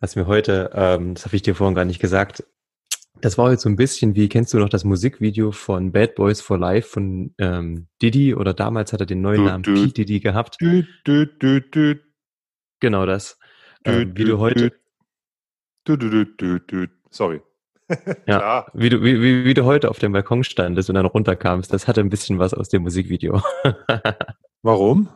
was 0.00 0.16
mir 0.16 0.26
heute, 0.26 0.70
ähm, 0.74 1.14
das 1.14 1.26
habe 1.26 1.36
ich 1.36 1.42
dir 1.42 1.54
vorhin 1.54 1.74
gar 1.74 1.84
nicht 1.84 2.00
gesagt, 2.00 2.44
das 3.20 3.36
war 3.36 3.50
heute 3.50 3.60
so 3.60 3.68
ein 3.68 3.76
bisschen 3.76 4.14
wie, 4.14 4.28
kennst 4.28 4.54
du 4.54 4.58
noch 4.58 4.70
das 4.70 4.84
Musikvideo 4.84 5.52
von 5.52 5.92
Bad 5.92 6.14
Boys 6.14 6.40
for 6.40 6.58
Life 6.58 6.88
von 6.88 7.34
ähm, 7.38 7.86
Diddy 8.00 8.34
oder 8.34 8.54
damals 8.54 8.92
hat 8.92 9.00
er 9.00 9.06
den 9.06 9.20
neuen 9.20 9.42
du, 9.42 9.44
Namen 9.44 9.62
du, 9.62 9.74
P. 9.74 9.86
Diddy 9.88 10.20
gehabt. 10.20 10.56
Du, 10.58 10.84
du, 11.04 11.26
du, 11.26 11.60
du. 11.60 12.00
Genau 12.80 13.04
das. 13.04 13.38
Ähm, 13.84 14.12
wie 14.16 14.24
du 14.24 14.38
heute. 14.38 14.72
Du, 15.84 15.96
du, 15.96 16.08
du, 16.08 16.24
du, 16.24 16.60
du. 16.60 16.86
Sorry. 17.10 17.42
ja, 18.26 18.66
wie 18.72 18.88
du, 18.88 19.02
wie, 19.02 19.20
wie, 19.20 19.44
wie 19.44 19.54
du 19.54 19.64
heute 19.64 19.90
auf 19.90 19.98
dem 19.98 20.12
Balkon 20.12 20.44
standest 20.44 20.88
und 20.88 20.94
dann 20.94 21.06
runterkamst, 21.06 21.72
das 21.72 21.88
hatte 21.88 22.00
ein 22.00 22.08
bisschen 22.08 22.38
was 22.38 22.54
aus 22.54 22.68
dem 22.68 22.82
Musikvideo. 22.82 23.42
Warum? 24.62 25.08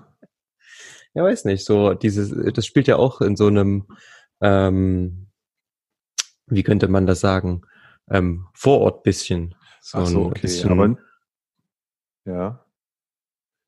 Ja, 1.14 1.22
weiß 1.22 1.44
nicht. 1.44 1.64
So 1.64 1.94
dieses, 1.94 2.34
das 2.52 2.66
spielt 2.66 2.88
ja 2.88 2.96
auch 2.96 3.20
in 3.20 3.36
so 3.36 3.46
einem, 3.46 3.86
ähm, 4.44 5.28
wie 6.46 6.62
könnte 6.62 6.88
man 6.88 7.06
das 7.06 7.20
sagen? 7.20 7.62
ähm, 8.10 8.46
Vorort 8.54 9.02
bisschen. 9.02 9.54
So, 9.80 9.98
Ach 9.98 10.06
so 10.06 10.26
okay. 10.26 10.40
Bisschen, 10.42 10.70
aber, 10.70 10.96
ja. 12.24 12.64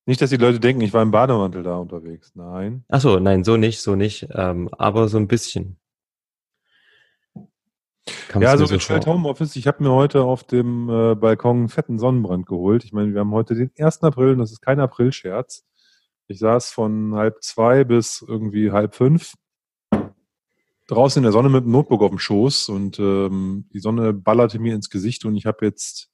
Nicht, 0.07 0.21
dass 0.21 0.31
die 0.31 0.37
Leute 0.37 0.61
denken, 0.61 0.83
ich 0.83 0.93
war 0.93 1.03
im 1.03 1.11
Bademantel 1.11 1.63
da 1.63 1.77
unterwegs. 1.77 2.33
Nein. 2.35 2.85
Ach 2.89 3.01
so, 3.01 3.19
nein, 3.19 3.45
so 3.45 3.57
nicht, 3.57 3.81
so 3.81 3.97
nicht. 3.97 4.29
Ähm, 4.33 4.69
aber 4.73 5.09
so 5.09 5.19
ein 5.19 5.27
bisschen. 5.27 5.79
Kam 8.29 8.41
ja, 8.41 8.57
so 8.57 8.73
mit 8.73 8.81
so 8.81 8.95
Homeoffice. 9.07 9.57
Ich 9.57 9.67
habe 9.67 9.83
mir 9.83 9.91
heute 9.91 10.23
auf 10.23 10.45
dem 10.45 10.89
äh, 10.89 11.15
Balkon 11.17 11.57
einen 11.57 11.69
fetten 11.69 11.99
Sonnenbrand 11.99 12.47
geholt. 12.47 12.85
Ich 12.85 12.93
meine, 12.93 13.13
wir 13.13 13.21
haben 13.21 13.33
heute 13.33 13.55
den 13.55 13.73
1. 13.77 14.03
April 14.05 14.33
und 14.33 14.39
das 14.39 14.53
ist 14.53 14.61
kein 14.61 14.79
April-Scherz. 14.79 15.67
Ich 16.29 16.39
saß 16.39 16.71
von 16.71 17.15
halb 17.15 17.43
zwei 17.43 17.85
bis 17.85 18.25
irgendwie 18.27 18.71
halb 18.71 18.95
fünf 18.95 19.35
draußen 20.87 21.21
in 21.21 21.25
der 21.25 21.33
Sonne 21.33 21.49
mit 21.49 21.65
dem 21.65 21.73
Notebook 21.73 22.03
auf 22.03 22.11
dem 22.11 22.19
Schoß 22.19 22.69
und 22.69 22.99
ähm, 22.99 23.69
die 23.73 23.81
Sonne 23.81 24.13
ballerte 24.13 24.59
mir 24.59 24.75
ins 24.75 24.91
Gesicht 24.91 25.25
und 25.25 25.37
ich 25.37 25.47
habe 25.47 25.65
jetzt 25.65 26.11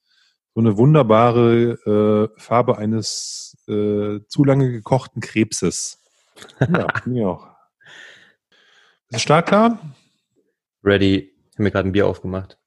so 0.54 0.60
eine 0.60 0.76
wunderbare 0.76 2.30
äh, 2.36 2.40
Farbe 2.40 2.78
eines 2.78 3.56
äh, 3.68 4.20
zu 4.28 4.44
lange 4.44 4.70
gekochten 4.70 5.20
Krebses. 5.20 6.02
Ja, 6.60 6.86
mir 7.06 7.28
auch. 7.28 7.46
Ist 9.08 9.16
es 9.16 9.22
stark 9.22 9.46
klar? 9.46 9.78
Ready. 10.84 11.32
Ich 11.50 11.56
habe 11.56 11.64
mir 11.64 11.70
gerade 11.70 11.88
ein 11.88 11.92
Bier 11.92 12.06
aufgemacht. 12.06 12.58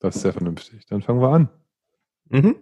Das 0.00 0.16
ist 0.16 0.22
sehr 0.22 0.32
vernünftig. 0.32 0.86
Dann 0.86 1.02
fangen 1.02 1.20
wir 1.20 1.30
an. 1.30 1.48
Mhm. 2.28 2.56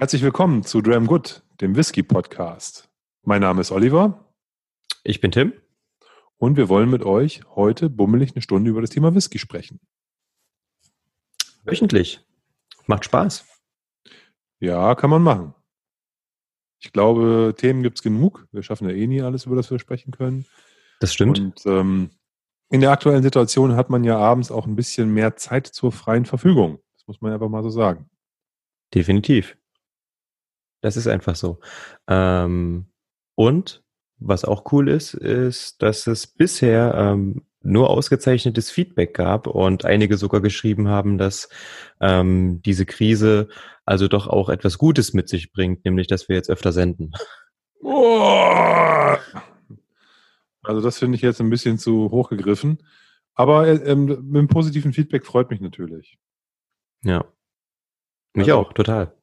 Herzlich 0.00 0.22
willkommen 0.22 0.62
zu 0.62 0.80
Dram 0.80 1.06
Good, 1.06 1.42
dem 1.60 1.76
Whisky 1.76 2.02
Podcast. 2.02 2.88
Mein 3.22 3.42
Name 3.42 3.60
ist 3.60 3.70
Oliver. 3.70 4.32
Ich 5.04 5.20
bin 5.20 5.30
Tim. 5.30 5.52
Und 6.38 6.56
wir 6.56 6.70
wollen 6.70 6.88
mit 6.88 7.02
euch 7.02 7.42
heute 7.54 7.90
bummelig 7.90 8.32
eine 8.32 8.40
Stunde 8.40 8.70
über 8.70 8.80
das 8.80 8.88
Thema 8.88 9.14
Whisky 9.14 9.38
sprechen. 9.38 9.78
Wöchentlich. 11.64 12.24
Macht 12.86 13.04
Spaß. 13.04 13.44
Ja, 14.58 14.94
kann 14.94 15.10
man 15.10 15.22
machen. 15.22 15.54
Ich 16.78 16.94
glaube, 16.94 17.54
Themen 17.58 17.82
gibt 17.82 17.98
es 17.98 18.02
genug. 18.02 18.48
Wir 18.52 18.62
schaffen 18.62 18.88
ja 18.88 18.96
eh 18.96 19.06
nie 19.06 19.20
alles, 19.20 19.44
über 19.44 19.56
das 19.56 19.70
wir 19.70 19.78
sprechen 19.78 20.12
können. 20.12 20.46
Das 21.00 21.12
stimmt. 21.12 21.38
Und 21.40 21.66
ähm, 21.66 22.10
in 22.70 22.80
der 22.80 22.92
aktuellen 22.92 23.22
Situation 23.22 23.76
hat 23.76 23.90
man 23.90 24.02
ja 24.04 24.16
abends 24.16 24.50
auch 24.50 24.66
ein 24.66 24.76
bisschen 24.76 25.12
mehr 25.12 25.36
Zeit 25.36 25.66
zur 25.66 25.92
freien 25.92 26.24
Verfügung. 26.24 26.78
Das 26.96 27.06
muss 27.06 27.20
man 27.20 27.34
einfach 27.34 27.50
mal 27.50 27.62
so 27.62 27.68
sagen. 27.68 28.08
Definitiv. 28.94 29.58
Das 30.80 30.96
ist 30.96 31.06
einfach 31.06 31.36
so. 31.36 31.60
Ähm, 32.08 32.86
und 33.34 33.82
was 34.18 34.44
auch 34.44 34.70
cool 34.72 34.88
ist, 34.88 35.14
ist, 35.14 35.82
dass 35.82 36.06
es 36.06 36.26
bisher 36.26 36.94
ähm, 36.94 37.46
nur 37.62 37.90
ausgezeichnetes 37.90 38.70
Feedback 38.70 39.14
gab 39.14 39.46
und 39.46 39.84
einige 39.84 40.16
sogar 40.16 40.40
geschrieben 40.40 40.88
haben, 40.88 41.18
dass 41.18 41.48
ähm, 42.00 42.62
diese 42.62 42.86
Krise 42.86 43.48
also 43.84 44.08
doch 44.08 44.28
auch 44.28 44.48
etwas 44.48 44.78
Gutes 44.78 45.12
mit 45.14 45.28
sich 45.28 45.52
bringt, 45.52 45.84
nämlich 45.84 46.06
dass 46.06 46.28
wir 46.28 46.36
jetzt 46.36 46.50
öfter 46.50 46.72
senden. 46.72 47.12
Oh! 47.82 49.16
Also 50.62 50.82
das 50.82 50.98
finde 50.98 51.16
ich 51.16 51.22
jetzt 51.22 51.40
ein 51.40 51.50
bisschen 51.50 51.78
zu 51.78 52.10
hoch 52.10 52.28
gegriffen. 52.30 52.78
Aber 53.34 53.66
äh, 53.66 53.76
ähm, 53.90 54.04
mit 54.04 54.36
dem 54.36 54.48
positiven 54.48 54.92
Feedback 54.92 55.24
freut 55.24 55.50
mich 55.50 55.60
natürlich. 55.60 56.18
Ja. 57.02 57.24
Mich 58.34 58.48
also, 58.48 58.58
auch, 58.58 58.72
total 58.72 59.14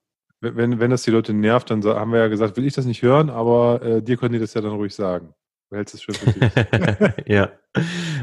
wenn, 0.42 0.80
wenn 0.80 0.92
das 0.92 1.03
die 1.03 1.12
Leute 1.12 1.34
nervt, 1.34 1.70
dann 1.70 1.84
haben 1.84 2.12
wir 2.12 2.20
ja 2.20 2.28
gesagt, 2.28 2.58
will 2.58 2.66
ich 2.66 2.74
das 2.74 2.86
nicht 2.86 3.02
hören, 3.02 3.30
aber 3.30 3.81
äh, 3.81 4.02
dir 4.02 4.18
können 4.18 4.34
die 4.34 4.40
das 4.40 4.53
ja 4.53 4.62
dann 4.62 4.72
ruhig 4.72 4.94
sagen. 4.94 5.34
Du 5.70 5.75
hältst 5.75 5.96
es 5.96 6.03
schön 6.03 6.16
für 6.16 6.31
dich. 6.31 7.25
ja. 7.28 7.52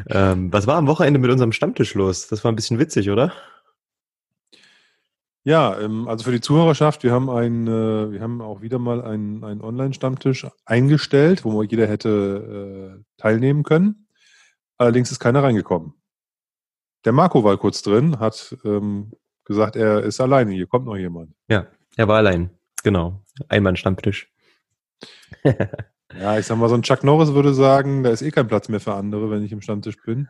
Ähm, 0.09 0.53
was 0.53 0.67
war 0.67 0.77
am 0.77 0.87
Wochenende 0.87 1.19
mit 1.19 1.31
unserem 1.31 1.53
Stammtisch 1.53 1.95
los? 1.95 2.29
Das 2.29 2.43
war 2.43 2.51
ein 2.53 2.57
bisschen 2.57 2.79
witzig, 2.79 3.11
oder? 3.11 3.33
Ja, 5.47 5.79
ähm, 5.79 6.09
also 6.09 6.25
für 6.25 6.33
die 6.33 6.41
Zuhörerschaft, 6.41 7.03
wir 7.03 7.13
haben 7.13 7.29
ein, 7.29 7.67
äh, 7.67 8.13
wir 8.13 8.21
haben 8.23 8.41
auch 8.41 8.63
wieder 8.63 8.79
mal 8.79 9.03
einen, 9.03 9.45
einen 9.45 9.61
Online-Stammtisch 9.61 10.47
eingestellt, 10.65 11.45
wo 11.45 11.63
jeder 11.63 11.87
hätte 11.87 12.97
äh, 12.99 13.21
teilnehmen 13.21 13.63
können. 13.63 14.09
Allerdings 14.79 15.13
ist 15.13 15.21
keiner 15.21 15.43
reingekommen. 15.43 15.93
Der 17.05 17.13
Marco 17.13 17.45
war 17.45 17.59
kurz 17.59 17.83
drin, 17.83 18.19
hat 18.19 18.57
ähm, 18.65 19.13
gesagt, 19.45 19.77
er 19.77 20.03
ist 20.03 20.19
alleine, 20.19 20.53
hier 20.53 20.67
kommt 20.67 20.87
noch 20.87 20.97
jemand. 20.97 21.35
Ja, 21.49 21.67
er 21.97 22.09
war 22.09 22.19
allein, 22.19 22.51
genau. 22.83 23.23
Einmal 23.49 23.77
Stammtisch. 23.77 24.33
ja, 25.45 26.39
ich 26.39 26.47
sag 26.47 26.59
mal, 26.59 26.69
so 26.69 26.75
ein 26.75 26.83
Chuck 26.83 27.05
Norris 27.05 27.35
würde 27.35 27.55
sagen, 27.55 28.03
da 28.03 28.11
ist 28.11 28.23
eh 28.23 28.31
kein 28.31 28.49
Platz 28.49 28.69
mehr 28.69 28.81
für 28.81 28.95
andere, 28.95 29.31
wenn 29.31 29.43
ich 29.45 29.53
im 29.53 29.61
Stammtisch 29.61 29.97
bin. 30.05 30.29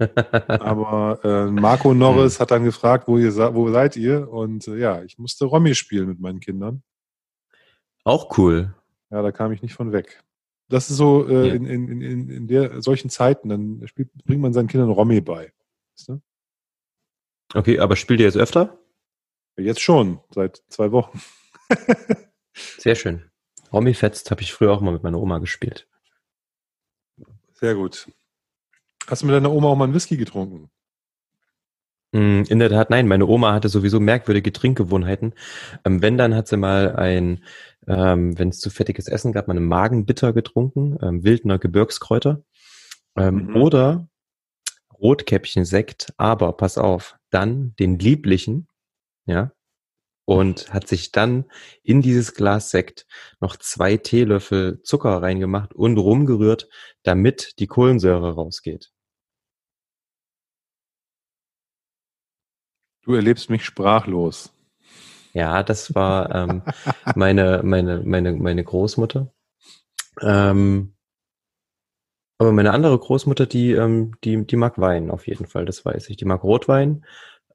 Aber 0.46 1.20
äh, 1.24 1.50
Marco 1.50 1.92
Norris 1.92 2.40
hat 2.40 2.50
dann 2.50 2.64
gefragt, 2.64 3.06
wo, 3.06 3.18
ihr, 3.18 3.34
wo 3.54 3.70
seid 3.70 3.96
ihr? 3.96 4.30
Und 4.30 4.66
äh, 4.66 4.76
ja, 4.76 5.02
ich 5.02 5.18
musste 5.18 5.44
Romy 5.44 5.74
spielen 5.74 6.08
mit 6.08 6.20
meinen 6.20 6.40
Kindern. 6.40 6.82
Auch 8.04 8.38
cool. 8.38 8.74
Ja, 9.10 9.22
da 9.22 9.30
kam 9.30 9.52
ich 9.52 9.62
nicht 9.62 9.74
von 9.74 9.92
weg. 9.92 10.22
Das 10.68 10.88
ist 10.88 10.96
so 10.96 11.28
äh, 11.28 11.48
ja. 11.48 11.54
in, 11.54 11.66
in, 11.66 12.00
in, 12.00 12.30
in 12.30 12.46
der, 12.46 12.80
solchen 12.80 13.10
Zeiten, 13.10 13.48
dann 13.48 13.86
spielt, 13.88 14.12
bringt 14.24 14.40
man 14.40 14.52
seinen 14.52 14.68
Kindern 14.68 14.90
Romy 14.90 15.20
bei. 15.20 15.52
Weißt 15.92 16.08
du? 16.08 16.20
Okay, 17.52 17.80
aber 17.80 17.96
spielt 17.96 18.20
ihr 18.20 18.26
jetzt 18.26 18.36
öfter? 18.36 18.78
Jetzt 19.56 19.80
schon, 19.80 20.20
seit 20.30 20.62
zwei 20.68 20.92
Wochen. 20.92 21.20
Sehr 22.78 22.94
schön. 22.94 23.30
Romy 23.72 23.94
Fetzt 23.94 24.30
habe 24.30 24.42
ich 24.42 24.52
früher 24.52 24.72
auch 24.72 24.80
mal 24.80 24.92
mit 24.92 25.02
meiner 25.02 25.20
Oma 25.20 25.38
gespielt. 25.38 25.86
Sehr 27.52 27.74
gut. 27.74 28.08
Hast 29.06 29.22
du 29.22 29.26
mit 29.26 29.34
deiner 29.34 29.52
Oma 29.52 29.68
auch 29.68 29.76
mal 29.76 29.84
einen 29.84 29.94
Whisky 29.94 30.16
getrunken? 30.16 30.70
Mm, 32.12 32.42
in 32.48 32.58
der 32.58 32.70
Tat, 32.70 32.90
nein. 32.90 33.06
Meine 33.06 33.26
Oma 33.26 33.52
hatte 33.52 33.68
sowieso 33.68 34.00
merkwürdige 34.00 34.52
Trinkgewohnheiten. 34.52 35.34
Ähm, 35.84 36.02
wenn, 36.02 36.18
dann 36.18 36.34
hat 36.34 36.48
sie 36.48 36.56
mal 36.56 36.96
ein, 36.96 37.44
ähm, 37.86 38.38
wenn 38.38 38.48
es 38.48 38.58
zu 38.58 38.70
fettiges 38.70 39.06
Essen 39.06 39.32
gab, 39.32 39.46
mal 39.46 39.56
einen 39.56 39.66
Magenbitter 39.66 40.32
getrunken, 40.32 40.98
ähm, 41.02 41.22
Wildner 41.22 41.58
Gebirgskräuter. 41.58 42.42
Mhm. 43.16 43.56
Oder 43.56 44.08
Rotkäppchen-Sekt, 45.00 46.12
aber 46.16 46.52
pass 46.52 46.78
auf, 46.78 47.16
dann 47.30 47.74
den 47.78 47.98
lieblichen, 47.98 48.68
ja, 49.26 49.52
und 50.30 50.72
hat 50.72 50.86
sich 50.86 51.10
dann 51.10 51.46
in 51.82 52.02
dieses 52.02 52.34
Glas 52.34 52.70
Sekt 52.70 53.06
noch 53.40 53.56
zwei 53.56 53.96
Teelöffel 53.96 54.80
Zucker 54.82 55.20
reingemacht 55.22 55.74
und 55.74 55.98
rumgerührt, 55.98 56.68
damit 57.02 57.58
die 57.58 57.66
Kohlensäure 57.66 58.34
rausgeht. 58.34 58.92
Du 63.02 63.14
erlebst 63.14 63.50
mich 63.50 63.64
sprachlos. 63.64 64.52
Ja, 65.32 65.62
das 65.64 65.94
war 65.94 66.32
ähm, 66.32 66.62
meine, 67.16 67.62
meine, 67.64 68.02
meine, 68.04 68.32
meine 68.32 68.62
Großmutter. 68.62 69.32
Ähm, 70.20 70.94
aber 72.38 72.52
meine 72.52 72.72
andere 72.72 72.98
Großmutter, 72.98 73.46
die, 73.46 73.72
ähm, 73.72 74.14
die, 74.24 74.46
die 74.46 74.56
mag 74.56 74.78
Wein 74.78 75.10
auf 75.10 75.26
jeden 75.26 75.46
Fall, 75.46 75.66
das 75.66 75.84
weiß 75.84 76.08
ich. 76.08 76.16
Die 76.16 76.24
mag 76.24 76.42
Rotwein 76.42 77.04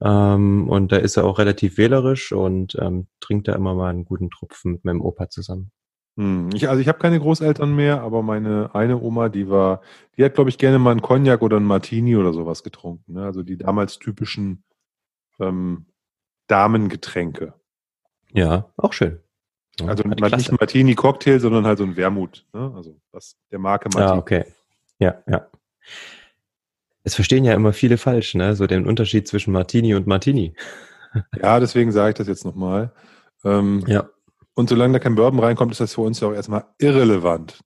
ähm, 0.01 0.69
und 0.69 0.91
da 0.91 0.97
ist 0.97 1.17
er 1.17 1.25
auch 1.25 1.39
relativ 1.39 1.77
wählerisch 1.77 2.31
und 2.31 2.75
ähm, 2.79 3.07
trinkt 3.19 3.47
da 3.47 3.53
immer 3.53 3.75
mal 3.75 3.89
einen 3.89 4.05
guten 4.05 4.29
Tropfen 4.29 4.73
mit 4.73 4.85
meinem 4.85 5.01
Opa 5.01 5.29
zusammen. 5.29 5.71
Hm. 6.17 6.49
Ich, 6.53 6.69
also 6.69 6.81
ich 6.81 6.87
habe 6.87 6.99
keine 6.99 7.19
Großeltern 7.19 7.75
mehr, 7.75 8.01
aber 8.01 8.21
meine 8.21 8.73
eine 8.73 9.01
Oma, 9.01 9.29
die 9.29 9.49
war, 9.49 9.81
die 10.17 10.23
hat, 10.23 10.35
glaube 10.35 10.49
ich, 10.49 10.57
gerne 10.57 10.79
mal 10.79 10.91
einen 10.91 11.01
Cognac 11.01 11.41
oder 11.41 11.57
einen 11.57 11.65
Martini 11.65 12.15
oder 12.15 12.33
sowas 12.33 12.63
getrunken. 12.63 13.13
Ne? 13.13 13.25
Also 13.25 13.43
die 13.43 13.57
damals 13.57 13.99
typischen 13.99 14.63
ähm, 15.39 15.87
Damengetränke. 16.47 17.53
Ja, 18.31 18.71
auch 18.77 18.93
schön. 18.93 19.19
Ja, 19.79 19.87
also 19.87 20.03
nicht 20.07 20.51
ein 20.51 20.57
Martini-Cocktail, 20.57 21.39
sondern 21.39 21.65
halt 21.65 21.79
so 21.79 21.83
ein 21.83 21.97
Wermut. 21.97 22.45
Ne? 22.53 22.71
Also 22.75 22.97
das, 23.11 23.37
der 23.51 23.59
Marke 23.59 23.89
Martini. 23.89 24.15
Ja, 24.15 24.17
okay. 24.17 24.45
Ja, 24.99 25.21
ja. 25.27 25.47
Es 27.05 27.15
verstehen 27.15 27.45
ja 27.45 27.53
immer 27.53 27.71
viele 27.71 27.97
falsch, 27.97 28.35
ne? 28.35 28.55
So 28.55 28.67
den 28.67 28.85
Unterschied 28.85 29.27
zwischen 29.27 29.53
Martini 29.53 29.93
und 29.95 30.07
Martini. 30.07 30.53
Ja, 31.41 31.61
deswegen 31.61 31.91
sage 31.93 32.09
ich 32.09 32.15
das 32.15 32.27
jetzt 32.27 32.43
nochmal. 32.43 32.91
Ähm, 33.45 33.83
ja. 33.87 34.09
Und 34.55 34.69
solange 34.69 34.93
da 34.93 34.99
kein 34.99 35.15
Bourbon 35.15 35.39
reinkommt, 35.39 35.71
ist 35.71 35.79
das 35.79 35.93
für 35.93 36.01
uns 36.01 36.19
ja 36.19 36.27
auch 36.27 36.33
erstmal 36.33 36.65
irrelevant. 36.79 37.59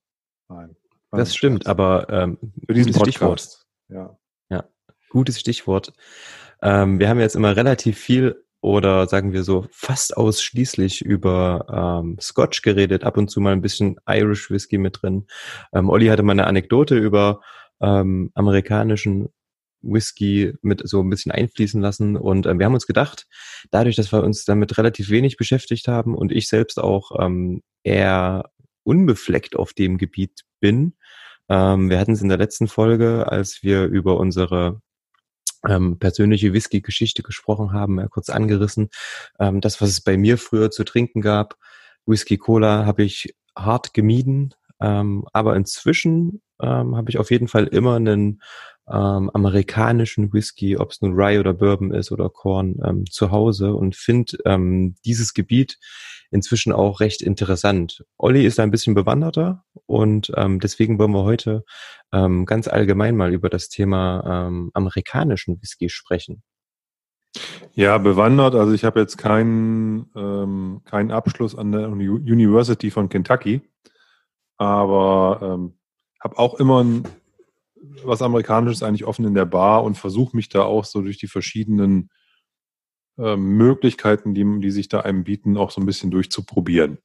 Nein. 0.48 0.76
Das 1.10 1.34
stimmt, 1.34 1.66
aber 1.66 2.08
ähm, 2.10 2.38
für 2.66 2.74
diesen 2.74 2.94
Stichwort. 2.94 3.64
Ja. 3.88 4.16
ja, 4.50 4.64
gutes 5.08 5.40
Stichwort. 5.40 5.92
Ähm, 6.62 7.00
wir 7.00 7.08
haben 7.08 7.18
jetzt 7.18 7.34
immer 7.34 7.56
relativ 7.56 7.98
viel 7.98 8.44
oder 8.60 9.08
sagen 9.08 9.32
wir 9.32 9.42
so 9.42 9.66
fast 9.72 10.16
ausschließlich 10.16 11.02
über 11.02 12.02
ähm, 12.02 12.18
Scotch 12.20 12.62
geredet, 12.62 13.04
ab 13.04 13.16
und 13.16 13.28
zu 13.30 13.40
mal 13.40 13.52
ein 13.52 13.62
bisschen 13.62 13.98
Irish 14.06 14.50
Whisky 14.50 14.78
mit 14.78 15.02
drin. 15.02 15.26
Ähm, 15.72 15.88
Olli 15.88 16.06
hatte 16.06 16.22
mal 16.22 16.32
eine 16.32 16.46
Anekdote 16.46 16.96
über 16.96 17.40
ähm, 17.80 18.30
amerikanischen 18.34 19.28
Whisky 19.82 20.54
mit 20.62 20.82
so 20.84 21.00
ein 21.00 21.10
bisschen 21.10 21.32
einfließen 21.32 21.80
lassen 21.80 22.16
und 22.16 22.46
ähm, 22.46 22.58
wir 22.58 22.66
haben 22.66 22.74
uns 22.74 22.86
gedacht, 22.86 23.26
dadurch, 23.70 23.96
dass 23.96 24.12
wir 24.12 24.22
uns 24.22 24.44
damit 24.44 24.76
relativ 24.76 25.10
wenig 25.10 25.36
beschäftigt 25.36 25.88
haben 25.88 26.14
und 26.14 26.32
ich 26.32 26.48
selbst 26.48 26.78
auch 26.78 27.12
ähm, 27.18 27.62
eher 27.82 28.50
unbefleckt 28.84 29.56
auf 29.56 29.72
dem 29.72 29.96
Gebiet 29.96 30.42
bin, 30.60 30.94
ähm, 31.50 31.90
wir 31.90 31.98
hatten 31.98 32.12
es 32.12 32.22
in 32.22 32.28
der 32.28 32.38
letzten 32.38 32.68
Folge, 32.68 33.26
als 33.30 33.62
wir 33.62 33.84
über 33.86 34.18
unsere 34.18 34.80
ähm, 35.68 35.98
persönliche 35.98 36.52
Whisky-Geschichte 36.52 37.22
gesprochen 37.22 37.72
haben, 37.72 37.98
ja, 37.98 38.06
kurz 38.06 38.30
angerissen. 38.30 38.88
Ähm, 39.40 39.60
das, 39.60 39.80
was 39.80 39.90
es 39.90 40.00
bei 40.00 40.16
mir 40.16 40.38
früher 40.38 40.70
zu 40.70 40.84
trinken 40.84 41.20
gab, 41.20 41.56
Whisky 42.06 42.38
Cola, 42.38 42.86
habe 42.86 43.02
ich 43.02 43.34
hart 43.56 43.94
gemieden. 43.94 44.54
Ähm, 44.80 45.26
aber 45.32 45.56
inzwischen 45.56 46.40
ähm, 46.62 46.96
habe 46.96 47.10
ich 47.10 47.18
auf 47.18 47.30
jeden 47.30 47.48
Fall 47.48 47.66
immer 47.66 47.96
einen 47.96 48.40
ähm, 48.88 49.30
amerikanischen 49.32 50.32
Whisky, 50.32 50.76
ob 50.76 50.90
es 50.90 51.00
nun 51.00 51.14
Rye 51.14 51.38
oder 51.38 51.54
Bourbon 51.54 51.92
ist 51.92 52.10
oder 52.10 52.28
Korn, 52.28 52.76
ähm, 52.84 53.04
zu 53.10 53.30
Hause 53.30 53.74
und 53.74 53.96
finde 53.96 54.38
ähm, 54.44 54.96
dieses 55.04 55.34
Gebiet 55.34 55.78
inzwischen 56.30 56.72
auch 56.72 57.00
recht 57.00 57.22
interessant. 57.22 58.04
Olli 58.16 58.44
ist 58.44 58.60
ein 58.60 58.70
bisschen 58.70 58.94
bewanderter 58.94 59.64
und 59.86 60.32
ähm, 60.36 60.60
deswegen 60.60 60.98
wollen 60.98 61.12
wir 61.12 61.24
heute 61.24 61.64
ähm, 62.12 62.46
ganz 62.46 62.68
allgemein 62.68 63.16
mal 63.16 63.32
über 63.32 63.48
das 63.48 63.68
Thema 63.68 64.46
ähm, 64.48 64.70
amerikanischen 64.74 65.60
Whisky 65.60 65.88
sprechen. 65.88 66.42
Ja, 67.74 67.98
bewandert. 67.98 68.54
Also 68.54 68.72
ich 68.72 68.84
habe 68.84 69.00
jetzt 69.00 69.16
keinen 69.16 70.10
ähm, 70.16 70.82
keinen 70.84 71.12
Abschluss 71.12 71.54
an 71.54 71.70
der 71.70 71.88
University 71.88 72.90
von 72.90 73.08
Kentucky, 73.08 73.62
aber 74.56 75.38
ähm, 75.42 75.79
habe 76.20 76.38
auch 76.38 76.54
immer 76.54 76.84
ein, 76.84 77.04
was 78.04 78.22
Amerikanisches 78.22 78.82
eigentlich 78.82 79.04
offen 79.04 79.24
in 79.24 79.34
der 79.34 79.46
Bar 79.46 79.84
und 79.84 79.96
versuche 79.96 80.36
mich 80.36 80.48
da 80.48 80.62
auch 80.62 80.84
so 80.84 81.02
durch 81.02 81.18
die 81.18 81.28
verschiedenen 81.28 82.10
äh, 83.18 83.36
Möglichkeiten, 83.36 84.34
die, 84.34 84.60
die 84.60 84.70
sich 84.70 84.88
da 84.88 85.00
einem 85.00 85.24
bieten, 85.24 85.56
auch 85.56 85.70
so 85.70 85.80
ein 85.80 85.86
bisschen 85.86 86.10
durchzuprobieren. 86.10 86.98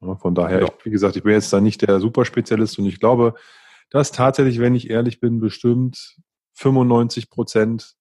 Ja, 0.00 0.16
von 0.16 0.34
daher, 0.34 0.60
ja. 0.60 0.66
ich, 0.66 0.84
wie 0.84 0.90
gesagt, 0.90 1.16
ich 1.16 1.22
bin 1.22 1.32
jetzt 1.32 1.52
da 1.52 1.60
nicht 1.60 1.82
der 1.82 2.00
Superspezialist 2.00 2.78
und 2.78 2.86
ich 2.86 2.98
glaube, 2.98 3.34
dass 3.90 4.10
tatsächlich, 4.10 4.58
wenn 4.58 4.74
ich 4.74 4.90
ehrlich 4.90 5.20
bin, 5.20 5.38
bestimmt 5.38 6.16
95 6.54 7.30
Prozent, 7.30 7.94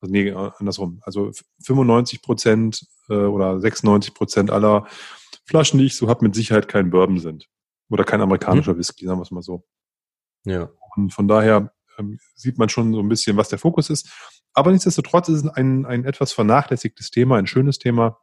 also 0.00 0.12
nee, 0.12 0.32
andersrum, 0.32 1.00
also 1.02 1.30
95 1.62 2.22
Prozent 2.22 2.86
äh, 3.08 3.14
oder 3.14 3.60
96 3.60 4.14
Prozent 4.14 4.50
aller 4.50 4.86
Flaschen, 5.44 5.78
die 5.78 5.86
ich 5.86 5.96
so 5.96 6.08
habe, 6.08 6.24
mit 6.24 6.34
Sicherheit 6.34 6.68
kein 6.68 6.90
Bourbon 6.90 7.18
sind. 7.18 7.48
Oder 7.90 8.04
kein 8.04 8.20
amerikanischer 8.20 8.74
mhm. 8.74 8.78
Whisky, 8.78 9.06
sagen 9.06 9.18
wir 9.18 9.22
es 9.22 9.30
mal 9.30 9.42
so. 9.42 9.66
Ja. 10.44 10.70
Und 10.96 11.12
von 11.12 11.28
daher 11.28 11.72
ähm, 11.98 12.18
sieht 12.34 12.58
man 12.58 12.68
schon 12.68 12.92
so 12.92 13.00
ein 13.00 13.08
bisschen, 13.08 13.36
was 13.36 13.48
der 13.48 13.58
Fokus 13.58 13.90
ist. 13.90 14.10
Aber 14.52 14.70
nichtsdestotrotz 14.70 15.28
ist 15.28 15.44
es 15.44 15.48
ein, 15.50 15.86
ein 15.86 16.04
etwas 16.04 16.32
vernachlässigtes 16.32 17.10
Thema, 17.10 17.36
ein 17.36 17.46
schönes 17.46 17.78
Thema. 17.78 18.18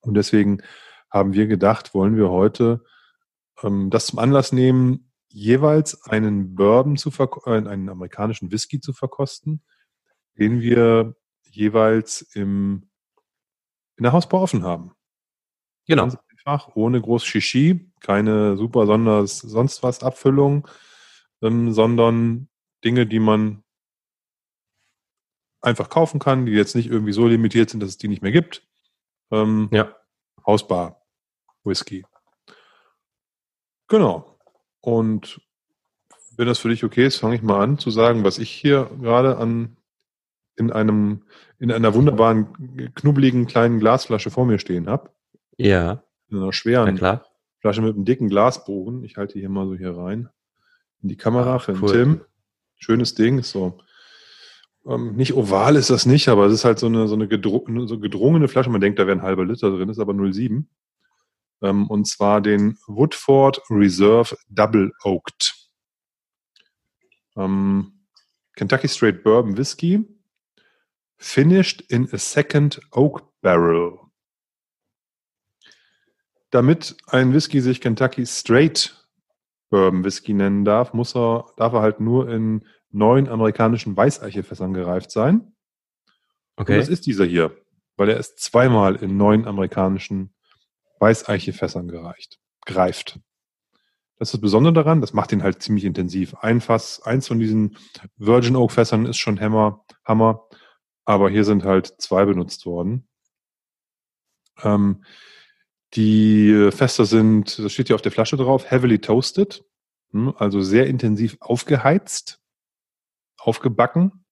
Und 0.00 0.14
deswegen 0.14 0.62
haben 1.10 1.32
wir 1.32 1.46
gedacht, 1.46 1.94
wollen 1.94 2.16
wir 2.16 2.30
heute 2.30 2.84
ähm, 3.62 3.90
das 3.90 4.06
zum 4.06 4.18
Anlass 4.18 4.52
nehmen, 4.52 5.12
jeweils 5.28 6.02
einen 6.04 6.54
Bourbon 6.54 6.96
zu 6.96 7.10
äh, 7.10 7.50
einen 7.50 7.88
amerikanischen 7.88 8.50
Whisky 8.50 8.80
zu 8.80 8.92
verkosten, 8.92 9.62
den 10.38 10.60
wir 10.60 11.14
jeweils 11.50 12.22
im, 12.34 12.90
in 13.96 14.02
der 14.02 14.12
Hausbau 14.12 14.42
offen 14.42 14.62
haben. 14.62 14.92
Genau. 15.86 16.02
Ganz 16.02 16.18
einfach, 16.30 16.74
ohne 16.74 17.00
groß 17.00 17.24
Shishi, 17.24 17.92
keine 18.06 18.56
super 18.56 18.86
sonders 18.86 19.38
sonst 19.38 19.82
was 19.82 20.02
Abfüllung, 20.02 20.68
ähm, 21.42 21.72
sondern 21.72 22.48
Dinge, 22.84 23.06
die 23.06 23.18
man 23.18 23.64
einfach 25.60 25.88
kaufen 25.88 26.20
kann, 26.20 26.46
die 26.46 26.52
jetzt 26.52 26.76
nicht 26.76 26.88
irgendwie 26.88 27.12
so 27.12 27.26
limitiert 27.26 27.70
sind, 27.70 27.80
dass 27.80 27.90
es 27.90 27.98
die 27.98 28.08
nicht 28.08 28.22
mehr 28.22 28.32
gibt. 28.32 28.66
Ähm, 29.32 29.68
ja. 29.72 29.94
Hausbar 30.46 31.02
Whisky. 31.64 32.06
Genau. 33.88 34.38
Und 34.80 35.40
wenn 36.36 36.46
das 36.46 36.60
für 36.60 36.68
dich 36.68 36.84
okay 36.84 37.06
ist, 37.06 37.16
fange 37.16 37.34
ich 37.34 37.42
mal 37.42 37.60
an 37.60 37.78
zu 37.78 37.90
sagen, 37.90 38.22
was 38.22 38.38
ich 38.38 38.50
hier 38.50 38.90
gerade 39.00 39.38
an 39.38 39.76
in 40.56 40.70
einem 40.70 41.24
in 41.58 41.72
einer 41.72 41.94
wunderbaren 41.94 42.92
knubbeligen 42.94 43.46
kleinen 43.46 43.80
Glasflasche 43.80 44.30
vor 44.30 44.46
mir 44.46 44.58
stehen 44.58 44.88
habe. 44.88 45.10
Ja. 45.56 46.04
In 46.28 46.38
einer 46.38 46.52
schweren 46.52 46.96
Flasche 47.66 47.82
mit 47.82 47.96
einem 47.96 48.04
dicken 48.04 48.28
Glasbogen. 48.28 49.02
Ich 49.02 49.16
halte 49.16 49.40
hier 49.40 49.48
mal 49.48 49.66
so 49.66 49.74
hier 49.74 49.96
rein 49.96 50.28
in 51.02 51.08
die 51.08 51.16
Kamera 51.16 51.56
Ach, 51.56 51.62
für 51.62 51.72
den 51.72 51.82
cool. 51.82 51.92
Tim. 51.92 52.20
Schönes 52.76 53.14
Ding, 53.14 53.42
so 53.42 53.78
ähm, 54.86 55.16
nicht 55.16 55.34
oval 55.34 55.74
ist 55.74 55.90
das 55.90 56.06
nicht, 56.06 56.28
aber 56.28 56.46
es 56.46 56.52
ist 56.52 56.64
halt 56.64 56.78
so 56.78 56.86
eine, 56.86 57.08
so 57.08 57.16
eine 57.16 57.26
gedrungene, 57.26 57.88
so 57.88 57.98
gedrungene 57.98 58.46
Flasche. 58.46 58.70
Man 58.70 58.80
denkt, 58.80 59.00
da 59.00 59.06
wäre 59.08 59.18
ein 59.18 59.22
halber 59.22 59.44
Liter 59.44 59.70
drin, 59.70 59.88
ist 59.88 59.98
aber 59.98 60.12
0,7. 60.12 60.66
Ähm, 61.62 61.88
und 61.88 62.06
zwar 62.06 62.40
den 62.40 62.78
Woodford 62.86 63.60
Reserve 63.68 64.36
Double 64.48 64.92
Oaked. 65.02 65.56
Ähm, 67.36 68.04
Kentucky 68.54 68.86
Straight 68.86 69.24
Bourbon 69.24 69.56
Whiskey. 69.56 70.04
Finished 71.16 71.80
in 71.90 72.08
a 72.12 72.18
second 72.18 72.80
oak 72.92 73.24
barrel. 73.40 74.05
Damit 76.56 76.96
ein 77.08 77.34
Whisky 77.34 77.60
sich 77.60 77.82
Kentucky 77.82 78.24
Straight 78.24 79.06
Bourbon 79.68 80.04
Whisky 80.04 80.32
nennen 80.32 80.64
darf, 80.64 80.94
muss 80.94 81.14
er, 81.14 81.52
darf 81.58 81.74
er 81.74 81.82
halt 81.82 82.00
nur 82.00 82.30
in 82.30 82.64
neun 82.90 83.28
amerikanischen 83.28 83.94
Weißeichefässern 83.94 84.72
gereift 84.72 85.10
sein. 85.10 85.52
Okay. 86.56 86.72
Und 86.72 86.78
das 86.78 86.88
ist 86.88 87.04
dieser 87.04 87.26
hier, 87.26 87.54
weil 87.98 88.08
er 88.08 88.16
ist 88.16 88.40
zweimal 88.40 88.96
in 88.96 89.18
neun 89.18 89.46
amerikanischen 89.46 90.34
Weißeichefässern 90.98 91.88
gereicht, 91.88 92.38
gereift. 92.64 93.20
Das 94.18 94.28
ist 94.28 94.32
das 94.32 94.40
Besondere 94.40 94.72
daran, 94.72 95.02
das 95.02 95.12
macht 95.12 95.32
ihn 95.32 95.42
halt 95.42 95.60
ziemlich 95.60 95.84
intensiv. 95.84 96.36
Ein 96.36 96.62
Fass, 96.62 97.02
eins 97.02 97.28
von 97.28 97.38
diesen 97.38 97.76
Virgin 98.16 98.56
Oak 98.56 98.72
Fässern 98.72 99.04
ist 99.04 99.18
schon 99.18 99.38
Hammer, 99.38 99.84
Hammer, 100.06 100.48
aber 101.04 101.28
hier 101.28 101.44
sind 101.44 101.64
halt 101.64 101.96
zwei 101.98 102.24
benutzt 102.24 102.64
worden. 102.64 103.06
Ähm, 104.62 105.04
die 105.96 106.70
Fässer 106.70 107.04
sind, 107.04 107.58
das 107.58 107.72
steht 107.72 107.88
hier 107.88 107.96
auf 107.96 108.02
der 108.02 108.12
Flasche 108.12 108.36
drauf, 108.36 108.70
heavily 108.70 108.98
toasted, 108.98 109.64
hm, 110.12 110.34
also 110.36 110.60
sehr 110.60 110.86
intensiv 110.86 111.36
aufgeheizt 111.40 112.40
aufgebacken 113.38 114.24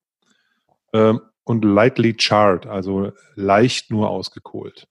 ähm, 0.93 1.21
und 1.45 1.65
lightly 1.65 2.17
charred, 2.19 2.67
also 2.67 3.13
leicht 3.35 3.91
nur 3.91 4.11
ausgekohlt. 4.11 4.89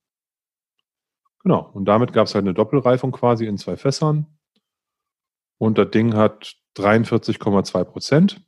Genau, 1.42 1.70
und 1.74 1.84
damit 1.84 2.12
gab 2.12 2.26
es 2.26 2.34
halt 2.34 2.44
eine 2.44 2.54
Doppelreifung 2.54 3.12
quasi 3.12 3.46
in 3.46 3.58
zwei 3.58 3.76
Fässern. 3.76 4.38
Und 5.58 5.76
das 5.76 5.90
Ding 5.90 6.14
hat 6.14 6.56
43,2 6.76 7.84
Prozent. 7.84 8.40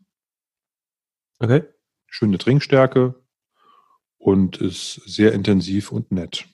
Okay. 1.38 1.64
Schöne 2.06 2.38
Trinkstärke 2.38 3.22
und 4.16 4.56
ist 4.56 4.94
sehr 5.04 5.32
intensiv 5.32 5.92
und 5.92 6.10
nett. 6.10 6.48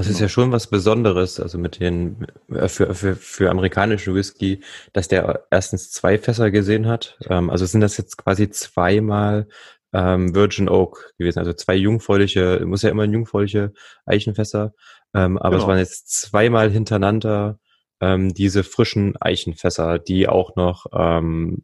Also 0.00 0.12
es 0.12 0.16
ist 0.16 0.20
ja 0.22 0.28
schon 0.30 0.50
was 0.50 0.66
Besonderes, 0.66 1.38
also 1.40 1.58
mit 1.58 1.78
den 1.78 2.26
äh, 2.48 2.68
für, 2.68 2.94
für, 2.94 3.16
für 3.16 3.50
amerikanischen 3.50 4.14
Whisky, 4.14 4.62
dass 4.94 5.08
der 5.08 5.44
erstens 5.50 5.90
zwei 5.90 6.16
Fässer 6.16 6.50
gesehen 6.50 6.88
hat. 6.88 7.18
Ähm, 7.28 7.50
also 7.50 7.66
sind 7.66 7.82
das 7.82 7.98
jetzt 7.98 8.16
quasi 8.16 8.48
zweimal 8.48 9.46
ähm, 9.92 10.34
Virgin 10.34 10.70
Oak 10.70 11.12
gewesen, 11.18 11.38
also 11.40 11.52
zwei 11.52 11.74
jungfräuliche, 11.74 12.62
muss 12.64 12.80
ja 12.80 12.88
immer 12.88 13.02
ein 13.02 13.12
jungfräuliche 13.12 13.74
Eichenfässer, 14.06 14.72
ähm, 15.12 15.36
aber 15.36 15.50
genau. 15.50 15.62
es 15.64 15.68
waren 15.68 15.78
jetzt 15.78 16.10
zweimal 16.10 16.70
hintereinander 16.70 17.58
ähm, 18.00 18.32
diese 18.32 18.64
frischen 18.64 19.20
Eichenfässer, 19.20 19.98
die 19.98 20.30
auch 20.30 20.56
noch 20.56 20.86
ähm, 20.94 21.62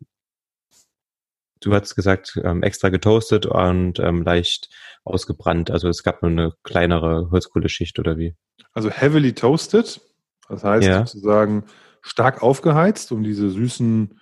du 1.60 1.72
hast 1.72 1.94
gesagt, 1.94 2.38
ähm, 2.44 2.62
extra 2.62 2.88
getoastet 2.88 3.46
und 3.46 3.98
ähm, 3.98 4.22
leicht 4.22 4.68
ausgebrannt. 5.04 5.70
Also 5.70 5.88
es 5.88 6.02
gab 6.02 6.22
nur 6.22 6.30
eine 6.30 6.52
kleinere 6.62 7.30
Holzkohleschicht 7.30 7.98
oder 7.98 8.18
wie? 8.18 8.34
Also 8.72 8.90
heavily 8.90 9.32
toasted, 9.32 10.00
das 10.48 10.64
heißt 10.64 10.86
ja. 10.86 11.06
sozusagen 11.06 11.64
stark 12.02 12.42
aufgeheizt, 12.42 13.12
um 13.12 13.22
diese 13.22 13.50
süßen 13.50 14.20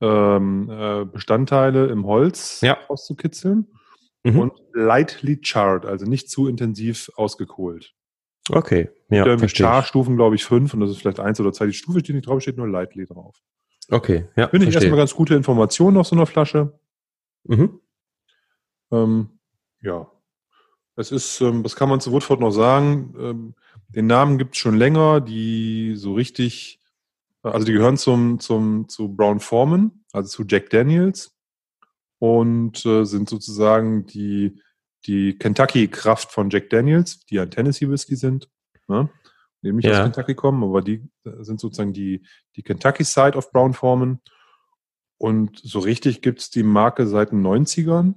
ähm, 0.00 0.70
äh, 0.70 1.04
Bestandteile 1.04 1.86
im 1.88 2.06
Holz 2.06 2.60
Ja. 2.62 2.78
auszukitzeln 2.88 3.66
Mhm. 4.24 4.38
und 4.38 4.52
lightly 4.74 5.38
charred, 5.42 5.86
also 5.86 6.04
nicht 6.06 6.30
zu 6.30 6.46
intensiv 6.46 7.10
ausgekohlt. 7.16 7.94
Okay, 8.50 8.90
ja, 9.10 9.38
verstehe. 9.38 9.66
Char-Stufen, 9.66 10.16
glaube 10.16 10.34
ich, 10.34 10.44
fünf 10.44 10.74
und 10.74 10.80
das 10.80 10.90
ist 10.90 10.98
vielleicht 10.98 11.20
eins 11.20 11.40
oder 11.40 11.52
zwei. 11.52 11.66
Die 11.66 11.72
Stufe 11.72 12.00
steht 12.00 12.16
nicht 12.16 12.26
drauf, 12.26 12.40
steht 12.42 12.56
nur 12.56 12.68
lightly 12.68 13.06
drauf. 13.06 13.38
Okay, 13.90 14.28
ja, 14.36 14.48
Finde 14.48 14.66
ich 14.66 14.72
verstehe. 14.72 14.88
erstmal 14.88 14.98
ganz 14.98 15.14
gute 15.14 15.34
Informationen 15.34 15.96
auf 15.96 16.06
so 16.06 16.14
einer 16.14 16.26
Flasche. 16.26 16.78
Mhm. 17.44 17.80
Ähm, 18.92 19.28
ja. 19.82 20.10
Es 20.96 21.12
ist, 21.12 21.40
ähm, 21.40 21.64
was 21.64 21.76
kann 21.76 21.88
man 21.88 22.00
zu 22.00 22.12
Woodford 22.12 22.40
noch 22.40 22.50
sagen? 22.50 23.14
Ähm, 23.18 23.54
den 23.88 24.06
Namen 24.06 24.38
gibt 24.38 24.54
es 24.54 24.60
schon 24.60 24.76
länger, 24.76 25.20
die 25.20 25.94
so 25.96 26.14
richtig, 26.14 26.80
also 27.42 27.66
die 27.66 27.72
gehören 27.72 27.96
zum, 27.96 28.38
zum, 28.38 28.88
zu 28.88 29.14
Brown 29.14 29.40
Foreman, 29.40 30.04
also 30.12 30.28
zu 30.28 30.44
Jack 30.46 30.70
Daniels 30.70 31.34
und 32.18 32.84
äh, 32.84 33.04
sind 33.04 33.28
sozusagen 33.28 34.06
die, 34.06 34.60
die 35.06 35.36
Kentucky-Kraft 35.38 36.30
von 36.30 36.50
Jack 36.50 36.70
Daniels, 36.70 37.20
die 37.26 37.40
ein 37.40 37.50
Tennessee-Whisky 37.50 38.14
sind. 38.14 38.48
Ne? 38.86 39.08
Nicht 39.62 39.84
Ja. 39.84 39.92
aus 39.98 40.02
Kentucky 40.04 40.34
kommen, 40.34 40.62
aber 40.64 40.80
die 40.82 41.08
äh, 41.24 41.42
sind 41.44 41.60
sozusagen 41.60 41.92
die, 41.92 42.24
die 42.56 42.62
Kentucky-Side 42.62 43.36
of 43.36 43.50
Brown 43.52 43.74
Foreman. 43.74 44.20
Und 45.18 45.58
so 45.62 45.80
richtig 45.80 46.22
gibt's 46.22 46.48
die 46.50 46.62
Marke 46.62 47.06
seit 47.06 47.30
den 47.30 47.42
90ern. 47.42 48.14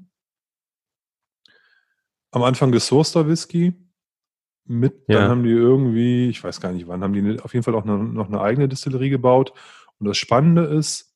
Am 2.31 2.43
Anfang 2.43 2.71
gesourceter 2.71 3.27
Whisky. 3.27 3.73
Mit, 4.65 5.09
dann 5.09 5.23
Ja. 5.23 5.27
haben 5.29 5.43
die 5.43 5.49
irgendwie, 5.49 6.29
ich 6.29 6.41
weiß 6.41 6.61
gar 6.61 6.71
nicht 6.71 6.87
wann, 6.87 7.03
haben 7.03 7.11
die 7.11 7.21
ne- 7.21 7.43
auf 7.43 7.53
jeden 7.53 7.63
Fall 7.63 7.75
auch 7.75 7.83
noch, 7.83 7.97
noch 8.01 8.27
eine 8.29 8.39
eigene 8.39 8.69
Distillerie 8.69 9.09
gebaut. 9.09 9.53
Und 9.99 10.07
das 10.07 10.17
Spannende 10.17 10.63
ist, 10.63 11.13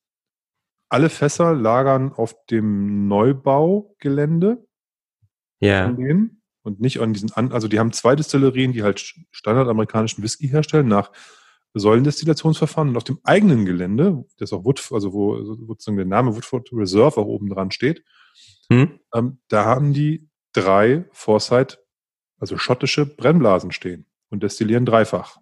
alle 0.90 1.10
Fässer 1.10 1.54
lagern 1.54 2.12
auf 2.12 2.36
dem 2.48 3.08
Neubaugelände 3.08 4.68
Ja, 5.62 5.86
von 5.86 5.96
denen 5.98 6.37
und 6.68 6.82
nicht 6.82 7.00
an 7.00 7.14
diesen, 7.14 7.32
an, 7.32 7.52
also 7.54 7.68
die 7.68 7.80
haben 7.80 7.94
zwei 7.94 8.16
Distillerien, 8.16 8.74
die 8.74 8.84
halt 8.84 9.16
standardamerikanischen 9.32 10.22
Whisky 10.22 10.50
herstellen 10.50 10.88
nach 10.88 11.12
Säulendestillationsverfahren 11.74 12.90
und 12.90 12.98
auf 12.98 13.06
dem 13.06 13.20
eigenen 13.24 13.66
Gelände, 13.66 14.26
das 14.38 14.52
auch 14.52 14.66
Wood, 14.66 14.92
also 14.92 15.14
wo 15.14 15.42
sozusagen 15.44 15.98
der 15.98 16.06
Name 16.06 16.36
Woodford 16.36 16.70
Reserve 16.74 17.22
auch 17.22 17.26
oben 17.26 17.50
dran 17.50 17.72
steht, 17.72 18.04
hm? 18.70 19.00
ähm, 19.14 19.40
da 19.48 19.66
haben 19.66 19.94
die 19.94 20.30
drei 20.54 21.06
Foresight, 21.12 21.80
also 22.38 22.58
schottische 22.58 23.06
Brennblasen 23.06 23.72
stehen 23.72 24.06
und 24.30 24.44
destillieren 24.44 24.86
dreifach 24.86 25.38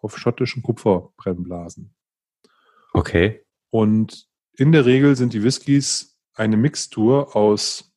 auf 0.00 0.16
schottischen 0.16 0.62
Kupferbrennblasen. 0.62 1.94
okay. 2.92 3.44
Und 3.70 4.28
in 4.56 4.70
der 4.70 4.84
Regel 4.84 5.16
sind 5.16 5.32
die 5.32 5.42
Whiskys 5.42 6.20
eine 6.34 6.56
Mixtur 6.56 7.34
aus 7.34 7.91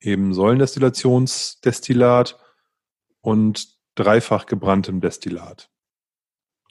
eben 0.00 0.34
Säulendestillationsdestillat 0.34 2.38
und 3.20 3.68
dreifach 3.94 4.46
gebranntem 4.46 5.00
Destillat. 5.00 5.70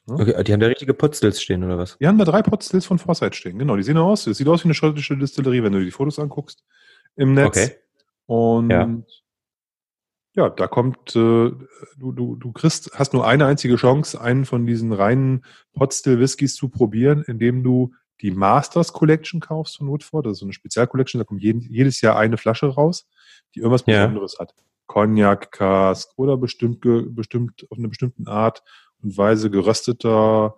okay. 0.08 0.44
Die 0.44 0.54
haben 0.54 0.60
da 0.60 0.68
richtige 0.68 0.94
Potstils 0.94 1.42
stehen, 1.42 1.64
oder 1.64 1.78
was? 1.78 1.98
Die 2.00 2.08
haben 2.08 2.18
da 2.18 2.26
drei 2.26 2.42
Potstills 2.42 2.86
von 2.86 3.00
Forsyth 3.00 3.36
stehen. 3.36 3.60
Genau, 3.60 3.76
die 3.76 3.84
sehen 3.84 3.98
aus. 3.98 4.26
Das 4.26 4.38
sieht 4.38 4.48
aus 4.48 4.64
wie 4.64 4.68
eine 4.68 4.74
schottische 4.74 5.18
Distillerie, 5.18 5.64
wenn 5.64 5.74
du 5.74 5.80
dir 5.80 5.86
die 5.86 5.92
Fotos 5.92 6.20
anguckst 6.20 6.64
im 7.16 7.34
Netz. 7.34 7.58
Okay. 7.58 7.72
Und 8.26 8.70
Ja. 8.72 8.90
ja, 10.36 10.50
da 10.50 10.68
kommt, 10.68 11.16
äh, 11.16 11.50
du, 11.50 11.68
du, 11.98 12.36
du 12.36 12.52
kriegst, 12.52 12.92
hast 12.94 13.14
nur 13.14 13.28
eine 13.28 13.46
einzige 13.46 13.76
Chance, 13.76 14.20
einen 14.20 14.46
von 14.46 14.66
diesen 14.66 14.94
reinen 14.94 15.46
Potstill 15.74 16.20
Whiskys 16.20 16.56
zu 16.56 16.70
probieren, 16.70 17.24
indem 17.28 17.64
du 17.64 17.94
die 18.22 18.32
Masters 18.32 18.94
Collection 18.94 19.40
kaufst 19.40 19.78
von 19.78 19.88
Woodford. 19.88 20.26
Das 20.26 20.34
ist 20.34 20.40
so 20.40 20.46
eine 20.46 20.54
Spezialcollection, 20.54 21.20
da 21.20 21.26
kommt 21.26 21.42
jeden, 21.42 21.62
jedes 21.62 22.02
Jahr 22.02 22.18
eine 22.18 22.38
Flasche 22.38 22.68
raus, 22.68 23.08
die 23.56 23.60
irgendwas 23.60 23.84
Ja. 23.88 24.06
Besonderes 24.06 24.38
hat. 24.40 24.54
Cognac, 24.88 25.52
Cask 25.52 26.10
oder 26.18 26.36
bestimmt, 26.36 26.82
bestimmt 26.82 27.66
auf 27.70 27.78
eine 27.78 27.88
bestimmte 27.88 28.30
Art 28.30 28.64
und 29.02 29.18
Weise 29.18 29.50
gerösteter 29.52 30.56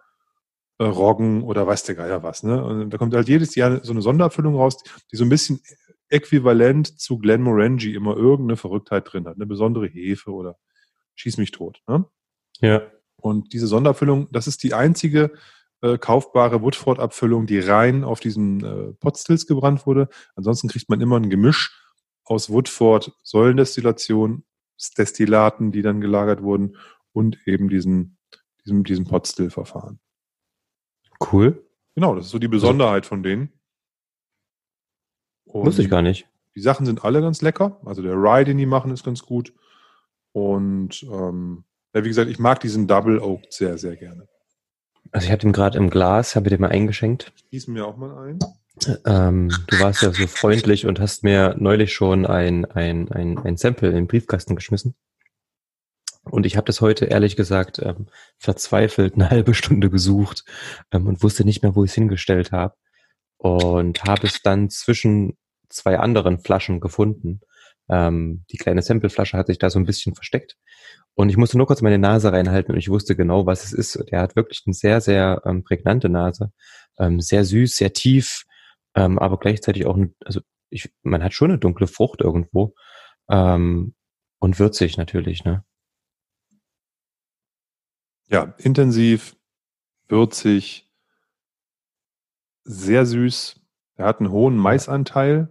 äh, 0.77 0.86
Roggen 0.86 1.44
oder 1.44 1.68
weiß 1.68 1.84
der 1.84 1.96
Geier 1.96 2.24
was. 2.24 2.44
Ne? 2.44 2.63
Und 2.63 2.89
da 2.89 2.98
kommt 2.98 3.13
halt 3.13 3.27
jedes 3.27 3.56
Jahr 3.56 3.84
so 3.84 3.91
eine 3.91 4.01
Sonderabfüllung 4.01 4.56
raus, 4.56 4.82
die 5.12 5.18
so 5.18 5.25
ein 5.25 5.30
bisschen 5.30 5.62
äquivalent 6.10 7.00
zu 7.00 7.20
Glenmorangie 7.20 7.94
immer 7.94 8.15
irgendeine 8.15 8.58
Verrücktheit 8.58 9.12
drin 9.12 9.27
hat. 9.27 9.36
Eine 9.36 9.46
besondere 9.46 9.88
Hefe 9.88 10.32
oder 10.32 10.58
schieß 11.15 11.38
mich 11.38 11.51
tot. 11.51 11.82
Ne? 11.88 12.06
Ja. 12.60 12.82
Und 13.18 13.53
diese 13.53 13.68
Sonderabfüllung, 13.68 14.27
das 14.32 14.48
ist 14.48 14.63
die 14.63 14.74
einzige 14.74 15.34
äh, 15.81 15.97
kaufbare 15.97 16.61
Woodford-Abfüllung, 16.61 17.47
die 17.47 17.59
rein 17.59 18.03
auf 18.03 18.19
diesen 18.19 18.63
äh, 18.63 18.93
Potstills 18.93 19.47
gebrannt 19.47 19.85
wurde. 19.85 20.09
Ansonsten 20.35 20.67
kriegt 20.67 20.89
man 20.89 21.01
immer 21.01 21.17
ein 21.17 21.29
Gemisch 21.29 21.77
aus 22.23 22.50
Woodford 22.50 23.13
Säulendestillation, 23.23 24.43
Destillaten, 24.97 25.71
die 25.71 25.81
dann 25.81 26.01
gelagert 26.01 26.41
wurden 26.41 26.77
und 27.11 27.38
eben 27.45 27.69
diesen, 27.69 28.17
diesem, 28.63 28.83
diesem 28.83 29.05
Potstill-Verfahren. 29.05 30.00
Cool. 31.31 31.67
Genau, 31.95 32.15
das 32.15 32.25
ist 32.25 32.31
so 32.31 32.39
die 32.39 32.47
Besonderheit 32.47 33.05
von 33.05 33.21
denen. 33.21 33.51
Und 35.45 35.65
Wusste 35.65 35.81
ich 35.81 35.89
gar 35.89 36.01
nicht. 36.01 36.27
Die 36.55 36.61
Sachen 36.61 36.85
sind 36.85 37.03
alle 37.03 37.21
ganz 37.21 37.41
lecker. 37.41 37.79
Also 37.85 38.01
der 38.01 38.15
Rye, 38.15 38.45
den 38.45 38.57
die 38.57 38.65
machen, 38.65 38.91
ist 38.91 39.03
ganz 39.03 39.23
gut. 39.23 39.53
Und 40.31 41.03
ähm, 41.03 41.65
ja, 41.93 42.03
wie 42.03 42.07
gesagt, 42.07 42.29
ich 42.29 42.39
mag 42.39 42.59
diesen 42.59 42.88
Double 42.88 43.19
Oak 43.19 43.41
sehr, 43.50 43.77
sehr 43.77 43.95
gerne. 43.97 44.27
Also 45.12 45.25
ich 45.25 45.32
habe 45.32 45.41
den 45.41 45.51
gerade 45.51 45.77
im 45.77 45.89
Glas, 45.89 46.36
habe 46.36 46.50
den 46.50 46.62
mal 46.62 46.70
eingeschenkt. 46.70 47.34
Gießen 47.51 47.74
wir 47.75 47.86
auch 47.86 47.98
mal 47.98 48.27
ein. 48.27 48.39
Ähm, 49.06 49.51
du 49.68 49.80
warst 49.80 50.01
ja 50.01 50.12
so 50.12 50.25
freundlich 50.27 50.86
und 50.86 51.00
hast 51.00 51.24
mir 51.24 51.56
neulich 51.60 51.94
schon 51.94 52.25
ein, 52.25 52.65
ein, 52.65 53.12
ein, 53.12 53.38
ein 53.38 53.58
Sample 53.58 53.89
in 53.89 53.96
den 53.96 54.08
Briefkasten 54.08 54.56
geschmissen. 54.56 54.96
Und 56.24 56.46
ich 56.46 56.56
habe 56.56 56.65
das 56.65 56.82
heute 56.82 57.06
ehrlich 57.06 57.36
gesagt 57.36 57.80
ähm, 57.80 58.08
verzweifelt 58.38 59.15
eine 59.15 59.30
halbe 59.30 59.53
Stunde 59.53 59.89
gesucht 59.89 60.46
ähm, 60.91 61.08
und 61.08 61.22
wusste 61.24 61.44
nicht 61.44 61.62
mehr, 61.63 61.75
wo 61.75 61.84
ich 61.84 61.91
es 61.91 61.96
hingestellt 61.96 62.51
habe. 62.51 62.75
Und 63.38 64.03
habe 64.03 64.27
es 64.27 64.41
dann 64.41 64.70
zwischen 64.70 65.38
zwei 65.70 65.98
anderen 65.98 66.39
Flaschen 66.39 66.80
gefunden. 66.80 67.41
Ähm, 67.89 68.46
die 68.51 68.58
kleine 68.58 68.82
Sampleflasche 68.82 69.38
hat 69.38 69.48
sich 69.48 69.58
da 69.58 69.70
so 69.70 69.80
ein 69.80 69.86
bisschen 69.86 70.15
versteckt. 70.15 70.58
Und 71.15 71.30
ich 71.30 71.38
musste 71.38 71.58
nur 71.58 71.68
kurz 71.68 71.82
meine 71.82 71.98
Nase 72.00 72.32
reinhalten 72.32 72.74
und 72.74 72.80
ich 72.80 72.89
wusste 72.89 73.15
genau, 73.15 73.46
was 73.46 73.63
es 73.63 73.74
ist. 73.74 74.03
Der 74.12 74.22
hat 74.22 74.36
wirklich 74.36 74.63
eine 74.65 74.74
sehr, 74.74 75.01
sehr 75.01 75.41
ähm, 75.46 75.63
prägnante 75.63 76.10
Nase. 76.10 76.51
Ähm, 76.98 77.20
sehr 77.20 77.44
süß, 77.44 77.75
sehr 77.75 77.94
tief, 77.94 78.46
ähm, 78.96 79.20
aber 79.20 79.38
gleichzeitig 79.38 79.86
auch, 79.86 79.96
eine, 79.96 80.13
also 80.25 80.41
ich, 80.70 80.91
man 81.03 81.24
hat 81.24 81.34
schon 81.34 81.51
eine 81.51 81.60
dunkle 81.60 81.88
Frucht 81.88 82.22
irgendwo. 82.22 82.74
Ähm, 83.30 83.94
und 84.39 84.58
würzig 84.58 84.98
natürlich, 84.98 85.44
ne? 85.44 85.63
Ja, 88.30 88.56
intensiv, 88.58 89.36
würzig, 90.08 90.89
sehr 92.63 93.06
süß. 93.06 93.60
Er 93.96 94.06
hat 94.06 94.20
einen 94.20 94.32
hohen 94.32 94.56
Maisanteil. 94.56 95.50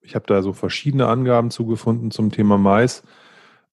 Ich 0.00 0.14
habe 0.14 0.26
da 0.26 0.42
so 0.42 0.52
verschiedene 0.52 1.08
Angaben 1.08 1.50
zugefunden 1.50 2.10
zum 2.10 2.30
Thema 2.30 2.58
Mais. 2.58 3.02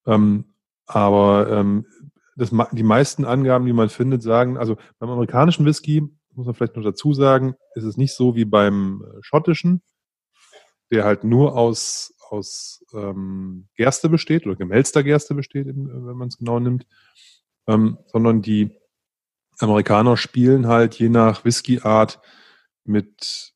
Ähm, 0.06 0.46
aber 0.86 1.50
ähm, 1.50 1.86
das, 2.36 2.52
die 2.72 2.84
meisten 2.84 3.26
Angaben, 3.26 3.66
die 3.66 3.74
man 3.74 3.90
findet, 3.90 4.22
sagen, 4.22 4.58
also 4.58 4.78
beim 5.00 5.10
amerikanischen 5.10 5.66
Whisky, 5.66 6.04
muss 6.34 6.46
man 6.46 6.56
vielleicht 6.56 6.76
noch 6.76 6.84
dazu 6.84 7.14
sagen, 7.14 7.56
ist 7.76 7.86
es 7.86 7.98
nicht 7.98 8.14
so 8.14 8.36
wie 8.36 8.46
beim 8.46 9.04
äh, 9.04 9.18
schottischen, 9.22 9.82
der 10.92 11.06
halt 11.06 11.24
nur 11.24 11.58
aus, 11.58 12.14
aus 12.30 12.84
ähm, 12.94 13.68
Gerste 13.76 14.10
besteht 14.10 14.46
oder 14.46 14.56
gemälzter 14.56 15.04
Gerste 15.04 15.34
besteht, 15.34 15.68
äh, 15.68 15.74
wenn 15.76 16.18
man 16.18 16.28
es 16.28 16.38
genau 16.38 16.60
nimmt, 16.60 16.86
ähm, 17.68 17.98
sondern 18.08 18.42
die 18.42 18.78
Amerikaner 19.60 20.18
spielen 20.18 20.68
halt 20.68 20.96
je 20.96 21.10
nach 21.10 21.46
Whiskyart 21.46 22.20
mit, 22.84 23.54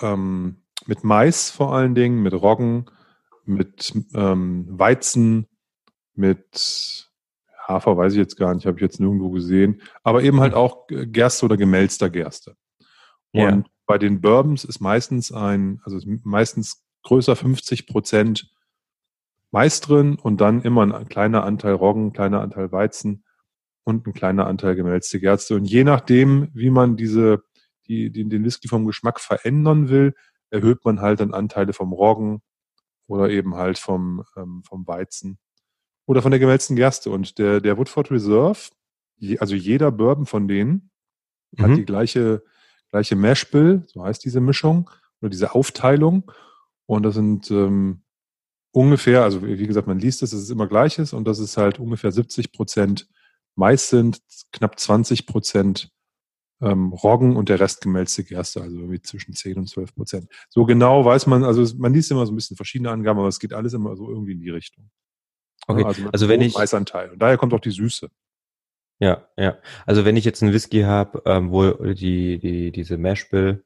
ähm, 0.00 0.62
mit 0.86 1.02
Mais 1.04 1.50
vor 1.50 1.74
allen 1.74 1.94
Dingen, 1.94 2.22
mit 2.22 2.34
Roggen, 2.34 2.90
mit 3.46 3.94
ähm, 4.14 4.66
Weizen, 4.68 5.46
mit 6.16 7.10
Hafer 7.66 7.96
weiß 7.96 8.12
ich 8.12 8.18
jetzt 8.18 8.36
gar 8.36 8.54
nicht, 8.54 8.66
habe 8.66 8.76
ich 8.78 8.82
jetzt 8.82 9.00
nirgendwo 9.00 9.30
gesehen, 9.30 9.80
aber 10.02 10.22
eben 10.22 10.40
halt 10.40 10.54
auch 10.54 10.88
äh, 10.90 11.06
Gerste 11.06 11.46
oder 11.46 11.56
gemälzter 11.56 12.10
Gerste. 12.10 12.56
Und 13.32 13.66
bei 13.86 13.98
den 13.98 14.20
Bourbons 14.20 14.64
ist 14.64 14.80
meistens 14.80 15.32
ein, 15.32 15.80
also 15.84 15.96
ist 15.96 16.06
meistens 16.24 16.84
größer 17.02 17.36
50 17.36 17.86
Prozent 17.86 18.50
Mais 19.50 19.80
drin 19.80 20.16
und 20.16 20.40
dann 20.40 20.62
immer 20.62 20.82
ein 20.82 21.08
kleiner 21.08 21.44
Anteil 21.44 21.74
Roggen, 21.74 22.12
kleiner 22.12 22.40
Anteil 22.40 22.72
Weizen 22.72 23.24
und 23.84 24.06
ein 24.06 24.12
kleiner 24.12 24.46
Anteil 24.46 24.74
gemälzte 24.74 25.20
Gerste. 25.20 25.54
Und 25.54 25.64
je 25.66 25.84
nachdem, 25.84 26.48
wie 26.54 26.70
man 26.70 26.96
diese, 26.96 27.44
die, 27.86 28.10
die, 28.10 28.28
den 28.28 28.44
Whisky 28.44 28.68
vom 28.68 28.86
Geschmack 28.86 29.20
verändern 29.20 29.88
will, 29.88 30.14
erhöht 30.50 30.84
man 30.84 31.00
halt 31.00 31.20
dann 31.20 31.34
Anteile 31.34 31.72
vom 31.72 31.92
Roggen 31.92 32.42
oder 33.06 33.30
eben 33.30 33.54
halt 33.54 33.78
vom, 33.78 34.24
ähm, 34.36 34.62
vom 34.64 34.86
Weizen 34.86 35.38
oder 36.06 36.22
von 36.22 36.30
der 36.30 36.40
gemälzten 36.40 36.76
Gerste. 36.76 37.10
Und 37.10 37.38
der, 37.38 37.60
der 37.60 37.76
Woodford 37.78 38.10
Reserve, 38.10 38.58
je, 39.16 39.38
also 39.38 39.54
jeder 39.54 39.90
Bourbon 39.90 40.26
von 40.26 40.48
denen, 40.48 40.90
hat 41.58 41.70
Mhm. 41.70 41.76
die 41.76 41.84
gleiche, 41.84 42.42
gleiche 42.90 43.16
Mashbill, 43.16 43.84
so 43.86 44.04
heißt 44.04 44.24
diese 44.24 44.40
Mischung 44.40 44.90
oder 45.20 45.30
diese 45.30 45.54
Aufteilung. 45.54 46.30
Und 46.86 47.04
das 47.04 47.14
sind 47.14 47.50
ähm, 47.50 48.02
ungefähr, 48.72 49.22
also 49.22 49.42
wie 49.46 49.66
gesagt, 49.66 49.86
man 49.86 49.98
liest 49.98 50.22
es, 50.22 50.32
es 50.32 50.50
immer 50.50 50.66
gleich 50.66 50.98
ist 50.98 51.12
und 51.12 51.26
dass 51.26 51.38
es 51.38 51.56
halt 51.56 51.78
ungefähr 51.78 52.10
70 52.12 52.52
Prozent 52.52 53.08
Mais 53.56 53.88
sind, 53.88 54.20
knapp 54.52 54.78
20 54.80 55.26
Prozent 55.26 55.90
ähm, 56.60 56.92
Roggen 56.92 57.36
und 57.36 57.48
der 57.48 57.60
Rest 57.60 57.82
gemälzte 57.82 58.24
Gerste, 58.24 58.62
also 58.62 58.76
irgendwie 58.76 59.00
zwischen 59.00 59.34
10 59.34 59.58
und 59.58 59.68
12 59.68 59.94
Prozent. 59.94 60.26
So 60.48 60.64
genau 60.64 61.04
weiß 61.04 61.26
man, 61.28 61.44
also 61.44 61.64
man 61.78 61.94
liest 61.94 62.10
immer 62.10 62.26
so 62.26 62.32
ein 62.32 62.36
bisschen 62.36 62.56
verschiedene 62.56 62.90
Angaben, 62.90 63.18
aber 63.20 63.28
es 63.28 63.38
geht 63.38 63.52
alles 63.52 63.74
immer 63.74 63.96
so 63.96 64.08
irgendwie 64.08 64.32
in 64.32 64.40
die 64.40 64.50
Richtung. 64.50 64.90
Okay, 65.66 65.84
also, 65.84 66.08
also 66.12 66.28
wenn 66.28 66.40
ich 66.40 66.54
Maisanteil. 66.54 67.10
Und 67.10 67.20
daher 67.20 67.38
kommt 67.38 67.54
auch 67.54 67.60
die 67.60 67.70
Süße. 67.70 68.10
Ja, 69.00 69.28
ja. 69.36 69.58
Also 69.86 70.04
wenn 70.04 70.16
ich 70.16 70.24
jetzt 70.24 70.42
einen 70.42 70.52
Whisky 70.52 70.82
habe, 70.82 71.22
ähm, 71.26 71.50
wo 71.50 71.72
die, 71.72 72.38
die, 72.38 72.70
diese 72.70 72.96
Mashbill 72.96 73.64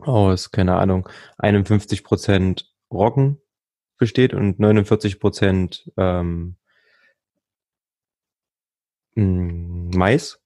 aus, 0.00 0.50
keine 0.50 0.76
Ahnung, 0.76 1.08
51 1.38 2.04
Prozent 2.04 2.74
Roggen 2.90 3.40
besteht 3.98 4.34
und 4.34 4.58
49 4.58 5.20
Prozent 5.20 5.90
ähm, 5.96 6.56
mm, 9.14 9.90
Mais, 9.96 10.40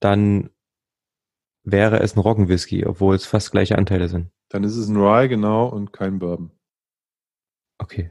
dann 0.00 0.50
wäre 1.62 2.00
es 2.00 2.16
ein 2.16 2.20
Roggenwhisky, 2.20 2.86
obwohl 2.86 3.14
es 3.14 3.26
fast 3.26 3.50
gleiche 3.52 3.76
Anteile 3.76 4.08
sind. 4.08 4.30
Dann 4.48 4.64
ist 4.64 4.76
es 4.76 4.88
ein 4.88 4.96
Rye, 4.96 5.28
genau, 5.28 5.68
und 5.68 5.92
kein 5.92 6.18
Bourbon. 6.18 6.50
Okay. 7.78 8.10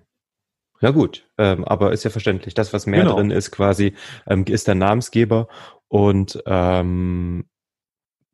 Na 0.82 0.92
gut, 0.92 1.30
ähm, 1.38 1.66
aber 1.66 1.92
ist 1.92 2.04
ja 2.04 2.10
verständlich. 2.10 2.54
Das, 2.54 2.74
was 2.74 2.86
mehr 2.86 3.04
genau. 3.04 3.16
drin 3.16 3.32
ist, 3.32 3.52
quasi, 3.52 3.94
ähm, 4.28 4.46
ist 4.46 4.68
der 4.68 4.76
Namensgeber 4.76 5.48
und 5.88 6.42
ähm, 6.46 7.46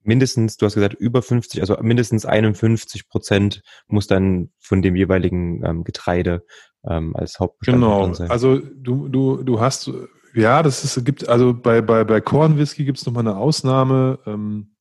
mindestens, 0.05 0.57
du 0.57 0.65
hast 0.65 0.75
gesagt, 0.75 0.93
über 0.93 1.21
50, 1.21 1.61
also 1.61 1.77
mindestens 1.81 2.25
51 2.25 3.09
Prozent 3.09 3.61
muss 3.87 4.07
dann 4.07 4.51
von 4.59 4.81
dem 4.81 4.95
jeweiligen 4.95 5.65
ähm, 5.65 5.83
Getreide 5.83 6.45
ähm, 6.87 7.15
als 7.15 7.39
Hauptbestandteil 7.39 7.89
genau. 7.89 8.13
sein. 8.13 8.27
Genau, 8.27 8.33
also 8.33 8.59
du, 8.59 9.07
du, 9.07 9.43
du 9.43 9.59
hast, 9.59 9.91
ja, 10.33 10.61
das 10.61 10.83
ist, 10.83 11.03
gibt, 11.03 11.27
also 11.27 11.53
bei, 11.53 11.81
bei, 11.81 12.03
bei 12.03 12.21
Korn 12.21 12.57
Whisky 12.57 12.85
gibt 12.85 12.99
es 12.99 13.05
nochmal 13.05 13.27
eine 13.27 13.37
Ausnahme, 13.37 14.19
ähm, 14.25 14.75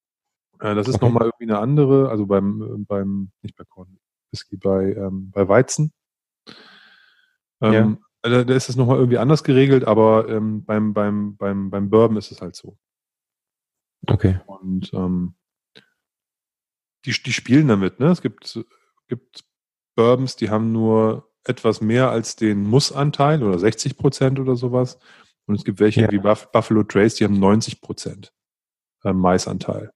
äh, 0.60 0.74
das 0.74 0.88
ist 0.88 0.96
okay. 0.96 1.06
nochmal 1.06 1.24
irgendwie 1.28 1.52
eine 1.52 1.58
andere, 1.58 2.10
also 2.10 2.26
beim, 2.26 2.84
beim, 2.86 3.30
nicht 3.42 3.56
bei 3.56 3.64
Korn 3.64 3.98
Whisky, 4.30 4.56
bei, 4.56 4.92
ähm, 4.92 5.30
bei 5.32 5.48
Weizen. 5.48 5.92
Ähm, 7.64 7.98
ja. 8.22 8.30
Da, 8.30 8.44
da 8.44 8.54
ist 8.54 8.68
es 8.68 8.76
nochmal 8.76 8.96
irgendwie 8.96 9.18
anders 9.18 9.44
geregelt, 9.44 9.84
aber 9.84 10.28
ähm, 10.28 10.64
beim, 10.64 10.94
beim, 10.94 11.36
beim, 11.36 11.70
beim 11.70 11.90
Bourbon 11.90 12.16
ist 12.16 12.30
es 12.30 12.40
halt 12.40 12.56
so. 12.56 12.78
Okay. 14.06 14.40
Und 14.46 14.92
ähm, 14.94 15.34
die, 17.04 17.12
die 17.12 17.32
spielen 17.32 17.68
damit, 17.68 18.00
ne? 18.00 18.06
Es 18.06 18.22
gibt, 18.22 18.58
gibt 19.08 19.44
Bourbons, 19.94 20.36
die 20.36 20.50
haben 20.50 20.72
nur 20.72 21.30
etwas 21.44 21.80
mehr 21.80 22.10
als 22.10 22.36
den 22.36 22.64
Mussanteil 22.64 23.42
oder 23.42 23.58
60 23.58 23.96
Prozent 23.96 24.40
oder 24.40 24.56
sowas. 24.56 24.98
Und 25.46 25.56
es 25.56 25.64
gibt 25.64 25.78
welche 25.78 26.02
ja. 26.02 26.10
wie 26.10 26.18
Buff 26.18 26.50
Buffalo 26.50 26.82
Trace, 26.82 27.16
die 27.16 27.24
haben 27.24 27.38
90 27.38 27.82
Prozent 27.82 28.32
äh, 29.02 29.12
Maisanteil. 29.12 29.92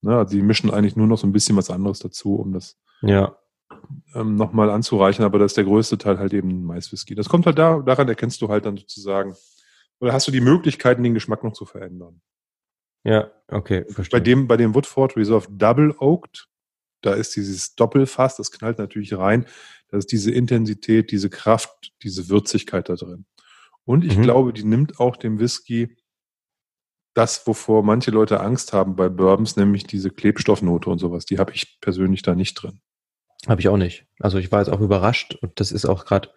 Ne? 0.00 0.16
Also 0.16 0.36
die 0.36 0.42
mischen 0.42 0.70
eigentlich 0.70 0.96
nur 0.96 1.06
noch 1.06 1.18
so 1.18 1.26
ein 1.26 1.32
bisschen 1.32 1.56
was 1.56 1.70
anderes 1.70 1.98
dazu, 1.98 2.36
um 2.36 2.52
das 2.52 2.78
ja. 3.02 3.36
Ähm, 4.14 4.36
nochmal 4.36 4.70
anzureichen, 4.70 5.24
aber 5.24 5.38
das 5.38 5.52
ist 5.52 5.56
der 5.56 5.64
größte 5.64 5.98
Teil 5.98 6.18
halt 6.18 6.32
eben 6.32 6.64
Maiswhisky. 6.64 7.14
Das 7.14 7.28
kommt 7.28 7.46
halt 7.46 7.58
da, 7.58 7.80
daran 7.80 8.08
erkennst 8.08 8.40
du 8.42 8.48
halt 8.48 8.64
dann 8.64 8.76
sozusagen, 8.76 9.34
oder 10.00 10.12
hast 10.12 10.26
du 10.26 10.32
die 10.32 10.40
Möglichkeiten, 10.40 11.02
den 11.02 11.14
Geschmack 11.14 11.42
noch 11.44 11.52
zu 11.52 11.64
verändern. 11.64 12.20
Ja, 13.04 13.30
okay, 13.48 13.84
verstehe. 13.88 14.18
Bei 14.18 14.24
dem, 14.24 14.48
bei 14.48 14.56
dem 14.56 14.74
Woodford 14.74 15.16
Reserve 15.16 15.46
Double 15.50 15.94
Oaked, 15.98 16.48
da 17.02 17.14
ist 17.14 17.36
dieses 17.36 17.76
Doppelfass, 17.76 18.36
das 18.36 18.50
knallt 18.50 18.78
natürlich 18.78 19.16
rein. 19.16 19.46
Da 19.88 19.98
ist 19.98 20.10
diese 20.10 20.32
Intensität, 20.32 21.12
diese 21.12 21.30
Kraft, 21.30 21.92
diese 22.02 22.28
Würzigkeit 22.28 22.88
da 22.88 22.96
drin. 22.96 23.24
Und 23.84 24.04
ich 24.04 24.16
mhm. 24.16 24.22
glaube, 24.22 24.52
die 24.52 24.64
nimmt 24.64 24.98
auch 24.98 25.16
dem 25.16 25.38
Whisky 25.38 25.96
das, 27.14 27.46
wovor 27.46 27.82
manche 27.82 28.10
Leute 28.10 28.40
Angst 28.40 28.72
haben 28.72 28.96
bei 28.96 29.08
Bourbons, 29.08 29.56
nämlich 29.56 29.86
diese 29.86 30.10
Klebstoffnote 30.10 30.90
und 30.90 30.98
sowas. 30.98 31.24
Die 31.24 31.38
habe 31.38 31.52
ich 31.52 31.80
persönlich 31.80 32.22
da 32.22 32.34
nicht 32.34 32.54
drin. 32.54 32.80
Habe 33.46 33.60
ich 33.60 33.68
auch 33.68 33.76
nicht. 33.76 34.06
Also 34.20 34.38
ich 34.38 34.50
war 34.50 34.60
jetzt 34.60 34.70
auch 34.70 34.80
überrascht 34.80 35.36
und 35.40 35.60
das 35.60 35.72
ist 35.72 35.86
auch 35.86 36.04
gerade 36.04 36.30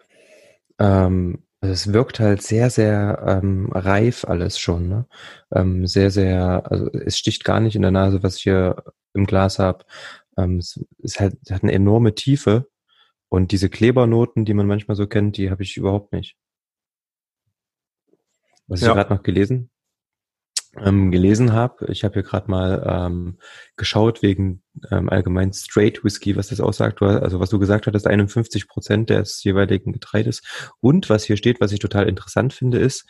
ähm, 0.78 1.42
es 1.60 1.92
wirkt 1.92 2.20
halt 2.20 2.42
sehr, 2.42 2.70
sehr 2.70 3.22
ähm, 3.26 3.70
reif 3.72 4.24
alles 4.24 4.58
schon. 4.58 4.88
Ne? 4.88 5.06
Ähm, 5.52 5.86
sehr, 5.86 6.10
sehr, 6.10 6.70
also 6.70 6.90
es 6.92 7.18
sticht 7.18 7.44
gar 7.44 7.60
nicht 7.60 7.76
in 7.76 7.82
der 7.82 7.90
Nase, 7.90 8.22
was 8.22 8.36
ich 8.36 8.42
hier 8.44 8.82
im 9.12 9.26
Glas 9.26 9.58
habe. 9.58 9.84
Ähm, 10.38 10.58
es, 10.58 10.80
es 11.02 11.20
hat, 11.20 11.34
hat 11.50 11.62
eine 11.62 11.72
enorme 11.72 12.14
Tiefe 12.14 12.70
und 13.28 13.52
diese 13.52 13.68
Klebernoten, 13.68 14.44
die 14.44 14.54
man 14.54 14.66
manchmal 14.66 14.96
so 14.96 15.06
kennt, 15.06 15.36
die 15.36 15.50
habe 15.50 15.62
ich 15.62 15.76
überhaupt 15.76 16.12
nicht. 16.12 16.36
Was 18.66 18.80
ja. 18.80 18.88
ich 18.88 18.94
gerade 18.94 19.12
noch 19.12 19.22
gelesen? 19.22 19.70
Ähm, 20.78 21.10
gelesen 21.10 21.52
habe. 21.52 21.86
Ich 21.90 22.04
habe 22.04 22.14
hier 22.14 22.22
gerade 22.22 22.50
mal 22.50 22.84
ähm, 22.86 23.38
geschaut 23.76 24.22
wegen 24.22 24.62
ähm, 24.90 25.08
allgemein 25.08 25.52
Straight 25.52 26.04
Whisky, 26.04 26.36
was 26.36 26.48
das 26.48 26.60
aussagt. 26.60 27.02
Also 27.02 27.40
was 27.40 27.50
du 27.50 27.58
gesagt 27.58 27.86
hattest, 27.86 28.06
51 28.06 28.68
Prozent 28.68 29.10
des 29.10 29.42
jeweiligen 29.42 29.92
Getreides. 29.92 30.42
Und 30.80 31.10
was 31.10 31.24
hier 31.24 31.36
steht, 31.36 31.60
was 31.60 31.72
ich 31.72 31.80
total 31.80 32.08
interessant 32.08 32.52
finde, 32.52 32.78
ist 32.78 33.08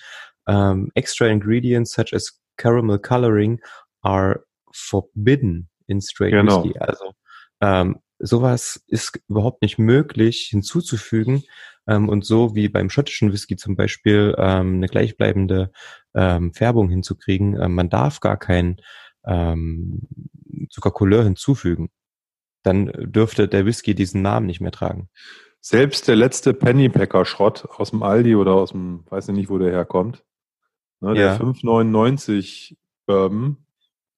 ähm, 0.49 0.91
extra 0.95 1.27
ingredients 1.27 1.93
such 1.93 2.13
as 2.13 2.41
caramel 2.57 2.99
coloring 2.99 3.61
are 4.03 4.45
forbidden 4.73 5.69
in 5.87 6.01
Straight 6.01 6.33
genau. 6.33 6.65
Whisky. 6.65 6.79
Also 6.79 7.13
ähm, 7.61 7.99
sowas 8.19 8.83
ist 8.87 9.19
überhaupt 9.29 9.63
nicht 9.63 9.79
möglich 9.79 10.49
hinzuzufügen. 10.51 11.43
Ähm, 11.87 12.09
und 12.09 12.25
so 12.25 12.55
wie 12.55 12.69
beim 12.69 12.91
schottischen 12.91 13.33
Whisky 13.33 13.57
zum 13.57 13.77
Beispiel 13.77 14.35
ähm, 14.39 14.77
eine 14.77 14.87
gleichbleibende 14.87 15.73
ähm, 16.15 16.53
Färbung 16.53 16.89
hinzukriegen, 16.89 17.61
ähm, 17.61 17.75
man 17.75 17.89
darf 17.89 18.21
gar 18.21 18.37
kein 18.37 18.81
ähm, 19.25 20.03
Zuckercouleur 20.71 21.25
hinzufügen. 21.25 21.91
Dann 22.63 22.93
dürfte 22.99 23.49
der 23.49 23.67
Whisky 23.67 23.95
diesen 23.95 24.23
Namen 24.23 24.47
nicht 24.47 24.61
mehr 24.61 24.73
tragen. 24.73 25.09
Selbst 25.61 26.09
der 26.09 26.17
letzte 26.17 26.55
Pennypacker-Schrott 26.55 27.67
aus 27.77 27.91
dem 27.91 28.03
Aldi 28.03 28.35
oder 28.35 28.55
aus 28.55 28.71
dem, 28.71 29.05
weiß 29.11 29.29
ich 29.29 29.35
nicht, 29.35 29.51
wo 29.51 29.59
der 29.59 29.71
herkommt, 29.71 30.25
ne, 31.01 31.15
der 31.15 31.27
ja. 31.27 31.37
5,99 31.37 32.77
Bourbon, 33.07 33.59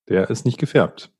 der 0.08 0.30
ist 0.30 0.44
nicht 0.44 0.58
gefärbt. 0.58 1.12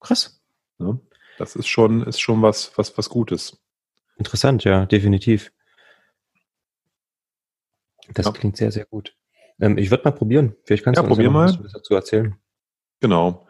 Krass. 0.00 0.42
Ne? 0.78 1.00
Das 1.38 1.54
ist 1.56 1.68
schon, 1.68 2.02
ist 2.02 2.20
schon 2.20 2.42
was, 2.42 2.76
was, 2.76 2.96
was 2.98 3.08
Gutes. 3.08 3.62
Interessant, 4.16 4.64
ja, 4.64 4.86
definitiv. 4.86 5.52
Das 8.14 8.26
ja. 8.26 8.32
klingt 8.32 8.56
sehr, 8.56 8.72
sehr 8.72 8.86
gut. 8.86 9.16
Ähm, 9.60 9.78
ich 9.78 9.90
würde 9.90 10.04
mal 10.04 10.12
probieren. 10.12 10.54
Vielleicht 10.64 10.84
kannst 10.84 11.00
ja, 11.00 11.06
du 11.06 11.14
uns 11.14 11.32
mal. 11.32 11.64
was 11.64 11.72
dazu 11.72 11.94
erzählen. 11.94 12.36
Genau. 13.00 13.46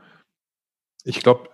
Ich 1.04 1.20
glaube, 1.20 1.50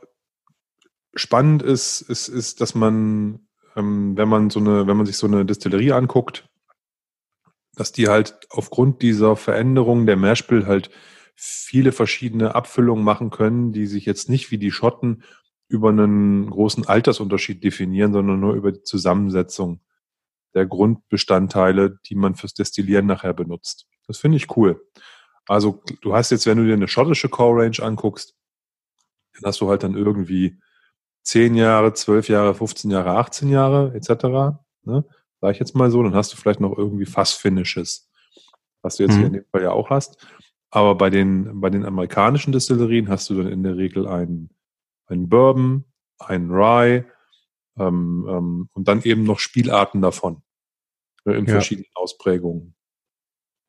spannend 1.15 1.63
ist, 1.63 2.01
ist, 2.03 2.29
ist, 2.29 2.61
dass 2.61 2.75
man, 2.75 3.47
ähm, 3.77 4.17
wenn 4.17 4.29
man 4.29 4.51
so 4.51 4.61
eine, 4.61 4.87
wenn 4.87 4.97
man 4.97 5.07
sich 5.07 5.17
so 5.17 5.27
eine 5.27 5.45
Distillerie 5.45 5.93
anguckt, 5.93 6.49
dass 7.75 7.93
die 7.93 8.09
halt 8.09 8.47
aufgrund 8.51 9.03
dieser 9.03 9.37
Veränderung 9.37 10.07
der 10.07 10.17
Mashbill 10.17 10.67
halt 10.67 10.91
viele 11.35 11.93
verschiedene 11.93 12.55
Abfüllungen 12.55 13.05
machen 13.05 13.31
können, 13.31 13.73
die 13.73 13.87
sich 13.87 14.05
jetzt 14.05 14.29
nicht 14.29 14.51
wie 14.51 14.59
die 14.59 14.71
Schotten 14.71 15.23
über 15.69 15.89
einen 15.89 16.51
großen 16.51 16.87
Altersunterschied 16.87 17.65
definieren, 17.65 18.13
sondern 18.13 18.41
nur 18.41 18.55
über 18.55 18.73
die 18.73 18.83
Zusammensetzung 18.83 19.81
der 20.55 20.67
Grundbestandteile, 20.67 21.99
die 22.07 22.15
man 22.15 22.35
fürs 22.35 22.55
Destillieren 22.55 23.07
nachher 23.07 23.33
benutzt. 23.33 23.87
Das 24.07 24.19
finde 24.19 24.37
ich 24.37 24.57
cool. 24.57 24.87
Also 25.47 25.83
du 26.03 26.15
hast 26.15 26.31
jetzt, 26.31 26.47
wenn 26.47 26.59
du 26.59 26.67
dir 26.67 26.75
eine 26.75 26.89
schottische 26.89 27.29
Core 27.29 27.63
Range 27.63 27.77
anguckst, 27.81 28.37
dann 29.35 29.49
hast 29.49 29.61
du 29.61 29.69
halt 29.69 29.83
dann 29.83 29.97
irgendwie 29.97 30.61
10 31.25 31.55
Jahre, 31.55 31.95
12 31.95 32.29
Jahre, 32.29 32.55
15 32.55 32.91
Jahre, 32.91 33.17
18 33.17 33.49
Jahre 33.49 33.95
etc. 33.95 34.59
Ne? 34.85 35.05
Sag 35.41 35.53
ich 35.53 35.59
jetzt 35.59 35.75
mal 35.75 35.91
so, 35.91 36.03
dann 36.03 36.15
hast 36.15 36.33
du 36.33 36.37
vielleicht 36.37 36.61
noch 36.61 36.77
irgendwie 36.77 37.07
Fassfinishes, 37.07 38.11
was 38.83 38.97
du 38.97 39.05
jetzt 39.05 39.15
mhm. 39.15 39.19
hier 39.19 39.27
in 39.27 39.33
dem 39.33 39.45
Fall 39.51 39.63
ja 39.63 39.71
auch 39.73 39.91
hast. 39.91 40.25
Aber 40.71 40.95
bei 40.95 41.11
den, 41.11 41.61
bei 41.61 41.71
den 41.71 41.85
amerikanischen 41.85 42.53
Destillerien 42.53 43.09
hast 43.09 43.29
du 43.31 43.35
dann 43.35 43.49
in 43.49 43.63
der 43.63 43.77
Regel 43.77 44.07
einen 44.07 44.51
ein 45.13 45.29
Bourbon, 45.29 45.85
ein 46.19 46.51
Rye 46.51 47.05
ähm, 47.79 48.27
ähm, 48.29 48.69
und 48.73 48.89
dann 48.89 49.03
eben 49.03 49.25
noch 49.25 49.39
Spielarten 49.39 50.03
davon 50.03 50.43
äh, 51.25 51.33
in 51.33 51.47
ja. 51.47 51.53
verschiedenen 51.53 51.91
Ausprägungen. 51.95 52.75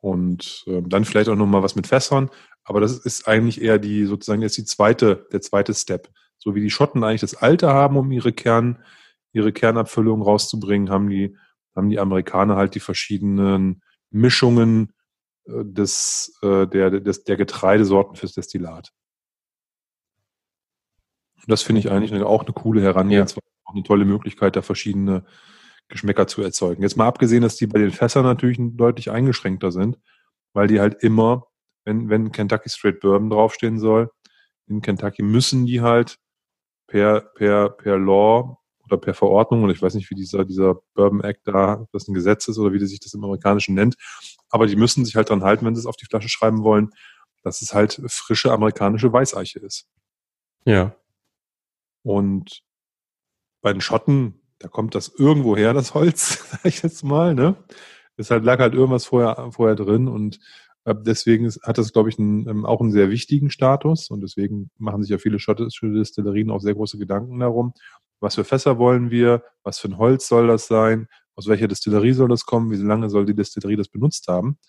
Und 0.01 0.65
äh, 0.67 0.81
dann 0.81 1.05
vielleicht 1.05 1.29
auch 1.29 1.35
nochmal 1.35 1.63
was 1.63 1.75
mit 1.75 1.87
Fässern, 1.87 2.29
aber 2.65 2.81
das 2.81 2.97
ist 2.97 3.27
eigentlich 3.27 3.61
eher 3.61 3.79
die, 3.79 4.05
sozusagen 4.05 4.41
jetzt 4.41 4.57
die 4.57 4.65
zweite, 4.65 5.27
der 5.31 5.41
zweite 5.41 5.73
Step. 5.73 6.09
So 6.37 6.55
wie 6.55 6.61
die 6.61 6.69
Schotten 6.69 7.03
eigentlich 7.03 7.21
das 7.21 7.35
Alte 7.35 7.69
haben, 7.69 7.97
um 7.97 8.11
ihre 8.11 8.33
Kern, 8.33 8.83
ihre 9.31 9.53
Kernabfüllung 9.53 10.21
rauszubringen, 10.21 10.89
haben 10.89 11.09
die, 11.09 11.37
haben 11.75 11.89
die 11.89 11.99
Amerikaner 11.99 12.55
halt 12.55 12.75
die 12.75 12.79
verschiedenen 12.79 13.81
Mischungen 14.09 14.93
äh, 15.45 15.63
des, 15.63 16.37
äh, 16.41 16.67
der, 16.67 16.99
des, 16.99 17.23
der 17.23 17.37
Getreidesorten 17.37 18.15
fürs 18.15 18.33
Destillat. 18.33 18.91
das 21.47 21.63
finde 21.63 21.79
ich 21.79 21.91
eigentlich 21.91 22.21
auch 22.23 22.43
eine 22.43 22.53
coole 22.53 22.81
Herangehensweise, 22.81 23.45
ja. 23.45 23.52
Auch 23.65 23.73
eine 23.73 23.83
tolle 23.83 24.05
Möglichkeit, 24.05 24.55
da 24.55 24.61
verschiedene 24.61 25.25
Geschmäcker 25.89 26.27
zu 26.27 26.41
erzeugen. 26.41 26.81
Jetzt 26.81 26.97
mal 26.97 27.07
abgesehen, 27.07 27.41
dass 27.41 27.55
die 27.55 27.67
bei 27.67 27.79
den 27.79 27.91
Fässern 27.91 28.23
natürlich 28.23 28.57
deutlich 28.59 29.11
eingeschränkter 29.11 29.71
sind, 29.71 29.99
weil 30.53 30.67
die 30.67 30.79
halt 30.79 31.03
immer, 31.03 31.47
wenn, 31.85 32.09
wenn 32.09 32.31
Kentucky 32.31 32.69
Straight 32.69 32.99
Bourbon 32.99 33.29
draufstehen 33.29 33.79
soll, 33.79 34.09
in 34.67 34.81
Kentucky 34.81 35.23
müssen 35.23 35.65
die 35.65 35.81
halt 35.81 36.17
per, 36.87 37.21
per, 37.21 37.69
per 37.69 37.97
Law 37.97 38.57
oder 38.85 38.97
per 38.97 39.13
Verordnung, 39.13 39.63
und 39.63 39.69
ich 39.69 39.81
weiß 39.81 39.93
nicht, 39.95 40.09
wie 40.09 40.15
dieser, 40.15 40.45
dieser 40.45 40.75
Bourbon 40.93 41.23
Act 41.23 41.47
da, 41.47 41.81
ob 41.81 41.91
das 41.91 42.07
ein 42.07 42.13
Gesetz 42.13 42.47
ist 42.47 42.57
oder 42.57 42.73
wie 42.73 42.85
sich 42.85 42.99
das 42.99 43.13
im 43.13 43.23
Amerikanischen 43.23 43.75
nennt, 43.75 43.95
aber 44.49 44.67
die 44.67 44.75
müssen 44.75 45.05
sich 45.05 45.15
halt 45.15 45.29
dran 45.29 45.43
halten, 45.43 45.65
wenn 45.65 45.75
sie 45.75 45.79
es 45.79 45.85
auf 45.85 45.95
die 45.95 46.05
Flasche 46.05 46.29
schreiben 46.29 46.63
wollen, 46.63 46.91
dass 47.43 47.61
es 47.61 47.73
halt 47.73 48.01
frische 48.07 48.51
amerikanische 48.51 49.11
Weißeiche 49.11 49.59
ist. 49.59 49.87
Ja. 50.65 50.95
Und 52.03 52.63
bei 53.63 53.71
den 53.71 53.81
Schotten, 53.81 54.41
da 54.59 54.67
kommt 54.67 54.93
das 54.93 55.11
irgendwo 55.17 55.57
her, 55.57 55.73
das 55.73 55.95
Holz, 55.95 56.47
sag 56.51 56.65
ich 56.65 56.83
jetzt 56.83 57.03
mal, 57.03 57.33
ne? 57.33 57.55
Es 58.15 58.29
halt, 58.29 58.43
lag 58.43 58.59
halt 58.59 58.75
irgendwas 58.75 59.05
vorher, 59.05 59.51
vorher 59.51 59.75
drin 59.75 60.07
und 60.07 60.39
äh, 60.85 60.93
deswegen 60.95 61.49
hat 61.63 61.79
das, 61.79 61.93
glaube 61.93 62.09
ich, 62.09 62.19
einen, 62.19 62.47
ähm, 62.47 62.65
auch 62.65 62.79
einen 62.79 62.91
sehr 62.91 63.09
wichtigen 63.09 63.49
Status 63.49 64.11
und 64.11 64.21
deswegen 64.21 64.69
machen 64.77 65.01
sich 65.01 65.09
ja 65.09 65.17
viele 65.17 65.39
schottische 65.39 65.91
Destillerien 65.91 66.51
auch 66.51 66.59
sehr 66.59 66.75
große 66.75 66.99
Gedanken 66.99 67.39
darum, 67.39 67.73
was 68.19 68.35
für 68.35 68.43
Fässer 68.43 68.77
wollen 68.77 69.09
wir, 69.09 69.43
was 69.63 69.79
für 69.79 69.87
ein 69.87 69.97
Holz 69.97 70.27
soll 70.27 70.47
das 70.47 70.67
sein, 70.67 71.07
aus 71.35 71.47
welcher 71.47 71.67
Destillerie 71.67 72.13
soll 72.13 72.29
das 72.29 72.45
kommen, 72.45 72.69
wie 72.69 72.75
lange 72.75 73.09
soll 73.09 73.25
die 73.25 73.33
Destillerie 73.33 73.77
das 73.77 73.87
benutzt 73.87 74.27
haben. 74.27 74.59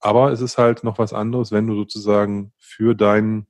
Aber 0.00 0.32
es 0.32 0.40
ist 0.40 0.56
halt 0.56 0.82
noch 0.82 0.98
was 0.98 1.12
anderes, 1.12 1.52
wenn 1.52 1.66
du 1.66 1.76
sozusagen 1.76 2.52
für 2.58 2.94
deinen 2.94 3.46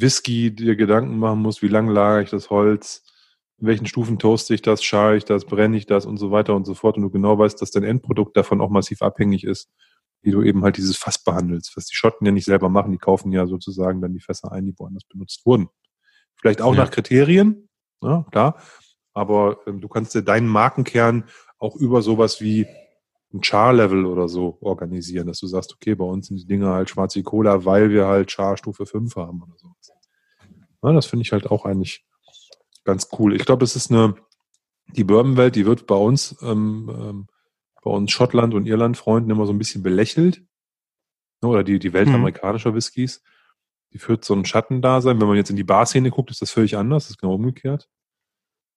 Whisky 0.00 0.54
dir 0.54 0.76
Gedanken 0.76 1.18
machen 1.18 1.40
musst, 1.40 1.62
wie 1.62 1.68
lange 1.68 1.92
lagere 1.92 2.22
ich 2.22 2.30
das 2.30 2.50
Holz, 2.50 3.04
in 3.58 3.66
welchen 3.66 3.86
Stufen 3.86 4.18
toaste 4.18 4.54
ich 4.54 4.62
das, 4.62 4.82
schare 4.82 5.16
ich 5.16 5.24
das, 5.24 5.44
brenne 5.44 5.76
ich 5.76 5.86
das 5.86 6.06
und 6.06 6.16
so 6.16 6.30
weiter 6.30 6.54
und 6.54 6.64
so 6.64 6.74
fort. 6.74 6.96
Und 6.96 7.02
du 7.02 7.10
genau 7.10 7.38
weißt, 7.38 7.60
dass 7.60 7.70
dein 7.70 7.84
Endprodukt 7.84 8.36
davon 8.36 8.60
auch 8.60 8.70
massiv 8.70 9.02
abhängig 9.02 9.44
ist, 9.44 9.70
wie 10.22 10.30
du 10.30 10.42
eben 10.42 10.62
halt 10.64 10.76
dieses 10.76 10.96
Fass 10.96 11.22
behandelst, 11.22 11.76
was 11.76 11.86
die 11.86 11.94
Schotten 11.94 12.26
ja 12.26 12.32
nicht 12.32 12.44
selber 12.44 12.68
machen, 12.68 12.92
die 12.92 12.98
kaufen 12.98 13.32
ja 13.32 13.46
sozusagen 13.46 14.00
dann 14.00 14.12
die 14.12 14.20
Fässer 14.20 14.52
ein, 14.52 14.66
die 14.66 14.78
woanders 14.78 15.04
benutzt 15.04 15.44
wurden. 15.46 15.68
Vielleicht 16.36 16.62
auch 16.62 16.74
ja. 16.74 16.84
nach 16.84 16.90
Kriterien, 16.90 17.68
ja, 18.02 18.24
klar, 18.30 18.60
aber 19.12 19.58
ähm, 19.66 19.80
du 19.80 19.88
kannst 19.88 20.14
dir 20.14 20.22
deinen 20.22 20.48
Markenkern 20.48 21.24
auch 21.58 21.76
über 21.76 22.02
sowas 22.02 22.40
wie 22.40 22.66
ein 23.32 23.42
Char-Level 23.42 24.06
oder 24.06 24.28
so 24.28 24.58
organisieren, 24.60 25.26
dass 25.28 25.38
du 25.38 25.46
sagst, 25.46 25.72
okay, 25.72 25.94
bei 25.94 26.04
uns 26.04 26.26
sind 26.26 26.38
die 26.40 26.46
Dinge 26.46 26.68
halt 26.68 26.90
schwarze 26.90 27.22
Cola, 27.22 27.64
weil 27.64 27.90
wir 27.90 28.06
halt 28.06 28.30
Char 28.30 28.56
Stufe 28.56 28.86
5 28.86 29.14
haben 29.16 29.42
oder 29.42 29.54
so. 29.56 29.68
Ja, 30.82 30.92
das 30.92 31.06
finde 31.06 31.22
ich 31.22 31.32
halt 31.32 31.46
auch 31.50 31.64
eigentlich 31.64 32.04
ganz 32.84 33.08
cool. 33.18 33.36
Ich 33.36 33.44
glaube, 33.44 33.64
es 33.64 33.76
ist 33.76 33.90
eine, 33.90 34.14
die 34.88 35.04
Bourbon-Welt, 35.04 35.54
die 35.54 35.66
wird 35.66 35.86
bei 35.86 35.94
uns, 35.94 36.36
ähm, 36.42 36.90
ähm, 36.92 37.26
bei 37.82 37.90
uns 37.90 38.10
Schottland 38.10 38.54
und 38.54 38.66
Irland-Freunden 38.66 39.30
immer 39.30 39.46
so 39.46 39.52
ein 39.52 39.58
bisschen 39.58 39.82
belächelt. 39.82 40.42
Oder 41.42 41.64
die, 41.64 41.78
die 41.78 41.92
Welt 41.92 42.08
mhm. 42.08 42.16
amerikanischer 42.16 42.74
Whiskys. 42.74 43.22
Die 43.92 43.98
führt 43.98 44.24
so 44.24 44.34
ein 44.34 44.44
Schattendasein. 44.44 45.20
Wenn 45.20 45.28
man 45.28 45.36
jetzt 45.36 45.50
in 45.50 45.56
die 45.56 45.64
Barszene 45.64 46.10
guckt, 46.10 46.30
ist 46.30 46.42
das 46.42 46.50
völlig 46.50 46.76
anders. 46.76 47.04
Das 47.04 47.10
ist 47.12 47.18
genau 47.18 47.34
umgekehrt. 47.34 47.88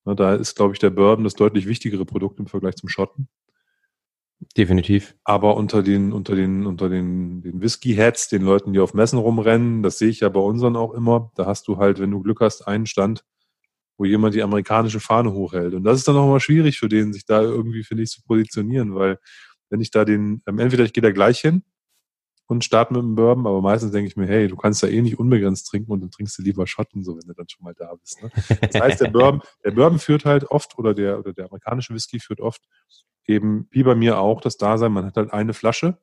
Na, 0.04 0.14
da 0.14 0.34
ist, 0.34 0.56
glaube 0.56 0.74
ich, 0.74 0.78
der 0.78 0.90
Bourbon 0.90 1.24
das 1.24 1.34
deutlich 1.34 1.66
wichtigere 1.66 2.04
Produkt 2.04 2.38
im 2.38 2.46
Vergleich 2.46 2.76
zum 2.76 2.88
Schotten. 2.88 3.28
Definitiv. 4.56 5.14
Aber 5.24 5.56
unter 5.56 5.82
den, 5.82 6.12
unter 6.12 6.34
den, 6.34 6.66
unter 6.66 6.88
den, 6.88 7.40
den 7.42 7.60
Whisky-Heads, 7.60 8.28
den 8.28 8.42
Leuten, 8.42 8.72
die 8.72 8.80
auf 8.80 8.94
Messen 8.94 9.18
rumrennen, 9.18 9.82
das 9.82 9.98
sehe 9.98 10.08
ich 10.08 10.20
ja 10.20 10.28
bei 10.28 10.40
unseren 10.40 10.76
auch 10.76 10.92
immer, 10.92 11.32
da 11.34 11.46
hast 11.46 11.66
du 11.68 11.78
halt, 11.78 11.98
wenn 11.98 12.10
du 12.10 12.20
Glück 12.20 12.40
hast, 12.40 12.66
einen 12.66 12.86
Stand, 12.86 13.24
wo 13.96 14.04
jemand 14.04 14.34
die 14.34 14.42
amerikanische 14.42 15.00
Fahne 15.00 15.32
hochhält. 15.32 15.74
Und 15.74 15.84
das 15.84 15.98
ist 15.98 16.08
dann 16.08 16.16
auch 16.16 16.28
mal 16.28 16.40
schwierig 16.40 16.78
für 16.78 16.88
den, 16.88 17.12
sich 17.12 17.24
da 17.24 17.42
irgendwie, 17.42 17.84
finde 17.84 18.02
ich, 18.02 18.10
zu 18.10 18.22
positionieren, 18.22 18.94
weil 18.94 19.18
wenn 19.70 19.80
ich 19.80 19.90
da 19.90 20.04
den, 20.04 20.42
ähm, 20.46 20.58
entweder 20.58 20.84
ich 20.84 20.92
gehe 20.92 21.02
da 21.02 21.10
gleich 21.10 21.40
hin 21.40 21.62
und 22.46 22.64
starte 22.64 22.92
mit 22.92 23.02
dem 23.02 23.14
Bourbon, 23.14 23.46
aber 23.46 23.62
meistens 23.62 23.92
denke 23.92 24.08
ich 24.08 24.16
mir, 24.16 24.26
hey, 24.26 24.48
du 24.48 24.56
kannst 24.56 24.82
da 24.82 24.88
eh 24.88 25.00
nicht 25.00 25.18
unbegrenzt 25.18 25.66
trinken 25.66 25.92
und 25.92 26.00
dann 26.00 26.10
trinkst 26.10 26.38
du 26.38 26.42
lieber 26.42 26.66
Schotten, 26.66 27.02
so 27.02 27.16
wenn 27.16 27.26
du 27.26 27.34
dann 27.34 27.48
schon 27.48 27.64
mal 27.64 27.74
da 27.74 27.94
bist. 27.94 28.22
Ne? 28.22 28.30
Das 28.60 28.80
heißt, 28.80 29.00
der 29.00 29.08
Bourbon, 29.10 29.40
der 29.64 29.70
Bourbon 29.70 29.98
führt 29.98 30.24
halt 30.24 30.44
oft, 30.44 30.78
oder 30.78 30.92
der, 30.92 31.18
oder 31.18 31.32
der 31.32 31.46
amerikanische 31.46 31.94
Whisky 31.94 32.20
führt 32.20 32.40
oft 32.40 32.62
eben, 33.26 33.68
wie 33.70 33.82
bei 33.82 33.94
mir 33.94 34.18
auch, 34.18 34.40
das 34.40 34.56
Dasein, 34.56 34.92
man 34.92 35.06
hat 35.06 35.16
halt 35.16 35.32
eine 35.32 35.54
Flasche 35.54 35.98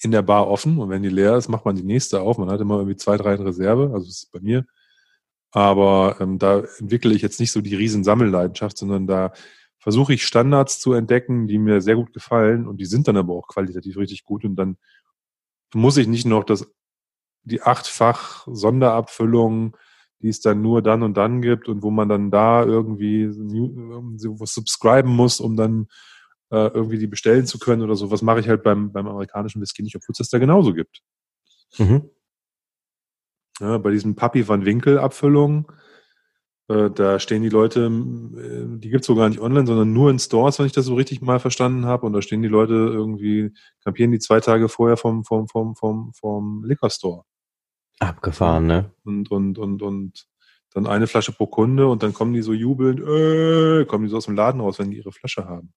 in 0.00 0.10
der 0.10 0.22
Bar 0.22 0.48
offen 0.48 0.78
und 0.78 0.90
wenn 0.90 1.02
die 1.02 1.08
leer 1.08 1.36
ist, 1.36 1.48
macht 1.48 1.64
man 1.64 1.76
die 1.76 1.82
nächste 1.82 2.20
auf. 2.20 2.38
Man 2.38 2.50
hat 2.50 2.60
immer 2.60 2.76
irgendwie 2.76 2.96
zwei, 2.96 3.16
drei 3.16 3.34
in 3.34 3.42
Reserve, 3.42 3.90
also 3.92 4.06
das 4.06 4.24
ist 4.24 4.32
bei 4.32 4.40
mir. 4.40 4.66
Aber 5.52 6.16
ähm, 6.20 6.38
da 6.38 6.64
entwickle 6.78 7.14
ich 7.14 7.22
jetzt 7.22 7.40
nicht 7.40 7.52
so 7.52 7.60
die 7.60 7.76
riesen 7.76 8.04
Sammelleidenschaft, 8.04 8.76
sondern 8.76 9.06
da 9.06 9.32
versuche 9.78 10.14
ich 10.14 10.24
Standards 10.24 10.80
zu 10.80 10.94
entdecken, 10.94 11.46
die 11.46 11.58
mir 11.58 11.80
sehr 11.80 11.96
gut 11.96 12.12
gefallen 12.12 12.66
und 12.66 12.78
die 12.78 12.86
sind 12.86 13.06
dann 13.06 13.16
aber 13.16 13.34
auch 13.34 13.46
qualitativ 13.46 13.96
richtig 13.98 14.24
gut 14.24 14.44
und 14.44 14.56
dann 14.56 14.78
muss 15.74 15.96
ich 15.96 16.06
nicht 16.08 16.26
noch 16.26 16.44
das 16.44 16.66
die 17.44 17.62
achtfach 17.62 18.46
Sonderabfüllung 18.50 19.76
die 20.24 20.30
es 20.30 20.40
dann 20.40 20.62
nur 20.62 20.80
dann 20.80 21.02
und 21.02 21.18
dann 21.18 21.42
gibt 21.42 21.68
und 21.68 21.82
wo 21.82 21.90
man 21.90 22.08
dann 22.08 22.30
da 22.30 22.64
irgendwie 22.64 23.28
was 23.28 24.54
subscriben 24.54 25.14
muss, 25.14 25.38
um 25.38 25.54
dann 25.54 25.86
äh, 26.50 26.68
irgendwie 26.68 26.96
die 26.96 27.06
bestellen 27.06 27.44
zu 27.44 27.58
können 27.58 27.82
oder 27.82 27.94
so. 27.94 28.10
Was 28.10 28.22
mache 28.22 28.40
ich 28.40 28.48
halt 28.48 28.62
beim, 28.62 28.90
beim 28.90 29.06
amerikanischen 29.06 29.60
Whisky 29.60 29.82
nicht, 29.82 29.96
obwohl 29.96 30.12
es 30.12 30.18
das 30.18 30.30
da 30.30 30.38
genauso 30.38 30.72
gibt. 30.72 31.02
Mhm. 31.76 32.08
Ja, 33.60 33.76
bei 33.76 33.90
diesem 33.90 34.16
Papi 34.16 34.48
van 34.48 34.64
Winkel 34.64 34.98
Abfüllung, 34.98 35.70
äh, 36.68 36.90
da 36.90 37.18
stehen 37.18 37.42
die 37.42 37.50
Leute, 37.50 37.84
äh, 37.84 38.78
die 38.78 38.88
gibt's 38.88 39.06
sogar 39.06 39.28
nicht 39.28 39.40
online, 39.40 39.66
sondern 39.66 39.92
nur 39.92 40.10
in 40.10 40.18
Stores, 40.18 40.58
wenn 40.58 40.64
ich 40.64 40.72
das 40.72 40.86
so 40.86 40.94
richtig 40.94 41.20
mal 41.20 41.38
verstanden 41.38 41.84
habe. 41.84 42.06
Und 42.06 42.14
da 42.14 42.22
stehen 42.22 42.40
die 42.40 42.48
Leute 42.48 42.72
irgendwie, 42.72 43.52
kampieren 43.84 44.10
die 44.10 44.20
zwei 44.20 44.40
Tage 44.40 44.70
vorher 44.70 44.96
vom, 44.96 45.22
vom, 45.24 45.48
vom, 45.48 45.76
vom, 45.76 46.12
vom 46.14 46.64
Liquor 46.64 46.88
Store. 46.88 47.24
Abgefahren, 47.98 48.66
ne? 48.66 48.90
Und, 49.04 49.30
und, 49.30 49.58
und, 49.58 49.82
und 49.82 50.26
dann 50.72 50.86
eine 50.86 51.06
Flasche 51.06 51.32
pro 51.32 51.46
Kunde 51.46 51.86
und 51.86 52.02
dann 52.02 52.12
kommen 52.12 52.32
die 52.32 52.42
so 52.42 52.52
jubelnd, 52.52 53.00
äh, 53.00 53.84
kommen 53.86 54.04
die 54.04 54.10
so 54.10 54.16
aus 54.16 54.26
dem 54.26 54.34
Laden 54.34 54.60
raus, 54.60 54.78
wenn 54.78 54.90
die 54.90 54.98
ihre 54.98 55.12
Flasche 55.12 55.46
haben. 55.46 55.72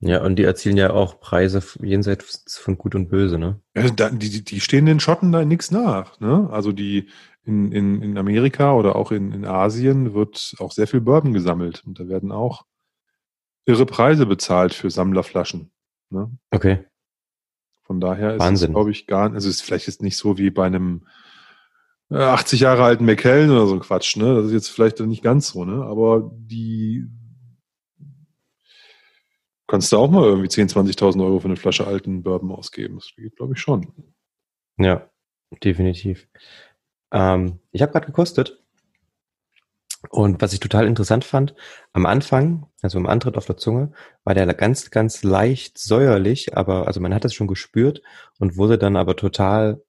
Ja, 0.00 0.22
und 0.22 0.36
die 0.36 0.44
erzielen 0.44 0.76
ja 0.76 0.90
auch 0.90 1.20
Preise 1.20 1.62
jenseits 1.80 2.58
von 2.58 2.76
Gut 2.76 2.94
und 2.94 3.08
Böse, 3.08 3.38
ne? 3.38 3.60
Ja, 3.74 3.88
die, 4.10 4.44
die 4.44 4.60
stehen 4.60 4.84
den 4.84 5.00
Schotten 5.00 5.32
da 5.32 5.42
nichts 5.44 5.70
nach, 5.70 6.20
ne? 6.20 6.48
Also 6.50 6.72
die 6.72 7.08
in, 7.44 7.72
in, 7.72 8.02
in 8.02 8.18
Amerika 8.18 8.74
oder 8.74 8.96
auch 8.96 9.10
in, 9.10 9.32
in 9.32 9.46
Asien 9.46 10.12
wird 10.12 10.54
auch 10.58 10.72
sehr 10.72 10.86
viel 10.86 11.00
Bourbon 11.00 11.32
gesammelt 11.32 11.82
und 11.86 11.98
da 11.98 12.08
werden 12.08 12.32
auch 12.32 12.66
irre 13.64 13.86
Preise 13.86 14.26
bezahlt 14.26 14.74
für 14.74 14.90
Sammlerflaschen. 14.90 15.70
Ne? 16.10 16.30
Okay. 16.50 16.84
Von 17.86 18.00
daher 18.00 18.34
ist 18.34 18.40
Wahnsinn. 18.40 18.70
es, 18.70 18.74
glaube 18.74 18.90
ich, 18.90 19.06
gar 19.06 19.32
also 19.32 19.48
es 19.48 19.56
ist 19.56 19.62
vielleicht 19.62 19.86
jetzt 19.86 20.02
nicht 20.02 20.16
so 20.16 20.38
wie 20.38 20.50
bei 20.50 20.66
einem 20.66 21.06
80 22.10 22.60
äh, 22.60 22.64
Jahre 22.64 22.84
alten 22.84 23.04
McKellen 23.04 23.50
oder 23.50 23.66
so 23.66 23.74
ein 23.74 23.80
Quatsch, 23.80 24.16
ne? 24.16 24.34
Das 24.34 24.46
ist 24.46 24.52
jetzt 24.52 24.68
vielleicht 24.68 25.00
nicht 25.00 25.22
ganz 25.22 25.48
so, 25.48 25.64
ne? 25.64 25.84
Aber 25.84 26.30
die 26.34 27.06
kannst 29.66 29.92
du 29.92 29.98
auch 29.98 30.10
mal 30.10 30.24
irgendwie 30.24 30.48
10, 30.48 30.68
20.000 30.68 31.24
Euro 31.24 31.40
für 31.40 31.48
eine 31.48 31.56
Flasche 31.56 31.86
alten 31.86 32.22
Bourbon 32.22 32.52
ausgeben. 32.52 32.96
Das 32.96 33.12
geht, 33.14 33.36
glaube 33.36 33.54
ich, 33.54 33.60
schon. 33.60 33.92
Ja, 34.78 35.08
definitiv. 35.62 36.28
Ähm, 37.12 37.60
ich 37.72 37.82
habe 37.82 37.92
gerade 37.92 38.06
gekostet. 38.06 38.62
Und 40.08 40.40
was 40.40 40.52
ich 40.52 40.60
total 40.60 40.86
interessant 40.86 41.24
fand, 41.24 41.54
am 41.92 42.06
Anfang, 42.06 42.66
also 42.82 42.98
im 42.98 43.06
Antritt 43.06 43.36
auf 43.36 43.46
der 43.46 43.56
Zunge, 43.56 43.92
war 44.24 44.34
der 44.34 44.46
ganz, 44.54 44.90
ganz 44.90 45.22
leicht 45.22 45.78
säuerlich, 45.78 46.56
aber 46.56 46.86
also 46.86 47.00
man 47.00 47.14
hat 47.14 47.24
es 47.24 47.34
schon 47.34 47.46
gespürt 47.46 48.02
und 48.38 48.56
wurde 48.56 48.78
dann 48.78 48.96
aber 48.96 49.16
total 49.16 49.82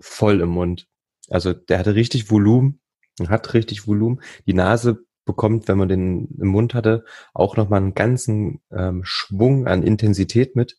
voll 0.00 0.40
im 0.40 0.50
Mund. 0.50 0.88
Also 1.28 1.52
der 1.52 1.78
hatte 1.78 1.94
richtig 1.94 2.30
Volumen, 2.30 2.80
hat 3.28 3.54
richtig 3.54 3.86
Volumen. 3.86 4.20
Die 4.46 4.54
Nase 4.54 5.04
bekommt, 5.24 5.68
wenn 5.68 5.78
man 5.78 5.88
den 5.88 6.28
im 6.40 6.48
Mund 6.48 6.74
hatte, 6.74 7.04
auch 7.34 7.56
nochmal 7.56 7.80
einen 7.80 7.94
ganzen 7.94 8.60
ähm, 8.72 9.02
Schwung 9.04 9.66
an 9.66 9.82
Intensität 9.82 10.56
mit. 10.56 10.78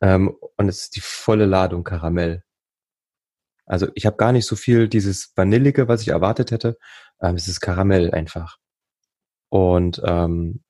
Ähm, 0.00 0.36
und 0.56 0.68
es 0.68 0.82
ist 0.82 0.96
die 0.96 1.00
volle 1.00 1.46
Ladung 1.46 1.82
Karamell. 1.82 2.43
Also 3.66 3.88
ich 3.94 4.06
habe 4.06 4.16
gar 4.16 4.32
nicht 4.32 4.46
so 4.46 4.56
viel 4.56 4.88
dieses 4.88 5.32
Vanillige, 5.36 5.88
was 5.88 6.02
ich 6.02 6.08
erwartet 6.08 6.50
hätte. 6.50 6.78
Ähm, 7.20 7.34
es 7.36 7.48
ist 7.48 7.60
Karamell 7.60 8.10
einfach. 8.12 8.58
Und 9.48 10.02
ähm, 10.04 10.62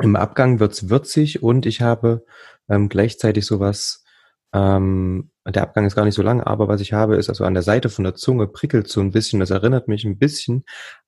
im 0.00 0.16
Abgang 0.16 0.60
wird's 0.60 0.88
würzig 0.88 1.42
und 1.42 1.66
ich 1.66 1.82
habe 1.82 2.24
ähm, 2.68 2.88
gleichzeitig 2.88 3.44
sowas, 3.46 4.04
ähm, 4.52 5.30
der 5.46 5.62
Abgang 5.62 5.86
ist 5.86 5.94
gar 5.94 6.04
nicht 6.04 6.14
so 6.14 6.22
lang, 6.22 6.40
aber 6.40 6.68
was 6.68 6.80
ich 6.80 6.92
habe, 6.92 7.16
ist 7.16 7.28
also 7.28 7.44
an 7.44 7.54
der 7.54 7.62
Seite 7.62 7.88
von 7.88 8.04
der 8.04 8.14
Zunge 8.14 8.46
prickelt 8.46 8.88
so 8.88 9.00
ein 9.00 9.10
bisschen, 9.10 9.40
das 9.40 9.50
erinnert 9.50 9.88
mich 9.88 10.04
ein 10.04 10.18
bisschen 10.18 10.64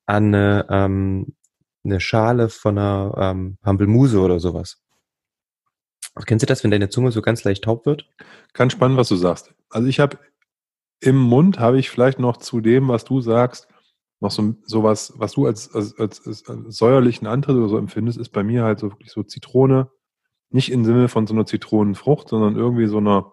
an 0.06 0.34
eine, 0.34 0.66
ähm, 0.68 1.34
eine 1.84 2.00
Schale 2.00 2.48
von 2.48 2.78
einer 2.78 3.14
ähm, 3.16 3.58
Hampelmuse 3.64 4.20
oder 4.20 4.38
sowas. 4.38 4.82
Kennst 6.26 6.42
du 6.42 6.46
das, 6.46 6.62
wenn 6.62 6.70
deine 6.70 6.90
Zunge 6.90 7.10
so 7.10 7.22
ganz 7.22 7.42
leicht 7.44 7.64
taub 7.64 7.86
wird? 7.86 8.06
Ganz 8.52 8.72
spannend, 8.72 8.98
was 8.98 9.08
du 9.08 9.16
sagst. 9.16 9.54
Also 9.70 9.88
ich 9.88 9.98
habe 9.98 10.18
im 11.02 11.16
Mund 11.16 11.58
habe 11.58 11.78
ich 11.78 11.90
vielleicht 11.90 12.18
noch 12.18 12.36
zu 12.36 12.60
dem, 12.60 12.88
was 12.88 13.04
du 13.04 13.20
sagst, 13.20 13.68
noch 14.20 14.30
so 14.30 14.54
sowas, 14.64 15.12
was 15.16 15.32
du 15.32 15.46
als, 15.46 15.74
als, 15.74 15.98
als, 15.98 16.24
als 16.26 16.76
säuerlichen 16.76 17.26
Antritt 17.26 17.56
oder 17.56 17.68
so 17.68 17.76
empfindest, 17.76 18.18
ist 18.18 18.28
bei 18.28 18.44
mir 18.44 18.62
halt 18.62 18.78
so 18.78 18.90
wirklich 18.92 19.10
so 19.10 19.24
Zitrone, 19.24 19.90
nicht 20.50 20.70
im 20.70 20.84
Sinne 20.84 21.08
von 21.08 21.26
so 21.26 21.34
einer 21.34 21.44
Zitronenfrucht, 21.44 22.28
sondern 22.28 22.54
irgendwie 22.54 22.86
so 22.86 22.98
einer 22.98 23.32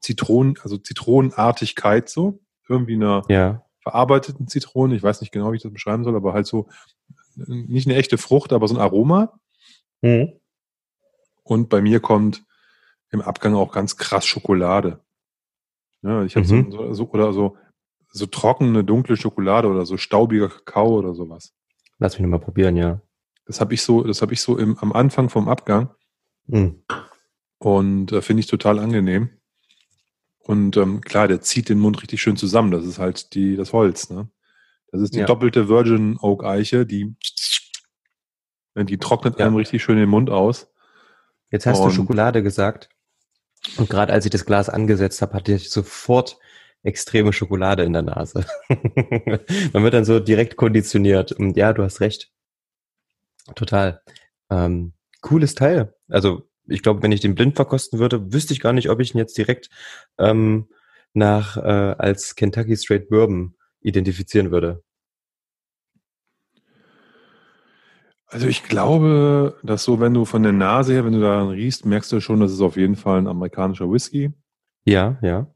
Zitronen, 0.00 0.54
also 0.62 0.78
Zitronenartigkeit 0.78 2.08
so, 2.08 2.40
irgendwie 2.66 2.94
einer 2.94 3.24
ja. 3.28 3.62
verarbeiteten 3.82 4.48
Zitrone, 4.48 4.96
ich 4.96 5.02
weiß 5.02 5.20
nicht 5.20 5.32
genau, 5.32 5.52
wie 5.52 5.56
ich 5.56 5.62
das 5.62 5.72
beschreiben 5.72 6.04
soll, 6.04 6.16
aber 6.16 6.32
halt 6.32 6.46
so 6.46 6.68
nicht 7.36 7.86
eine 7.86 7.96
echte 7.96 8.16
Frucht, 8.16 8.54
aber 8.54 8.68
so 8.68 8.74
ein 8.74 8.80
Aroma. 8.80 9.38
Mhm. 10.00 10.40
Und 11.42 11.68
bei 11.68 11.82
mir 11.82 12.00
kommt 12.00 12.42
im 13.10 13.20
Abgang 13.20 13.54
auch 13.54 13.72
ganz 13.72 13.98
krass 13.98 14.24
Schokolade. 14.24 15.04
Ja, 16.02 16.24
ich 16.24 16.36
habe 16.36 16.46
mhm. 16.46 16.70
so, 16.70 16.94
so, 16.94 17.10
oder 17.10 17.32
so, 17.32 17.56
so 18.08 18.26
trockene, 18.26 18.84
dunkle 18.84 19.16
Schokolade 19.16 19.68
oder 19.68 19.86
so 19.86 19.96
staubiger 19.96 20.48
Kakao 20.48 20.98
oder 20.98 21.14
sowas. 21.14 21.54
Lass 21.98 22.14
mich 22.14 22.22
nochmal 22.22 22.40
probieren, 22.40 22.76
ja. 22.76 23.00
Das 23.46 23.60
habe 23.60 23.74
ich 23.74 23.82
so, 23.82 24.04
das 24.04 24.22
habe 24.22 24.32
ich 24.32 24.40
so 24.40 24.56
im, 24.56 24.78
am 24.78 24.92
Anfang 24.92 25.28
vom 25.28 25.48
Abgang. 25.48 25.90
Mhm. 26.46 26.82
Und 27.58 28.12
äh, 28.12 28.22
finde 28.22 28.40
ich 28.40 28.46
total 28.46 28.78
angenehm. 28.78 29.30
Und 30.38 30.76
ähm, 30.76 31.02
klar, 31.02 31.28
der 31.28 31.42
zieht 31.42 31.68
den 31.68 31.78
Mund 31.78 32.02
richtig 32.02 32.22
schön 32.22 32.36
zusammen. 32.36 32.70
Das 32.70 32.84
ist 32.84 32.98
halt 32.98 33.34
die, 33.34 33.56
das 33.56 33.72
Holz, 33.72 34.10
ne? 34.10 34.28
Das 34.90 35.02
ist 35.02 35.14
die 35.14 35.20
ja. 35.20 35.26
doppelte 35.26 35.68
Virgin 35.68 36.16
Oak 36.20 36.44
Eiche, 36.44 36.84
die, 36.84 37.14
die 38.76 38.98
trocknet 38.98 39.38
ja. 39.38 39.46
einem 39.46 39.54
richtig 39.54 39.82
schön 39.82 39.96
den 39.96 40.08
Mund 40.08 40.30
aus. 40.30 40.72
Jetzt 41.50 41.66
hast 41.66 41.80
Und, 41.80 41.90
du 41.90 41.94
Schokolade 41.94 42.42
gesagt. 42.42 42.88
Und 43.76 43.90
gerade 43.90 44.12
als 44.12 44.24
ich 44.24 44.30
das 44.30 44.46
Glas 44.46 44.68
angesetzt 44.68 45.22
habe, 45.22 45.34
hatte 45.34 45.52
ich 45.52 45.70
sofort 45.70 46.38
extreme 46.82 47.32
Schokolade 47.32 47.82
in 47.82 47.92
der 47.92 48.02
Nase. 48.02 48.46
Man 48.68 49.82
wird 49.82 49.94
dann 49.94 50.04
so 50.04 50.18
direkt 50.18 50.56
konditioniert. 50.56 51.32
Und 51.32 51.56
ja, 51.56 51.72
du 51.72 51.82
hast 51.82 52.00
recht. 52.00 52.30
Total. 53.54 54.02
Ähm, 54.50 54.94
cooles 55.20 55.54
Teil. 55.54 55.94
Also 56.08 56.48
ich 56.66 56.82
glaube, 56.82 57.02
wenn 57.02 57.12
ich 57.12 57.20
den 57.20 57.34
blind 57.34 57.56
verkosten 57.56 57.98
würde, 57.98 58.32
wüsste 58.32 58.52
ich 58.52 58.60
gar 58.60 58.72
nicht, 58.72 58.88
ob 58.90 59.00
ich 59.00 59.14
ihn 59.14 59.18
jetzt 59.18 59.36
direkt 59.36 59.68
ähm, 60.18 60.68
nach 61.12 61.56
äh, 61.56 61.94
als 61.98 62.36
Kentucky 62.36 62.76
Straight 62.76 63.08
Bourbon 63.08 63.56
identifizieren 63.80 64.50
würde. 64.50 64.82
Also 68.30 68.46
ich 68.46 68.62
glaube, 68.62 69.58
dass 69.64 69.82
so, 69.82 69.98
wenn 69.98 70.14
du 70.14 70.24
von 70.24 70.44
der 70.44 70.52
Nase 70.52 70.92
her, 70.92 71.04
wenn 71.04 71.12
du 71.12 71.20
daran 71.20 71.48
riechst, 71.48 71.84
merkst 71.84 72.12
du 72.12 72.20
schon, 72.20 72.38
das 72.38 72.52
ist 72.52 72.60
auf 72.60 72.76
jeden 72.76 72.94
Fall 72.94 73.18
ein 73.18 73.26
amerikanischer 73.26 73.90
Whisky. 73.90 74.32
Ja, 74.84 75.18
ja. 75.20 75.52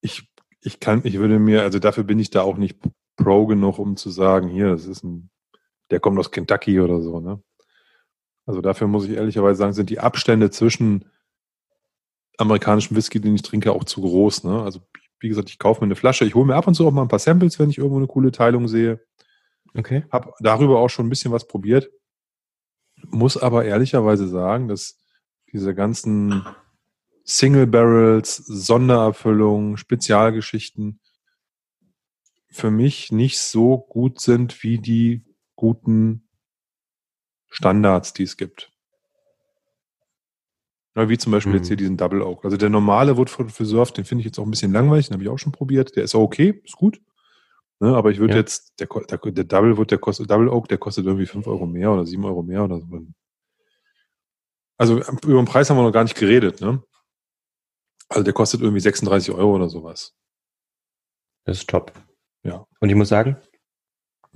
Ich, 0.00 0.32
ich 0.60 0.78
kann, 0.78 1.00
ich 1.02 1.18
würde 1.18 1.40
mir, 1.40 1.62
also 1.62 1.80
dafür 1.80 2.04
bin 2.04 2.20
ich 2.20 2.30
da 2.30 2.42
auch 2.42 2.56
nicht 2.56 2.78
pro 3.16 3.46
genug, 3.46 3.80
um 3.80 3.96
zu 3.96 4.10
sagen, 4.10 4.48
hier, 4.48 4.68
das 4.68 4.86
ist 4.86 5.02
ein, 5.02 5.30
der 5.90 5.98
kommt 5.98 6.18
aus 6.18 6.30
Kentucky 6.30 6.80
oder 6.80 7.00
so, 7.00 7.18
ne? 7.18 7.42
Also 8.46 8.60
dafür 8.60 8.86
muss 8.86 9.06
ich 9.06 9.16
ehrlicherweise 9.16 9.58
sagen, 9.58 9.72
sind 9.72 9.90
die 9.90 9.98
Abstände 9.98 10.50
zwischen 10.50 11.06
amerikanischem 12.38 12.96
Whisky, 12.96 13.20
den 13.20 13.34
ich 13.34 13.42
trinke, 13.42 13.72
auch 13.72 13.82
zu 13.82 14.00
groß, 14.00 14.44
ne? 14.44 14.62
Also 14.62 14.80
wie 15.18 15.28
gesagt, 15.28 15.50
ich 15.50 15.58
kaufe 15.58 15.80
mir 15.80 15.86
eine 15.86 15.96
Flasche, 15.96 16.24
ich 16.24 16.36
hole 16.36 16.46
mir 16.46 16.54
ab 16.54 16.68
und 16.68 16.74
zu 16.74 16.86
auch 16.86 16.92
mal 16.92 17.02
ein 17.02 17.08
paar 17.08 17.18
Samples, 17.18 17.58
wenn 17.58 17.70
ich 17.70 17.78
irgendwo 17.78 17.96
eine 17.96 18.06
coole 18.06 18.30
Teilung 18.30 18.68
sehe. 18.68 19.00
Okay. 19.78 20.04
Hab 20.10 20.34
darüber 20.40 20.78
auch 20.78 20.88
schon 20.88 21.06
ein 21.06 21.10
bisschen 21.10 21.32
was 21.32 21.46
probiert. 21.46 21.90
Muss 23.08 23.36
aber 23.36 23.64
ehrlicherweise 23.64 24.28
sagen, 24.28 24.68
dass 24.68 24.98
diese 25.52 25.74
ganzen 25.74 26.44
Single 27.24 27.66
Barrels, 27.66 28.36
Sondererfüllungen, 28.36 29.76
Spezialgeschichten 29.76 31.00
für 32.48 32.70
mich 32.70 33.12
nicht 33.12 33.38
so 33.38 33.78
gut 33.78 34.20
sind 34.20 34.62
wie 34.62 34.78
die 34.78 35.24
guten 35.56 36.28
Standards, 37.48 38.12
die 38.12 38.22
es 38.22 38.36
gibt. 38.36 38.70
wie 40.94 41.18
zum 41.18 41.32
Beispiel 41.32 41.52
mhm. 41.52 41.58
jetzt 41.58 41.68
hier 41.68 41.76
diesen 41.76 41.96
Double 41.96 42.22
Oak. 42.22 42.44
Also 42.44 42.56
der 42.56 42.70
normale 42.70 43.16
Woodford 43.16 43.58
Reserve, 43.60 43.92
den 43.92 44.04
finde 44.04 44.20
ich 44.20 44.26
jetzt 44.26 44.38
auch 44.38 44.44
ein 44.44 44.50
bisschen 44.50 44.72
langweilig, 44.72 45.08
den 45.08 45.14
habe 45.14 45.24
ich 45.24 45.28
auch 45.28 45.38
schon 45.38 45.52
probiert. 45.52 45.96
Der 45.96 46.04
ist 46.04 46.14
okay, 46.14 46.60
ist 46.64 46.76
gut. 46.76 47.00
Ne, 47.78 47.94
aber 47.94 48.10
ich 48.10 48.18
würde 48.18 48.34
ja. 48.34 48.40
jetzt, 48.40 48.80
der, 48.80 48.86
der, 48.86 49.18
der 49.18 49.44
Double 49.44 49.76
wird, 49.76 49.90
der 49.90 49.98
kostet, 49.98 50.30
Double 50.30 50.48
Oak, 50.48 50.68
der 50.68 50.78
kostet 50.78 51.04
irgendwie 51.04 51.26
5 51.26 51.46
Euro 51.46 51.66
mehr 51.66 51.92
oder 51.92 52.06
7 52.06 52.24
Euro 52.24 52.42
mehr 52.42 52.64
oder 52.64 52.80
so. 52.80 52.86
Also 54.78 54.98
über 54.98 55.42
den 55.42 55.44
Preis 55.44 55.68
haben 55.68 55.76
wir 55.76 55.82
noch 55.82 55.92
gar 55.92 56.04
nicht 56.04 56.16
geredet, 56.16 56.60
ne? 56.60 56.82
Also 58.08 58.22
der 58.22 58.32
kostet 58.32 58.62
irgendwie 58.62 58.80
36 58.80 59.34
Euro 59.34 59.54
oder 59.54 59.68
sowas. 59.68 60.14
Das 61.44 61.58
ist 61.58 61.68
top. 61.68 61.92
Ja. 62.44 62.66
Und 62.80 62.88
ich 62.88 62.94
muss 62.94 63.08
sagen, 63.08 63.36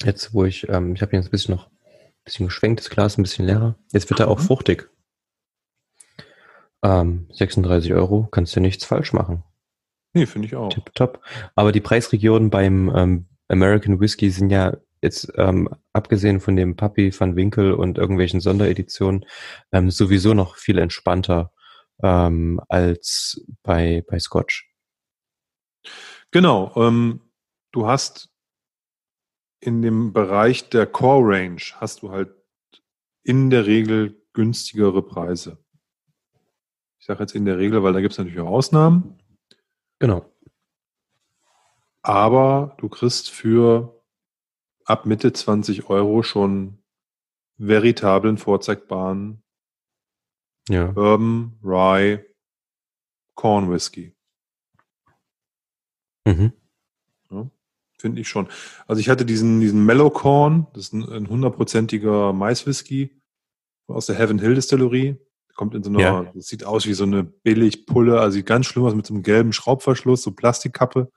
jetzt 0.03 0.35
wo 0.35 0.45
ich, 0.45 0.69
ähm, 0.69 0.95
ich 0.95 1.03
habe 1.03 1.17
jetzt 1.17 1.27
ein 1.27 1.31
bisschen 1.31 1.55
noch, 1.55 1.69
ein 1.69 2.25
bisschen 2.25 2.47
geschwenkt, 2.47 2.81
das 2.81 2.91
Glas 2.91 3.17
ein 3.17 3.23
bisschen 3.23 3.47
leerer. 3.47 3.77
Jetzt 3.93 4.11
wird 4.11 4.21
er 4.21 4.29
auch 4.29 4.39
mhm. 4.39 4.45
fruchtig. 4.45 4.91
Ähm, 6.83 7.29
36 7.33 7.93
Euro, 7.95 8.29
kannst 8.31 8.55
du 8.57 8.61
nichts 8.61 8.85
falsch 8.85 9.13
machen. 9.13 9.45
Nee, 10.13 10.27
finde 10.27 10.47
ich 10.47 10.57
auch. 10.57 10.71
Tipptopp. 10.71 11.23
Aber 11.55 11.73
die 11.73 11.81
Preisregionen 11.81 12.51
beim 12.51 12.93
ähm, 12.95 13.27
American 13.51 14.01
Whiskey 14.01 14.31
sind 14.31 14.51
ja 14.51 14.77
jetzt 15.03 15.33
ähm, 15.37 15.69
abgesehen 15.93 16.41
von 16.41 16.57
dem 16.57 16.77
Puppy 16.77 17.13
van 17.19 17.37
Winkel 17.37 17.73
und 17.73 17.99
irgendwelchen 17.99 18.41
Sondereditionen 18.41 19.25
ähm, 19.73 19.91
sowieso 19.91 20.35
noch 20.35 20.57
viel 20.57 20.79
entspannter 20.79 21.53
ähm, 22.03 22.61
als 22.69 23.45
bei, 23.63 24.05
bei 24.07 24.19
Scotch. 24.19 24.71
Genau. 26.31 26.73
Ähm, 26.77 27.21
du 27.73 27.87
hast 27.87 28.31
in 29.61 29.83
dem 29.83 30.13
Bereich 30.13 30.69
der 30.71 30.87
Core 30.87 31.37
Range 31.37 31.61
hast 31.77 32.03
du 32.03 32.11
halt 32.11 32.31
in 33.23 33.51
der 33.51 33.67
Regel 33.67 34.23
günstigere 34.33 35.03
Preise. 35.03 35.59
Ich 36.99 37.07
sage 37.07 37.21
jetzt 37.21 37.35
in 37.35 37.45
der 37.45 37.59
Regel, 37.59 37.83
weil 37.83 37.93
da 37.93 38.01
gibt 38.01 38.13
es 38.13 38.19
natürlich 38.19 38.41
auch 38.41 38.49
Ausnahmen. 38.51 39.19
Genau. 39.99 40.25
Aber 42.03 42.77
du 42.79 42.89
kriegst 42.89 43.31
für 43.31 44.01
ab 44.85 45.07
Mitte 45.07 45.33
20 45.33 45.89
Euro 45.89 46.23
schon 46.23 46.79
veritablen, 47.59 48.39
vorzeigbaren 48.39 49.43
ja. 50.69 50.87
Bourbon, 50.87 51.59
Rye, 51.63 52.25
Corn 53.35 53.71
Whisky. 53.71 54.15
Mhm. 56.25 56.53
Ja, 57.31 57.51
Finde 57.99 58.21
ich 58.21 58.29
schon. 58.29 58.49
Also 58.87 59.01
ich 59.01 59.09
hatte 59.09 59.27
diesen, 59.27 59.61
diesen 59.61 59.85
Mellow 59.85 60.11
Corn, 60.11 60.67
das 60.75 60.85
ist 60.85 60.93
ein 60.93 61.29
hundertprozentiger 61.29 62.33
Maiswhisky 62.33 63.21
aus 63.89 64.07
der 64.07 64.17
Heaven 64.17 64.39
Hill 64.39 64.55
Distillerie. 64.55 65.17
Kommt 65.55 65.75
in 65.75 65.83
so 65.83 65.91
einer, 65.91 66.01
ja. 66.01 66.33
das 66.35 66.47
sieht 66.47 66.65
aus 66.65 66.87
wie 66.87 66.95
so 66.95 67.05
eine 67.05 67.23
Billigpulle, 67.23 68.19
also 68.19 68.37
sieht 68.37 68.47
ganz 68.47 68.67
schlimm 68.67 68.87
aus 68.87 68.95
mit 68.95 69.07
so 69.07 69.13
einem 69.13 69.23
gelben 69.23 69.53
Schraubverschluss, 69.53 70.23
so 70.23 70.31
Plastikkappe. 70.31 71.11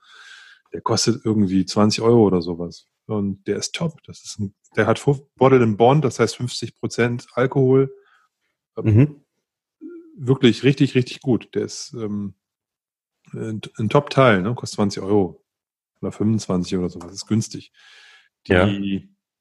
Der 0.74 0.82
kostet 0.82 1.24
irgendwie 1.24 1.64
20 1.64 2.02
Euro 2.02 2.26
oder 2.26 2.42
sowas. 2.42 2.88
Und 3.06 3.46
der 3.46 3.56
ist 3.56 3.74
top. 3.74 4.02
Das 4.04 4.22
ist 4.24 4.38
ein, 4.38 4.54
der 4.76 4.86
hat 4.86 5.02
Bottle 5.36 5.62
in 5.62 5.76
Bond, 5.76 6.04
das 6.04 6.18
heißt 6.18 6.36
50 6.36 6.76
Prozent 6.76 7.26
Alkohol. 7.34 7.94
Mhm. 8.82 9.22
Wirklich 10.16 10.64
richtig, 10.64 10.94
richtig 10.94 11.20
gut. 11.20 11.54
Der 11.54 11.62
ist 11.62 11.94
ähm, 11.94 12.34
ein, 13.32 13.60
ein 13.78 13.88
Top-Teil, 13.88 14.42
ne? 14.42 14.54
kostet 14.54 14.76
20 14.76 15.02
Euro 15.02 15.42
oder 16.00 16.12
25 16.12 16.76
oder 16.76 16.88
sowas. 16.90 17.06
Das 17.06 17.14
ist 17.14 17.26
günstig. 17.26 17.72
Die, 18.46 18.52
ja. 18.52 18.66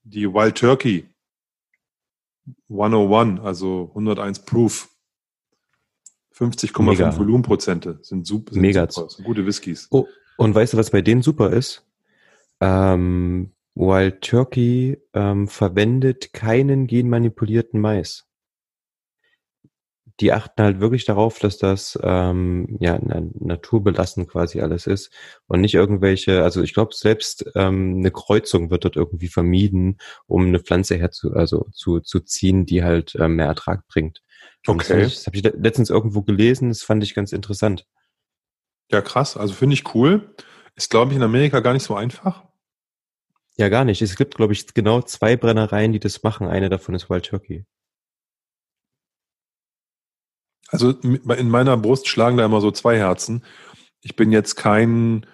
die 0.04 0.34
Wild 0.34 0.58
Turkey 0.58 1.10
101, 2.70 3.42
also 3.42 3.90
101 3.90 4.46
Proof, 4.46 4.90
50,5 6.36 7.18
Volumenprozente 7.18 8.00
sind, 8.02 8.26
super, 8.26 8.54
sind 8.54 8.62
Mega. 8.62 8.90
super, 8.90 9.10
sind 9.10 9.26
gute 9.26 9.46
Whiskys. 9.46 9.88
Oh, 9.92 10.08
und 10.38 10.56
weißt 10.56 10.74
du, 10.74 10.78
was 10.78 10.92
bei 10.92 11.02
denen 11.02 11.22
super 11.22 11.52
ist? 11.52 11.86
Ähm, 12.60 13.52
Wild 13.76 14.22
Turkey 14.22 15.02
ähm, 15.14 15.48
verwendet 15.48 16.34
keinen 16.34 16.88
genmanipulierten 16.88 17.80
Mais. 17.80 18.28
Die 20.20 20.32
achten 20.32 20.62
halt 20.62 20.80
wirklich 20.80 21.06
darauf, 21.06 21.40
dass 21.40 21.58
das 21.58 21.98
ähm, 22.04 22.78
ja 22.80 23.00
naturbelassen 23.02 24.28
quasi 24.28 24.62
alles 24.62 24.86
ist 24.86 25.12
und 25.48 25.62
nicht 25.62 25.74
irgendwelche, 25.74 26.44
also 26.44 26.62
ich 26.62 26.76
glaube 26.76 26.94
selbst 26.94 27.46
ähm, 27.56 27.96
eine 27.98 28.12
Kreuzung 28.12 28.70
wird 28.70 28.86
dort 28.86 28.96
irgendwie 28.96 29.28
vermieden, 29.28 29.98
um 30.28 30.46
eine 30.46 30.60
Pflanze 30.60 30.98
herzu, 30.98 31.34
also 31.34 31.66
zu, 31.74 32.00
zu 32.00 32.20
ziehen, 32.20 32.68
die 32.68 32.84
halt 32.84 33.16
ähm, 33.20 33.38
mehr 33.38 33.48
Ertrag 33.48 33.88
bringt. 33.88 34.22
Okay. 34.68 34.78
Das 34.78 34.90
habe 34.92 35.02
ich, 35.02 35.26
hab 35.26 35.52
ich 35.52 35.62
letztens 35.62 35.90
irgendwo 35.90 36.22
gelesen, 36.22 36.70
das 36.70 36.84
fand 36.84 37.04
ich 37.04 37.16
ganz 37.16 37.34
interessant. 37.34 37.88
Ja, 38.92 39.02
krass. 39.02 39.38
Also 39.38 39.54
finde 39.54 39.74
ich 39.74 39.96
cool. 39.96 40.36
Ist, 40.76 40.90
glaube 40.90 41.12
ich, 41.12 41.18
in 41.18 41.24
Amerika 41.24 41.60
gar 41.60 41.74
nicht 41.74 41.84
so 41.84 41.96
einfach. 41.96 42.44
Ja, 43.58 43.70
gar 43.70 43.86
nicht. 43.86 44.02
Es 44.02 44.16
gibt, 44.16 44.36
glaube 44.36 44.54
ich, 44.54 44.74
genau 44.74 45.02
zwei 45.02 45.36
Brennereien, 45.36 45.94
die 45.94 46.00
das 46.00 46.24
machen. 46.24 46.48
Eine 46.48 46.70
davon 46.70 46.96
ist 46.96 47.10
Wild 47.10 47.26
Turkey. 47.26 47.66
Also 50.68 50.90
in 50.90 51.50
meiner 51.50 51.78
Brust 51.78 52.08
schlagen 52.08 52.38
da 52.38 52.46
immer 52.46 52.62
so 52.62 52.72
zwei 52.72 52.98
Herzen. 52.98 53.44
ich 54.02 54.16
bin 54.16 54.32
jetzt 54.32 54.56
kein 54.56 55.26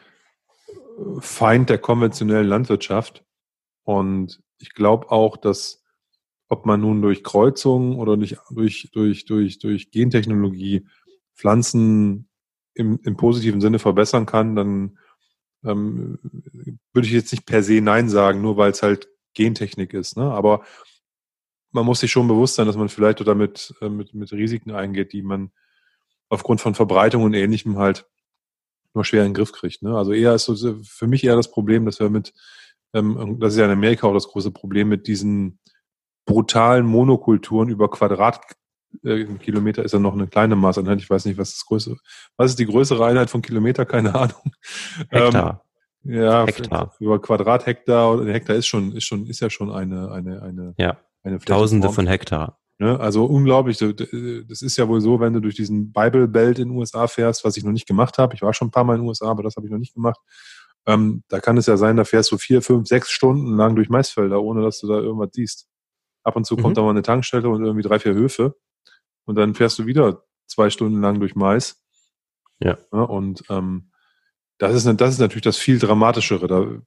Feind 1.19 1.69
der 1.69 1.77
konventionellen 1.77 2.47
Landwirtschaft. 2.47 3.25
Und 3.83 4.41
ich 4.59 4.73
glaube 4.73 5.11
auch, 5.11 5.37
dass 5.37 5.83
ob 6.49 6.65
man 6.65 6.81
nun 6.81 7.01
durch 7.01 7.23
Kreuzung 7.23 7.97
oder 7.97 8.17
nicht 8.17 8.37
durch, 8.49 8.89
durch, 8.91 9.25
durch, 9.25 9.59
durch 9.59 9.91
Gentechnologie 9.91 10.87
Pflanzen 11.35 12.28
im, 12.79 12.99
im 13.03 13.17
positiven 13.17 13.59
Sinne 13.59 13.77
verbessern 13.77 14.25
kann, 14.25 14.55
dann 14.55 14.97
ähm, 15.65 16.17
würde 16.93 17.07
ich 17.07 17.13
jetzt 17.13 17.31
nicht 17.33 17.45
per 17.45 17.61
se 17.61 17.81
Nein 17.81 18.09
sagen, 18.09 18.41
nur 18.41 18.55
weil 18.55 18.71
es 18.71 18.81
halt 18.81 19.09
Gentechnik 19.33 19.93
ist. 19.93 20.15
Ne? 20.15 20.23
Aber 20.23 20.63
man 21.71 21.85
muss 21.85 21.99
sich 21.99 22.09
schon 22.09 22.29
bewusst 22.29 22.55
sein, 22.55 22.67
dass 22.67 22.77
man 22.77 22.87
vielleicht 22.87 23.25
damit 23.27 23.75
äh, 23.81 23.89
mit, 23.89 24.13
mit 24.13 24.31
Risiken 24.31 24.71
eingeht, 24.71 25.11
die 25.11 25.21
man 25.21 25.51
aufgrund 26.29 26.61
von 26.61 26.73
Verbreitung 26.73 27.23
und 27.23 27.33
ähnlichem 27.33 27.77
halt 27.77 28.07
nur 28.93 29.03
schwer 29.03 29.23
in 29.23 29.29
den 29.29 29.33
Griff 29.35 29.51
kriegt. 29.51 29.81
Ne? 29.81 29.95
Also 29.95 30.13
eher 30.13 30.33
ist 30.33 30.45
so 30.45 30.81
für 30.83 31.07
mich 31.07 31.25
eher 31.25 31.35
das 31.35 31.51
Problem, 31.51 31.85
dass 31.85 31.99
wir 31.99 32.09
mit, 32.09 32.33
ähm, 32.93 33.37
das 33.39 33.53
ist 33.53 33.59
ja 33.59 33.65
in 33.65 33.71
Amerika 33.71 34.07
auch 34.07 34.13
das 34.13 34.29
große 34.29 34.51
Problem 34.51 34.87
mit 34.87 35.05
diesen 35.05 35.59
brutalen 36.25 36.85
Monokulturen 36.85 37.67
über 37.67 37.89
Quadratkilometer 37.89 38.58
äh, 39.03 39.23
ist 39.23 39.93
ja 39.93 39.99
noch 39.99 40.13
eine 40.13 40.27
kleine 40.27 40.55
Maßeinheit. 40.55 40.99
Ich 40.99 41.09
weiß 41.09 41.25
nicht, 41.25 41.37
was 41.37 41.51
das 41.51 41.65
größere, 41.65 41.97
was 42.37 42.51
ist 42.51 42.59
die 42.59 42.65
größere 42.65 43.05
Einheit 43.05 43.29
von 43.29 43.41
Kilometer? 43.41 43.85
Keine 43.85 44.15
Ahnung. 44.15 44.51
Hektar. 45.09 45.63
Ähm, 46.05 46.13
ja, 46.21 46.45
Hektar. 46.45 46.95
über 46.99 47.21
Quadrathektar 47.21 48.13
oder 48.13 48.31
Hektar 48.31 48.55
ist 48.55 48.67
schon, 48.67 48.93
ist 48.93 49.03
schon, 49.03 49.25
ist 49.27 49.41
ja 49.41 49.49
schon 49.49 49.71
eine, 49.71 50.11
eine, 50.11 50.41
eine, 50.41 50.73
ja. 50.77 50.97
eine 51.23 51.39
Tausende 51.39 51.89
von 51.89 52.07
Hektar. 52.07 52.57
Ne? 52.79 52.97
Also 52.97 53.25
unglaublich. 53.25 53.77
Das 53.77 54.61
ist 54.61 54.77
ja 54.77 54.87
wohl 54.87 55.01
so, 55.01 55.19
wenn 55.19 55.33
du 55.33 55.41
durch 55.41 55.55
diesen 55.55 55.91
Bible 55.91 56.27
Belt 56.27 56.59
in 56.59 56.69
den 56.69 56.77
USA 56.77 57.07
fährst, 57.07 57.43
was 57.43 57.57
ich 57.57 57.63
noch 57.63 57.73
nicht 57.73 57.87
gemacht 57.87 58.17
habe. 58.17 58.33
Ich 58.35 58.41
war 58.41 58.53
schon 58.53 58.69
ein 58.69 58.71
paar 58.71 58.85
Mal 58.85 58.95
in 58.95 59.01
den 59.01 59.07
USA, 59.07 59.29
aber 59.29 59.43
das 59.43 59.57
habe 59.57 59.67
ich 59.67 59.71
noch 59.71 59.79
nicht 59.79 59.93
gemacht. 59.93 60.19
Ähm, 60.85 61.23
da 61.27 61.41
kann 61.41 61.57
es 61.57 61.65
ja 61.65 61.75
sein, 61.75 61.97
da 61.97 62.05
fährst 62.05 62.31
du 62.31 62.37
vier, 62.37 62.61
fünf, 62.61 62.87
sechs 62.87 63.11
Stunden 63.11 63.57
lang 63.57 63.75
durch 63.75 63.89
Maisfelder, 63.89 64.41
ohne 64.41 64.61
dass 64.61 64.79
du 64.79 64.87
da 64.87 64.95
irgendwas 64.95 65.31
siehst. 65.33 65.67
Ab 66.23 66.37
und 66.37 66.45
zu 66.45 66.55
mhm. 66.55 66.61
kommt 66.61 66.77
da 66.77 66.81
mal 66.81 66.91
eine 66.91 67.01
Tankstelle 67.01 67.49
und 67.49 67.63
irgendwie 67.63 67.87
drei, 67.87 67.99
vier 67.99 68.13
Höfe. 68.13 68.55
Und 69.29 69.35
dann 69.35 69.53
fährst 69.53 69.77
du 69.77 69.85
wieder 69.85 70.23
zwei 70.47 70.71
Stunden 70.71 71.01
lang 71.01 71.19
durch 71.19 71.35
Mais. 71.35 71.79
Ja. 72.59 72.79
ja 72.91 73.01
und 73.01 73.43
ähm, 73.49 73.91
das, 74.57 74.73
ist, 74.73 74.99
das 74.99 75.13
ist 75.13 75.19
natürlich 75.19 75.43
das 75.43 75.57
viel 75.57 75.77
Dramatischere. 75.77 76.47
Da, 76.47 76.81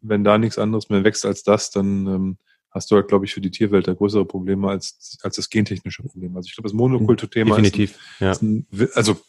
wenn 0.00 0.24
da 0.24 0.38
nichts 0.38 0.56
anderes 0.56 0.88
mehr 0.88 1.04
wächst 1.04 1.26
als 1.26 1.42
das, 1.42 1.70
dann 1.70 2.06
ähm, 2.06 2.38
hast 2.70 2.90
du 2.90 2.96
halt, 2.96 3.08
glaube 3.08 3.26
ich, 3.26 3.34
für 3.34 3.42
die 3.42 3.50
Tierwelt 3.50 3.86
da 3.86 3.92
größere 3.92 4.24
Probleme 4.24 4.70
als, 4.70 5.18
als 5.22 5.36
das 5.36 5.50
gentechnische 5.50 6.02
Problem. 6.02 6.34
Also 6.38 6.46
ich 6.46 6.54
glaube, 6.54 6.70
das 6.70 6.72
Monokulturthema 6.72 7.54
Definitiv, 7.54 7.90
ist, 7.90 7.98
ein, 7.98 8.24
ja. 8.24 8.30
ist 8.30 8.42
ein, 8.42 8.66
also 8.94 9.20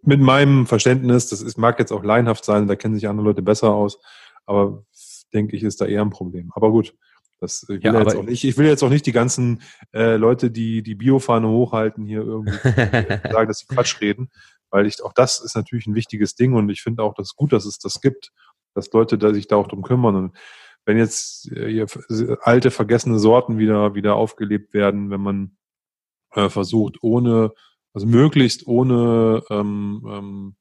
mit 0.00 0.20
meinem 0.20 0.66
Verständnis, 0.66 1.28
das 1.28 1.42
ist, 1.42 1.58
mag 1.58 1.78
jetzt 1.78 1.92
auch 1.92 2.02
laienhaft 2.02 2.46
sein, 2.46 2.66
da 2.66 2.76
kennen 2.76 2.94
sich 2.94 3.08
andere 3.08 3.26
Leute 3.26 3.42
besser 3.42 3.74
aus, 3.74 3.98
aber 4.46 4.86
denke 5.34 5.54
ich, 5.54 5.64
ist 5.64 5.82
da 5.82 5.84
eher 5.84 6.00
ein 6.00 6.08
Problem. 6.08 6.50
Aber 6.54 6.70
gut, 6.70 6.94
das 7.40 7.62
ich 7.62 7.68
will 7.68 7.80
ja, 7.82 8.00
jetzt 8.00 8.16
auch 8.16 8.22
nicht, 8.22 8.44
ich 8.44 8.58
will 8.58 8.66
jetzt 8.66 8.82
auch 8.82 8.90
nicht 8.90 9.06
die 9.06 9.12
ganzen 9.12 9.62
äh, 9.92 10.16
Leute, 10.16 10.50
die 10.50 10.82
die 10.82 10.94
Biofahne 10.94 11.48
hochhalten, 11.48 12.04
hier 12.06 12.20
irgendwie 12.20 12.52
sagen, 13.32 13.48
dass 13.48 13.58
sie 13.58 13.66
Quatsch 13.66 14.00
reden, 14.00 14.30
weil 14.70 14.86
ich 14.86 15.02
auch 15.02 15.12
das 15.12 15.40
ist 15.40 15.56
natürlich 15.56 15.86
ein 15.86 15.94
wichtiges 15.94 16.34
Ding 16.34 16.54
und 16.54 16.68
ich 16.68 16.82
finde 16.82 17.02
auch 17.02 17.14
das 17.14 17.34
gut, 17.34 17.52
dass 17.52 17.64
es 17.64 17.78
das 17.78 18.00
gibt, 18.00 18.30
dass 18.74 18.92
Leute 18.92 19.18
da 19.18 19.32
sich 19.32 19.48
da 19.48 19.56
auch 19.56 19.68
drum 19.68 19.82
kümmern. 19.82 20.16
Und 20.16 20.36
wenn 20.84 20.98
jetzt 20.98 21.50
äh, 21.52 21.68
hier 21.70 21.86
alte, 22.42 22.70
vergessene 22.70 23.18
Sorten 23.18 23.58
wieder, 23.58 23.94
wieder 23.94 24.14
aufgelebt 24.16 24.74
werden, 24.74 25.10
wenn 25.10 25.20
man 25.20 25.56
äh, 26.32 26.48
versucht, 26.48 26.98
ohne, 27.02 27.52
also 27.92 28.06
möglichst 28.06 28.66
ohne 28.66 29.42
ähm, 29.50 30.06
ähm, 30.08 30.56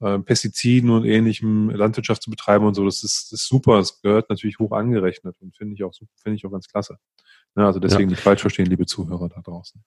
äh, 0.00 0.18
Pestiziden 0.18 0.90
und 0.90 1.04
ähnlichem 1.04 1.70
Landwirtschaft 1.70 2.22
zu 2.22 2.30
betreiben 2.30 2.64
und 2.64 2.74
so, 2.74 2.84
das 2.84 3.02
ist, 3.02 3.32
das 3.32 3.42
ist 3.42 3.48
super. 3.48 3.78
Das 3.78 4.00
gehört 4.00 4.30
natürlich 4.30 4.58
hoch 4.58 4.72
angerechnet 4.72 5.36
und 5.40 5.56
finde 5.56 5.74
ich 5.74 5.84
auch 5.84 5.92
finde 6.22 6.36
ich 6.36 6.46
auch 6.46 6.50
ganz 6.50 6.68
klasse. 6.68 6.98
Ja, 7.56 7.66
also 7.66 7.80
deswegen 7.80 8.10
ja. 8.10 8.10
nicht 8.10 8.22
falsch 8.22 8.40
verstehen, 8.40 8.66
liebe 8.66 8.86
Zuhörer 8.86 9.28
da 9.28 9.40
draußen 9.40 9.82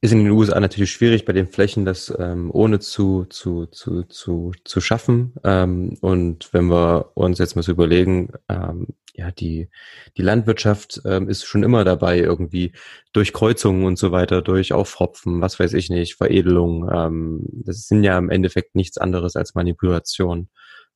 ist 0.00 0.12
in 0.12 0.24
den 0.24 0.30
USA 0.30 0.60
natürlich 0.60 0.92
schwierig 0.92 1.24
bei 1.24 1.32
den 1.32 1.46
Flächen, 1.46 1.84
das 1.84 2.14
ähm, 2.18 2.50
ohne 2.52 2.80
zu, 2.80 3.24
zu, 3.30 3.66
zu, 3.66 4.02
zu, 4.04 4.52
zu 4.64 4.80
schaffen. 4.80 5.34
Ähm, 5.42 5.96
und 6.00 6.52
wenn 6.52 6.66
wir 6.66 7.12
uns 7.14 7.38
jetzt 7.38 7.56
mal 7.56 7.62
so 7.62 7.72
überlegen, 7.72 8.32
ähm, 8.48 8.88
ja, 9.14 9.30
die, 9.30 9.70
die 10.18 10.22
Landwirtschaft 10.22 11.00
ähm, 11.06 11.28
ist 11.28 11.44
schon 11.46 11.62
immer 11.62 11.84
dabei, 11.84 12.18
irgendwie 12.18 12.72
durch 13.14 13.32
Kreuzungen 13.32 13.84
und 13.84 13.98
so 13.98 14.12
weiter, 14.12 14.42
durch 14.42 14.74
Aufhopfen, 14.74 15.40
was 15.40 15.58
weiß 15.58 15.72
ich 15.72 15.88
nicht, 15.88 16.16
Veredelung. 16.16 16.88
Ähm, 16.92 17.46
das 17.64 17.86
sind 17.86 18.04
ja 18.04 18.18
im 18.18 18.28
Endeffekt 18.28 18.74
nichts 18.74 18.98
anderes 18.98 19.34
als 19.34 19.54
Manipulation. 19.54 20.48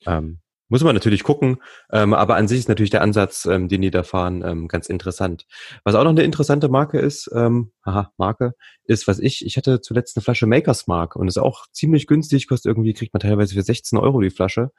Ähm, 0.07 0.41
muss 0.71 0.83
man 0.83 0.95
natürlich 0.95 1.25
gucken, 1.25 1.59
ähm, 1.93 2.15
aber 2.15 2.37
an 2.37 2.49
sich 2.49 2.61
ist 2.61 2.69
natürlich 2.69 2.91
der 2.91 3.03
Ansatz, 3.03 3.45
ähm, 3.45 3.69
den 3.69 3.83
die 3.83 3.91
da 3.91 4.03
fahren, 4.03 4.43
ähm, 4.47 4.69
ganz 4.69 4.89
interessant. 4.89 5.47
Was 5.85 5.95
auch 5.95 6.05
noch 6.05 6.11
eine 6.11 6.23
interessante 6.23 6.69
Marke 6.69 6.99
ist, 6.99 7.31
ähm, 7.35 7.73
haha, 7.85 8.13
Marke, 8.17 8.55
ist, 8.85 9.07
was 9.07 9.19
ich, 9.19 9.45
ich 9.45 9.57
hatte 9.57 9.81
zuletzt 9.81 10.17
eine 10.17 10.23
Flasche 10.23 10.47
Makers 10.47 10.87
Mark 10.87 11.17
und 11.17 11.29
ist 11.29 11.39
auch 11.39 11.67
ziemlich 11.73 12.07
günstig, 12.07 12.49
kostet 12.49 12.71
irgendwie, 12.71 12.95
kriegt 12.95 13.13
man 13.13 13.21
teilweise 13.21 13.55
für 13.55 13.63
16 13.63 13.99
Euro 13.99 14.21
die 14.21 14.31
Flasche. 14.31 14.71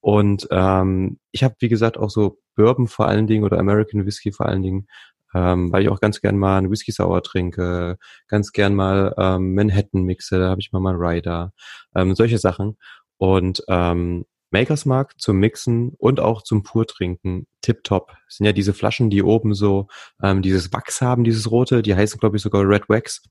Und 0.00 0.46
ähm, 0.50 1.18
ich 1.32 1.42
habe, 1.42 1.56
wie 1.60 1.68
gesagt, 1.68 1.98
auch 1.98 2.10
so 2.10 2.38
Bourbon 2.54 2.86
vor 2.86 3.08
allen 3.08 3.26
Dingen 3.26 3.44
oder 3.44 3.58
American 3.58 4.06
Whiskey 4.06 4.32
vor 4.32 4.46
allen 4.46 4.62
Dingen, 4.62 4.86
ähm, 5.34 5.72
weil 5.72 5.82
ich 5.82 5.88
auch 5.88 6.00
ganz 6.00 6.20
gern 6.20 6.36
mal 6.36 6.58
einen 6.58 6.70
Whisky 6.70 6.92
Sour 6.92 7.22
trinke, 7.22 7.98
ganz 8.28 8.52
gern 8.52 8.74
mal 8.74 9.14
ähm, 9.18 9.54
Manhattan 9.54 10.02
mixe, 10.02 10.38
da 10.38 10.50
habe 10.50 10.60
ich 10.60 10.72
mal 10.72 10.80
mal 10.80 10.96
Rider, 10.96 11.52
ähm, 11.94 12.14
solche 12.14 12.38
Sachen. 12.38 12.76
Und 13.18 13.62
ähm, 13.68 14.24
Makers 14.50 14.86
Mark 14.86 15.20
zum 15.20 15.38
Mixen 15.38 15.92
und 15.98 16.20
auch 16.20 16.42
zum 16.42 16.62
Purtrinken 16.62 17.46
tipptopp. 17.60 18.16
Sind 18.28 18.46
ja 18.46 18.52
diese 18.52 18.74
Flaschen, 18.74 19.10
die 19.10 19.22
oben 19.22 19.54
so 19.54 19.88
ähm, 20.22 20.42
dieses 20.42 20.72
Wachs 20.72 21.00
haben, 21.00 21.24
dieses 21.24 21.50
rote, 21.50 21.82
die 21.82 21.94
heißen 21.94 22.18
glaube 22.18 22.36
ich 22.36 22.42
sogar 22.42 22.66
Red 22.68 22.88
Wax. 22.88 23.22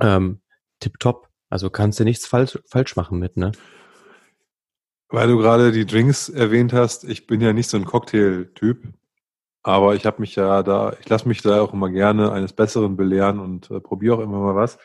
Ähm, 0.00 0.40
tipptopp. 0.80 1.28
Also 1.48 1.70
kannst 1.70 2.00
du 2.00 2.04
nichts 2.04 2.26
falsch, 2.26 2.58
falsch 2.66 2.96
machen 2.96 3.18
mit, 3.18 3.36
ne? 3.36 3.52
Weil 5.08 5.28
du 5.28 5.38
gerade 5.38 5.70
die 5.70 5.86
Drinks 5.86 6.28
erwähnt 6.28 6.72
hast, 6.72 7.04
ich 7.04 7.26
bin 7.26 7.40
ja 7.40 7.52
nicht 7.52 7.70
so 7.70 7.76
ein 7.76 7.84
Cocktail-Typ, 7.84 8.92
aber 9.62 9.94
ich 9.94 10.04
habe 10.04 10.20
mich 10.20 10.34
ja 10.34 10.62
da, 10.64 10.96
ich 11.00 11.08
lasse 11.08 11.28
mich 11.28 11.42
da 11.42 11.60
auch 11.60 11.72
immer 11.72 11.90
gerne 11.90 12.32
eines 12.32 12.52
Besseren 12.52 12.96
belehren 12.96 13.38
und 13.38 13.70
äh, 13.70 13.80
probiere 13.80 14.16
auch 14.16 14.20
immer 14.20 14.40
mal 14.40 14.56
was. 14.56 14.78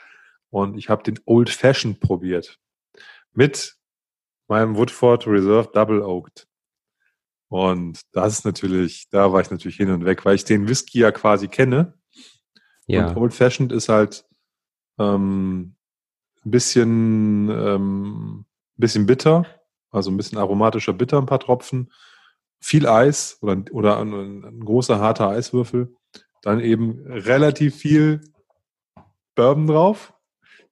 Und 0.52 0.78
ich 0.78 0.90
habe 0.90 1.04
den 1.04 1.20
Old 1.26 1.50
Fashioned 1.50 2.00
probiert. 2.00 2.60
Mit 3.34 3.78
meinem 4.52 4.76
Woodford 4.76 5.28
Reserve 5.28 5.70
Double 5.74 6.02
Oaked. 6.04 6.46
Und 7.48 8.02
das 8.12 8.34
ist 8.34 8.46
natürlich, 8.46 9.08
da 9.10 9.32
war 9.32 9.40
ich 9.40 9.50
natürlich 9.50 9.78
hin 9.78 9.90
und 9.90 10.04
weg, 10.04 10.26
weil 10.26 10.36
ich 10.36 10.44
den 10.44 10.68
Whisky 10.68 11.00
ja 11.00 11.12
quasi 11.12 11.48
kenne. 11.48 11.94
Ja. 12.86 13.08
Und 13.08 13.18
Old 13.18 13.34
Fashioned 13.34 13.72
ist 13.72 13.88
halt 13.88 14.26
ähm, 15.00 15.76
ein 16.44 16.52
bisschen, 16.52 17.50
ähm, 17.50 18.46
bisschen 18.76 19.06
bitter, 19.06 19.46
also 19.90 20.12
ein 20.12 20.18
bisschen 20.18 20.38
aromatischer 20.38 20.94
bitter, 20.94 21.18
ein 21.18 21.28
paar 21.28 21.40
Tropfen, 21.40 21.90
viel 22.60 22.88
Eis 22.88 23.38
oder, 23.42 23.64
oder 23.72 24.00
ein, 24.00 24.44
ein 24.44 24.66
großer 24.66 25.00
harter 25.00 25.30
Eiswürfel, 25.30 25.96
dann 26.42 26.60
eben 26.60 27.06
relativ 27.06 27.78
viel 27.78 28.20
Bourbon 29.34 29.68
drauf 29.68 30.14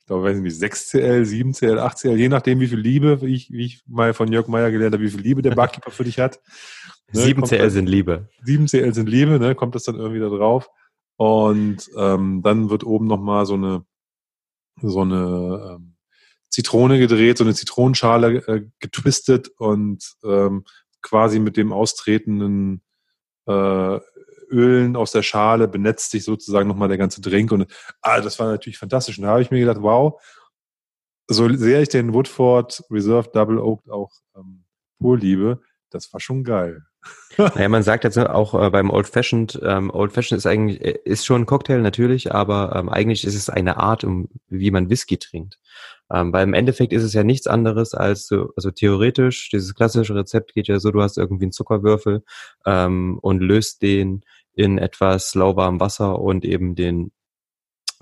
glaube, 0.10 0.24
weiß 0.24 0.38
nicht, 0.40 0.58
6CL, 0.60 1.24
7CL, 1.24 1.78
8CL, 1.78 2.16
je 2.16 2.30
nachdem, 2.30 2.60
wie 2.60 2.68
viel 2.68 2.80
Liebe, 2.80 3.22
wie 3.22 3.36
ich, 3.36 3.52
wie 3.52 3.66
ich 3.66 3.84
mal 3.88 4.14
von 4.14 4.32
Jörg 4.32 4.48
Meyer 4.48 4.72
gelernt 4.72 4.96
habe, 4.96 5.04
wie 5.04 5.10
viel 5.12 5.22
Liebe 5.22 5.44
der 5.44 5.54
Barkeeper 5.54 5.92
für 5.92 6.04
dich 6.04 6.18
hat. 6.18 6.42
Ne, 7.14 7.22
7CL 7.22 7.70
sind 7.70 7.88
Liebe. 7.88 8.28
7CL 8.44 8.94
sind 8.94 9.08
Liebe, 9.08 9.40
ne, 9.40 9.54
kommt 9.54 9.76
das 9.76 9.84
dann 9.84 9.96
irgendwie 9.96 10.20
da 10.20 10.30
drauf. 10.30 10.70
Und 11.16 11.90
ähm, 11.96 12.42
dann 12.42 12.72
wird 12.72 12.84
oben 12.84 13.06
nochmal 13.06 13.46
so 13.46 13.54
eine, 13.54 13.86
so 14.82 15.02
eine 15.02 15.78
ähm, 15.78 15.96
Zitrone 16.50 16.98
gedreht, 16.98 17.38
so 17.38 17.44
eine 17.44 17.54
Zitronenschale 17.54 18.38
äh, 18.48 18.66
getwistet 18.80 19.50
und 19.58 20.16
ähm, 20.24 20.64
quasi 21.04 21.38
mit 21.38 21.56
dem 21.56 21.72
austretenden 21.72 22.82
äh, 23.46 24.00
Ölen 24.50 24.96
aus 24.96 25.12
der 25.12 25.24
Schale 25.24 25.68
benetzt 25.68 26.12
sich 26.12 26.24
sozusagen 26.24 26.68
nochmal 26.68 26.90
der 26.90 26.98
ganze 26.98 27.22
Drink. 27.22 27.52
Und 27.52 27.68
ah, 28.02 28.22
das 28.22 28.40
war 28.40 28.48
natürlich 28.48 28.78
fantastisch. 28.78 29.18
Und 29.18 29.24
da 29.24 29.32
habe 29.32 29.42
ich 29.42 29.52
mir 29.52 29.60
gedacht, 29.60 29.82
wow, 29.82 30.22
so 31.28 31.48
sehr 31.54 31.82
ich 31.82 31.90
den 31.90 32.14
Woodford 32.14 32.84
Reserve 32.90 33.30
Double 33.32 33.60
Oak 33.60 33.88
auch 33.90 34.12
ähm, 34.36 34.64
pur 35.00 35.18
liebe, 35.18 35.62
das 35.92 36.12
war 36.14 36.20
schon 36.20 36.44
geil. 36.44 36.84
naja, 37.38 37.70
man 37.70 37.84
sagt 37.84 38.04
jetzt 38.04 38.18
auch 38.18 38.54
äh, 38.62 38.70
beim 38.70 38.90
Old 38.90 39.08
Fashioned, 39.08 39.60
ähm, 39.64 39.90
Old 39.92 40.12
Fashioned 40.12 40.40
ist 40.40 40.46
eigentlich, 40.46 40.84
äh, 40.84 41.00
ist 41.06 41.26
schon 41.26 41.44
ein 41.44 41.46
Cocktail 41.46 41.82
natürlich, 41.82 42.34
aber 42.34 42.76
ähm, 42.76 42.90
eigentlich 42.90 43.26
ist 43.26 43.36
es 43.36 43.50
eine 43.50 43.78
Art, 43.78 44.04
um, 44.04 44.28
wie 44.48 44.72
man 44.72 44.90
Whisky 44.90 45.18
trinkt. 45.18 45.60
Ähm, 46.12 46.34
weil 46.34 46.44
im 46.44 46.54
Endeffekt 46.54 46.92
ist 46.92 47.04
es 47.04 47.14
ja 47.14 47.24
nichts 47.24 47.48
anderes 47.48 47.94
als 47.94 48.28
so, 48.28 48.52
also 48.56 48.72
theoretisch, 48.72 49.50
dieses 49.50 49.76
klassische 49.76 50.16
Rezept 50.16 50.56
geht 50.56 50.68
ja 50.68 50.80
so, 50.80 50.92
du 50.92 51.02
hast 51.02 51.18
irgendwie 51.18 51.46
einen 51.46 51.52
Zuckerwürfel 51.52 52.24
ähm, 52.66 53.20
und 53.22 53.40
löst 53.40 53.84
den 53.84 54.24
in 54.54 54.78
etwas 54.78 55.36
lauwarmem 55.36 55.80
Wasser 55.80 56.20
und 56.20 56.46
eben 56.46 56.76
den 56.76 57.12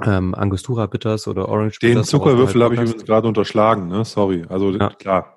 ähm, 0.03 0.35
Angostura 0.35 0.85
Bitters 0.85 1.27
oder 1.27 1.49
Orange 1.49 1.79
Den 1.79 2.03
Zuckerwürfel 2.03 2.63
habe 2.63 2.75
ich 2.75 2.81
übrigens 2.81 3.05
gerade 3.05 3.27
unterschlagen, 3.27 3.87
ne? 3.87 4.05
Sorry. 4.05 4.45
Also 4.47 4.71
ja. 4.71 4.89
klar, 4.89 5.36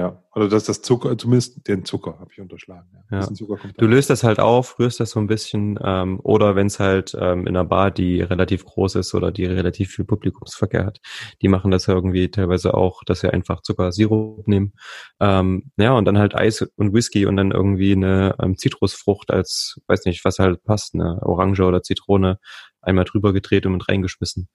ja, 0.00 0.24
also 0.30 0.48
das, 0.48 0.64
das 0.64 0.80
Zucker, 0.80 1.18
zumindest 1.18 1.68
den 1.68 1.84
Zucker 1.84 2.18
habe 2.18 2.30
ich 2.32 2.40
unterschlagen. 2.40 2.88
Ja. 3.10 3.20
ja. 3.20 3.28
du 3.76 3.86
löst 3.86 4.08
das 4.08 4.24
halt 4.24 4.40
auf, 4.40 4.78
rührst 4.78 4.98
das 4.98 5.10
so 5.10 5.20
ein 5.20 5.26
bisschen, 5.26 5.78
ähm, 5.84 6.20
oder 6.22 6.56
wenn 6.56 6.68
es 6.68 6.80
halt 6.80 7.14
ähm, 7.20 7.40
in 7.40 7.48
einer 7.48 7.66
Bar, 7.66 7.90
die 7.90 8.22
relativ 8.22 8.64
groß 8.64 8.94
ist 8.94 9.14
oder 9.14 9.30
die 9.30 9.44
relativ 9.44 9.90
viel 9.90 10.06
Publikumsverkehr 10.06 10.86
hat, 10.86 11.00
die 11.42 11.48
machen 11.48 11.70
das 11.70 11.84
ja 11.84 11.92
irgendwie 11.92 12.30
teilweise 12.30 12.72
auch, 12.72 13.04
dass 13.04 13.20
sie 13.20 13.30
einfach 13.30 13.60
Zuckersirup 13.60 14.48
nehmen. 14.48 14.72
Ähm, 15.20 15.70
ja, 15.76 15.92
und 15.92 16.06
dann 16.06 16.16
halt 16.16 16.34
Eis 16.34 16.62
und 16.76 16.94
Whisky 16.94 17.26
und 17.26 17.36
dann 17.36 17.50
irgendwie 17.50 17.92
eine 17.92 18.36
ähm, 18.42 18.56
Zitrusfrucht 18.56 19.30
als, 19.30 19.82
weiß 19.86 20.06
nicht, 20.06 20.24
was 20.24 20.38
halt 20.38 20.64
passt, 20.64 20.94
eine 20.94 21.20
Orange 21.20 21.60
oder 21.60 21.82
Zitrone, 21.82 22.38
einmal 22.80 23.04
drüber 23.04 23.34
gedreht 23.34 23.66
und 23.66 23.74
mit 23.74 23.86
reingeschmissen. 23.86 24.48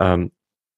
Ähm, 0.00 0.32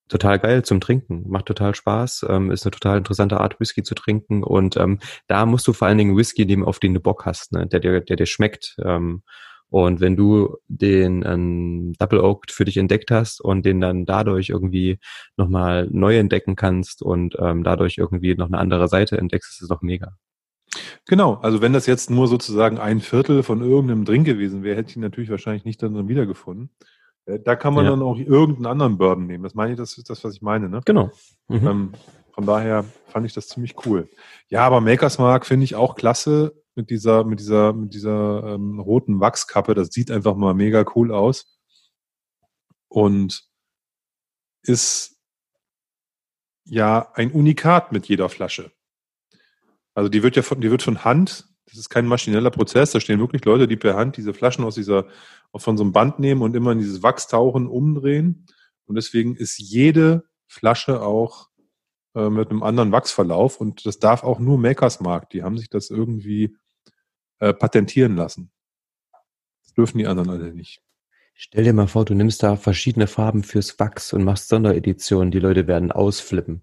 total 0.09 0.39
geil 0.39 0.65
zum 0.65 0.81
Trinken, 0.81 1.25
macht 1.29 1.47
total 1.47 1.75
Spaß, 1.75 2.27
ähm, 2.29 2.51
ist 2.51 2.65
eine 2.65 2.73
total 2.73 2.99
interessante 2.99 3.41
Art 3.41 3.59
Whisky 3.61 3.83
zu 3.83 3.95
trinken 3.95 4.43
und 4.43 4.77
ähm, 4.77 4.99
da 5.27 5.47
musst 5.47 5.67
du 5.67 5.73
vor 5.73 5.89
allen 5.89 5.99
Dingen 5.99 6.17
Whisky 6.17 6.45
nehmen, 6.45 6.65
auf 6.65 6.79
den 6.79 6.95
du 6.95 7.01
Bock 7.01 7.27
hast, 7.27 7.53
ne? 7.53 7.67
der 7.67 7.81
dir 7.81 8.01
der 8.01 8.17
dir 8.17 8.27
schmeckt. 8.27 8.77
Ähm, 8.85 9.23
und 9.71 10.01
wenn 10.01 10.15
du 10.15 10.57
den 10.69 11.25
ähm, 11.27 11.95
Double 11.99 12.21
Oak 12.21 12.45
für 12.51 12.65
dich 12.65 12.77
entdeckt 12.77 13.11
hast 13.11 13.41
und 13.41 13.67
den 13.67 13.81
dann 13.81 14.05
dadurch 14.05 14.51
irgendwie 14.51 14.99
nochmal 15.37 15.89
neu 15.91 16.17
entdecken 16.17 16.55
kannst 16.55 17.03
und 17.03 17.37
ähm, 17.41 17.65
dadurch 17.65 17.99
irgendwie 17.99 18.37
noch 18.37 18.47
eine 18.47 18.59
andere 18.59 18.87
Seite 18.87 19.19
entdeckst, 19.19 19.51
ist 19.51 19.63
es 19.63 19.69
doch 19.69 19.83
mega. 19.83 20.13
Genau, 21.07 21.35
also 21.35 21.61
wenn 21.61 21.73
das 21.73 21.87
jetzt 21.87 22.11
nur 22.11 22.29
sozusagen 22.29 22.79
ein 22.79 23.01
Viertel 23.01 23.43
von 23.43 23.63
irgendeinem 23.63 24.05
Drink 24.05 24.27
gewesen 24.27 24.63
wäre, 24.63 24.77
hätte 24.77 24.91
ich 24.91 24.97
ihn 24.97 25.03
natürlich 25.03 25.31
wahrscheinlich 25.31 25.65
nicht 25.65 25.83
dann 25.83 26.09
wiedergefunden. 26.09 26.71
Äh, 27.27 27.41
da 27.41 27.57
kann 27.57 27.75
man 27.75 27.85
ja. 27.85 27.91
dann 27.91 28.03
auch 28.03 28.19
irgendeinen 28.19 28.67
anderen 28.67 28.99
Bourbon 28.99 29.27
nehmen. 29.27 29.45
Das 29.45 29.55
meine 29.55 29.73
ich, 29.73 29.79
das 29.79 29.97
ist 29.99 30.11
das, 30.11 30.25
was 30.25 30.35
ich 30.35 30.43
meine, 30.43 30.69
ne? 30.69 30.81
Genau. 30.85 31.11
Mhm. 31.49 31.67
Ähm, 31.67 31.93
von 32.33 32.47
daher 32.47 32.85
fand 33.07 33.27
ich 33.27 33.33
das 33.33 33.49
ziemlich 33.49 33.87
cool. 33.87 34.09
Ja, 34.49 34.67
aber 34.67 34.81
Makers 34.81 35.19
Mark 35.19 35.47
finde 35.47 35.65
ich 35.65 35.77
auch 35.77 35.95
klasse 35.95 36.61
mit 36.75 36.91
dieser, 36.91 37.25
mit 37.25 37.39
dieser, 37.39 37.73
mit 37.73 37.95
dieser 37.95 38.55
ähm, 38.55 38.81
roten 38.81 39.21
Wachskappe. 39.21 39.75
Das 39.75 39.89
sieht 39.89 40.11
einfach 40.11 40.35
mal 40.35 40.55
mega 40.55 40.85
cool 40.97 41.13
aus. 41.13 41.59
Und 42.89 43.49
ist 44.63 45.17
ja 46.65 47.13
ein 47.15 47.31
Unikat 47.33 47.93
mit 47.93 48.07
jeder 48.07 48.29
Flasche. 48.29 48.73
Also 49.95 50.09
die 50.09 50.23
wird 50.23 50.37
ja 50.37 50.43
von, 50.43 50.61
die 50.61 50.71
wird 50.71 50.83
von 50.83 51.05
Hand 51.05 51.47
das 51.75 51.81
ist 51.81 51.89
kein 51.89 52.07
maschineller 52.07 52.51
Prozess. 52.51 52.93
Da 52.93 53.01
stehen 53.01 53.19
wirklich 53.19 53.45
Leute, 53.45 53.67
die 53.67 53.77
per 53.77 53.97
Hand 53.97 54.17
diese 54.17 54.33
Flaschen 54.33 54.65
aus 54.65 54.77
dieser, 54.77 55.07
von 55.57 55.77
so 55.77 55.83
einem 55.83 55.93
Band 55.93 56.21
nehmen 56.21 56.43
und 56.43 56.55
immer 56.55 56.71
in 56.71 56.79
dieses 56.79 57.03
Wachs 57.03 57.27
tauchen, 57.27 57.67
umdrehen. 57.67 58.47
Und 58.87 58.95
deswegen 58.95 59.35
ist 59.35 59.59
jede 59.59 60.25
Flasche 60.47 61.03
auch 61.03 61.49
äh, 62.15 62.31
mit 62.31 62.51
einem 62.51 62.63
anderen 62.63 62.93
Wachsverlauf 62.93 63.61
und 63.61 63.85
das 63.87 63.99
darf 63.99 64.23
auch 64.23 64.39
nur 64.39 64.57
Makers 64.57 65.01
Mark. 65.01 65.31
Die 65.31 65.43
haben 65.43 65.59
sich 65.59 65.69
das 65.69 65.91
irgendwie 65.91 66.57
äh, 67.41 67.53
patentieren 67.53 68.15
lassen. 68.15 68.53
Das 69.65 69.75
dürfen 69.75 69.99
die 69.99 70.07
anderen 70.07 70.31
alle 70.31 70.55
nicht. 70.55 70.81
Stell 71.35 71.65
dir 71.65 71.73
mal 71.73 71.89
vor, 71.89 72.05
du 72.05 72.15
nimmst 72.15 72.45
da 72.45 72.55
verschiedene 72.55 73.09
Farben 73.09 73.43
fürs 73.43 73.81
Wachs 73.81 74.13
und 74.13 74.23
machst 74.23 74.49
Sondereditionen. 74.49 75.33
Die 75.33 75.41
Leute 75.41 75.67
werden 75.67 75.91
ausflippen. 75.91 76.63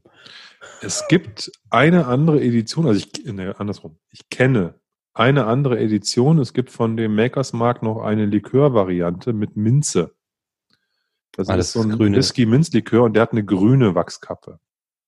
Es 0.82 1.07
gibt 1.09 1.51
eine 1.70 2.07
andere 2.07 2.41
Edition, 2.41 2.88
also 2.88 2.99
ich, 2.99 3.26
ne, 3.26 3.59
andersrum. 3.59 3.97
Ich 4.12 4.30
kenne 4.30 4.81
eine 5.14 5.45
andere 5.45 5.80
Edition. 5.80 6.39
Es 6.39 6.53
gibt 6.53 6.70
von 6.70 6.97
dem 6.97 7.16
Makers 7.16 7.53
Mark 7.53 7.84
noch 7.84 8.01
eine 8.01 8.26
Likör-Variante 8.26 9.34
mit 9.34 9.55
Minze. 9.57 10.16
Das 11.34 11.49
Alles 11.49 11.68
ist 11.68 11.74
so 11.74 11.82
ein 11.82 11.91
grüne. 11.91 12.18
Whisky-Minzlikör 12.18 13.03
und 13.03 13.14
der 13.14 13.24
hat 13.24 13.32
eine 13.32 13.45
grüne 13.45 13.95
Wachskappe. 13.95 14.59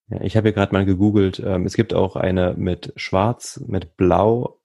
Ja, 0.07 0.21
ich 0.21 0.37
habe 0.37 0.49
hier 0.49 0.53
gerade 0.53 0.73
mal 0.73 0.85
gegoogelt. 0.85 1.41
Ähm, 1.45 1.65
es 1.65 1.75
gibt 1.75 1.93
auch 1.93 2.15
eine 2.15 2.53
mit 2.57 2.93
Schwarz, 2.95 3.63
mit 3.67 3.97
Blau 3.97 4.59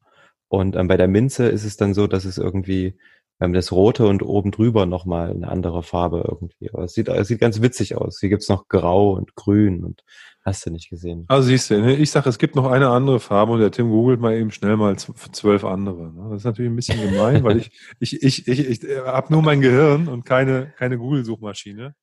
und 0.49 0.77
ähm, 0.77 0.89
bei 0.89 0.97
der 0.97 1.09
Minze 1.09 1.49
ist 1.49 1.65
es 1.65 1.77
dann 1.77 1.95
so, 1.95 2.07
dass 2.07 2.25
es 2.25 2.39
irgendwie 2.39 2.99
ähm, 3.41 3.53
das 3.53 3.73
Rote 3.73 4.07
und 4.07 4.23
oben 4.23 4.51
drüber 4.51 4.87
nochmal 4.87 5.31
eine 5.31 5.49
andere 5.49 5.83
Farbe 5.83 6.25
irgendwie. 6.29 6.71
Aber 6.73 6.85
es 6.85 6.95
sieht, 6.95 7.09
es 7.09 7.29
sieht 7.29 7.41
ganz 7.41 7.61
witzig 7.61 7.97
aus. 7.97 8.19
Hier 8.21 8.29
gibt's 8.29 8.49
noch 8.49 8.69
Grau 8.69 9.13
und 9.13 9.35
Grün 9.35 9.85
und 9.85 10.03
hast 10.49 10.67
du 10.67 10.71
nicht 10.71 10.91
gesehen. 10.91 11.25
Also 11.29 11.49
siehst 11.49 11.71
du, 11.71 11.81
ne, 11.81 11.95
ich 11.95 12.11
sage, 12.11 12.29
es 12.29 12.39
gibt 12.39 12.57
noch 12.57 12.71
eine 12.71 12.89
andere 12.89 13.21
Farbe 13.21 13.53
und 13.53 13.61
der 13.61 13.71
Tim 13.71 13.91
googelt 13.91 14.21
mal 14.21 14.35
eben 14.35 14.51
schnell 14.51 14.77
mal 14.77 14.97
zwölf 14.97 15.65
andere. 15.65 16.13
Ne? 16.13 16.29
Das 16.31 16.41
ist 16.41 16.45
natürlich 16.45 16.71
ein 16.71 16.77
bisschen 16.77 17.01
gemein, 17.01 17.45
weil 17.45 17.59
ich, 17.59 17.71
ich, 18.01 18.23
ich, 18.23 18.49
ich, 18.49 18.83
ich 18.83 18.99
habe 18.99 19.33
nur 19.33 19.43
mein 19.43 19.61
Gehirn 19.61 20.09
und 20.09 20.25
keine, 20.25 20.73
keine 20.77 20.99
Google-Suchmaschine. 20.99 21.95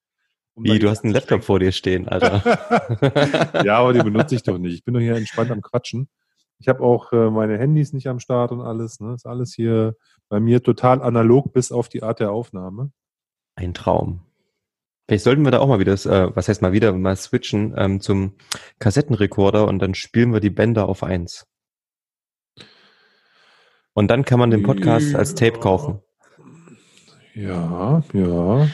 Um 0.56 0.64
Wie, 0.64 0.80
du 0.80 0.90
hast 0.90 1.04
einen 1.04 1.14
Laptop 1.14 1.44
vor 1.44 1.60
dir 1.60 1.74
stehen, 1.74 2.08
Alter. 2.08 2.42
ja, 3.66 3.78
aber 3.78 3.92
die 3.92 4.04
benutze 4.04 4.36
ich 4.36 4.44
doch 4.44 4.58
nicht. 4.58 4.74
Ich 4.74 4.84
bin 4.86 4.94
doch 4.94 5.02
hier 5.02 5.16
entspannt 5.16 5.52
am 5.52 5.62
Quatschen. 5.62 6.08
Ich 6.60 6.70
habe 6.70 6.80
auch 6.82 7.12
äh, 7.12 7.30
meine 7.30 7.58
Handys 7.58 7.92
nicht 7.92 8.08
am 8.08 8.20
Start 8.20 8.54
und 8.54 8.62
alles. 8.62 9.02
Ne? 9.02 9.14
Ist 9.16 9.26
alles 9.26 9.54
hier 9.54 9.96
bei 10.30 10.40
mir 10.40 10.64
total 10.64 11.02
analog 11.02 11.52
bis 11.52 11.74
auf 11.74 11.90
die 11.90 12.04
Art 12.04 12.22
der 12.22 12.32
Aufnahme. 12.32 12.92
Ein 13.56 13.74
Traum. 13.74 14.25
Vielleicht 15.08 15.24
sollten 15.24 15.44
wir 15.44 15.52
da 15.52 15.60
auch 15.60 15.68
mal 15.68 15.80
wieder, 15.80 15.94
äh, 15.94 16.36
was 16.36 16.48
heißt 16.48 16.62
mal 16.62 16.74
wieder, 16.74 16.92
mal 16.94 17.16
switchen 17.16 17.76
ähm, 17.78 18.02
zum 18.02 18.34
Kassettenrekorder 18.80 19.68
und 19.68 19.80
dann 19.80 19.94
spielen 19.94 20.34
wir 20.34 20.40
die 20.40 20.50
Bänder 20.50 20.90
auf 20.90 21.04
eins. 21.04 21.46
Und 23.94 24.10
dann 24.10 24.26
kann 24.26 24.40
man 24.40 24.50
den 24.50 24.64
Podcast 24.64 25.12
ja. 25.12 25.20
als 25.20 25.36
Tape 25.36 25.60
kaufen. 25.60 26.02
Ja, 27.34 28.04
ja. 28.14 28.68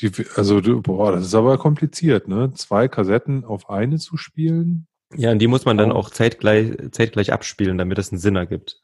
Die, 0.00 0.10
also, 0.36 0.60
boah, 0.82 1.12
das 1.12 1.26
ist 1.26 1.34
aber 1.34 1.58
kompliziert, 1.58 2.28
ne? 2.28 2.52
Zwei 2.54 2.86
Kassetten 2.88 3.44
auf 3.44 3.70
eine 3.70 3.98
zu 3.98 4.16
spielen. 4.16 4.86
Ja, 5.16 5.32
und 5.32 5.38
die 5.38 5.46
muss 5.46 5.64
man 5.64 5.78
dann 5.78 5.90
auch 5.90 6.10
zeitgleich, 6.10 6.76
zeitgleich 6.92 7.32
abspielen, 7.32 7.78
damit 7.78 7.98
es 7.98 8.12
einen 8.12 8.20
Sinn 8.20 8.36
ergibt. 8.36 8.80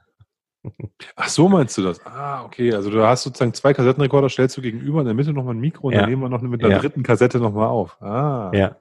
Ach 1.16 1.28
so 1.28 1.48
meinst 1.48 1.76
du 1.78 1.82
das? 1.82 2.04
Ah, 2.06 2.44
okay. 2.44 2.72
Also 2.72 2.90
du 2.90 3.04
hast 3.06 3.22
sozusagen 3.22 3.54
zwei 3.54 3.74
Kassettenrekorder, 3.74 4.28
stellst 4.28 4.56
du 4.56 4.62
gegenüber, 4.62 5.00
in 5.00 5.06
der 5.06 5.14
Mitte 5.14 5.32
nochmal 5.32 5.54
ein 5.54 5.60
Mikro 5.60 5.88
und 5.88 5.94
ja. 5.94 6.00
dann 6.00 6.10
nehmen 6.10 6.22
wir 6.22 6.28
noch 6.28 6.40
mit 6.42 6.62
einer 6.62 6.74
ja. 6.74 6.78
dritten 6.78 7.02
Kassette 7.02 7.38
nochmal 7.38 7.68
auf. 7.68 8.00
Ah. 8.00 8.50
Ja, 8.54 8.76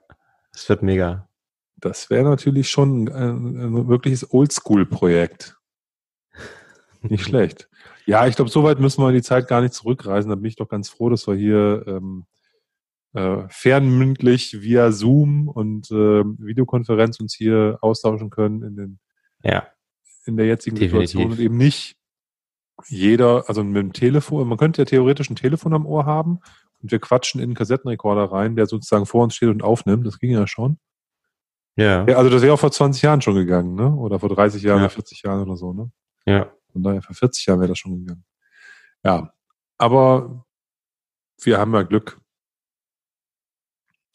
das 0.52 0.68
wird 0.68 0.82
mega. 0.82 1.28
Das 1.76 2.08
wäre 2.08 2.24
natürlich 2.24 2.70
schon 2.70 3.08
ein, 3.08 3.56
ein 3.56 3.88
wirkliches 3.88 4.32
Oldschool-Projekt. 4.32 5.58
Nicht 7.02 7.24
schlecht. 7.24 7.68
Ja, 8.06 8.26
ich 8.26 8.36
glaube, 8.36 8.50
so 8.50 8.64
weit 8.64 8.80
müssen 8.80 9.02
wir 9.02 9.08
in 9.08 9.14
die 9.14 9.22
Zeit 9.22 9.48
gar 9.48 9.60
nicht 9.60 9.74
zurückreisen. 9.74 10.28
Da 10.28 10.34
bin 10.34 10.44
ich 10.44 10.56
doch 10.56 10.68
ganz 10.68 10.88
froh, 10.88 11.08
dass 11.08 11.26
wir 11.26 11.34
hier 11.34 11.84
ähm, 11.86 12.26
äh, 13.14 13.44
fernmündlich 13.48 14.60
via 14.60 14.92
Zoom 14.92 15.48
und 15.48 15.90
äh, 15.90 16.24
Videokonferenz 16.24 17.20
uns 17.20 17.34
hier 17.34 17.78
austauschen 17.80 18.30
können 18.30 18.62
in 18.62 18.76
den 18.76 18.98
ja. 19.42 19.66
In 20.26 20.36
der 20.36 20.46
jetzigen 20.46 20.76
Definitiv. 20.76 21.10
Situation 21.10 21.32
und 21.32 21.40
eben 21.40 21.56
nicht 21.56 21.96
jeder, 22.88 23.48
also 23.48 23.62
mit 23.62 23.76
dem 23.76 23.92
Telefon, 23.92 24.48
man 24.48 24.58
könnte 24.58 24.82
ja 24.82 24.86
theoretisch 24.86 25.30
ein 25.30 25.36
Telefon 25.36 25.74
am 25.74 25.86
Ohr 25.86 26.06
haben 26.06 26.40
und 26.82 26.90
wir 26.90 26.98
quatschen 26.98 27.40
in 27.40 27.44
einen 27.44 27.54
Kassettenrekorder 27.54 28.24
rein, 28.32 28.56
der 28.56 28.66
sozusagen 28.66 29.06
vor 29.06 29.24
uns 29.24 29.34
steht 29.34 29.48
und 29.48 29.62
aufnimmt. 29.62 30.06
Das 30.06 30.18
ging 30.18 30.32
ja 30.32 30.46
schon. 30.46 30.78
Ja. 31.76 32.06
ja 32.06 32.16
also 32.16 32.30
das 32.30 32.42
wäre 32.42 32.52
auch 32.52 32.60
vor 32.60 32.72
20 32.72 33.02
Jahren 33.02 33.22
schon 33.22 33.34
gegangen, 33.34 33.74
ne? 33.74 33.94
Oder 33.94 34.18
vor 34.18 34.28
30 34.28 34.62
Jahren 34.62 34.78
ja. 34.78 34.84
oder 34.84 34.90
40 34.90 35.22
Jahren 35.22 35.42
oder 35.42 35.56
so, 35.56 35.72
ne? 35.72 35.90
Ja. 36.26 36.52
Von 36.72 36.82
daher, 36.82 37.02
vor 37.02 37.14
40 37.14 37.46
Jahren 37.46 37.60
wäre 37.60 37.68
das 37.68 37.78
schon 37.78 37.98
gegangen. 38.00 38.24
Ja. 39.04 39.32
Aber 39.78 40.44
wir 41.42 41.58
haben 41.58 41.74
ja 41.74 41.82
Glück 41.82 42.20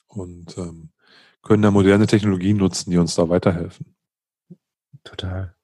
und 0.08 0.58
ähm, 0.58 0.92
können 1.42 1.62
da 1.62 1.72
moderne 1.72 2.08
Technologien 2.08 2.58
nutzen, 2.58 2.92
die 2.92 2.98
uns 2.98 3.16
da 3.16 3.30
weiterhelfen. 3.30 3.96
Total. 5.04 5.56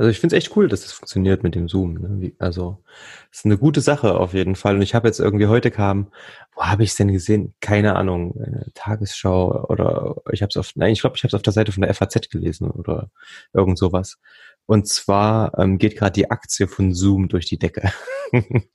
Also 0.00 0.08
ich 0.08 0.18
finde 0.18 0.34
es 0.34 0.42
echt 0.42 0.56
cool, 0.56 0.66
dass 0.66 0.80
das 0.80 0.92
funktioniert 0.92 1.42
mit 1.42 1.54
dem 1.54 1.68
Zoom. 1.68 1.92
Ne? 1.92 2.32
Also 2.38 2.82
es 3.30 3.40
ist 3.40 3.44
eine 3.44 3.58
gute 3.58 3.82
Sache 3.82 4.18
auf 4.18 4.32
jeden 4.32 4.56
Fall. 4.56 4.76
Und 4.76 4.80
ich 4.80 4.94
habe 4.94 5.06
jetzt 5.06 5.20
irgendwie 5.20 5.46
heute 5.46 5.70
kam, 5.70 6.10
wo 6.54 6.62
habe 6.62 6.84
ich 6.84 6.92
es 6.92 6.96
denn 6.96 7.12
gesehen? 7.12 7.52
Keine 7.60 7.96
Ahnung, 7.96 8.34
Tagesschau 8.72 9.66
oder 9.68 10.16
ich 10.32 10.40
habe 10.40 10.48
es 10.48 10.56
auf, 10.56 10.72
nein, 10.74 10.94
ich 10.94 11.02
glaube, 11.02 11.16
ich 11.16 11.22
habe 11.22 11.28
es 11.28 11.34
auf 11.34 11.42
der 11.42 11.52
Seite 11.52 11.70
von 11.70 11.82
der 11.82 11.92
FAZ 11.92 12.30
gelesen 12.30 12.70
oder 12.70 13.10
irgend 13.52 13.76
sowas. 13.78 14.18
Und 14.64 14.88
zwar 14.88 15.58
ähm, 15.58 15.76
geht 15.76 15.98
gerade 15.98 16.12
die 16.12 16.30
Aktie 16.30 16.66
von 16.66 16.94
Zoom 16.94 17.28
durch 17.28 17.44
die 17.44 17.58
Decke. 17.58 17.92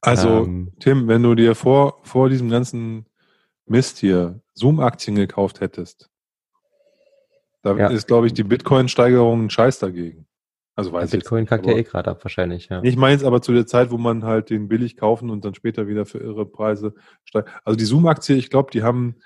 also 0.00 0.44
ähm, 0.44 0.72
Tim, 0.80 1.08
wenn 1.08 1.22
du 1.22 1.34
dir 1.34 1.54
vor 1.54 2.00
vor 2.04 2.30
diesem 2.30 2.48
ganzen 2.48 3.04
Mist 3.66 3.98
hier 3.98 4.40
Zoom-Aktien 4.54 5.16
gekauft 5.16 5.60
hättest, 5.60 6.08
da 7.62 7.76
ja. 7.76 7.86
ist, 7.88 8.06
glaube 8.06 8.26
ich, 8.26 8.32
die 8.32 8.42
Bitcoin-Steigerung 8.42 9.44
ein 9.44 9.50
Scheiß 9.50 9.78
dagegen. 9.78 10.26
Also 10.74 10.92
weiß 10.92 11.12
ja, 11.12 11.18
Bitcoin 11.18 11.46
kackt 11.46 11.66
ja 11.66 11.74
eh 11.74 11.82
gerade 11.82 12.10
ab 12.10 12.24
wahrscheinlich, 12.24 12.68
ja. 12.70 12.82
Ich 12.82 12.96
meine 12.96 13.16
es 13.16 13.24
aber 13.24 13.42
zu 13.42 13.52
der 13.52 13.66
Zeit, 13.66 13.90
wo 13.90 13.98
man 13.98 14.24
halt 14.24 14.48
den 14.50 14.68
billig 14.68 14.96
kaufen 14.96 15.28
und 15.28 15.44
dann 15.44 15.54
später 15.54 15.86
wieder 15.86 16.06
für 16.06 16.18
irre 16.18 16.46
Preise 16.46 16.94
steigt. 17.24 17.50
Also 17.64 17.76
die 17.76 17.84
Zoom-Aktie, 17.84 18.36
ich 18.36 18.48
glaube, 18.48 18.70
die 18.70 18.82
haben, 18.82 19.16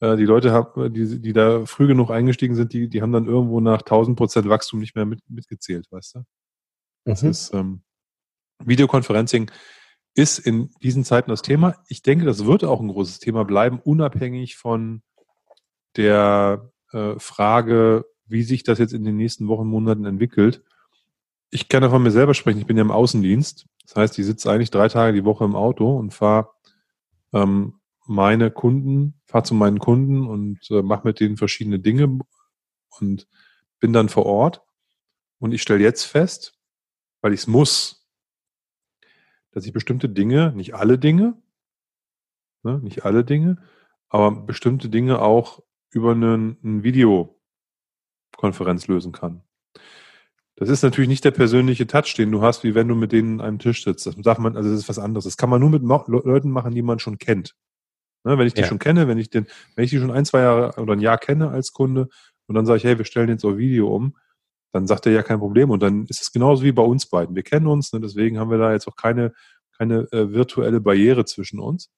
äh, 0.00 0.16
die 0.16 0.24
Leute, 0.24 0.50
haben, 0.52 0.92
die, 0.92 1.20
die 1.20 1.32
da 1.32 1.64
früh 1.64 1.86
genug 1.86 2.10
eingestiegen 2.10 2.56
sind, 2.56 2.72
die, 2.72 2.88
die 2.88 3.02
haben 3.02 3.12
dann 3.12 3.26
irgendwo 3.26 3.60
nach 3.60 3.82
1000 3.82 4.16
Prozent 4.16 4.48
Wachstum 4.48 4.80
nicht 4.80 4.96
mehr 4.96 5.06
mit, 5.06 5.20
mitgezählt, 5.28 5.86
weißt 5.90 6.16
du? 6.16 6.22
Das 7.04 7.22
mhm. 7.22 7.30
ist 7.30 7.54
ähm, 7.54 7.82
Videoconferencing 8.64 9.50
ist 10.16 10.38
in 10.38 10.70
diesen 10.82 11.04
Zeiten 11.04 11.30
das 11.30 11.42
Thema. 11.42 11.76
Ich 11.88 12.02
denke, 12.02 12.24
das 12.24 12.46
wird 12.46 12.64
auch 12.64 12.80
ein 12.80 12.88
großes 12.88 13.18
Thema 13.18 13.44
bleiben, 13.44 13.80
unabhängig 13.84 14.56
von 14.56 15.02
der 15.96 16.72
äh, 16.92 17.18
Frage, 17.18 18.06
wie 18.26 18.42
sich 18.42 18.62
das 18.62 18.78
jetzt 18.78 18.92
in 18.92 19.04
den 19.04 19.16
nächsten 19.16 19.48
Wochen, 19.48 19.66
Monaten 19.66 20.04
entwickelt. 20.04 20.62
Ich 21.50 21.68
kann 21.68 21.82
ja 21.82 21.90
von 21.90 22.02
mir 22.02 22.10
selber 22.10 22.34
sprechen. 22.34 22.58
Ich 22.58 22.66
bin 22.66 22.76
ja 22.76 22.82
im 22.82 22.90
Außendienst. 22.90 23.66
Das 23.84 23.96
heißt, 23.96 24.18
ich 24.18 24.26
sitze 24.26 24.50
eigentlich 24.50 24.70
drei 24.70 24.88
Tage 24.88 25.12
die 25.14 25.24
Woche 25.24 25.44
im 25.44 25.54
Auto 25.54 25.96
und 25.96 26.12
fahre 26.12 26.50
ähm, 27.32 27.80
meine 28.06 28.50
Kunden, 28.50 29.20
fahre 29.26 29.44
zu 29.44 29.54
meinen 29.54 29.78
Kunden 29.78 30.26
und 30.26 30.70
äh, 30.70 30.82
mache 30.82 31.06
mit 31.06 31.20
denen 31.20 31.36
verschiedene 31.36 31.78
Dinge 31.78 32.18
und 33.00 33.28
bin 33.80 33.92
dann 33.92 34.08
vor 34.08 34.26
Ort. 34.26 34.62
Und 35.38 35.52
ich 35.52 35.62
stelle 35.62 35.82
jetzt 35.82 36.04
fest, 36.04 36.58
weil 37.20 37.32
ich 37.32 37.40
es 37.40 37.46
muss, 37.46 38.08
dass 39.52 39.66
ich 39.66 39.72
bestimmte 39.72 40.08
Dinge, 40.08 40.52
nicht 40.52 40.74
alle 40.74 40.98
Dinge, 40.98 41.40
ne, 42.62 42.78
nicht 42.80 43.04
alle 43.04 43.24
Dinge, 43.24 43.62
aber 44.08 44.30
bestimmte 44.30 44.88
Dinge 44.88 45.20
auch 45.20 45.62
über 45.96 46.12
eine, 46.12 46.56
eine 46.62 46.84
Videokonferenz 46.84 48.86
lösen 48.86 49.12
kann. 49.12 49.42
Das 50.54 50.68
ist 50.68 50.82
natürlich 50.82 51.08
nicht 51.08 51.24
der 51.24 51.32
persönliche 51.32 51.86
Touch, 51.86 52.14
den 52.16 52.32
du 52.32 52.42
hast, 52.42 52.64
wie 52.64 52.74
wenn 52.74 52.88
du 52.88 52.94
mit 52.94 53.12
denen 53.12 53.40
an 53.40 53.46
einem 53.46 53.58
Tisch 53.58 53.84
sitzt. 53.84 54.06
Das 54.06 54.16
darf 54.16 54.38
man, 54.38 54.56
also 54.56 54.70
das 54.70 54.80
ist 54.80 54.88
was 54.88 54.98
anderes. 54.98 55.24
Das 55.24 55.36
kann 55.36 55.50
man 55.50 55.60
nur 55.60 55.70
mit 55.70 55.82
Leuten 55.82 56.50
machen, 56.50 56.74
die 56.74 56.82
man 56.82 56.98
schon 56.98 57.18
kennt. 57.18 57.54
Ne, 58.24 58.38
wenn 58.38 58.46
ich 58.46 58.54
die 58.54 58.62
ja. 58.62 58.66
schon 58.66 58.78
kenne, 58.78 59.06
wenn 59.06 59.18
ich 59.18 59.30
den, 59.30 59.46
wenn 59.74 59.84
ich 59.84 59.90
die 59.90 59.98
schon 59.98 60.10
ein, 60.10 60.24
zwei 60.24 60.40
Jahre 60.40 60.80
oder 60.80 60.94
ein 60.94 61.00
Jahr 61.00 61.18
kenne 61.18 61.50
als 61.50 61.72
Kunde 61.72 62.08
und 62.46 62.54
dann 62.54 62.66
sage 62.66 62.78
ich, 62.78 62.84
hey, 62.84 62.98
wir 62.98 63.04
stellen 63.04 63.28
jetzt 63.28 63.44
auf 63.44 63.56
Video 63.56 63.94
um, 63.94 64.16
dann 64.72 64.86
sagt 64.86 65.06
er 65.06 65.12
ja 65.12 65.22
kein 65.22 65.38
Problem. 65.38 65.70
Und 65.70 65.82
dann 65.82 66.06
ist 66.06 66.22
es 66.22 66.32
genauso 66.32 66.64
wie 66.64 66.72
bei 66.72 66.82
uns 66.82 67.06
beiden. 67.06 67.36
Wir 67.36 67.42
kennen 67.42 67.66
uns, 67.66 67.92
ne, 67.92 68.00
deswegen 68.00 68.38
haben 68.38 68.50
wir 68.50 68.58
da 68.58 68.72
jetzt 68.72 68.88
auch 68.88 68.96
keine, 68.96 69.32
keine 69.76 70.10
äh, 70.12 70.32
virtuelle 70.32 70.80
Barriere 70.80 71.24
zwischen 71.24 71.60
uns. 71.60 71.90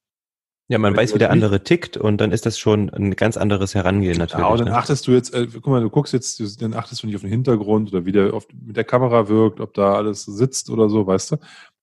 Ja, 0.70 0.76
man 0.78 0.94
weiß, 0.94 1.14
wie 1.14 1.18
der 1.18 1.30
andere 1.30 1.64
tickt 1.64 1.96
und 1.96 2.18
dann 2.18 2.30
ist 2.30 2.44
das 2.44 2.58
schon 2.58 2.90
ein 2.90 3.16
ganz 3.16 3.38
anderes 3.38 3.74
Herangehen 3.74 4.12
genau, 4.12 4.24
natürlich. 4.24 4.44
Genau, 4.44 4.56
dann 4.56 4.68
ne? 4.68 4.76
achtest 4.76 5.06
du 5.06 5.12
jetzt, 5.12 5.32
äh, 5.32 5.46
guck 5.50 5.66
mal, 5.66 5.80
du 5.80 5.88
guckst 5.88 6.12
jetzt, 6.12 6.60
dann 6.60 6.74
achtest 6.74 7.02
du 7.02 7.06
nicht 7.06 7.16
auf 7.16 7.22
den 7.22 7.30
Hintergrund 7.30 7.90
oder 7.90 8.04
wie 8.04 8.12
der 8.12 8.34
auf, 8.34 8.46
mit 8.52 8.76
der 8.76 8.84
Kamera 8.84 9.28
wirkt, 9.28 9.60
ob 9.60 9.72
da 9.72 9.94
alles 9.94 10.24
sitzt 10.24 10.68
oder 10.68 10.90
so, 10.90 11.06
weißt 11.06 11.32
du? 11.32 11.36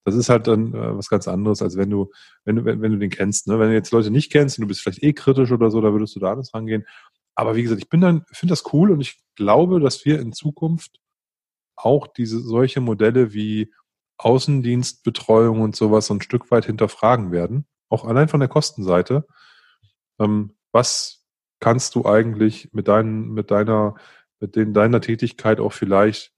Das 0.05 0.13
ist 0.13 0.29
halt 0.29 0.45
dann 0.45 0.75
äh, 0.75 0.95
was 0.95 1.09
ganz 1.09 1.27
anderes, 1.27 1.63
als 1.63 1.77
wenn 1.77 1.89
du, 1.89 2.11
wenn 2.43 2.57
du, 2.57 2.65
wenn, 2.65 2.79
wenn 2.79 2.91
du 2.91 2.99
den 2.99 3.09
kennst. 3.09 3.47
Ne? 3.47 3.57
Wenn 3.57 3.69
du 3.69 3.73
jetzt 3.73 3.91
Leute 3.91 4.11
nicht 4.11 4.31
kennst 4.31 4.59
und 4.59 4.61
du 4.61 4.67
bist 4.67 4.81
vielleicht 4.81 5.01
eh 5.01 5.13
kritisch 5.13 5.51
oder 5.51 5.71
so, 5.71 5.81
da 5.81 5.91
würdest 5.91 6.15
du 6.15 6.19
da 6.19 6.31
anders 6.31 6.53
rangehen. 6.53 6.85
Aber 7.33 7.55
wie 7.55 7.63
gesagt, 7.63 7.81
ich 7.81 7.89
bin 7.89 8.01
dann, 8.01 8.23
finde 8.31 8.51
das 8.51 8.71
cool 8.71 8.91
und 8.91 9.01
ich 9.01 9.17
glaube, 9.35 9.79
dass 9.79 10.05
wir 10.05 10.19
in 10.19 10.31
Zukunft 10.31 10.99
auch 11.75 12.05
diese 12.05 12.39
solche 12.39 12.81
Modelle 12.81 13.33
wie 13.33 13.73
Außendienstbetreuung 14.17 15.61
und 15.61 15.75
sowas 15.75 16.05
so 16.05 16.13
ein 16.13 16.21
Stück 16.21 16.51
weit 16.51 16.65
hinterfragen 16.65 17.31
werden. 17.31 17.65
Auch 17.89 18.05
allein 18.05 18.27
von 18.27 18.39
der 18.39 18.49
Kostenseite. 18.49 19.25
Ähm, 20.19 20.55
was 20.71 21.25
kannst 21.59 21.95
du 21.95 22.05
eigentlich 22.05 22.69
mit 22.73 22.87
deinen, 22.87 23.33
mit 23.33 23.51
deiner, 23.51 23.95
mit 24.39 24.55
den, 24.55 24.73
deiner 24.73 25.01
Tätigkeit 25.01 25.59
auch 25.59 25.73
vielleicht 25.73 26.33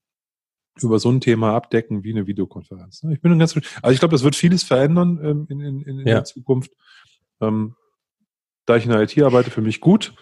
über 0.80 0.98
so 0.98 1.10
ein 1.10 1.20
Thema 1.20 1.54
abdecken 1.54 2.04
wie 2.04 2.12
eine 2.12 2.26
Videokonferenz? 2.26 3.02
Ne? 3.02 3.14
Ich 3.14 3.20
bin 3.20 3.38
ganz, 3.38 3.56
also 3.56 3.92
ich 3.92 3.98
glaube, 3.98 4.12
das 4.12 4.22
wird 4.22 4.36
vieles 4.36 4.62
verändern 4.62 5.18
ähm, 5.22 5.46
in, 5.48 5.60
in, 5.60 5.82
in, 5.82 5.98
ja. 5.98 6.14
der 6.14 6.24
Zukunft. 6.24 6.72
Ähm, 7.40 7.74
da 8.66 8.76
ich 8.76 8.84
in 8.84 8.90
der 8.90 9.02
IT 9.02 9.20
arbeite, 9.22 9.50
für 9.50 9.62
mich 9.62 9.80
gut. 9.80 10.14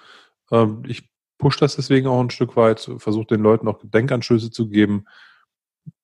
Ähm, 0.50 0.82
ich 0.86 1.10
pushe 1.38 1.58
das 1.58 1.76
deswegen 1.76 2.06
auch 2.06 2.20
ein 2.20 2.30
Stück 2.30 2.56
weit, 2.56 2.90
versuche 2.98 3.26
den 3.26 3.42
Leuten 3.42 3.68
auch 3.68 3.80
Denkanstöße 3.82 4.50
zu 4.50 4.68
geben. 4.68 5.06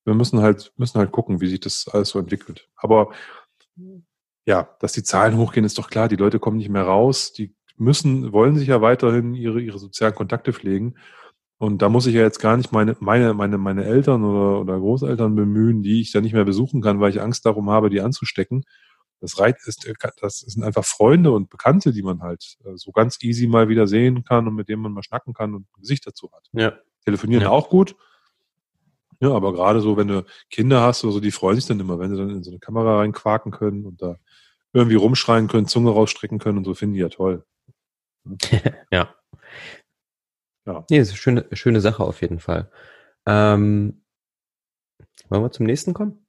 Wir 0.04 0.14
müssen 0.14 0.40
halt, 0.40 0.72
müssen 0.76 0.98
halt 0.98 1.12
gucken, 1.12 1.40
wie 1.40 1.48
sich 1.48 1.60
das 1.60 1.88
alles 1.88 2.10
so 2.10 2.18
entwickelt. 2.18 2.68
Aber 2.76 3.12
ja, 4.47 4.68
dass 4.80 4.93
die 4.93 5.03
Zahlen 5.03 5.36
hochgehen, 5.36 5.64
ist 5.64 5.78
doch 5.78 5.88
klar. 5.88 6.09
Die 6.09 6.16
Leute 6.16 6.38
kommen 6.38 6.57
nicht 6.57 6.68
mehr 6.68 6.82
raus. 6.82 7.32
Die 7.32 7.55
müssen, 7.76 8.32
wollen 8.32 8.57
sich 8.57 8.68
ja 8.68 8.80
weiterhin 8.80 9.34
ihre, 9.34 9.61
ihre 9.61 9.78
sozialen 9.78 10.14
Kontakte 10.14 10.53
pflegen. 10.53 10.95
Und 11.59 11.80
da 11.80 11.88
muss 11.88 12.07
ich 12.07 12.14
ja 12.14 12.22
jetzt 12.22 12.40
gar 12.40 12.57
nicht 12.57 12.72
meine, 12.72 12.97
meine, 12.99 13.34
meine, 13.34 13.57
meine 13.57 13.84
Eltern 13.84 14.24
oder, 14.24 14.61
oder 14.61 14.78
Großeltern 14.78 15.36
bemühen, 15.36 15.82
die 15.82 16.01
ich 16.01 16.11
dann 16.11 16.24
nicht 16.24 16.32
mehr 16.32 16.45
besuchen 16.45 16.82
kann, 16.82 16.99
weil 16.99 17.11
ich 17.11 17.22
Angst 17.22 17.47
darum 17.47 17.70
habe, 17.70 17.88
die 17.88 18.01
anzustecken. 18.01 18.64
Das, 19.20 19.38
reit 19.38 19.59
ist, 19.64 19.86
äh, 19.86 19.95
das 20.20 20.40
sind 20.40 20.64
einfach 20.64 20.84
Freunde 20.84 21.30
und 21.30 21.51
Bekannte, 21.51 21.93
die 21.93 22.03
man 22.03 22.20
halt 22.20 22.57
äh, 22.64 22.72
so 22.74 22.90
ganz 22.90 23.22
easy 23.22 23.47
mal 23.47 23.68
wieder 23.68 23.86
sehen 23.86 24.24
kann 24.24 24.49
und 24.49 24.57
mit 24.57 24.68
denen 24.68 24.82
man 24.82 24.93
mal 24.93 25.05
schnacken 25.05 25.34
kann 25.34 25.55
und 25.55 25.62
ein 25.62 25.80
Gesicht 25.80 26.05
dazu 26.05 26.32
hat. 26.32 26.49
Ja. 26.53 26.72
Telefonieren 27.05 27.45
ja. 27.45 27.51
auch 27.51 27.68
gut. 27.68 27.95
Ja, 29.22 29.30
aber 29.30 29.52
gerade 29.52 29.80
so, 29.80 29.96
wenn 29.96 30.08
du 30.08 30.24
Kinder 30.50 30.80
hast 30.80 31.04
oder 31.04 31.12
so, 31.12 31.20
die 31.20 31.30
freuen 31.30 31.54
sich 31.54 31.66
dann 31.66 31.78
immer, 31.78 32.00
wenn 32.00 32.10
sie 32.10 32.16
dann 32.16 32.30
in 32.30 32.42
so 32.42 32.50
eine 32.50 32.58
Kamera 32.58 32.98
reinquaken 32.98 33.52
können 33.52 33.86
und 33.86 34.02
da 34.02 34.18
irgendwie 34.72 34.96
rumschreien 34.96 35.46
können, 35.46 35.68
Zunge 35.68 35.90
rausstrecken 35.90 36.40
können 36.40 36.58
und 36.58 36.64
so, 36.64 36.74
finden 36.74 36.94
die 36.94 37.00
ja 37.02 37.08
toll. 37.08 37.44
ja. 38.90 39.14
Ja. 40.66 40.84
Nee, 40.90 40.98
ist 40.98 41.10
eine 41.10 41.16
schöne, 41.18 41.46
schöne 41.52 41.80
Sache 41.80 42.02
auf 42.02 42.20
jeden 42.20 42.40
Fall. 42.40 42.68
Ähm, 43.24 44.02
wollen 45.28 45.42
wir 45.44 45.52
zum 45.52 45.66
nächsten 45.66 45.94
kommen? 45.94 46.26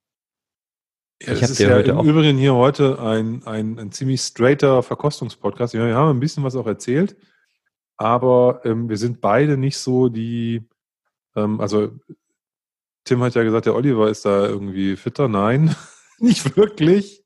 Ja, 1.19 1.33
ich 1.33 1.41
habe 1.41 1.53
ja 1.53 1.73
heute 1.73 1.91
im 1.91 1.97
auch 1.97 2.03
Übrigen 2.03 2.37
hier 2.37 2.53
heute 2.53 2.99
ein, 2.99 3.43
ein, 3.47 3.79
ein 3.79 3.91
ziemlich 3.91 4.21
straighter 4.21 4.83
Verkostungspodcast. 4.83 5.73
Ja, 5.73 5.87
wir 5.87 5.95
haben 5.95 6.15
ein 6.15 6.19
bisschen 6.19 6.43
was 6.43 6.55
auch 6.55 6.67
erzählt, 6.67 7.17
aber 7.97 8.61
ähm, 8.65 8.87
wir 8.87 8.97
sind 8.97 9.19
beide 9.19 9.57
nicht 9.57 9.77
so 9.79 10.09
die, 10.09 10.67
ähm, 11.35 11.59
also 11.59 11.91
Tim 13.05 13.21
hat 13.21 13.35
ja 13.35 13.43
gesagt, 13.43 13.65
der 13.65 13.75
Oliver 13.75 14.09
ist 14.09 14.25
da 14.25 14.47
irgendwie 14.47 14.95
fitter. 14.95 15.27
Nein, 15.27 15.75
nicht 16.19 16.55
wirklich. 16.57 17.23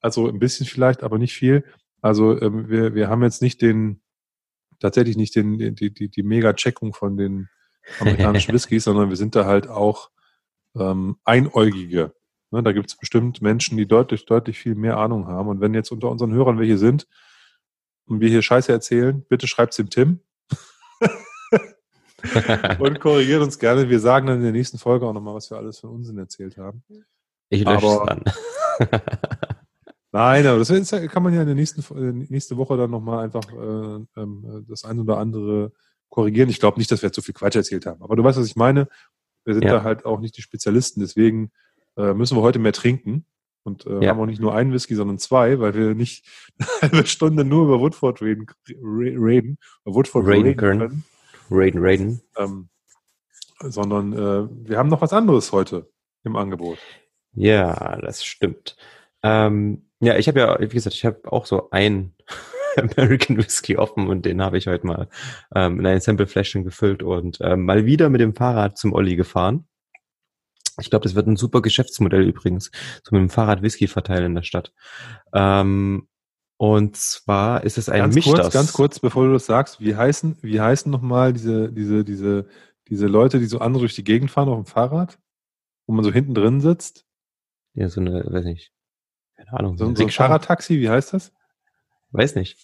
Also 0.00 0.28
ein 0.28 0.38
bisschen 0.38 0.66
vielleicht, 0.66 1.02
aber 1.02 1.18
nicht 1.18 1.34
viel. 1.34 1.64
Also 2.00 2.40
ähm, 2.40 2.68
wir, 2.68 2.94
wir 2.94 3.08
haben 3.08 3.22
jetzt 3.22 3.42
nicht 3.42 3.62
den, 3.62 4.02
tatsächlich 4.80 5.16
nicht 5.16 5.36
den, 5.36 5.74
die, 5.76 5.94
die, 5.94 6.08
die 6.08 6.22
Mega-Checkung 6.22 6.92
von 6.94 7.16
den 7.16 7.48
amerikanischen 8.00 8.52
Whiskys, 8.54 8.84
sondern 8.84 9.08
wir 9.10 9.16
sind 9.16 9.36
da 9.36 9.46
halt 9.46 9.68
auch 9.68 10.10
ähm, 10.76 11.16
Einäugige. 11.24 12.14
Ne, 12.50 12.62
da 12.62 12.72
gibt 12.72 12.90
es 12.90 12.96
bestimmt 12.96 13.40
Menschen, 13.40 13.78
die 13.78 13.86
deutlich, 13.86 14.26
deutlich 14.26 14.58
viel 14.58 14.74
mehr 14.74 14.98
Ahnung 14.98 15.26
haben. 15.26 15.48
Und 15.48 15.60
wenn 15.60 15.74
jetzt 15.74 15.90
unter 15.90 16.10
unseren 16.10 16.32
Hörern 16.32 16.58
welche 16.58 16.78
sind 16.78 17.06
und 18.06 18.20
wir 18.20 18.28
hier 18.28 18.42
Scheiße 18.42 18.70
erzählen, 18.70 19.24
bitte 19.28 19.46
schreibt 19.46 19.72
es 19.72 19.78
dem 19.78 19.88
Tim. 19.88 20.20
und 22.78 23.00
korrigiert 23.00 23.42
uns 23.42 23.58
gerne. 23.58 23.88
Wir 23.88 24.00
sagen 24.00 24.26
dann 24.26 24.38
in 24.38 24.42
der 24.42 24.52
nächsten 24.52 24.78
Folge 24.78 25.06
auch 25.06 25.12
nochmal, 25.12 25.34
was 25.34 25.50
wir 25.50 25.58
alles 25.58 25.80
für 25.80 25.88
Unsinn 25.88 26.18
erzählt 26.18 26.56
haben. 26.56 26.82
Ich 27.48 27.64
lösche 27.64 27.86
es 27.86 28.00
dann. 28.06 28.24
Nein, 30.12 30.46
aber 30.46 30.58
das 30.58 30.68
kann 31.10 31.22
man 31.22 31.32
ja 31.32 31.40
in 31.40 31.46
der 31.46 31.54
nächsten 31.54 31.82
nächste 32.28 32.56
Woche 32.56 32.76
dann 32.76 32.90
nochmal 32.90 33.24
einfach 33.24 33.50
äh, 33.50 34.20
äh, 34.20 34.62
das 34.68 34.84
ein 34.84 35.00
oder 35.00 35.18
andere 35.18 35.72
korrigieren. 36.10 36.50
Ich 36.50 36.60
glaube 36.60 36.78
nicht, 36.78 36.90
dass 36.90 37.02
wir 37.02 37.12
zu 37.12 37.22
viel 37.22 37.34
Quatsch 37.34 37.56
erzählt 37.56 37.86
haben. 37.86 38.02
Aber 38.02 38.14
du 38.16 38.22
weißt, 38.22 38.38
was 38.38 38.46
ich 38.46 38.56
meine. 38.56 38.88
Wir 39.44 39.54
sind 39.54 39.64
ja. 39.64 39.72
da 39.72 39.82
halt 39.82 40.04
auch 40.04 40.20
nicht 40.20 40.36
die 40.36 40.42
Spezialisten. 40.42 41.00
Deswegen 41.00 41.50
äh, 41.96 42.12
müssen 42.14 42.36
wir 42.36 42.42
heute 42.42 42.58
mehr 42.58 42.72
trinken 42.72 43.24
und 43.64 43.86
äh, 43.86 44.04
ja. 44.04 44.10
haben 44.10 44.20
auch 44.20 44.26
nicht 44.26 44.40
nur 44.40 44.54
einen 44.54 44.72
Whisky, 44.72 44.94
sondern 44.94 45.18
zwei, 45.18 45.58
weil 45.60 45.74
wir 45.74 45.94
nicht 45.94 46.26
eine 46.58 46.92
halbe 46.92 47.06
Stunde 47.06 47.44
nur 47.44 47.64
über 47.64 47.80
Woodford 47.80 48.22
reden, 48.22 48.46
reden, 48.68 49.58
Woodford 49.84 50.26
reden, 50.26 50.42
reden 50.42 50.56
können. 50.56 51.04
Raiden, 51.54 51.80
Raiden. 51.82 52.22
Ähm, 52.36 52.68
sondern 53.60 54.12
äh, 54.12 54.68
wir 54.68 54.78
haben 54.78 54.88
noch 54.88 55.02
was 55.02 55.12
anderes 55.12 55.52
heute 55.52 55.90
im 56.24 56.36
Angebot. 56.36 56.78
Ja, 57.34 57.96
das 58.00 58.24
stimmt. 58.24 58.76
Ähm, 59.22 59.88
ja, 60.00 60.16
ich 60.16 60.28
habe 60.28 60.40
ja, 60.40 60.60
wie 60.60 60.68
gesagt, 60.68 60.96
ich 60.96 61.04
habe 61.04 61.20
auch 61.30 61.46
so 61.46 61.70
ein 61.70 62.14
American 62.76 63.36
Whisky 63.36 63.76
offen 63.76 64.08
und 64.08 64.26
den 64.26 64.42
habe 64.42 64.58
ich 64.58 64.66
heute 64.66 64.86
mal 64.86 65.08
ähm, 65.54 65.78
in 65.78 65.86
ein 65.86 66.00
Sample-Fläschchen 66.00 66.64
gefüllt 66.64 67.02
und 67.02 67.38
ähm, 67.40 67.64
mal 67.64 67.86
wieder 67.86 68.08
mit 68.08 68.20
dem 68.20 68.34
Fahrrad 68.34 68.78
zum 68.78 68.92
Olli 68.92 69.16
gefahren. 69.16 69.66
Ich 70.80 70.90
glaube, 70.90 71.04
das 71.04 71.14
wird 71.14 71.26
ein 71.26 71.36
super 71.36 71.60
Geschäftsmodell 71.60 72.26
übrigens, 72.26 72.70
so 73.04 73.14
mit 73.14 73.20
dem 73.20 73.30
Fahrrad 73.30 73.62
Whisky 73.62 73.86
verteilen 73.86 74.26
in 74.26 74.34
der 74.34 74.42
Stadt. 74.42 74.72
Ähm, 75.34 76.08
und 76.62 76.96
zwar 76.96 77.64
ist 77.64 77.76
es 77.76 77.88
ein 77.88 77.98
ganz 77.98 78.14
Mischtas. 78.14 78.34
Kurz, 78.34 78.52
ganz 78.52 78.72
kurz, 78.72 79.00
bevor 79.00 79.26
du 79.26 79.32
das 79.32 79.46
sagst, 79.46 79.80
wie 79.80 79.96
heißen, 79.96 80.38
wie 80.42 80.60
heißen 80.60 80.92
nochmal 80.92 81.32
diese, 81.32 81.72
diese, 81.72 82.04
diese, 82.04 82.46
diese 82.86 83.08
Leute, 83.08 83.40
die 83.40 83.46
so 83.46 83.58
andere 83.58 83.80
durch 83.80 83.96
die 83.96 84.04
Gegend 84.04 84.30
fahren 84.30 84.48
auf 84.48 84.62
dem 84.62 84.66
Fahrrad, 84.66 85.18
wo 85.88 85.92
man 85.92 86.04
so 86.04 86.12
hinten 86.12 86.34
drin 86.34 86.60
sitzt? 86.60 87.04
Ja, 87.74 87.88
so 87.88 88.00
eine, 88.00 88.24
weiß 88.32 88.44
nicht, 88.44 88.70
keine 89.34 89.52
Ahnung. 89.54 89.76
So, 89.76 89.92
so 89.92 90.04
ein 90.04 90.08
Fahrradtaxi, 90.08 90.78
wie 90.78 90.88
heißt 90.88 91.14
das? 91.14 91.32
Weiß 92.12 92.36
nicht. 92.36 92.56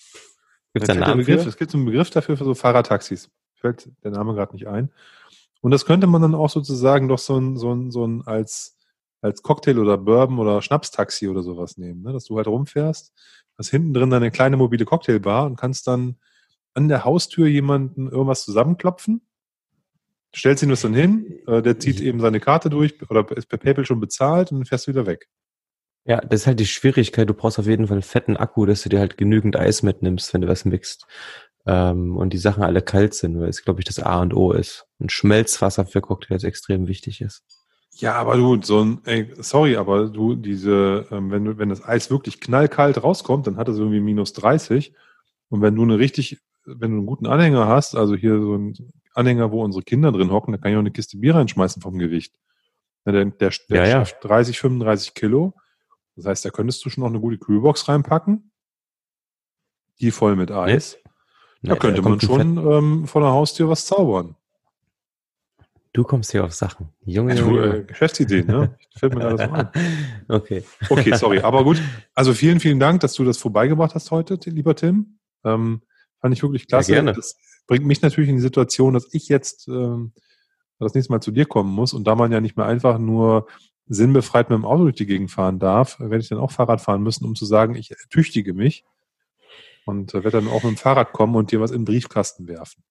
Gibt 0.74 0.84
es 0.84 0.90
einen 0.90 1.00
Namen 1.00 1.18
Begriff, 1.18 1.42
für? 1.42 1.48
Es 1.48 1.56
gibt 1.56 1.72
so 1.72 1.76
einen 1.76 1.86
Begriff 1.86 2.10
dafür 2.10 2.36
für 2.36 2.44
so 2.44 2.54
Fahrradtaxis. 2.54 3.32
Fällt 3.56 3.90
der 4.04 4.12
Name 4.12 4.32
gerade 4.34 4.52
nicht 4.52 4.68
ein. 4.68 4.92
Und 5.60 5.72
das 5.72 5.86
könnte 5.86 6.06
man 6.06 6.22
dann 6.22 6.36
auch 6.36 6.50
sozusagen 6.50 7.08
doch 7.08 7.18
so 7.18 7.36
ein, 7.36 7.56
so 7.56 7.74
ein, 7.74 7.90
so 7.90 8.06
ein 8.06 8.24
als, 8.24 8.77
als 9.20 9.42
Cocktail 9.42 9.78
oder 9.78 9.98
Bourbon 9.98 10.38
oder 10.38 10.62
Schnapstaxi 10.62 11.28
oder 11.28 11.42
sowas 11.42 11.76
nehmen, 11.76 12.02
ne? 12.02 12.12
dass 12.12 12.24
du 12.24 12.36
halt 12.36 12.46
rumfährst, 12.46 13.12
hast 13.56 13.70
hinten 13.70 13.94
drin 13.94 14.10
deine 14.10 14.30
kleine 14.30 14.56
mobile 14.56 14.84
Cocktailbar 14.84 15.46
und 15.46 15.56
kannst 15.56 15.86
dann 15.86 16.16
an 16.74 16.88
der 16.88 17.04
Haustür 17.04 17.46
jemanden 17.46 18.08
irgendwas 18.08 18.44
zusammenklopfen, 18.44 19.22
stellst 20.34 20.62
ihn 20.62 20.68
das 20.68 20.82
dann 20.82 20.94
hin, 20.94 21.40
äh, 21.46 21.62
der 21.62 21.78
zieht 21.78 22.00
eben 22.00 22.20
seine 22.20 22.40
Karte 22.40 22.70
durch 22.70 22.94
oder 23.10 23.26
ist 23.36 23.48
per 23.48 23.58
PayPal 23.58 23.84
schon 23.84 24.00
bezahlt 24.00 24.52
und 24.52 24.58
dann 24.58 24.66
fährst 24.66 24.86
du 24.86 24.92
wieder 24.92 25.06
weg. 25.06 25.28
Ja, 26.04 26.20
das 26.20 26.40
ist 26.40 26.46
halt 26.46 26.60
die 26.60 26.66
Schwierigkeit. 26.66 27.28
Du 27.28 27.34
brauchst 27.34 27.58
auf 27.58 27.66
jeden 27.66 27.86
Fall 27.86 27.96
einen 27.96 28.02
fetten 28.02 28.36
Akku, 28.36 28.64
dass 28.64 28.82
du 28.82 28.88
dir 28.88 28.98
halt 28.98 29.18
genügend 29.18 29.56
Eis 29.56 29.82
mitnimmst, 29.82 30.32
wenn 30.32 30.40
du 30.40 30.48
was 30.48 30.64
mixt. 30.64 31.06
Ähm, 31.66 32.16
und 32.16 32.32
die 32.32 32.38
Sachen 32.38 32.62
alle 32.62 32.80
kalt 32.80 33.12
sind, 33.12 33.38
weil 33.38 33.50
es, 33.50 33.62
glaube 33.62 33.80
ich, 33.80 33.84
das 33.84 33.98
A 33.98 34.22
und 34.22 34.32
O 34.32 34.52
ist. 34.52 34.86
Ein 35.00 35.10
Schmelzwasser 35.10 35.84
für 35.84 36.00
Cocktails 36.00 36.44
extrem 36.44 36.86
wichtig 36.88 37.20
ist. 37.20 37.44
Ja, 38.00 38.14
aber 38.14 38.36
du, 38.36 38.62
so 38.62 38.84
ein, 38.84 39.00
ey, 39.06 39.28
sorry, 39.38 39.76
aber 39.76 40.08
du, 40.08 40.36
diese, 40.36 41.06
ähm, 41.10 41.32
wenn 41.32 41.44
du, 41.44 41.58
wenn 41.58 41.68
das 41.68 41.84
Eis 41.84 42.10
wirklich 42.10 42.40
knallkalt 42.40 43.02
rauskommt, 43.02 43.48
dann 43.48 43.56
hat 43.56 43.68
es 43.68 43.78
irgendwie 43.78 43.98
minus 44.00 44.32
30. 44.34 44.94
Und 45.48 45.62
wenn 45.62 45.74
du 45.74 45.82
eine 45.82 45.98
richtig, 45.98 46.38
wenn 46.64 46.92
du 46.92 46.98
einen 46.98 47.06
guten 47.06 47.26
Anhänger 47.26 47.66
hast, 47.66 47.96
also 47.96 48.14
hier 48.14 48.40
so 48.40 48.54
ein 48.54 48.92
Anhänger, 49.14 49.50
wo 49.50 49.64
unsere 49.64 49.82
Kinder 49.82 50.12
drin 50.12 50.30
hocken, 50.30 50.52
da 50.52 50.58
kann 50.58 50.70
ich 50.70 50.76
auch 50.76 50.80
eine 50.80 50.92
Kiste 50.92 51.18
Bier 51.18 51.34
reinschmeißen 51.34 51.82
vom 51.82 51.98
Gewicht. 51.98 52.38
Der, 53.04 53.24
der, 53.24 53.32
der 53.32 53.50
ja, 53.68 53.84
ja. 53.84 53.90
schafft 53.90 54.22
30, 54.22 54.60
35 54.60 55.14
Kilo. 55.14 55.54
Das 56.14 56.26
heißt, 56.26 56.44
da 56.44 56.50
könntest 56.50 56.84
du 56.84 56.90
schon 56.90 57.02
noch 57.02 57.10
eine 57.10 57.20
gute 57.20 57.38
Kühlbox 57.38 57.88
reinpacken. 57.88 58.52
Die 60.00 60.12
voll 60.12 60.36
mit 60.36 60.52
Eis. 60.52 60.98
Nee. 61.62 61.70
Da 61.70 61.72
nee, 61.74 61.78
könnte 61.80 62.02
man 62.02 62.20
schon 62.20 62.58
ähm, 62.58 63.06
vor 63.08 63.22
der 63.22 63.32
Haustür 63.32 63.68
was 63.68 63.86
zaubern. 63.86 64.36
Du 65.98 66.04
kommst 66.04 66.30
hier 66.30 66.44
auf 66.44 66.54
Sachen. 66.54 66.90
Junge, 67.06 67.34
du, 67.34 67.58
äh, 67.58 67.82
Geschäftsideen, 67.82 68.46
ne? 68.46 68.78
Fällt 68.96 69.14
mir 69.14 69.18
gerade 69.18 69.36
so 69.36 69.52
an. 69.52 69.68
Okay. 70.28 70.62
Okay, 70.88 71.16
sorry. 71.16 71.40
Aber 71.42 71.64
gut. 71.64 71.82
Also 72.14 72.34
vielen, 72.34 72.60
vielen 72.60 72.78
Dank, 72.78 73.00
dass 73.00 73.14
du 73.14 73.24
das 73.24 73.36
vorbeigebracht 73.36 73.96
hast 73.96 74.12
heute, 74.12 74.38
lieber 74.48 74.76
Tim. 74.76 75.18
Ähm, 75.42 75.82
fand 76.20 76.32
ich 76.32 76.40
wirklich 76.40 76.68
klasse. 76.68 76.92
Ja, 76.92 76.98
gerne. 76.98 77.14
Das 77.14 77.36
bringt 77.66 77.84
mich 77.84 78.00
natürlich 78.00 78.30
in 78.30 78.36
die 78.36 78.42
Situation, 78.42 78.94
dass 78.94 79.12
ich 79.12 79.28
jetzt 79.28 79.66
ähm, 79.66 80.12
das 80.78 80.94
nächste 80.94 81.12
Mal 81.12 81.20
zu 81.20 81.32
dir 81.32 81.46
kommen 81.46 81.74
muss 81.74 81.92
und 81.92 82.04
da 82.06 82.14
man 82.14 82.30
ja 82.30 82.40
nicht 82.40 82.56
mehr 82.56 82.66
einfach 82.66 83.00
nur 83.00 83.48
sinnbefreit 83.88 84.50
mit 84.50 84.56
dem 84.56 84.66
Auto 84.66 84.84
durch 84.84 84.94
die 84.94 85.06
Gegend 85.06 85.32
fahren 85.32 85.58
darf, 85.58 85.98
werde 85.98 86.18
ich 86.18 86.28
dann 86.28 86.38
auch 86.38 86.52
Fahrrad 86.52 86.80
fahren 86.80 87.02
müssen, 87.02 87.24
um 87.24 87.34
zu 87.34 87.44
sagen, 87.44 87.74
ich 87.74 87.92
tüchtige 88.08 88.54
mich 88.54 88.84
und 89.84 90.14
äh, 90.14 90.22
werde 90.22 90.42
dann 90.42 90.46
auch 90.46 90.62
mit 90.62 90.74
dem 90.74 90.76
Fahrrad 90.76 91.10
kommen 91.12 91.34
und 91.34 91.50
dir 91.50 91.60
was 91.60 91.72
in 91.72 91.80
den 91.80 91.86
Briefkasten 91.86 92.46
werfen. 92.46 92.84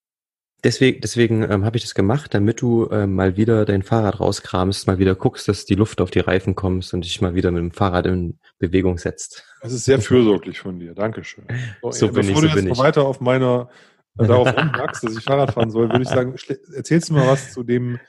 Deswegen, 0.63 1.01
deswegen 1.01 1.43
ähm, 1.43 1.65
habe 1.65 1.77
ich 1.77 1.83
das 1.83 1.93
gemacht, 1.93 2.33
damit 2.33 2.61
du 2.61 2.89
ähm, 2.91 3.13
mal 3.13 3.37
wieder 3.37 3.63
dein 3.63 3.83
Fahrrad 3.83 4.19
rauskramst, 4.19 4.87
mal 4.87 4.97
wieder 4.97 5.13
guckst, 5.13 5.47
dass 5.47 5.65
die 5.65 5.75
Luft 5.75 6.01
auf 6.01 6.09
die 6.09 6.19
Reifen 6.19 6.55
kommst 6.55 6.95
und 6.95 7.05
dich 7.05 7.21
mal 7.21 7.35
wieder 7.35 7.51
mit 7.51 7.61
dem 7.61 7.71
Fahrrad 7.71 8.07
in 8.07 8.39
Bewegung 8.57 8.97
setzt. 8.97 9.45
Das 9.61 9.71
ist 9.71 9.85
sehr 9.85 10.01
fürsorglich 10.01 10.59
von 10.59 10.79
dir. 10.79 10.95
Dankeschön. 10.95 11.45
So, 11.81 11.91
so 11.91 12.07
bin 12.07 12.27
bevor 12.27 12.43
ich, 12.43 12.51
so 12.51 12.59
du 12.59 12.67
jetzt 12.67 12.79
weiter 12.79 13.05
auf 13.05 13.21
meiner 13.21 13.69
äh, 14.17 14.25
darauf 14.25 14.47
rumwachst, 14.57 15.03
dass 15.03 15.15
ich 15.15 15.23
Fahrrad 15.23 15.53
fahren 15.53 15.69
soll, 15.69 15.89
würde 15.89 16.01
ich 16.01 16.09
sagen, 16.09 16.35
erzählst 16.75 17.09
du 17.09 17.13
mal 17.13 17.27
was 17.27 17.53
zu 17.53 17.63
dem 17.63 17.99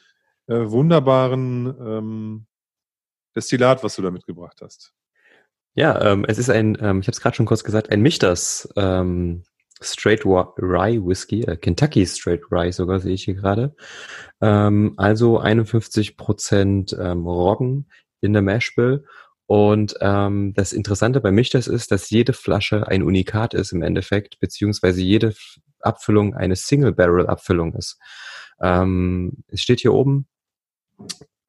äh, 0.46 0.70
wunderbaren 0.70 1.66
ähm, 1.78 2.46
Destillat, 3.36 3.84
was 3.84 3.94
du 3.96 4.02
da 4.02 4.10
mitgebracht 4.10 4.60
hast. 4.62 4.94
Ja, 5.74 6.12
ähm, 6.12 6.24
es 6.26 6.38
ist 6.38 6.50
ein, 6.50 6.78
ähm, 6.80 7.00
ich 7.00 7.06
habe 7.06 7.12
es 7.12 7.20
gerade 7.20 7.36
schon 7.36 7.46
kurz 7.46 7.62
gesagt, 7.62 7.92
ein 7.92 8.00
Michters 8.00 8.68
ähm, 8.74 9.44
Straight 9.80 10.24
Rye 10.24 11.00
Whisky, 11.04 11.42
äh, 11.42 11.56
Kentucky 11.56 12.06
Straight 12.06 12.42
Rye 12.50 12.72
sogar 12.72 13.00
sehe 13.00 13.14
ich 13.14 13.24
hier 13.24 13.34
gerade. 13.34 13.74
Ähm, 14.40 14.94
also 14.96 15.38
51 15.38 16.16
Prozent 16.16 16.96
ähm, 16.98 17.26
Roggen 17.26 17.90
in 18.20 18.32
der 18.32 18.42
Mashbill. 18.42 19.04
Und 19.46 19.94
ähm, 20.00 20.52
das 20.54 20.72
Interessante 20.72 21.20
bei 21.20 21.30
Michters 21.30 21.68
ist, 21.68 21.90
dass 21.90 22.10
jede 22.10 22.34
Flasche 22.34 22.86
ein 22.86 23.02
Unikat 23.02 23.54
ist 23.54 23.72
im 23.72 23.82
Endeffekt, 23.82 24.38
beziehungsweise 24.40 25.00
jede 25.00 25.34
Abfüllung 25.80 26.34
eine 26.34 26.56
Single 26.56 26.92
Barrel 26.92 27.26
Abfüllung 27.26 27.74
ist. 27.74 27.98
Ähm, 28.60 29.44
es 29.48 29.62
steht 29.62 29.80
hier 29.80 29.94
oben 29.94 30.26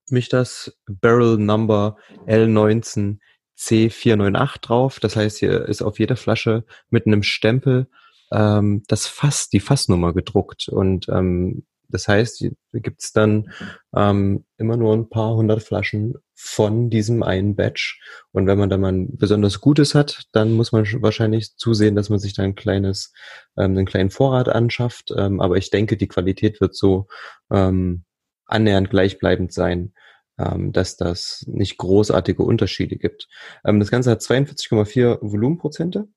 Michters 0.10 0.78
Barrel 0.88 1.38
Number 1.38 1.98
L19 2.26 3.18
C498 3.58 4.62
drauf. 4.62 5.00
Das 5.00 5.16
heißt, 5.16 5.40
hier 5.40 5.66
ist 5.66 5.82
auf 5.82 6.00
jeder 6.00 6.16
Flasche 6.16 6.64
mit 6.90 7.06
einem 7.06 7.24
Stempel 7.24 7.88
ähm, 8.32 8.84
das 8.88 9.08
Fass, 9.08 9.50
die 9.50 9.60
Fassnummer 9.60 10.14
gedruckt. 10.14 10.70
Und 10.70 11.08
ähm, 11.10 11.66
das 11.90 12.08
heißt, 12.08 12.46
gibt 12.74 13.02
es 13.02 13.12
dann 13.12 13.52
ähm, 13.96 14.46
immer 14.58 14.78
nur 14.78 14.96
ein 14.96 15.10
paar 15.10 15.36
hundert 15.36 15.64
Flaschen 15.64 16.14
von 16.36 16.90
diesem 16.90 17.24
einen 17.24 17.56
Batch. 17.56 18.00
Und 18.32 18.48
wenn 18.48 18.60
man 18.60 18.70
da 18.70 18.78
mal 18.78 18.94
ein 18.94 19.18
besonders 19.18 19.60
gutes 19.60 19.96
hat, 19.96 20.28
dann 20.32 20.54
muss 20.54 20.72
man 20.72 20.86
wahrscheinlich 21.02 21.56
zusehen, 21.58 21.96
dass 21.96 22.10
man 22.10 22.20
sich 22.20 22.34
da 22.34 22.44
ein 22.44 22.56
kleines, 22.56 23.12
ähm, 23.58 23.72
einen 23.72 23.86
kleinen 23.86 24.12
Vorrat 24.12 24.50
anschafft. 24.50 25.12
Ähm, 25.18 25.42
aber 25.42 25.58
ich 25.58 25.72
denke, 25.72 25.98
die 25.98 26.08
Qualität 26.08 26.62
wird 26.62 26.76
so 26.76 27.08
ähm, 27.52 28.04
annähernd 28.46 28.90
gleichbleibend 28.92 29.52
sein, 29.52 29.94
ähm, 30.38 30.72
dass 30.72 30.96
das 30.96 31.44
nicht 31.48 31.78
großartige 31.78 32.44
Unterschiede 32.44 32.98
gibt. 32.98 33.28
Ähm, 33.66 33.80
das 33.80 33.90
Ganze 33.90 34.12
hat 34.12 34.22
42,4 34.22 35.20
Volumenprozente. 35.22 36.08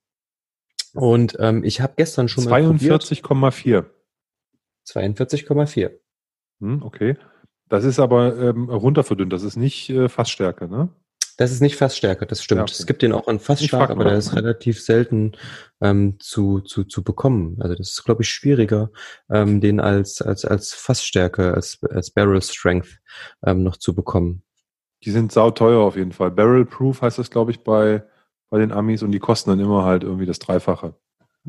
Und 0.94 1.36
ähm, 1.40 1.64
ich 1.64 1.80
habe 1.80 1.94
gestern 1.96 2.28
schon 2.28 2.44
42,4. 2.44 3.84
42,4. 4.86 5.90
Hm, 6.60 6.82
okay. 6.82 7.16
Das 7.68 7.84
ist 7.84 7.98
aber 7.98 8.36
ähm, 8.38 8.68
runterverdünnt, 8.68 9.32
das 9.32 9.42
ist 9.42 9.56
nicht 9.56 9.88
äh, 9.88 10.08
Fassstärke, 10.08 10.68
ne? 10.68 10.90
Das 11.38 11.50
ist 11.50 11.62
nicht 11.62 11.76
Fassstärke, 11.76 12.26
das 12.26 12.44
stimmt. 12.44 12.58
Ja, 12.58 12.62
okay. 12.64 12.74
Es 12.78 12.86
gibt 12.86 13.00
den 13.00 13.12
auch 13.12 13.26
in 13.26 13.38
Fassstark, 13.38 13.90
aber 13.90 14.04
der 14.04 14.18
ist 14.18 14.36
relativ 14.36 14.82
selten 14.82 15.32
ähm, 15.80 16.16
zu, 16.20 16.60
zu, 16.60 16.84
zu 16.84 17.02
bekommen. 17.02 17.56
Also 17.60 17.74
das 17.74 17.92
ist, 17.92 18.04
glaube 18.04 18.22
ich, 18.22 18.28
schwieriger, 18.28 18.90
ähm, 19.30 19.62
den 19.62 19.80
als, 19.80 20.20
als, 20.20 20.44
als 20.44 20.74
Fassstärke, 20.74 21.54
als, 21.54 21.78
als 21.90 22.10
Barrel 22.10 22.42
Strength 22.42 23.00
ähm, 23.44 23.62
noch 23.62 23.78
zu 23.78 23.94
bekommen. 23.94 24.42
Die 25.04 25.10
sind 25.10 25.32
sauteuer 25.32 25.80
auf 25.80 25.96
jeden 25.96 26.12
Fall. 26.12 26.30
Barrel 26.30 26.66
Proof 26.66 27.00
heißt 27.00 27.18
das, 27.18 27.30
glaube 27.30 27.50
ich, 27.50 27.64
bei 27.64 28.04
bei 28.52 28.58
den 28.58 28.70
Amis 28.70 29.02
und 29.02 29.12
die 29.12 29.18
kosten 29.18 29.48
dann 29.48 29.60
immer 29.60 29.84
halt 29.84 30.04
irgendwie 30.04 30.26
das 30.26 30.38
Dreifache. 30.38 30.94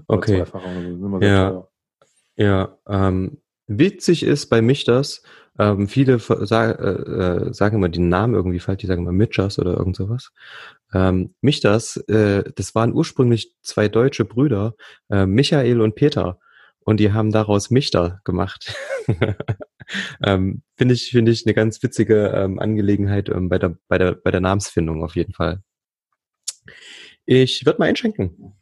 Okay. 0.08 0.38
Zweifache 0.38 0.97
so. 0.97 1.20
ja. 1.20 1.68
Ja, 2.36 2.78
ähm, 2.88 3.41
witzig 3.68 4.24
ist 4.24 4.49
bei 4.49 4.62
mich 4.62 4.86
das, 4.86 5.22
ähm, 5.60 5.89
viele 5.89 6.18
sag, 6.20 6.80
äh, 6.80 6.91
äh, 6.91 7.54
sagen 7.54 7.76
immer 7.76 7.89
den 7.89 8.08
Namen 8.08 8.36
irgendwie 8.36 8.62
falsch, 8.62 8.80
die 8.80 8.88
sagen 8.88 9.01
immer 9.01 9.12
Mitchers 9.12 9.60
oder 9.60 9.76
irgend 9.76 9.97
sowas. 9.97 10.32
Ähm, 10.93 11.36
mich 11.41 11.60
das, 11.60 11.97
äh, 12.08 12.49
das 12.56 12.74
waren 12.74 12.93
ursprünglich 12.93 13.54
zwei 13.64 13.89
deutsche 13.89 14.24
Brüder, 14.24 14.74
äh, 15.10 15.26
Michael 15.26 15.82
und 15.82 15.95
Peter. 15.95 16.39
Und 16.86 17.01
die 17.01 17.12
haben 17.12 17.34
daraus 17.34 17.70
Michter 17.70 18.22
gemacht. 18.24 18.74
ähm, 20.24 20.64
finde 20.78 20.93
ich, 20.93 21.12
finde 21.12 21.34
ich 21.34 21.45
eine 21.45 21.54
ganz 21.54 21.84
witzige 21.84 22.30
ähm, 22.30 22.60
Angelegenheit 22.60 23.28
ähm, 23.28 23.49
bei 23.49 23.60
der, 23.60 23.78
bei 23.89 23.97
der, 23.97 24.14
bei 24.14 24.32
der 24.32 24.41
Namensfindung 24.41 25.04
auf 25.04 25.18
jeden 25.18 25.34
Fall. 25.34 25.62
Ich 27.26 27.65
würde 27.65 27.80
mal 27.80 27.89
einschenken. 27.89 28.53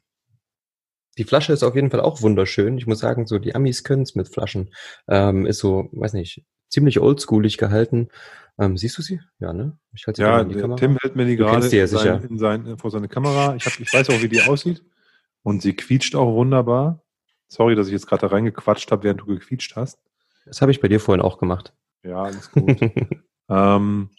Die 1.18 1.24
Flasche 1.24 1.54
ist 1.54 1.64
auf 1.64 1.76
jeden 1.76 1.92
Fall 1.92 2.00
auch 2.00 2.22
wunderschön. 2.22 2.78
Ich 2.78 2.88
muss 2.88 3.00
sagen, 3.00 3.26
so 3.26 3.38
die 3.38 3.54
Amis 3.54 3.84
können 3.84 4.04
es 4.04 4.16
mit 4.16 4.30
Flaschen. 4.30 4.74
Ähm, 5.08 5.46
ist 5.46 5.60
so, 5.60 5.90
weiß 5.92 6.14
nicht, 6.14 6.46
ziemlich 6.70 7.00
oldschoolig 7.00 7.58
gehalten. 7.58 8.10
Ähm, 8.58 8.78
siehst 8.78 8.98
du 8.98 9.02
sie? 9.02 9.20
Ja, 9.40 9.54
ne? 9.54 9.78
Ich 9.94 10.08
halte 10.08 10.22
sie 10.22 10.24
ja, 10.24 10.42
in 10.42 10.50
die 10.50 10.56
Kamera. 10.56 10.78
Tim 10.78 10.98
hält 11.02 11.16
mir 11.16 11.26
die 11.26 11.36
gerade 11.36 11.68
die 11.68 11.76
ja 11.76 11.84
in 11.84 11.88
sein, 11.88 12.24
in 12.24 12.38
sein, 12.38 12.78
vor 12.78 12.92
seine 12.92 13.08
Kamera. 13.08 13.56
Ich, 13.56 13.66
hab, 13.66 13.80
ich 13.80 13.94
weiß 13.94 14.10
auch, 14.10 14.22
wie 14.22 14.30
die 14.30 14.42
aussieht. 14.42 14.84
Und 15.44 15.62
sie 15.62 15.76
quietscht 15.76 16.16
auch 16.16 16.34
wunderbar. 16.34 17.04
Sorry, 17.48 17.76
dass 17.76 17.88
ich 17.88 17.94
jetzt 17.94 18.08
gerade 18.08 18.22
da 18.22 18.28
reingequatscht 18.28 18.92
habe, 18.92 19.04
während 19.04 19.22
du 19.22 19.26
gequietscht 19.26 19.76
hast. 19.76 20.00
Das 20.46 20.62
habe 20.62 20.72
ich 20.72 20.80
bei 20.80 20.88
dir 20.88 21.00
vorhin 21.00 21.22
auch 21.22 21.38
gemacht. 21.38 21.74
Ja, 22.04 22.24
alles 22.24 22.52
gut. 22.52 22.80
ähm, 23.50 24.10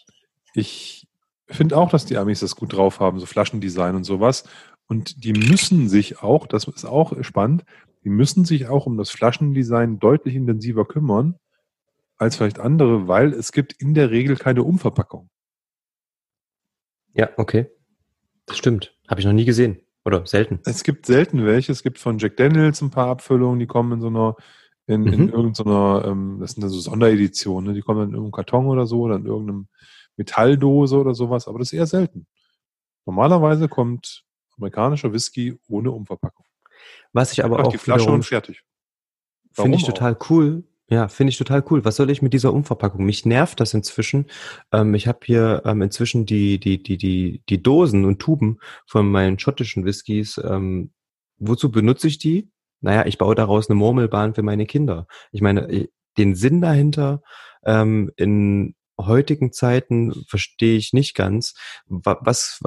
ich 0.54 1.08
finde 1.56 1.76
auch, 1.76 1.90
dass 1.90 2.06
die 2.06 2.16
Amis 2.16 2.40
das 2.40 2.56
gut 2.56 2.72
drauf 2.72 3.00
haben, 3.00 3.18
so 3.20 3.26
Flaschendesign 3.26 3.94
und 3.94 4.04
sowas. 4.04 4.44
Und 4.86 5.24
die 5.24 5.32
müssen 5.32 5.88
sich 5.88 6.22
auch, 6.22 6.46
das 6.46 6.64
ist 6.64 6.84
auch 6.84 7.22
spannend, 7.22 7.64
die 8.04 8.10
müssen 8.10 8.44
sich 8.44 8.68
auch 8.68 8.86
um 8.86 8.96
das 8.96 9.10
Flaschendesign 9.10 9.98
deutlich 9.98 10.34
intensiver 10.34 10.84
kümmern 10.84 11.36
als 12.16 12.36
vielleicht 12.36 12.58
andere, 12.58 13.08
weil 13.08 13.32
es 13.32 13.52
gibt 13.52 13.72
in 13.74 13.94
der 13.94 14.10
Regel 14.10 14.36
keine 14.36 14.62
Umverpackung. 14.62 15.28
Ja, 17.14 17.30
okay. 17.36 17.66
Das 18.46 18.58
stimmt. 18.58 18.96
Habe 19.08 19.20
ich 19.20 19.26
noch 19.26 19.32
nie 19.32 19.44
gesehen. 19.44 19.80
Oder 20.04 20.26
selten. 20.26 20.60
Es 20.64 20.82
gibt 20.82 21.06
selten 21.06 21.44
welche. 21.44 21.70
Es 21.70 21.82
gibt 21.82 21.98
von 21.98 22.18
Jack 22.18 22.36
Daniels 22.36 22.80
ein 22.82 22.90
paar 22.90 23.08
Abfüllungen, 23.08 23.60
die 23.60 23.66
kommen 23.66 23.92
in 23.92 24.00
so 24.00 24.08
einer, 24.08 24.36
in, 24.86 25.02
mhm. 25.02 25.12
in 25.12 25.28
irgendeiner, 25.28 26.04
ähm, 26.06 26.38
das 26.40 26.52
sind 26.52 26.62
dann 26.62 26.70
so 26.70 26.80
Sondereditionen, 26.80 27.70
ne? 27.70 27.74
die 27.74 27.82
kommen 27.82 28.08
in 28.08 28.14
irgendeinem 28.14 28.32
Karton 28.32 28.66
oder 28.66 28.86
so 28.86 29.02
oder 29.02 29.16
in 29.16 29.26
irgendeinem 29.26 29.68
Metalldose 30.22 30.96
oder 30.96 31.14
sowas, 31.14 31.48
aber 31.48 31.58
das 31.58 31.68
ist 31.68 31.78
eher 31.78 31.86
selten. 31.86 32.26
Normalerweise 33.06 33.68
kommt 33.68 34.24
amerikanischer 34.56 35.12
Whisky 35.12 35.58
ohne 35.68 35.90
Umverpackung. 35.90 36.46
Was 37.12 37.32
ich 37.32 37.44
aber 37.44 37.60
auch 37.60 37.68
die 37.68 37.78
Flasche 37.78 38.10
und 38.10 38.24
fertig. 38.24 38.62
Finde 39.52 39.76
ich 39.76 39.84
total 39.84 40.14
auch? 40.14 40.30
cool. 40.30 40.64
Ja, 40.88 41.08
finde 41.08 41.30
ich 41.30 41.38
total 41.38 41.64
cool. 41.70 41.84
Was 41.84 41.96
soll 41.96 42.10
ich 42.10 42.22
mit 42.22 42.32
dieser 42.32 42.52
Umverpackung? 42.52 43.04
Mich 43.04 43.24
nervt 43.24 43.60
das 43.60 43.74
inzwischen. 43.74 44.26
Ähm, 44.72 44.94
ich 44.94 45.06
habe 45.06 45.20
hier 45.24 45.62
ähm, 45.64 45.82
inzwischen 45.82 46.26
die, 46.26 46.58
die, 46.58 46.82
die, 46.82 46.96
die, 46.96 47.42
die 47.48 47.62
Dosen 47.62 48.04
und 48.04 48.18
Tuben 48.18 48.58
von 48.86 49.10
meinen 49.10 49.38
schottischen 49.38 49.84
Whiskys. 49.84 50.40
Ähm, 50.44 50.92
wozu 51.38 51.70
benutze 51.70 52.08
ich 52.08 52.18
die? 52.18 52.50
Naja, 52.80 53.06
ich 53.06 53.16
baue 53.16 53.34
daraus 53.34 53.70
eine 53.70 53.76
Murmelbahn 53.76 54.34
für 54.34 54.42
meine 54.42 54.66
Kinder. 54.66 55.06
Ich 55.30 55.40
meine, 55.40 55.88
den 56.18 56.34
Sinn 56.34 56.60
dahinter, 56.60 57.22
ähm, 57.64 58.10
in 58.16 58.74
heutigen 59.06 59.52
Zeiten 59.52 60.24
verstehe 60.28 60.76
ich 60.76 60.92
nicht 60.92 61.14
ganz, 61.14 61.54
was, 61.86 62.60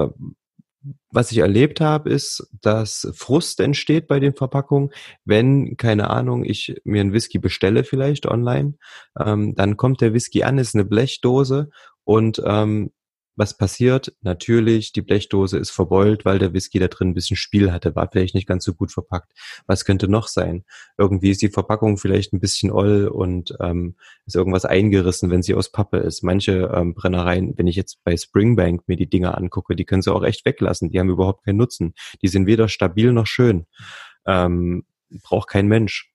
was 1.10 1.32
ich 1.32 1.40
erlebt 1.40 1.82
habe, 1.82 2.10
ist, 2.10 2.48
dass 2.62 3.12
Frust 3.16 3.60
entsteht 3.60 4.08
bei 4.08 4.20
den 4.20 4.36
Verpackungen, 4.36 4.92
wenn, 5.24 5.78
keine 5.78 6.10
Ahnung, 6.10 6.44
ich 6.44 6.80
mir 6.84 7.02
einen 7.02 7.14
Whisky 7.14 7.40
bestelle 7.40 7.84
vielleicht 7.84 8.26
online, 8.26 8.76
ähm, 9.20 9.56
dann 9.56 9.78
kommt 9.78 10.02
der 10.02 10.14
Whisky 10.14 10.44
an, 10.44 10.58
ist 10.58 10.76
eine 10.76 10.86
Blechdose 10.86 11.70
und 12.04 12.42
ähm, 12.46 12.92
was 13.36 13.58
passiert? 13.58 14.16
Natürlich, 14.22 14.94
die 14.94 15.02
Blechdose 15.02 15.58
ist 15.58 15.72
verbeult, 15.72 16.26
weil 16.26 16.40
der 16.40 16.54
Whisky 16.54 16.80
da 16.80 16.88
drin 16.88 17.10
ein 17.10 17.14
bisschen 17.14 17.38
Spiel 17.38 17.72
hatte, 17.72 17.96
war 17.96 18.10
vielleicht 18.12 18.36
nicht 18.36 18.48
ganz 18.48 18.64
so 18.64 18.74
gut 18.74 18.92
verpackt. 18.92 19.32
Was 19.68 19.86
könnte 19.86 20.08
noch 20.08 20.28
sein? 20.28 20.64
Irgendwie 20.98 21.32
ist 21.32 21.42
die 21.42 21.50
Verpackung 21.50 21.98
vielleicht 21.98 22.34
ein 22.34 22.40
bisschen 22.40 22.72
oll 22.72 23.08
und 23.08 23.56
ähm, 23.60 23.96
ist 24.26 24.36
irgendwas 24.36 24.66
eingerissen, 24.66 25.30
wenn 25.30 25.44
sie 25.44 25.56
aus 25.56 25.72
Pappe 25.72 25.98
ist. 25.98 26.24
Manche 26.24 26.72
ähm, 26.74 26.94
Brennereien, 26.94 27.58
wenn 27.58 27.68
ich 27.68 27.76
jetzt 27.76 28.04
bei 28.04 28.16
Springbank 28.16 28.88
mir 28.88 28.96
die 28.96 29.10
Dinger 29.10 29.38
angucke, 29.38 29.76
die 29.76 29.86
können 29.86 30.02
sie 30.02 30.14
auch 30.14 30.24
echt 30.24 30.46
weglassen. 30.46 30.90
Die 30.90 31.00
haben 31.00 31.10
überhaupt 31.10 31.46
keinen 31.46 31.58
Nutzen. 31.58 31.94
Die 32.22 32.28
sind 32.28 32.48
weder 32.48 32.70
stabil 32.70 33.12
noch 33.12 33.28
schön. 33.28 33.66
Ähm, 34.26 34.86
braucht 35.24 35.50
kein 35.50 35.68
Mensch 35.68 36.15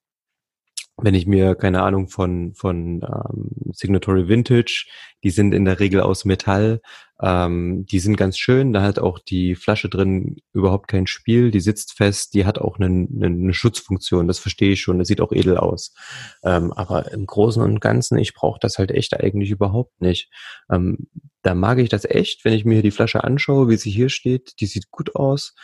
wenn 1.03 1.15
ich 1.15 1.27
mir, 1.27 1.55
keine 1.55 1.83
Ahnung, 1.83 2.09
von, 2.09 2.55
von 2.55 3.03
ähm, 3.03 3.73
Signatory 3.73 4.29
Vintage, 4.29 4.87
die 5.23 5.31
sind 5.31 5.53
in 5.55 5.65
der 5.65 5.81
Regel 5.81 6.01
aus 6.01 6.25
Metall, 6.25 6.81
ähm, 7.23 7.85
die 7.87 7.99
sind 7.99 8.17
ganz 8.17 8.39
schön, 8.39 8.73
da 8.73 8.83
hat 8.83 8.99
auch 8.99 9.19
die 9.19 9.55
Flasche 9.55 9.89
drin 9.89 10.37
überhaupt 10.53 10.89
kein 10.89 11.07
Spiel, 11.07 11.51
die 11.51 11.61
sitzt 11.61 11.97
fest, 11.97 12.35
die 12.35 12.47
hat 12.47 12.59
auch 12.59 12.79
eine, 12.79 12.87
eine, 12.87 13.53
Schutzfunktion, 13.53 14.27
das 14.27 14.39
verstehe 14.39 14.73
ich 14.73 14.81
schon, 14.81 14.99
das 14.99 15.09
sieht 15.09 15.21
auch 15.21 15.33
edel 15.33 15.59
aus. 15.59 15.95
Ähm, 16.43 16.73
aber 16.73 17.13
im 17.13 17.27
Großen 17.27 17.63
und 17.63 17.81
Ganzen, 17.81 18.19
ich 18.19 18.33
brauche 18.33 18.59
das 18.61 18.79
halt 18.79 18.91
echt 18.91 19.19
eigentlich 19.19 19.51
überhaupt 19.51 20.01
nicht. 20.01 20.31
Ähm, 20.71 21.09
da 21.43 21.55
mag 21.55 21.79
ich 21.79 21.89
das 21.89 22.05
echt, 22.05 22.45
wenn 22.45 22.55
ich 22.55 22.65
mir 22.65 22.83
die 22.83 22.91
Flasche 22.91 23.25
anschaue, 23.25 23.69
wie 23.69 23.77
sie 23.77 23.91
hier 23.91 24.09
steht, 24.09 24.61
die 24.61 24.67
sieht 24.67 24.91
gut 24.91 25.15
aus. 25.15 25.55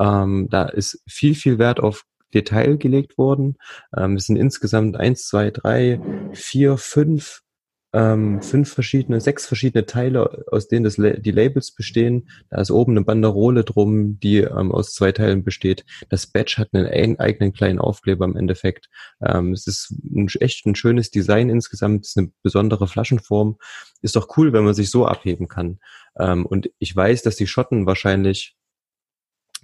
Ähm, 0.00 0.48
da 0.50 0.64
ist 0.64 1.02
viel, 1.06 1.34
viel 1.34 1.58
Wert 1.58 1.80
auf 1.80 2.04
Detail 2.34 2.76
gelegt 2.76 3.18
worden. 3.18 3.56
Ähm, 3.96 4.16
es 4.16 4.26
sind 4.26 4.36
insgesamt 4.36 4.96
eins, 4.96 5.26
zwei, 5.26 5.50
drei, 5.50 6.00
vier, 6.32 6.76
fünf, 6.76 7.42
ähm, 7.94 8.42
fünf 8.42 8.74
verschiedene, 8.74 9.20
sechs 9.20 9.46
verschiedene 9.46 9.86
Teile, 9.86 10.44
aus 10.50 10.66
denen 10.66 10.84
das, 10.84 10.96
die 10.96 11.30
Labels 11.30 11.70
bestehen. 11.70 12.28
Da 12.50 12.60
ist 12.60 12.72
oben 12.72 12.92
eine 12.92 13.04
Banderole 13.04 13.62
drum, 13.62 14.18
die 14.18 14.38
ähm, 14.38 14.72
aus 14.72 14.92
zwei 14.92 15.12
Teilen 15.12 15.44
besteht. 15.44 15.84
Das 16.08 16.26
Badge 16.26 16.56
hat 16.58 16.70
einen 16.72 17.20
eigenen 17.20 17.52
kleinen 17.52 17.78
Aufkleber 17.78 18.24
im 18.24 18.36
Endeffekt. 18.36 18.88
Ähm, 19.24 19.52
es 19.52 19.68
ist 19.68 19.92
ein, 19.92 20.28
echt 20.40 20.66
ein 20.66 20.74
schönes 20.74 21.12
Design 21.12 21.48
insgesamt. 21.48 22.04
Es 22.04 22.10
ist 22.10 22.18
eine 22.18 22.32
besondere 22.42 22.88
Flaschenform. 22.88 23.58
Ist 24.02 24.16
doch 24.16 24.36
cool, 24.36 24.52
wenn 24.52 24.64
man 24.64 24.74
sich 24.74 24.90
so 24.90 25.06
abheben 25.06 25.46
kann. 25.46 25.78
Ähm, 26.18 26.46
und 26.46 26.70
ich 26.80 26.94
weiß, 26.94 27.22
dass 27.22 27.36
die 27.36 27.46
Schotten 27.46 27.86
wahrscheinlich 27.86 28.56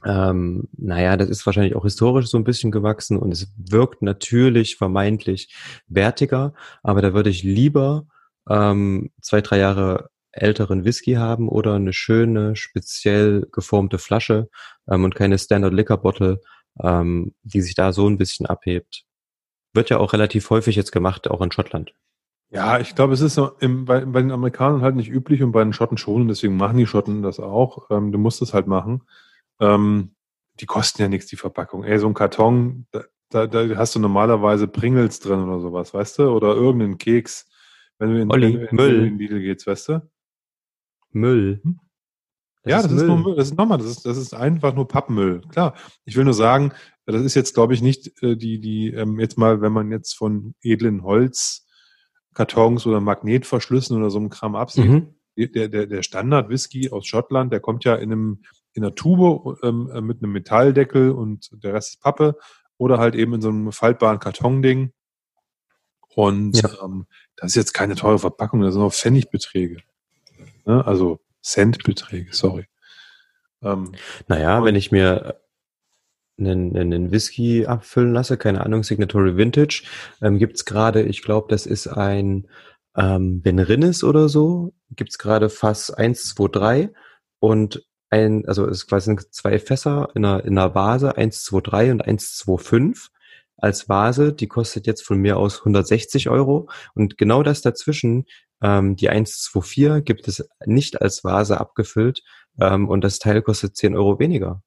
ähm, 0.04 0.68
naja, 0.76 1.16
das 1.16 1.28
ist 1.28 1.46
wahrscheinlich 1.46 1.76
auch 1.76 1.84
historisch 1.84 2.28
so 2.28 2.38
ein 2.38 2.44
bisschen 2.44 2.70
gewachsen 2.70 3.18
und 3.18 3.32
es 3.32 3.52
wirkt 3.56 4.02
natürlich 4.02 4.76
vermeintlich 4.76 5.54
wertiger, 5.88 6.54
aber 6.82 7.02
da 7.02 7.14
würde 7.14 7.30
ich 7.30 7.42
lieber 7.42 8.06
ähm, 8.48 9.10
zwei, 9.20 9.40
drei 9.40 9.58
Jahre 9.58 10.10
älteren 10.32 10.84
Whisky 10.84 11.14
haben 11.14 11.48
oder 11.48 11.74
eine 11.74 11.92
schöne, 11.92 12.56
speziell 12.56 13.46
geformte 13.52 13.98
Flasche 13.98 14.48
ähm, 14.88 15.04
und 15.04 15.14
keine 15.14 15.38
Standard 15.38 15.74
Liquor 15.74 15.98
Bottle, 15.98 16.40
ähm, 16.82 17.34
die 17.42 17.60
sich 17.60 17.74
da 17.74 17.92
so 17.92 18.08
ein 18.08 18.18
bisschen 18.18 18.46
abhebt. 18.46 19.04
Wird 19.74 19.90
ja 19.90 19.98
auch 19.98 20.12
relativ 20.12 20.50
häufig 20.50 20.76
jetzt 20.76 20.92
gemacht, 20.92 21.28
auch 21.28 21.40
in 21.40 21.52
Schottland. 21.52 21.94
Ja, 22.52 22.80
ich 22.80 22.96
glaube, 22.96 23.14
es 23.14 23.20
ist 23.20 23.34
so 23.34 23.52
im, 23.60 23.84
bei, 23.84 24.04
bei, 24.04 24.20
den 24.22 24.32
Amerikanern 24.32 24.82
halt 24.82 24.96
nicht 24.96 25.08
üblich 25.08 25.42
und 25.42 25.52
bei 25.52 25.62
den 25.62 25.72
Schotten 25.72 25.98
schon, 25.98 26.26
deswegen 26.26 26.56
machen 26.56 26.78
die 26.78 26.86
Schotten 26.86 27.22
das 27.22 27.38
auch. 27.38 27.90
Ähm, 27.90 28.10
du 28.10 28.18
musst 28.18 28.42
es 28.42 28.52
halt 28.52 28.66
machen. 28.66 29.02
Ähm, 29.60 30.14
die 30.60 30.66
kosten 30.66 31.02
ja 31.02 31.08
nichts, 31.08 31.26
die 31.26 31.36
Verpackung. 31.36 31.84
Ey, 31.84 31.98
so 31.98 32.06
ein 32.06 32.14
Karton, 32.14 32.86
da, 33.30 33.46
da, 33.46 33.76
hast 33.76 33.94
du 33.94 34.00
normalerweise 34.00 34.66
Pringles 34.66 35.20
drin 35.20 35.42
oder 35.44 35.60
sowas, 35.60 35.94
weißt 35.94 36.18
du? 36.18 36.30
Oder 36.30 36.54
irgendeinen 36.54 36.98
Keks, 36.98 37.48
wenn 37.98 38.10
du 38.10 38.20
in, 38.20 38.30
Olli, 38.30 38.60
wenn, 38.60 38.76
Müll. 38.76 38.94
in 38.96 39.04
den 39.04 39.18
Lidl 39.18 39.40
gehst, 39.40 39.66
weißt 39.66 39.88
du? 39.90 40.10
Müll. 41.12 41.60
Hm? 41.62 41.80
Das 42.62 42.70
ja, 42.70 42.76
ist 42.78 42.84
das 42.84 42.92
Müll. 42.92 43.02
ist 43.02 43.06
nur 43.08 43.18
Müll. 43.18 43.36
Das 43.36 43.46
ist 43.48 43.56
nochmal, 43.56 43.78
das 43.78 43.86
ist, 43.86 44.04
das 44.04 44.16
ist 44.16 44.34
einfach 44.34 44.74
nur 44.74 44.88
Pappmüll. 44.88 45.42
Klar. 45.48 45.74
Ich 46.04 46.16
will 46.16 46.24
nur 46.24 46.34
sagen, 46.34 46.72
das 47.06 47.22
ist 47.22 47.34
jetzt, 47.34 47.54
glaube 47.54 47.74
ich, 47.74 47.82
nicht 47.82 48.22
äh, 48.22 48.36
die, 48.36 48.60
die, 48.60 48.88
ähm, 48.88 49.18
jetzt 49.20 49.38
mal, 49.38 49.60
wenn 49.60 49.72
man 49.72 49.90
jetzt 49.90 50.14
von 50.14 50.54
edlen 50.62 51.02
Holzkartons 51.02 52.86
oder 52.86 53.00
Magnetverschlüssen 53.00 53.96
oder 53.96 54.10
so 54.10 54.18
einem 54.18 54.30
Kram 54.30 54.56
absieht. 54.56 54.90
Mhm. 54.90 55.14
Der, 55.36 55.68
der, 55.68 55.86
der 55.86 56.02
Standard-Whisky 56.02 56.90
aus 56.90 57.06
Schottland, 57.06 57.52
der 57.52 57.60
kommt 57.60 57.84
ja 57.84 57.94
in 57.94 58.12
einem 58.12 58.42
in 58.72 58.82
der 58.82 58.94
Tube 58.94 59.58
ähm, 59.62 59.90
äh, 59.92 60.00
mit 60.00 60.22
einem 60.22 60.32
Metalldeckel 60.32 61.10
und 61.10 61.50
der 61.62 61.74
Rest 61.74 61.94
ist 61.94 62.00
Pappe 62.00 62.36
oder 62.78 62.98
halt 62.98 63.14
eben 63.14 63.34
in 63.34 63.42
so 63.42 63.48
einem 63.48 63.72
faltbaren 63.72 64.18
Kartonding. 64.18 64.92
Und 66.14 66.60
ja. 66.62 66.70
ähm, 66.82 67.06
das 67.36 67.50
ist 67.50 67.56
jetzt 67.56 67.74
keine 67.74 67.94
teure 67.94 68.18
Verpackung, 68.18 68.60
das 68.60 68.74
sind 68.74 68.82
auch 68.82 68.92
Pfennigbeträge. 68.92 69.78
Ne? 70.66 70.86
Also 70.86 71.20
Centbeträge, 71.42 72.32
sorry. 72.32 72.66
Ähm, 73.62 73.92
naja, 74.28 74.64
wenn 74.64 74.74
ich 74.74 74.90
mir 74.90 75.40
einen, 76.38 76.76
einen 76.76 77.10
Whisky 77.10 77.66
abfüllen 77.66 78.12
lasse, 78.12 78.36
keine 78.36 78.64
Ahnung, 78.64 78.82
Signatory 78.82 79.36
Vintage, 79.36 79.84
ähm, 80.22 80.38
gibt's 80.38 80.64
gerade, 80.64 81.02
ich 81.02 81.22
glaube, 81.22 81.48
das 81.50 81.66
ist 81.66 81.86
ein 81.86 82.48
ähm, 82.96 83.42
Benrinnes 83.42 84.02
oder 84.02 84.28
so, 84.28 84.72
gibt's 84.90 85.18
gerade 85.18 85.50
Fass 85.50 85.90
1, 85.90 86.34
2, 86.34 86.48
3 86.48 86.90
und 87.38 87.86
ein, 88.10 88.46
also 88.46 88.66
es 88.66 88.86
quasi 88.86 89.16
zwei 89.30 89.58
Fässer 89.58 90.08
in 90.14 90.24
einer, 90.24 90.44
in 90.44 90.58
einer 90.58 90.74
Vase, 90.74 91.16
123 91.16 91.92
und 91.92 92.02
125 92.02 93.10
als 93.56 93.88
Vase, 93.88 94.32
die 94.32 94.48
kostet 94.48 94.86
jetzt 94.86 95.04
von 95.04 95.18
mir 95.18 95.36
aus 95.36 95.60
160 95.60 96.28
Euro. 96.28 96.68
Und 96.94 97.18
genau 97.18 97.42
das 97.42 97.62
dazwischen, 97.62 98.26
ähm, 98.62 98.96
die 98.96 99.10
124 99.10 100.04
gibt 100.04 100.28
es 100.28 100.48
nicht 100.64 101.00
als 101.00 101.24
Vase 101.24 101.60
abgefüllt 101.60 102.22
ähm, 102.60 102.88
und 102.88 103.02
das 103.02 103.18
Teil 103.18 103.42
kostet 103.42 103.76
10 103.76 103.96
Euro 103.96 104.18
weniger. 104.18 104.62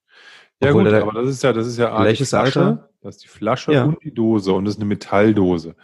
Ja 0.62 0.70
Obwohl 0.70 0.86
gut, 0.86 0.94
aber 0.94 1.22
das 1.22 1.30
ist 1.30 1.44
ja, 1.44 1.52
das 1.52 1.68
ist 1.68 1.78
ja 1.78 1.89
die 2.06 2.16
Flasche, 2.16 2.60
Alter? 2.60 2.89
das 3.02 3.16
ist 3.16 3.24
die 3.24 3.28
Flasche 3.28 3.74
ja. 3.74 3.84
und 3.84 4.04
die 4.04 4.14
Dose 4.14 4.54
und 4.54 4.66
das 4.66 4.76
ist 4.76 4.80
eine 4.80 4.88
Metalldose. 4.88 5.76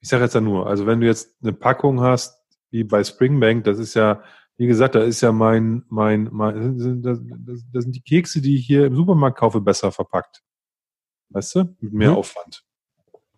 Ich 0.00 0.08
sage 0.08 0.24
jetzt 0.24 0.34
ja 0.34 0.40
nur, 0.40 0.68
also 0.68 0.86
wenn 0.86 1.00
du 1.00 1.06
jetzt 1.06 1.34
eine 1.42 1.52
Packung 1.52 2.00
hast, 2.00 2.38
wie 2.70 2.84
bei 2.84 3.02
Springbank, 3.02 3.64
das 3.64 3.78
ist 3.78 3.94
ja 3.94 4.22
wie 4.58 4.66
gesagt, 4.66 4.96
da 4.96 5.02
ist 5.02 5.20
ja 5.20 5.30
mein, 5.30 5.84
mein, 5.88 6.28
mein 6.32 7.00
das, 7.00 7.20
das, 7.72 7.84
sind 7.84 7.94
die 7.94 8.02
Kekse, 8.02 8.42
die 8.42 8.56
ich 8.56 8.66
hier 8.66 8.86
im 8.86 8.96
Supermarkt 8.96 9.38
kaufe, 9.38 9.60
besser 9.60 9.92
verpackt. 9.92 10.42
Weißt 11.30 11.54
du? 11.54 11.76
Mit 11.80 11.92
mehr 11.92 12.10
hm. 12.10 12.16
Aufwand. 12.16 12.64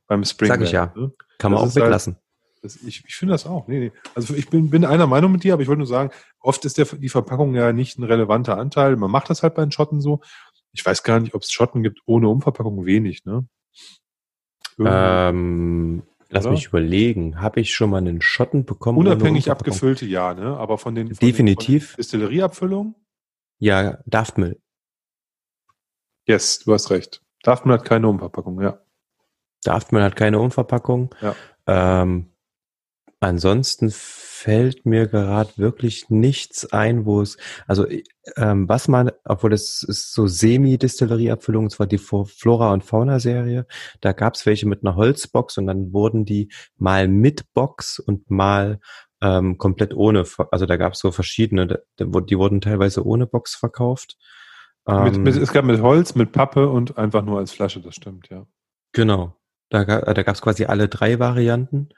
Beim 0.06 0.24
Spring. 0.24 0.48
Sag 0.48 0.62
ich 0.62 0.72
ja. 0.72 0.92
Ne? 0.96 1.12
Kann 1.38 1.52
man 1.52 1.62
das 1.62 1.72
auch 1.72 1.76
halt 1.76 1.84
weglassen. 1.84 2.14
Halt, 2.14 2.24
das, 2.62 2.76
ich 2.76 3.04
ich 3.06 3.14
finde 3.14 3.32
das 3.32 3.46
auch. 3.46 3.68
Nee, 3.68 3.80
nee. 3.80 3.92
Also 4.14 4.34
ich 4.34 4.48
bin, 4.48 4.70
bin 4.70 4.84
einer 4.86 5.06
Meinung 5.06 5.32
mit 5.32 5.44
dir, 5.44 5.52
aber 5.52 5.62
ich 5.62 5.68
wollte 5.68 5.80
nur 5.80 5.86
sagen, 5.86 6.10
oft 6.40 6.64
ist 6.64 6.78
der, 6.78 6.86
die 6.86 7.08
Verpackung 7.10 7.54
ja 7.54 7.72
nicht 7.74 7.98
ein 7.98 8.04
relevanter 8.04 8.56
Anteil. 8.56 8.96
Man 8.96 9.10
macht 9.10 9.28
das 9.28 9.42
halt 9.42 9.54
bei 9.54 9.62
den 9.62 9.72
Schotten 9.72 10.00
so. 10.00 10.20
Ich 10.72 10.84
weiß 10.84 11.02
gar 11.02 11.20
nicht, 11.20 11.34
ob 11.34 11.42
es 11.42 11.52
Schotten 11.52 11.82
gibt 11.82 12.00
ohne 12.06 12.28
Umverpackung 12.28 12.86
wenig, 12.86 13.26
ne? 13.26 13.46
Ähm, 14.78 16.02
Lass 16.30 16.44
oder? 16.44 16.52
mich 16.52 16.66
überlegen. 16.66 17.40
Habe 17.40 17.60
ich 17.60 17.74
schon 17.74 17.90
mal 17.90 17.98
einen 17.98 18.22
Schotten 18.22 18.64
bekommen? 18.64 18.98
Unabhängig 18.98 19.50
abgefüllte, 19.50 20.06
ja, 20.06 20.32
ne? 20.32 20.56
Aber 20.56 20.78
von 20.78 20.94
den 20.94 21.08
von 21.08 21.26
definitiv 21.26 21.90
den, 21.90 21.96
Distillerieabfüllungen? 21.96 22.94
Ja, 23.58 23.98
Daftmüll. 24.06 24.60
Yes, 26.26 26.60
du 26.60 26.72
hast 26.72 26.90
recht. 26.90 27.22
Daftmüll 27.42 27.74
hat 27.74 27.84
keine 27.84 28.08
Umverpackung, 28.08 28.60
ja. 28.62 28.78
Daftmüll 29.64 30.02
hat 30.02 30.14
keine 30.14 30.38
Umverpackung. 30.38 31.14
Ja. 31.20 31.34
Ähm, 31.66 32.30
ansonsten 33.18 33.90
fällt 34.40 34.86
mir 34.86 35.06
gerade 35.06 35.50
wirklich 35.56 36.08
nichts 36.08 36.72
ein, 36.72 37.04
wo 37.04 37.20
es, 37.20 37.36
also 37.66 37.86
ähm, 38.36 38.68
was 38.70 38.88
man, 38.88 39.10
obwohl 39.24 39.52
es 39.52 39.82
ist 39.82 40.14
so 40.14 40.26
Semi-Distillerieabfüllung, 40.26 41.68
zwar 41.68 41.86
die 41.86 41.98
Flora- 41.98 42.72
und 42.72 42.82
Fauna-Serie, 42.82 43.66
da 44.00 44.12
gab 44.12 44.34
es 44.34 44.46
welche 44.46 44.66
mit 44.66 44.82
einer 44.82 44.96
Holzbox 44.96 45.58
und 45.58 45.66
dann 45.66 45.92
wurden 45.92 46.24
die 46.24 46.50
mal 46.78 47.06
mit 47.06 47.52
Box 47.52 47.98
und 47.98 48.30
mal 48.30 48.80
ähm, 49.20 49.58
komplett 49.58 49.94
ohne, 49.94 50.24
also 50.50 50.64
da 50.64 50.76
gab 50.78 50.94
es 50.94 51.00
so 51.00 51.12
verschiedene, 51.12 51.82
die 51.98 52.38
wurden 52.38 52.62
teilweise 52.62 53.04
ohne 53.04 53.26
Box 53.26 53.54
verkauft. 53.54 54.16
mit, 54.86 55.18
mit, 55.18 55.36
ähm, 55.36 55.42
es 55.42 55.52
gab 55.52 55.66
mit 55.66 55.82
Holz, 55.82 56.14
mit 56.14 56.32
Pappe 56.32 56.70
und 56.70 56.96
einfach 56.96 57.22
nur 57.22 57.38
als 57.38 57.52
Flasche, 57.52 57.80
das 57.80 57.94
stimmt, 57.94 58.30
ja. 58.30 58.46
Genau. 58.92 59.36
Da, 59.68 59.84
da 59.84 60.22
gab 60.22 60.34
es 60.34 60.40
quasi 60.40 60.64
alle 60.64 60.88
drei 60.88 61.18
Varianten. 61.18 61.90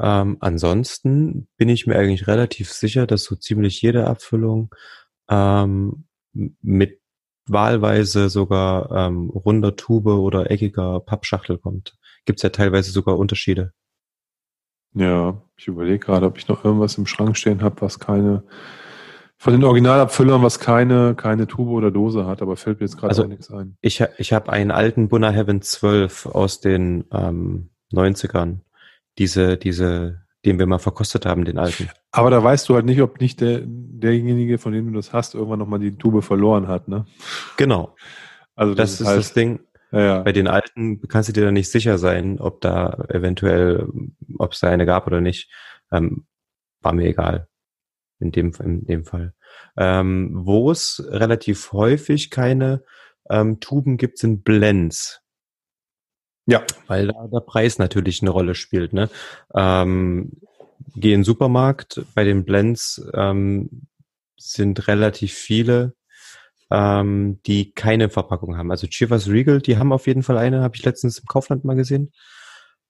Ähm, 0.00 0.38
ansonsten 0.40 1.48
bin 1.56 1.68
ich 1.68 1.86
mir 1.86 1.96
eigentlich 1.96 2.26
relativ 2.26 2.72
sicher, 2.72 3.06
dass 3.06 3.24
so 3.24 3.36
ziemlich 3.36 3.82
jede 3.82 4.06
Abfüllung 4.06 4.74
ähm, 5.28 6.04
mit 6.32 7.00
wahlweise 7.46 8.28
sogar 8.28 8.90
ähm, 8.92 9.30
runder 9.30 9.76
Tube 9.76 10.06
oder 10.06 10.50
eckiger 10.50 11.00
Pappschachtel 11.00 11.58
kommt. 11.58 11.96
Gibt 12.24 12.38
es 12.38 12.42
ja 12.42 12.50
teilweise 12.50 12.92
sogar 12.92 13.18
Unterschiede. 13.18 13.72
Ja, 14.94 15.40
ich 15.56 15.68
überlege 15.68 15.98
gerade, 15.98 16.26
ob 16.26 16.36
ich 16.36 16.48
noch 16.48 16.64
irgendwas 16.64 16.98
im 16.98 17.06
Schrank 17.06 17.36
stehen 17.36 17.62
habe, 17.62 17.80
was 17.80 17.98
keine, 17.98 18.42
von 19.36 19.52
den 19.52 19.64
Originalabfüllern, 19.64 20.42
was 20.42 20.58
keine, 20.58 21.14
keine 21.14 21.46
Tube 21.46 21.70
oder 21.70 21.90
Dose 21.90 22.26
hat, 22.26 22.42
aber 22.42 22.56
fällt 22.56 22.80
mir 22.80 22.86
jetzt 22.86 22.96
gerade 22.96 23.10
Also, 23.10 23.24
nichts 23.24 23.50
ein. 23.50 23.76
Ich, 23.80 24.02
ich 24.18 24.32
habe 24.32 24.52
einen 24.52 24.70
alten 24.70 25.08
Bunner 25.08 25.30
Heaven 25.30 25.62
12 25.62 26.26
aus 26.26 26.60
den 26.60 27.04
ähm, 27.12 27.70
90ern. 27.92 28.60
Diese, 29.18 29.56
diese, 29.56 30.22
den 30.44 30.58
wir 30.58 30.66
mal 30.66 30.78
verkostet 30.78 31.26
haben, 31.26 31.44
den 31.44 31.58
alten. 31.58 31.88
Aber 32.12 32.30
da 32.30 32.42
weißt 32.42 32.68
du 32.68 32.74
halt 32.74 32.86
nicht, 32.86 33.02
ob 33.02 33.20
nicht 33.20 33.40
der, 33.40 33.62
derjenige, 33.64 34.58
von 34.58 34.72
dem 34.72 34.86
du 34.86 34.92
das 34.96 35.12
hast, 35.12 35.34
irgendwann 35.34 35.58
nochmal 35.58 35.80
die 35.80 35.96
Tube 35.96 36.22
verloren 36.22 36.68
hat, 36.68 36.88
ne? 36.88 37.06
Genau. 37.56 37.94
Also 38.54 38.74
Das 38.74 39.00
ist 39.00 39.06
halt, 39.06 39.18
das 39.18 39.32
Ding. 39.32 39.60
Ja, 39.92 40.00
ja. 40.00 40.22
Bei 40.22 40.32
den 40.32 40.46
alten 40.46 41.06
kannst 41.08 41.28
du 41.28 41.32
dir 41.32 41.44
da 41.44 41.52
nicht 41.52 41.70
sicher 41.70 41.98
sein, 41.98 42.38
ob 42.40 42.60
da 42.60 43.04
eventuell, 43.08 43.88
ob 44.38 44.52
es 44.52 44.60
da 44.60 44.68
eine 44.68 44.86
gab 44.86 45.06
oder 45.06 45.20
nicht. 45.20 45.50
Ähm, 45.90 46.26
war 46.80 46.92
mir 46.92 47.08
egal. 47.08 47.48
In 48.18 48.32
dem, 48.32 48.52
in 48.62 48.84
dem 48.84 49.04
Fall. 49.04 49.34
Ähm, 49.76 50.30
wo 50.34 50.70
es 50.70 51.02
relativ 51.08 51.72
häufig 51.72 52.30
keine 52.30 52.82
ähm, 53.30 53.60
Tuben 53.60 53.96
gibt, 53.96 54.18
sind 54.18 54.44
Blends. 54.44 55.19
Ja. 56.50 56.64
Weil 56.88 57.06
da 57.06 57.28
der 57.28 57.40
Preis 57.40 57.78
natürlich 57.78 58.22
eine 58.22 58.30
Rolle 58.30 58.56
spielt. 58.56 58.92
Ne? 58.92 59.08
Ähm, 59.54 60.32
geh 60.96 61.12
in 61.12 61.20
den 61.20 61.24
Supermarkt, 61.24 62.02
bei 62.14 62.24
den 62.24 62.44
Blends 62.44 63.00
ähm, 63.14 63.86
sind 64.36 64.88
relativ 64.88 65.32
viele, 65.32 65.94
ähm, 66.70 67.40
die 67.46 67.72
keine 67.72 68.10
Verpackung 68.10 68.56
haben. 68.56 68.72
Also 68.72 68.88
Chivas 68.88 69.28
Regal, 69.28 69.60
die 69.60 69.78
haben 69.78 69.92
auf 69.92 70.08
jeden 70.08 70.24
Fall 70.24 70.38
eine, 70.38 70.62
habe 70.62 70.74
ich 70.74 70.84
letztens 70.84 71.18
im 71.18 71.26
Kaufland 71.26 71.64
mal 71.64 71.76
gesehen. 71.76 72.12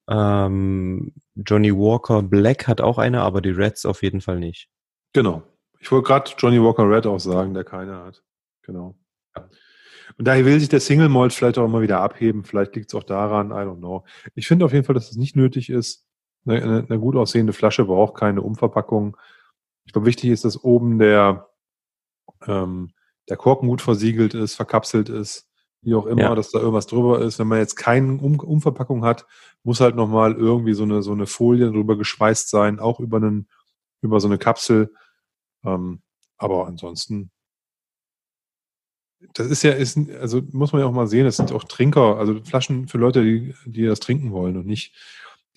Ähm, 0.09 1.13
Johnny 1.35 1.71
Walker 1.71 2.23
Black 2.23 2.67
hat 2.67 2.81
auch 2.81 2.97
eine, 2.97 3.21
aber 3.21 3.41
die 3.41 3.51
Reds 3.51 3.85
auf 3.85 4.01
jeden 4.01 4.21
Fall 4.21 4.39
nicht. 4.39 4.69
Genau. 5.13 5.43
Ich 5.79 5.91
wollte 5.91 6.07
gerade 6.07 6.31
Johnny 6.35 6.61
Walker 6.61 6.89
Red 6.89 7.05
auch 7.05 7.19
sagen, 7.19 7.53
der 7.53 7.63
keine 7.63 7.95
hat. 7.95 8.23
Genau. 8.63 8.95
Und 10.21 10.25
daher 10.25 10.45
will 10.45 10.59
sich 10.59 10.69
der 10.69 10.81
Single 10.81 11.09
Malt 11.09 11.33
vielleicht 11.33 11.57
auch 11.57 11.65
immer 11.65 11.81
wieder 11.81 11.99
abheben. 11.99 12.43
Vielleicht 12.43 12.75
liegt 12.75 12.89
es 12.89 12.93
auch 12.93 13.01
daran, 13.01 13.49
I 13.49 13.65
don't 13.65 13.79
know. 13.79 14.03
Ich 14.35 14.47
finde 14.47 14.65
auf 14.65 14.71
jeden 14.71 14.85
Fall, 14.85 14.93
dass 14.93 15.09
es 15.09 15.17
nicht 15.17 15.35
nötig 15.35 15.71
ist. 15.71 16.05
Eine, 16.45 16.61
eine, 16.61 16.85
eine 16.87 16.99
gut 16.99 17.15
aussehende 17.15 17.53
Flasche 17.53 17.85
braucht 17.85 18.13
keine 18.19 18.43
Umverpackung. 18.43 19.17
Ich 19.83 19.93
glaube, 19.93 20.05
wichtig 20.05 20.29
ist, 20.29 20.45
dass 20.45 20.63
oben 20.63 20.99
der, 20.99 21.49
ähm, 22.45 22.91
der 23.29 23.37
Korken 23.37 23.67
gut 23.67 23.81
versiegelt 23.81 24.35
ist, 24.35 24.53
verkapselt 24.53 25.09
ist, 25.09 25.49
wie 25.81 25.95
auch 25.95 26.05
immer, 26.05 26.21
Ja. 26.21 26.35
dass 26.35 26.51
da 26.51 26.59
irgendwas 26.59 26.85
drüber 26.85 27.19
ist. 27.21 27.39
Wenn 27.39 27.47
man 27.47 27.57
jetzt 27.57 27.75
keine 27.75 28.13
um 28.21 28.39
Umverpackung 28.39 29.03
hat, 29.03 29.25
muss 29.63 29.79
halt 29.79 29.95
nochmal 29.95 30.33
irgendwie 30.33 30.75
so 30.75 30.83
eine, 30.83 31.01
so 31.01 31.13
eine 31.13 31.25
Folie 31.25 31.71
drüber 31.71 31.97
geschweißt 31.97 32.47
sein, 32.47 32.79
auch 32.79 32.99
über 32.99 33.17
einen, 33.17 33.49
über 34.01 34.19
so 34.19 34.27
eine 34.27 34.37
Kapsel. 34.37 34.93
Ähm, 35.65 36.03
aber 36.37 36.67
ansonsten, 36.67 37.31
das 39.33 39.47
ist 39.47 39.63
ja, 39.63 39.71
ist, 39.71 39.97
also 40.19 40.41
muss 40.51 40.73
man 40.73 40.81
ja 40.81 40.87
auch 40.87 40.91
mal 40.93 41.07
sehen, 41.07 41.25
das 41.25 41.37
sind 41.37 41.51
auch 41.51 41.63
Trinker, 41.63 42.17
also 42.17 42.39
Flaschen 42.43 42.87
für 42.87 42.97
Leute, 42.97 43.23
die, 43.23 43.53
die 43.65 43.85
das 43.85 43.99
trinken 43.99 44.31
wollen 44.31 44.57
und 44.57 44.65
nicht, 44.65 44.93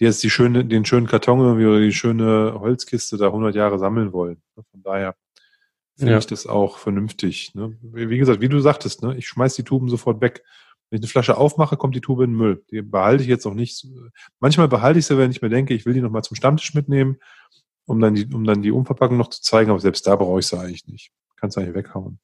die 0.00 0.04
jetzt 0.04 0.22
die 0.22 0.30
schöne, 0.30 0.64
den 0.64 0.84
schönen 0.84 1.06
Karton 1.06 1.40
irgendwie 1.40 1.66
oder 1.66 1.80
die 1.80 1.92
schöne 1.92 2.54
Holzkiste 2.58 3.16
da 3.16 3.26
100 3.26 3.54
Jahre 3.54 3.78
sammeln 3.78 4.12
wollen. 4.12 4.42
Von 4.54 4.82
daher 4.82 5.14
finde 5.96 6.12
Ja. 6.12 6.18
ich 6.18 6.26
das 6.26 6.46
auch 6.46 6.78
vernünftig. 6.78 7.54
Ne? 7.54 7.76
Wie 7.82 8.18
gesagt, 8.18 8.40
wie 8.40 8.48
du 8.48 8.60
sagtest, 8.60 9.02
ne? 9.02 9.16
ich 9.16 9.28
schmeiß 9.28 9.54
die 9.54 9.62
Tuben 9.64 9.88
sofort 9.88 10.20
weg. 10.20 10.42
Wenn 10.90 10.98
ich 10.98 11.02
eine 11.04 11.08
Flasche 11.10 11.36
aufmache, 11.36 11.76
kommt 11.76 11.94
die 11.94 12.00
Tube 12.00 12.20
in 12.24 12.30
den 12.32 12.36
Müll. 12.36 12.64
Die 12.70 12.82
behalte 12.82 13.22
ich 13.22 13.28
jetzt 13.28 13.46
auch 13.46 13.54
nicht. 13.54 13.86
Manchmal 14.40 14.68
behalte 14.68 14.98
ich 14.98 15.06
sie, 15.06 15.16
wenn 15.16 15.30
ich 15.30 15.40
mir 15.42 15.48
denke, 15.48 15.74
ich 15.74 15.86
will 15.86 15.94
die 15.94 16.00
nochmal 16.02 16.22
zum 16.22 16.36
Stammtisch 16.36 16.74
mitnehmen, 16.74 17.16
um 17.86 18.00
dann, 18.00 18.14
die, 18.14 18.26
um 18.32 18.44
dann 18.44 18.62
die 18.62 18.70
Umverpackung 18.70 19.16
noch 19.16 19.28
zu 19.30 19.42
zeigen, 19.42 19.70
aber 19.70 19.80
selbst 19.80 20.06
da 20.06 20.16
brauche 20.16 20.40
ich 20.40 20.46
sie 20.46 20.58
eigentlich 20.58 20.86
nicht. 20.86 21.10
Kannst 21.36 21.56
du 21.56 21.60
eigentlich 21.60 21.74
weghauen. 21.74 22.18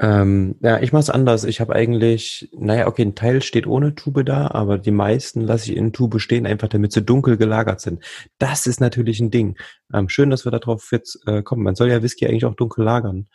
Ähm, 0.00 0.56
ja, 0.60 0.80
ich 0.80 0.92
mache 0.92 1.02
es 1.02 1.10
anders. 1.10 1.44
Ich 1.44 1.60
habe 1.60 1.74
eigentlich, 1.74 2.50
naja, 2.52 2.86
okay, 2.86 3.02
ein 3.02 3.14
Teil 3.14 3.42
steht 3.42 3.66
ohne 3.66 3.94
Tube 3.94 4.24
da, 4.24 4.48
aber 4.48 4.78
die 4.78 4.90
meisten 4.90 5.40
lasse 5.40 5.70
ich 5.70 5.76
in 5.76 5.92
Tube 5.92 6.20
stehen, 6.20 6.46
einfach 6.46 6.68
damit 6.68 6.92
sie 6.92 7.02
dunkel 7.02 7.36
gelagert 7.36 7.80
sind. 7.80 8.02
Das 8.38 8.66
ist 8.66 8.80
natürlich 8.80 9.20
ein 9.20 9.30
Ding. 9.30 9.56
Ähm, 9.92 10.08
schön, 10.08 10.30
dass 10.30 10.44
wir 10.44 10.52
darauf 10.52 10.90
jetzt 10.92 11.20
äh, 11.26 11.42
kommen. 11.42 11.62
Man 11.62 11.76
soll 11.76 11.90
ja 11.90 12.02
Whisky 12.02 12.26
eigentlich 12.26 12.44
auch 12.44 12.56
dunkel 12.56 12.84
lagern. 12.84 13.28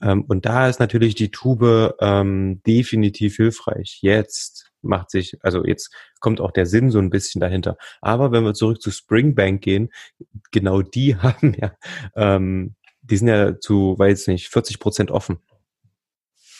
Ähm, 0.00 0.24
und 0.28 0.46
da 0.46 0.68
ist 0.68 0.80
natürlich 0.80 1.14
die 1.14 1.30
Tube 1.30 1.94
ähm, 2.00 2.62
definitiv 2.66 3.36
hilfreich. 3.36 3.98
Jetzt 4.02 4.70
macht 4.82 5.10
sich, 5.10 5.38
also 5.42 5.64
jetzt 5.64 5.90
kommt 6.20 6.40
auch 6.40 6.52
der 6.52 6.66
Sinn 6.66 6.90
so 6.90 6.98
ein 6.98 7.10
bisschen 7.10 7.40
dahinter. 7.40 7.76
Aber 8.00 8.32
wenn 8.32 8.44
wir 8.44 8.54
zurück 8.54 8.80
zu 8.80 8.90
Springbank 8.90 9.62
gehen, 9.62 9.90
genau 10.52 10.82
die 10.82 11.16
haben 11.22 11.54
ja, 11.60 11.72
ähm, 12.14 12.76
die 13.02 13.16
sind 13.16 13.28
ja 13.28 13.58
zu, 13.60 13.98
weiß 13.98 14.26
nicht, 14.28 14.48
40 14.48 14.80
Prozent 14.80 15.10
offen. 15.10 15.38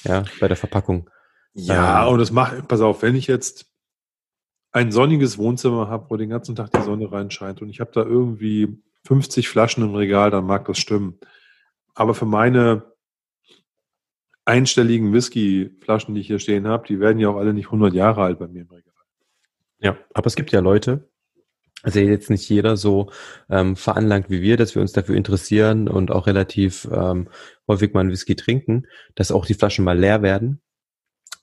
Ja, 0.06 0.24
bei 0.40 0.48
der 0.48 0.56
Verpackung. 0.56 1.10
Ja, 1.54 2.06
Ähm, 2.06 2.12
und 2.12 2.18
das 2.18 2.30
macht, 2.30 2.68
pass 2.68 2.80
auf, 2.80 3.02
wenn 3.02 3.14
ich 3.14 3.26
jetzt 3.26 3.66
ein 4.72 4.92
sonniges 4.92 5.38
Wohnzimmer 5.38 5.88
habe, 5.88 6.10
wo 6.10 6.16
den 6.16 6.28
ganzen 6.28 6.54
Tag 6.54 6.70
die 6.72 6.82
Sonne 6.82 7.10
reinscheint 7.10 7.62
und 7.62 7.70
ich 7.70 7.80
habe 7.80 7.92
da 7.94 8.02
irgendwie 8.02 8.82
50 9.06 9.48
Flaschen 9.48 9.82
im 9.84 9.94
Regal, 9.94 10.30
dann 10.30 10.44
mag 10.44 10.66
das 10.66 10.78
stimmen. 10.78 11.18
Aber 11.94 12.14
für 12.14 12.26
meine 12.26 12.92
einstelligen 14.44 15.12
Whisky-Flaschen, 15.12 16.14
die 16.14 16.20
ich 16.20 16.26
hier 16.26 16.38
stehen 16.38 16.68
habe, 16.68 16.86
die 16.86 17.00
werden 17.00 17.18
ja 17.18 17.28
auch 17.30 17.36
alle 17.36 17.54
nicht 17.54 17.66
100 17.66 17.94
Jahre 17.94 18.22
alt 18.22 18.38
bei 18.38 18.48
mir 18.48 18.62
im 18.62 18.68
Regal. 18.68 18.92
Ja, 19.78 19.96
aber 20.14 20.26
es 20.26 20.36
gibt 20.36 20.52
ja 20.52 20.60
Leute, 20.60 21.08
also 21.86 22.00
jetzt 22.00 22.30
nicht 22.30 22.48
jeder 22.48 22.76
so 22.76 23.10
ähm, 23.48 23.76
veranlangt 23.76 24.28
wie 24.28 24.42
wir, 24.42 24.56
dass 24.56 24.74
wir 24.74 24.82
uns 24.82 24.90
dafür 24.90 25.14
interessieren 25.14 25.86
und 25.86 26.10
auch 26.10 26.26
relativ 26.26 26.88
ähm, 26.90 27.28
häufig 27.68 27.94
mal 27.94 28.00
einen 28.00 28.10
Whisky 28.10 28.34
trinken, 28.34 28.88
dass 29.14 29.30
auch 29.30 29.46
die 29.46 29.54
Flaschen 29.54 29.84
mal 29.84 29.96
leer 29.96 30.20
werden. 30.20 30.60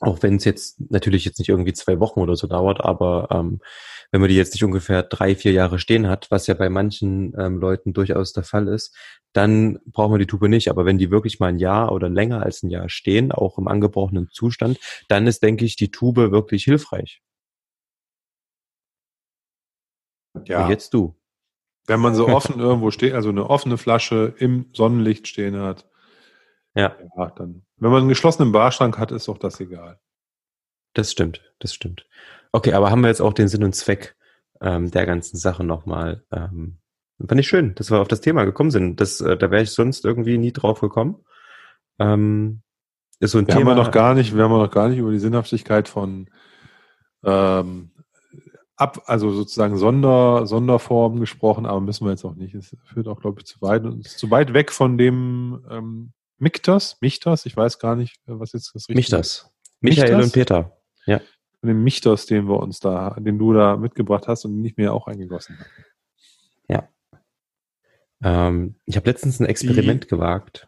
Auch 0.01 0.21
wenn 0.21 0.35
es 0.35 0.43
jetzt 0.43 0.81
natürlich 0.91 1.23
jetzt 1.23 1.39
nicht 1.39 1.47
irgendwie 1.47 1.71
zwei 1.71 1.97
Wochen 2.01 2.19
oder 2.19 2.35
so 2.35 2.47
dauert, 2.47 2.83
aber 2.83 3.29
ähm, 3.31 3.61
wenn 4.11 4.19
man 4.19 4.29
die 4.29 4.35
jetzt 4.35 4.53
nicht 4.53 4.65
ungefähr 4.65 5.01
drei, 5.03 5.33
vier 5.33 5.53
Jahre 5.53 5.79
stehen 5.79 6.09
hat, 6.09 6.29
was 6.29 6.45
ja 6.47 6.55
bei 6.55 6.67
manchen 6.67 7.33
ähm, 7.39 7.59
Leuten 7.59 7.93
durchaus 7.93 8.33
der 8.33 8.43
Fall 8.43 8.67
ist, 8.67 8.93
dann 9.31 9.79
braucht 9.85 10.11
man 10.11 10.19
die 10.19 10.27
Tube 10.27 10.49
nicht. 10.49 10.69
Aber 10.69 10.83
wenn 10.83 10.97
die 10.97 11.09
wirklich 11.09 11.39
mal 11.39 11.47
ein 11.47 11.57
Jahr 11.57 11.93
oder 11.93 12.09
länger 12.09 12.43
als 12.43 12.63
ein 12.63 12.69
Jahr 12.69 12.89
stehen, 12.89 13.31
auch 13.31 13.57
im 13.57 13.69
angebrochenen 13.69 14.27
Zustand, 14.29 14.77
dann 15.07 15.25
ist, 15.25 15.41
denke 15.41 15.63
ich, 15.63 15.77
die 15.77 15.89
Tube 15.89 16.31
wirklich 16.31 16.65
hilfreich. 16.65 17.21
Und 20.33 20.69
jetzt 20.69 20.93
du. 20.93 21.15
Wenn 21.85 21.99
man 21.99 22.15
so 22.15 22.27
offen 22.27 22.59
irgendwo 22.59 22.91
steht, 22.91 23.13
also 23.13 23.29
eine 23.29 23.49
offene 23.49 23.77
Flasche 23.77 24.33
im 24.37 24.67
Sonnenlicht 24.73 25.27
stehen 25.27 25.57
hat, 25.59 25.85
Ja. 26.75 26.95
ja, 27.17 27.29
dann, 27.31 27.63
wenn 27.77 27.91
man 27.91 27.99
einen 28.01 28.09
geschlossenen 28.09 28.51
Barschrank 28.51 28.97
hat, 28.97 29.11
ist 29.11 29.29
auch 29.29 29.37
das 29.37 29.59
egal. 29.59 29.99
Das 30.93 31.11
stimmt, 31.11 31.41
das 31.59 31.73
stimmt. 31.73 32.07
Okay, 32.51 32.73
aber 32.73 32.89
haben 32.91 33.01
wir 33.01 33.09
jetzt 33.09 33.21
auch 33.21 33.33
den 33.33 33.47
Sinn 33.47 33.63
und 33.63 33.75
Zweck 33.75 34.15
ähm, 34.61 34.91
der 34.91 35.05
ganzen 35.05 35.37
Sache 35.37 35.63
nochmal. 35.63 36.23
Ähm, 36.31 36.77
fand 37.27 37.39
ich 37.39 37.47
schön, 37.47 37.75
dass 37.75 37.91
wir 37.91 37.99
auf 37.99 38.07
das 38.07 38.21
Thema 38.21 38.43
gekommen 38.45 38.71
sind. 38.71 39.01
Das, 39.01 39.19
äh, 39.21 39.35
da 39.37 39.51
wäre 39.51 39.63
ich 39.63 39.71
sonst 39.71 40.05
irgendwie 40.05 40.37
nie 40.37 40.51
drauf 40.53 40.79
gekommen. 40.79 41.23
Ähm, 41.99 42.61
ist 43.19 43.31
so 43.31 43.37
ein 43.39 43.47
Wir 43.47 43.55
haben 43.55 43.61
Thema. 43.61 43.71
ja 43.71 43.83
noch 43.83 43.91
gar 43.91 44.13
nicht, 44.13 44.35
wir 44.35 44.43
haben 44.43 44.51
ja 44.51 44.57
noch 44.57 44.71
gar 44.71 44.87
nicht 44.89 44.99
über 44.99 45.11
die 45.11 45.19
Sinnhaftigkeit 45.19 45.87
von 45.89 46.29
ähm, 47.23 47.91
ab, 48.83 49.03
also 49.05 49.31
sozusagen 49.31 49.77
Sonder, 49.77 50.45
Sonderformen 50.45 51.19
gesprochen, 51.19 51.65
aber 51.65 51.81
müssen 51.81 52.05
wir 52.05 52.11
jetzt 52.11 52.25
auch 52.25 52.35
nicht. 52.35 52.53
Es 52.53 52.75
führt 52.83 53.07
auch, 53.07 53.19
glaube 53.19 53.39
ich, 53.39 53.45
zu 53.45 53.61
weit 53.61 53.83
und 53.85 54.05
ist 54.05 54.19
zu 54.19 54.29
weit 54.29 54.53
weg 54.53 54.71
von 54.71 54.97
dem 54.97 55.65
ähm, 55.69 56.13
Michtas, 56.37 56.97
Michtas, 57.01 57.45
ich 57.45 57.55
weiß 57.55 57.79
gar 57.79 57.95
nicht, 57.95 58.19
was 58.25 58.53
jetzt 58.53 58.75
das 58.75 58.89
richtige 58.89 58.97
Michtas. 58.97 59.49
Michael 59.79 60.09
Michtas? 60.09 60.25
und 60.25 60.33
Peter. 60.33 60.77
Von 61.59 61.69
dem 61.69 61.83
Michtas, 61.83 62.25
den 62.25 62.47
wir 62.47 62.59
uns 62.59 62.79
da, 62.79 63.15
den 63.19 63.39
du 63.39 63.53
da 63.53 63.77
mitgebracht 63.77 64.27
hast 64.27 64.45
und 64.45 64.61
nicht 64.61 64.77
mehr 64.77 64.93
auch 64.93 65.07
eingegossen 65.07 65.57
hast. 65.59 65.69
Ähm, 68.23 68.75
ich 68.85 68.95
habe 68.95 69.09
letztens 69.09 69.39
ein 69.39 69.45
Experiment 69.45 70.07
gewagt. 70.07 70.67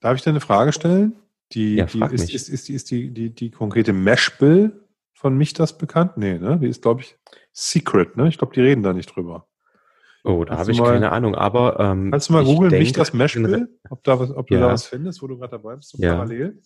Darf 0.00 0.16
ich 0.16 0.22
dir 0.22 0.30
eine 0.30 0.40
Frage 0.40 0.72
stellen? 0.72 1.16
Die, 1.52 1.76
Ja, 1.76 1.86
die 1.86 2.02
ist, 2.14 2.32
ist, 2.32 2.48
ist, 2.48 2.68
die, 2.68 2.74
ist 2.74 2.90
die, 2.90 3.10
die, 3.10 3.30
die 3.30 3.50
konkrete 3.50 3.92
Mesh-Bill 3.92 4.84
von 5.12 5.36
Michtas 5.36 5.76
bekannt? 5.76 6.16
Nee, 6.16 6.38
ne? 6.38 6.58
Die 6.58 6.68
ist, 6.68 6.82
glaube 6.82 7.02
ich, 7.02 7.16
Secret, 7.54 8.16
ne? 8.16 8.28
Ich 8.28 8.36
glaube, 8.36 8.52
die 8.52 8.60
reden 8.60 8.82
da 8.82 8.92
nicht 8.92 9.14
drüber. 9.14 9.46
Oh, 10.24 10.44
da 10.44 10.56
habe 10.56 10.64
du 10.66 10.72
ich 10.72 10.78
mal- 10.80 10.92
keine 10.92 11.12
Ahnung, 11.12 11.34
aber 11.34 11.78
ähm, 11.80 12.10
Kannst 12.10 12.28
du 12.28 12.32
mal 12.34 12.42
ich 12.42 12.48
googeln, 12.48 12.70
denke, 12.70 12.84
Michtas 12.84 13.12
Mesh-Bill? 13.12 13.68
Ob, 13.90 14.02
da 14.04 14.18
was, 14.18 14.30
ob 14.30 14.48
du 14.48 14.54
Ja. 14.54 14.60
da 14.60 14.66
was 14.72 14.86
findest, 14.86 15.22
wo 15.22 15.26
du 15.28 15.38
gerade 15.38 15.52
dabei 15.52 15.76
bist, 15.76 15.90
zum 15.90 16.00
Ja. 16.00 16.14
Parallel? 16.14 16.60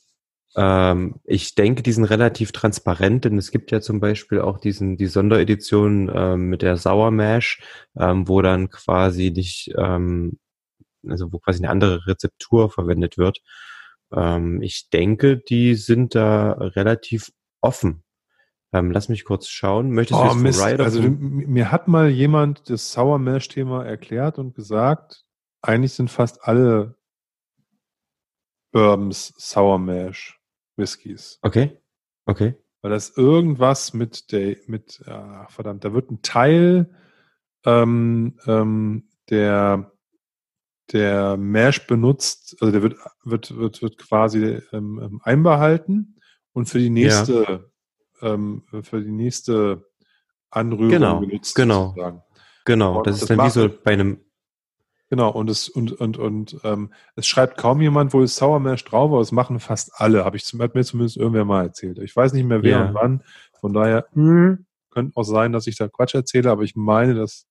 Ähm, 0.57 1.17
ich 1.25 1.55
denke, 1.57 1.83
die 1.83 1.93
sind 1.93 2.05
relativ 2.05 2.53
transparent, 2.53 3.27
denn 3.27 3.37
es 3.37 3.51
gibt 3.51 3.71
ja 3.71 3.81
zum 3.83 4.01
Beispiel 4.01 4.41
auch 4.41 4.59
diesen, 4.59 4.97
die 4.97 5.07
Sonderedition 5.07 6.11
ähm, 6.15 6.49
mit 6.49 6.63
der 6.63 6.77
Sour 6.79 7.11
Mash, 7.11 7.61
ähm, 7.99 8.27
wo 8.29 8.41
dann 8.41 8.71
quasi 8.71 9.31
nicht, 9.31 9.73
ähm, 9.77 10.39
also 11.07 11.31
wo 11.33 11.39
quasi 11.39 11.59
eine 11.63 11.71
andere 11.71 12.07
Rezeptur 12.07 12.71
verwendet 12.71 13.19
wird. 13.19 13.41
Ähm, 14.11 14.63
ich 14.63 14.89
denke, 14.89 15.37
die 15.37 15.75
sind 15.75 16.15
da 16.15 16.53
relativ 16.53 17.31
offen. 17.61 18.05
Ähm, 18.73 18.91
lass 18.91 19.09
mich 19.09 19.25
kurz 19.25 19.49
schauen. 19.49 19.91
Möchtest 19.93 20.21
oh, 20.21 20.29
du 20.29 20.35
Mist. 20.35 20.61
Also 20.63 21.03
mir 21.03 21.73
hat 21.73 21.89
mal 21.89 22.11
jemand 22.11 22.69
das 22.69 22.93
Sour 22.93 23.19
Mash 23.19 23.49
Thema 23.49 23.85
erklärt 23.85 24.39
und 24.39 24.55
gesagt, 24.55 25.25
eigentlich 25.63 25.95
sind 25.95 26.11
fast 26.11 26.45
alle 26.45 26.97
Bourbons 28.73 29.33
Sour 29.39 29.79
Mash 29.79 30.39
Whiskys. 30.77 31.39
Okay. 31.43 31.79
Okay. 32.27 32.55
Weil 32.83 32.91
das 32.91 33.17
irgendwas 33.17 33.95
mit 33.95 34.31
der, 34.33 34.57
mit, 34.67 35.03
ach, 35.07 35.51
verdammt, 35.51 35.85
da 35.85 35.93
wird 35.95 36.11
ein 36.11 36.23
Teil 36.23 36.95
ähm, 37.65 38.39
ähm, 38.47 39.09
der, 39.31 39.93
der 40.93 41.37
Mash 41.37 41.87
benutzt, 41.87 42.57
also 42.61 42.71
der 42.71 42.83
wird, 42.83 42.97
wird, 43.25 43.57
wird, 43.57 43.83
wird 43.83 43.99
quasi 43.99 44.61
ähm, 44.73 45.01
ähm 45.03 45.21
einbehalten 45.25 46.21
und 46.53 46.67
für 46.67 46.79
die 46.79 46.91
nächste, 46.91 47.45
ja. 47.49 47.61
Ähm, 48.23 48.65
für 48.83 49.01
die 49.01 49.13
nächste 49.13 49.85
Anrührung 50.51 50.91
genau, 50.91 51.21
benutzt. 51.21 51.55
Genau. 51.55 51.89
Sozusagen. 51.89 52.23
Genau, 52.65 53.03
das, 53.03 53.15
das 53.15 53.23
ist 53.23 53.31
dann 53.31 53.47
wie 53.47 53.51
so 53.51 53.69
bei 53.69 53.93
einem 53.93 54.21
Genau, 55.11 55.31
und 55.31 55.49
es, 55.49 55.71
und, 55.71 55.93
und, 55.93 56.19
und 56.19 56.59
ähm, 56.65 56.93
es 57.17 57.27
schreibt 57.27 57.57
kaum 57.57 57.81
jemand, 57.81 58.13
wo 58.13 58.23
es 58.23 58.37
Sour 58.37 58.61
Mash 58.61 58.85
drauf, 58.85 59.11
aber 59.11 59.23
es 59.23 59.33
machen 59.33 59.59
fast 59.59 59.91
alle, 59.95 60.25
habe 60.27 60.37
ich 60.37 60.45
zum, 60.45 60.61
hat 60.61 60.75
mir 60.75 60.85
zumindest 60.85 61.17
irgendwer 61.17 61.47
mal 61.47 61.65
erzählt. 61.65 61.99
Ich 61.99 62.15
weiß 62.15 62.35
nicht 62.35 62.45
mehr 62.45 62.63
wer 62.63 62.71
ja. 62.79 62.85
und 62.87 62.95
wann. 62.95 63.23
Von 63.59 63.73
daher 63.73 64.07
mh, 64.13 64.59
könnte 64.91 65.17
auch 65.17 65.23
sein, 65.23 65.53
dass 65.53 65.67
ich 65.67 65.77
da 65.77 65.89
Quatsch 65.89 66.15
erzähle, 66.15 66.51
aber 66.51 66.63
ich 66.63 66.77
meine, 66.77 67.15
das 67.15 67.47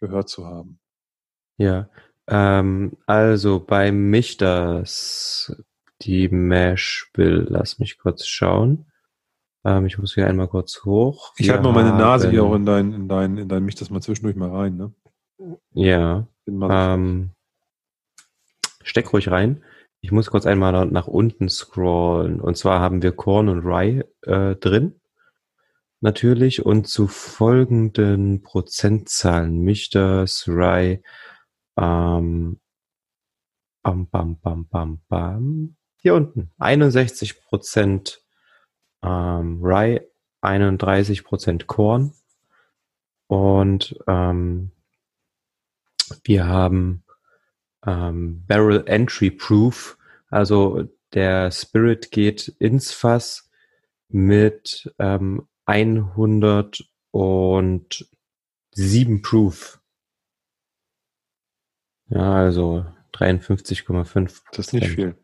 gehört 0.00 0.28
zu 0.28 0.44
haben. 0.44 0.80
Ja, 1.56 1.88
ähm, 2.26 2.96
also 3.06 3.60
bei 3.60 3.92
Michters, 3.92 5.54
die 6.02 6.28
Mash 6.28 7.10
will, 7.14 7.46
lass 7.48 7.78
mich 7.78 7.98
kurz 7.98 8.26
schauen. 8.26 8.89
Ähm, 9.64 9.86
ich 9.86 9.98
muss 9.98 10.14
hier 10.14 10.26
einmal 10.26 10.48
kurz 10.48 10.84
hoch. 10.84 11.32
Ich 11.36 11.50
halte 11.50 11.64
mal 11.64 11.72
meine 11.72 11.92
Nase 11.96 12.30
hier 12.30 12.44
auch 12.44 12.54
in 12.54 12.64
dein, 12.64 12.92
in 12.92 13.08
dein, 13.08 13.36
in 13.36 13.48
dein 13.48 13.64
Michters 13.64 13.90
mal 13.90 14.00
zwischendurch 14.00 14.36
mal 14.36 14.50
rein, 14.50 14.76
ne? 14.76 14.92
Ja. 15.72 16.26
Ähm, 16.46 17.30
steck 18.82 19.12
ruhig 19.12 19.30
rein. 19.30 19.62
Ich 20.00 20.12
muss 20.12 20.30
kurz 20.30 20.46
einmal 20.46 20.86
nach 20.86 21.06
unten 21.06 21.48
scrollen. 21.48 22.40
Und 22.40 22.56
zwar 22.56 22.80
haben 22.80 23.02
wir 23.02 23.12
Korn 23.12 23.48
und 23.48 23.60
Rye 23.60 24.04
äh, 24.22 24.56
drin. 24.56 25.00
Natürlich. 26.00 26.64
Und 26.64 26.88
zu 26.88 27.06
folgenden 27.06 28.42
Prozentzahlen. 28.42 29.58
Michters, 29.60 30.46
Rye, 30.48 31.02
ähm, 31.76 32.60
bam, 33.82 34.08
bam, 34.08 34.38
bam, 34.40 34.66
bam, 34.68 35.00
bam. 35.08 35.76
Hier 35.98 36.14
unten. 36.14 36.50
61 36.58 37.42
Prozent 37.42 38.22
ähm, 39.02 39.60
Rye, 39.62 40.06
31 40.40 41.24
Prozent 41.24 41.66
Korn. 41.66 42.12
Und 43.26 43.96
ähm, 44.06 44.72
wir 46.24 46.46
haben 46.46 47.04
ähm, 47.86 48.44
Barrel 48.46 48.82
Entry 48.86 49.30
Proof, 49.30 49.96
also 50.28 50.88
der 51.12 51.50
Spirit 51.50 52.10
geht 52.10 52.48
ins 52.58 52.92
Fass 52.92 53.50
mit 54.08 54.92
ähm, 54.98 55.46
107 55.66 56.82
Proof. 59.22 59.80
Ja, 62.08 62.34
also 62.34 62.84
53,5. 63.14 64.42
Das 64.50 64.66
ist 64.66 64.72
nicht 64.72 64.88
viel. 64.88 65.16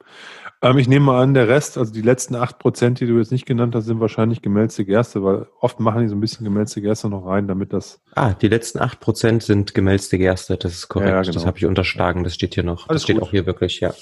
Ähm, 0.62 0.78
ich 0.78 0.88
nehme 0.88 1.06
mal 1.06 1.22
an, 1.22 1.34
der 1.34 1.48
Rest, 1.48 1.76
also 1.76 1.92
die 1.92 2.02
letzten 2.02 2.34
8%, 2.34 2.94
die 2.94 3.06
du 3.06 3.18
jetzt 3.18 3.32
nicht 3.32 3.46
genannt 3.46 3.74
hast, 3.74 3.84
sind 3.84 4.00
wahrscheinlich 4.00 4.42
gemälzte 4.42 4.84
Gerste, 4.84 5.22
weil 5.22 5.46
oft 5.60 5.80
machen 5.80 6.02
die 6.02 6.08
so 6.08 6.14
ein 6.14 6.20
bisschen 6.20 6.44
gemälzte 6.44 6.80
Gerste 6.80 7.08
noch 7.08 7.26
rein, 7.26 7.46
damit 7.46 7.72
das. 7.72 8.00
Ah, 8.14 8.32
die 8.32 8.48
letzten 8.48 8.78
8% 8.78 9.42
sind 9.42 9.74
gemälzte 9.74 10.18
Gerste, 10.18 10.56
das 10.56 10.72
ist 10.72 10.88
korrekt. 10.88 11.10
Ja, 11.10 11.20
genau. 11.20 11.32
Das 11.32 11.46
habe 11.46 11.58
ich 11.58 11.66
unterschlagen, 11.66 12.24
das 12.24 12.34
steht 12.34 12.54
hier 12.54 12.64
noch. 12.64 12.88
Alles 12.88 13.00
das 13.00 13.02
steht 13.02 13.16
gut. 13.16 13.24
auch 13.24 13.30
hier 13.30 13.46
wirklich, 13.46 13.80
ja. 13.80 13.94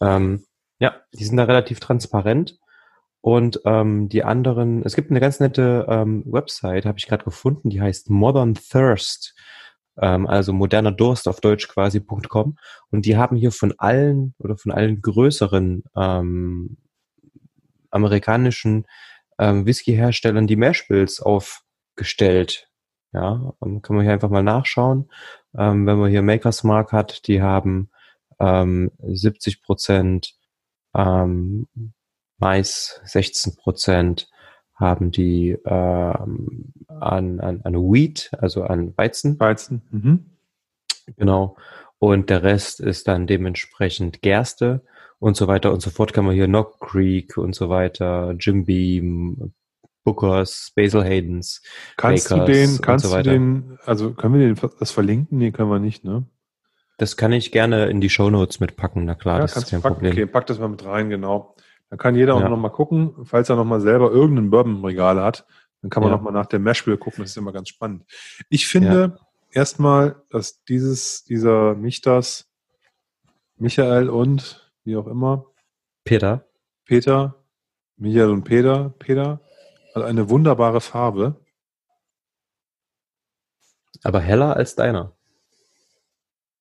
Ähm, 0.00 0.44
ja, 0.78 0.94
die 1.12 1.24
sind 1.24 1.36
da 1.36 1.44
relativ 1.44 1.80
transparent. 1.80 2.58
Und 3.22 3.60
ähm, 3.66 4.08
die 4.08 4.24
anderen, 4.24 4.82
es 4.82 4.96
gibt 4.96 5.10
eine 5.10 5.20
ganz 5.20 5.40
nette 5.40 5.86
ähm, 5.90 6.22
Website, 6.24 6.86
habe 6.86 6.98
ich 6.98 7.06
gerade 7.06 7.24
gefunden, 7.24 7.68
die 7.68 7.80
heißt 7.80 8.08
Modern 8.08 8.54
Thirst 8.54 9.34
ähm, 10.00 10.26
also 10.26 10.52
moderner 10.52 10.92
Durst 10.92 11.28
auf 11.28 11.40
Deutsch 11.40 11.68
quasi.com. 11.68 12.56
Und 12.90 13.06
die 13.06 13.16
haben 13.16 13.36
hier 13.36 13.52
von 13.52 13.74
allen 13.78 14.34
oder 14.38 14.56
von 14.56 14.72
allen 14.72 15.00
größeren 15.02 15.84
ähm, 15.96 16.76
amerikanischen 17.90 18.86
ähm, 19.38 19.66
Whisky-Herstellern 19.66 20.46
die 20.46 20.56
Mashbills 20.56 21.20
aufgestellt. 21.20 22.68
Ja, 23.12 23.52
und 23.58 23.82
kann 23.82 23.96
man 23.96 24.04
hier 24.04 24.12
einfach 24.12 24.30
mal 24.30 24.42
nachschauen. 24.42 25.10
Ähm, 25.58 25.86
wenn 25.86 25.98
man 25.98 26.10
hier 26.10 26.22
Makers 26.22 26.62
Mark 26.62 26.92
hat, 26.92 27.26
die 27.26 27.42
haben 27.42 27.90
ähm, 28.38 28.92
70 29.02 29.62
Prozent 29.62 30.34
ähm, 30.94 31.68
Mais, 32.38 33.00
16 33.04 33.56
Prozent 33.56 34.28
haben 34.80 35.10
die 35.10 35.56
ähm, 35.64 36.72
an, 36.88 37.38
an, 37.40 37.60
an 37.62 37.74
Wheat, 37.74 38.30
also 38.38 38.64
an 38.64 38.96
Weizen. 38.96 39.38
Weizen. 39.38 39.82
Mhm. 39.90 40.24
Genau. 41.16 41.56
Und 41.98 42.30
der 42.30 42.42
Rest 42.42 42.80
ist 42.80 43.06
dann 43.06 43.26
dementsprechend 43.26 44.22
Gerste 44.22 44.82
und 45.18 45.36
so 45.36 45.46
weiter 45.46 45.72
und 45.72 45.82
so 45.82 45.90
fort. 45.90 46.14
Kann 46.14 46.24
man 46.24 46.34
hier 46.34 46.46
Knock 46.46 46.80
Creek 46.80 47.36
und 47.36 47.54
so 47.54 47.68
weiter, 47.68 48.34
Jim 48.38 48.64
Beam, 48.64 49.52
Bookers, 50.02 50.72
Basil 50.74 51.04
Haydens. 51.04 51.62
Kannst 51.98 52.30
Bakers 52.30 52.46
du 52.46 52.52
den, 52.52 52.80
kannst 52.80 53.06
so 53.06 53.14
du 53.14 53.22
den, 53.22 53.78
also 53.84 54.12
können 54.14 54.34
wir 54.34 54.54
den, 54.54 54.70
das 54.78 54.90
verlinken? 54.90 55.38
Nee, 55.38 55.50
können 55.50 55.70
wir 55.70 55.78
nicht, 55.78 56.04
ne? 56.04 56.24
Das 56.96 57.16
kann 57.16 57.32
ich 57.32 57.52
gerne 57.52 57.86
in 57.86 58.00
die 58.00 58.10
Show 58.10 58.30
Notes 58.30 58.60
mitpacken, 58.60 59.04
na 59.04 59.14
klar, 59.14 59.36
ja, 59.36 59.42
das 59.42 59.56
ist 59.56 59.70
kein 59.70 59.82
packen. 59.82 59.94
Problem. 59.96 60.12
Okay, 60.12 60.26
pack 60.26 60.46
das 60.46 60.58
mal 60.58 60.68
mit 60.68 60.84
rein, 60.84 61.10
genau. 61.10 61.54
Dann 61.90 61.98
kann 61.98 62.14
jeder 62.14 62.36
auch 62.36 62.40
ja. 62.40 62.48
noch 62.48 62.56
mal 62.56 62.70
gucken, 62.70 63.14
falls 63.24 63.48
er 63.48 63.56
noch 63.56 63.64
mal 63.64 63.80
selber 63.80 64.12
irgendeinen 64.12 64.50
Bourbon 64.50 64.76
im 64.76 64.84
Regal 64.84 65.20
hat, 65.20 65.44
dann 65.82 65.90
kann 65.90 66.02
man 66.02 66.12
ja. 66.12 66.16
noch 66.16 66.22
mal 66.22 66.30
nach 66.30 66.46
der 66.46 66.60
Mashbill 66.60 66.96
gucken, 66.96 67.24
das 67.24 67.30
ist 67.30 67.36
immer 67.36 67.52
ganz 67.52 67.68
spannend. 67.68 68.04
Ich 68.48 68.68
finde 68.68 69.16
ja. 69.18 69.26
erstmal, 69.50 70.22
dass 70.30 70.62
dieses, 70.64 71.24
dieser 71.24 71.74
Michtas, 71.74 72.48
Michael 73.56 74.08
und 74.08 74.72
wie 74.84 74.96
auch 74.96 75.08
immer, 75.08 75.46
Peter, 76.04 76.46
Peter, 76.84 77.44
Michael 77.96 78.30
und 78.30 78.44
Peter, 78.44 78.94
Peter, 78.98 79.40
hat 79.94 80.04
eine 80.04 80.30
wunderbare 80.30 80.80
Farbe. 80.80 81.44
Aber 84.04 84.20
heller 84.20 84.56
als 84.56 84.76
deiner. 84.76 85.16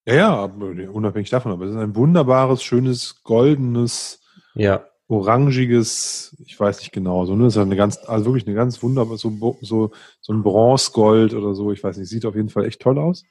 Ja, 0.06 0.16
ja, 0.16 0.44
unabhängig 0.44 1.30
davon, 1.30 1.52
aber 1.52 1.66
es 1.66 1.72
ist 1.72 1.78
ein 1.78 1.96
wunderbares, 1.96 2.64
schönes, 2.64 3.22
goldenes, 3.24 4.22
ja 4.56 4.90
orangiges, 5.10 6.36
ich 6.46 6.58
weiß 6.58 6.80
nicht 6.80 6.92
genau, 6.92 7.26
so, 7.26 7.36
ne, 7.36 7.48
ist 7.48 7.58
eine 7.58 7.76
ganz, 7.76 7.98
also 7.98 8.26
wirklich 8.26 8.46
eine 8.46 8.56
ganz 8.56 8.82
wunderbare, 8.84 9.18
so, 9.18 9.58
so, 9.62 9.92
so 10.22 10.34
ein 10.34 10.44
Bronzegold 10.44 11.34
oder 11.34 11.56
so, 11.56 11.72
ich 11.72 11.84
weiß 11.84 11.98
nicht, 11.98 12.10
sieht 12.10 12.26
auf 12.26 12.36
jeden 12.36 12.50
Fall 12.50 12.66
echt 12.66 12.80
toll 12.80 13.00
aus. 13.00 13.26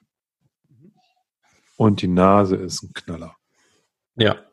Und 1.76 2.02
die 2.02 2.08
Nase 2.08 2.56
ist 2.56 2.82
ein 2.82 2.92
Knaller. 2.92 3.36
Ja. 4.16 4.44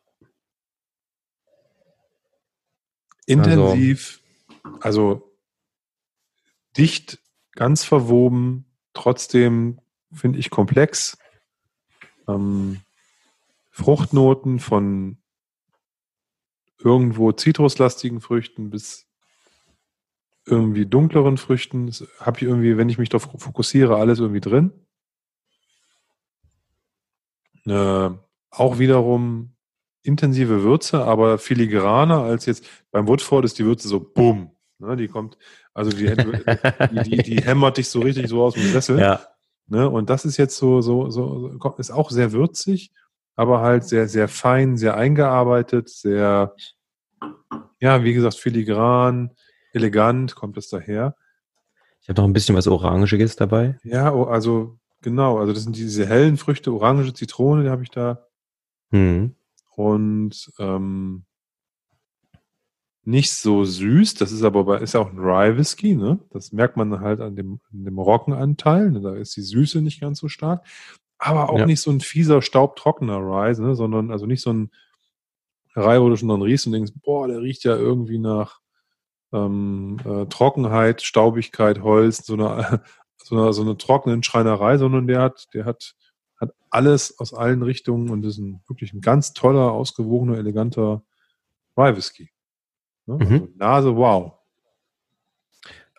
Intensiv, 3.25 4.21
also, 4.63 4.79
also 4.81 5.37
dicht, 6.77 7.17
ganz 7.53 7.83
verwoben, 7.83 8.65
trotzdem 8.93 9.79
finde 10.13 10.37
ich 10.37 10.51
komplex. 10.51 11.17
Ähm, 12.27 12.81
Fruchtnoten 13.71 14.59
von 14.59 15.17
irgendwo 16.85 17.31
zitruslastigen 17.31 18.21
Früchten 18.21 18.69
bis 18.69 19.07
irgendwie 20.45 20.85
dunkleren 20.85 21.37
Früchten. 21.37 21.91
Habe 22.19 22.37
ich 22.37 22.43
irgendwie, 22.43 22.77
wenn 22.77 22.89
ich 22.89 22.99
mich 22.99 23.09
darauf 23.09 23.41
fokussiere, 23.41 23.97
alles 23.97 24.19
irgendwie 24.19 24.41
drin. 24.41 24.71
Äh, 27.65 28.11
auch 28.51 28.77
wiederum 28.77 29.55
intensive 30.03 30.61
Würze, 30.61 31.03
aber 31.03 31.39
filigraner 31.39 32.21
als 32.21 32.45
jetzt 32.45 32.65
beim 32.91 33.07
Woodford 33.07 33.43
ist 33.43 33.57
die 33.57 33.65
Würze 33.65 33.87
so 33.87 33.99
bumm. 33.99 34.51
Ne, 34.77 34.95
die 34.97 35.07
kommt, 35.07 35.37
also 35.73 35.89
die, 35.89 36.13
die, 36.15 37.03
die, 37.03 37.17
die, 37.17 37.41
hämmert 37.41 37.77
dich 37.77 37.87
so 37.87 38.01
richtig 38.01 38.27
so 38.27 38.43
aus 38.43 38.53
dem 38.53 38.71
Sessel. 38.71 38.99
Ja. 38.99 39.21
Ne, 39.67 39.89
und 39.89 40.09
das 40.09 40.25
ist 40.25 40.37
jetzt 40.37 40.57
so, 40.57 40.81
so, 40.81 41.09
so, 41.09 41.57
ist 41.77 41.91
auch 41.91 42.11
sehr 42.11 42.33
würzig, 42.33 42.91
aber 43.35 43.61
halt 43.61 43.85
sehr, 43.85 44.07
sehr 44.07 44.27
fein, 44.27 44.77
sehr 44.77 44.95
eingearbeitet, 44.95 45.89
sehr, 45.89 46.53
ja, 47.79 48.03
wie 48.03 48.13
gesagt, 48.13 48.35
filigran, 48.35 49.31
elegant 49.73 50.35
kommt 50.35 50.57
es 50.57 50.69
daher. 50.69 51.15
Ich 52.01 52.09
habe 52.09 52.21
noch 52.21 52.27
ein 52.27 52.33
bisschen 52.33 52.55
was 52.55 52.67
Orangiges 52.67 53.35
dabei. 53.35 53.77
Ja, 53.83 54.13
also 54.13 54.77
genau, 55.01 55.39
also 55.39 55.53
das 55.53 55.63
sind 55.63 55.75
diese 55.75 56.05
hellen 56.05 56.37
Früchte, 56.37 56.71
Orange, 56.71 57.13
Zitrone, 57.13 57.63
die 57.63 57.69
habe 57.69 57.83
ich 57.83 57.89
da. 57.89 58.27
Mhm. 58.91 59.35
Und 59.75 60.51
ähm, 60.59 61.25
nicht 63.05 63.31
so 63.33 63.63
süß. 63.63 64.15
Das 64.15 64.31
ist 64.31 64.43
aber 64.43 64.81
ist 64.81 64.93
ja 64.93 64.99
auch 64.99 65.11
ein 65.11 65.19
Rye 65.19 65.57
Whisky, 65.57 65.95
ne? 65.95 66.19
Das 66.31 66.51
merkt 66.51 66.75
man 66.75 66.99
halt 66.99 67.21
an 67.21 67.35
dem, 67.35 67.59
an 67.71 67.85
dem 67.85 67.99
Roggenanteil. 67.99 68.91
Ne? 68.91 69.01
Da 69.01 69.15
ist 69.15 69.35
die 69.37 69.41
Süße 69.41 69.81
nicht 69.81 70.01
ganz 70.01 70.19
so 70.19 70.27
stark. 70.27 70.65
Aber 71.17 71.49
auch 71.49 71.59
ja. 71.59 71.65
nicht 71.65 71.81
so 71.81 71.91
ein 71.91 72.01
fieser, 72.01 72.41
staubtrockener 72.41 73.17
Rye, 73.19 73.53
ne? 73.61 73.75
sondern 73.75 74.11
also 74.11 74.25
nicht 74.25 74.41
so 74.41 74.51
ein 74.51 74.71
Rye, 75.75 76.01
wo 76.01 76.09
du 76.09 76.15
schon 76.15 76.29
dann 76.29 76.41
riechst 76.41 76.67
und 76.67 76.73
denkst, 76.73 76.93
boah, 77.03 77.27
der 77.27 77.41
riecht 77.41 77.63
ja 77.63 77.75
irgendwie 77.75 78.17
nach 78.17 78.59
ähm, 79.33 79.97
äh, 80.05 80.25
Trockenheit, 80.27 81.01
Staubigkeit, 81.01 81.81
Holz, 81.81 82.25
so 82.25 82.33
eine, 82.33 82.81
so 83.23 83.37
eine, 83.37 83.53
so 83.53 83.61
eine 83.61 83.77
trockenen 83.77 84.23
Schreinerei, 84.23 84.77
sondern 84.77 85.07
der 85.07 85.21
hat, 85.21 85.47
der 85.53 85.65
hat, 85.65 85.95
hat 86.39 86.53
alles 86.69 87.19
aus 87.19 87.33
allen 87.33 87.63
Richtungen 87.63 88.09
und 88.09 88.25
ist 88.25 88.37
ein, 88.37 88.61
wirklich 88.67 88.93
ein 88.93 89.01
ganz 89.01 89.33
toller, 89.33 89.71
ausgewogener, 89.71 90.37
eleganter 90.37 91.03
Rye 91.77 91.95
Whisky. 91.95 92.29
Ne? 93.05 93.15
Mhm. 93.15 93.33
Also 93.33 93.47
Nase, 93.57 93.95
wow. 93.95 94.33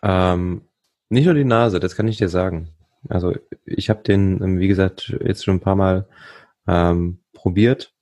Ähm, 0.03 0.61
nicht 1.09 1.25
nur 1.25 1.33
die 1.33 1.43
Nase, 1.43 1.79
das 1.79 1.95
kann 1.95 2.07
ich 2.07 2.17
dir 2.17 2.29
sagen. 2.29 2.69
Also 3.09 3.35
ich 3.65 3.89
habe 3.89 4.03
den, 4.03 4.41
ähm, 4.41 4.59
wie 4.59 4.67
gesagt, 4.67 5.15
jetzt 5.23 5.43
schon 5.43 5.55
ein 5.55 5.61
paar 5.61 5.75
Mal 5.75 6.07
ähm, 6.67 7.19
probiert. 7.33 7.93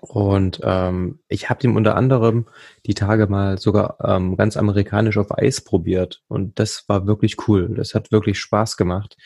Und 0.00 0.60
ähm, 0.62 1.20
ich 1.28 1.50
habe 1.50 1.60
den 1.60 1.76
unter 1.76 1.96
anderem 1.96 2.46
die 2.86 2.94
Tage 2.94 3.26
mal 3.26 3.58
sogar 3.58 3.96
ähm, 4.02 4.36
ganz 4.36 4.56
amerikanisch 4.56 5.16
auf 5.18 5.36
Eis 5.36 5.62
probiert. 5.62 6.22
Und 6.28 6.58
das 6.58 6.84
war 6.88 7.06
wirklich 7.06 7.48
cool. 7.48 7.74
Das 7.74 7.94
hat 7.94 8.12
wirklich 8.12 8.38
Spaß 8.38 8.76
gemacht. 8.76 9.16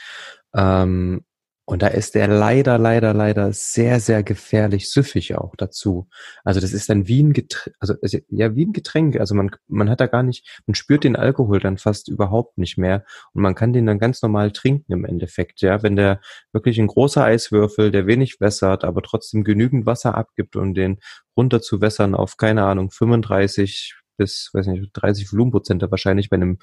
Ähm, 0.54 1.24
und 1.66 1.80
da 1.80 1.86
ist 1.86 2.14
der 2.14 2.28
leider, 2.28 2.76
leider, 2.76 3.14
leider 3.14 3.52
sehr, 3.54 3.98
sehr 3.98 4.22
gefährlich 4.22 4.90
süffig 4.90 5.34
auch 5.34 5.56
dazu. 5.56 6.08
Also 6.44 6.60
das 6.60 6.74
ist 6.74 6.90
dann 6.90 7.08
wie 7.08 7.22
ein 7.22 7.32
Getränk, 7.32 7.74
also 7.80 7.94
ja, 8.28 8.54
wie 8.54 8.66
ein 8.66 8.74
Getränk. 8.74 9.18
Also 9.18 9.34
man, 9.34 9.50
man 9.66 9.88
hat 9.88 10.00
da 10.00 10.06
gar 10.06 10.22
nicht, 10.22 10.62
man 10.66 10.74
spürt 10.74 11.04
den 11.04 11.16
Alkohol 11.16 11.60
dann 11.60 11.78
fast 11.78 12.08
überhaupt 12.08 12.58
nicht 12.58 12.76
mehr. 12.76 13.06
Und 13.32 13.40
man 13.40 13.54
kann 13.54 13.72
den 13.72 13.86
dann 13.86 13.98
ganz 13.98 14.20
normal 14.20 14.50
trinken 14.50 14.92
im 14.92 15.06
Endeffekt. 15.06 15.62
Ja, 15.62 15.82
wenn 15.82 15.96
der 15.96 16.20
wirklich 16.52 16.78
ein 16.78 16.86
großer 16.86 17.24
Eiswürfel, 17.24 17.90
der 17.90 18.06
wenig 18.06 18.40
wässert, 18.40 18.84
aber 18.84 19.00
trotzdem 19.00 19.42
genügend 19.42 19.86
Wasser 19.86 20.16
abgibt, 20.16 20.56
um 20.56 20.74
den 20.74 20.98
runter 21.34 21.62
zu 21.62 21.80
wässern 21.80 22.14
auf, 22.14 22.36
keine 22.36 22.64
Ahnung, 22.64 22.90
35 22.90 23.94
bis, 24.18 24.50
weiß 24.52 24.66
nicht, 24.66 24.90
30 24.92 25.32
Volumenprozente 25.32 25.90
wahrscheinlich 25.90 26.28
bei 26.28 26.36
einem 26.36 26.58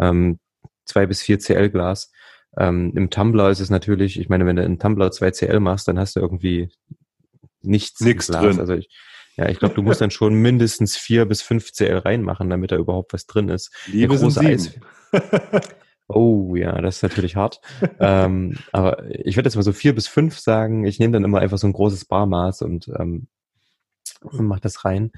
ähm, 0.00 0.38
2 0.86 1.06
bis 1.06 1.20
4 1.20 1.40
CL 1.40 1.68
Glas 1.68 2.10
ähm, 2.58 2.92
Im 2.94 3.10
Tumblr 3.10 3.50
ist 3.50 3.60
es 3.60 3.70
natürlich, 3.70 4.18
ich 4.18 4.28
meine, 4.28 4.46
wenn 4.46 4.56
du 4.56 4.62
in 4.62 4.78
Tumblr 4.78 5.08
2CL 5.08 5.60
machst, 5.60 5.88
dann 5.88 5.98
hast 5.98 6.16
du 6.16 6.20
irgendwie 6.20 6.70
nichts. 7.60 8.00
Nichts 8.00 8.28
drin. 8.28 8.60
Also 8.60 8.74
ich, 8.74 8.88
ja, 9.36 9.48
ich 9.48 9.58
glaube, 9.58 9.74
du 9.74 9.82
musst 9.82 10.00
dann 10.00 10.10
schon 10.10 10.34
mindestens 10.34 10.96
vier 10.96 11.26
bis 11.26 11.42
fünf 11.42 11.72
CL 11.72 11.98
reinmachen, 11.98 12.48
damit 12.48 12.72
da 12.72 12.76
überhaupt 12.76 13.12
was 13.12 13.26
drin 13.26 13.50
ist. 13.50 13.70
Liebe 13.86 14.16
sind 14.16 14.38
Eis. 14.38 14.78
Oh 16.08 16.54
ja, 16.54 16.80
das 16.80 16.96
ist 16.96 17.02
natürlich 17.02 17.34
hart. 17.34 17.60
ähm, 17.98 18.56
aber 18.70 19.04
ich 19.10 19.36
würde 19.36 19.48
jetzt 19.48 19.56
mal 19.56 19.62
so 19.62 19.72
vier 19.72 19.92
bis 19.92 20.06
fünf 20.06 20.38
sagen. 20.38 20.84
Ich 20.84 21.00
nehme 21.00 21.12
dann 21.12 21.24
immer 21.24 21.40
einfach 21.40 21.58
so 21.58 21.66
ein 21.66 21.72
großes 21.72 22.04
Barmaß 22.04 22.62
und, 22.62 22.88
ähm, 22.96 23.26
und 24.22 24.46
mach 24.46 24.60
das 24.60 24.84
rein. 24.84 25.10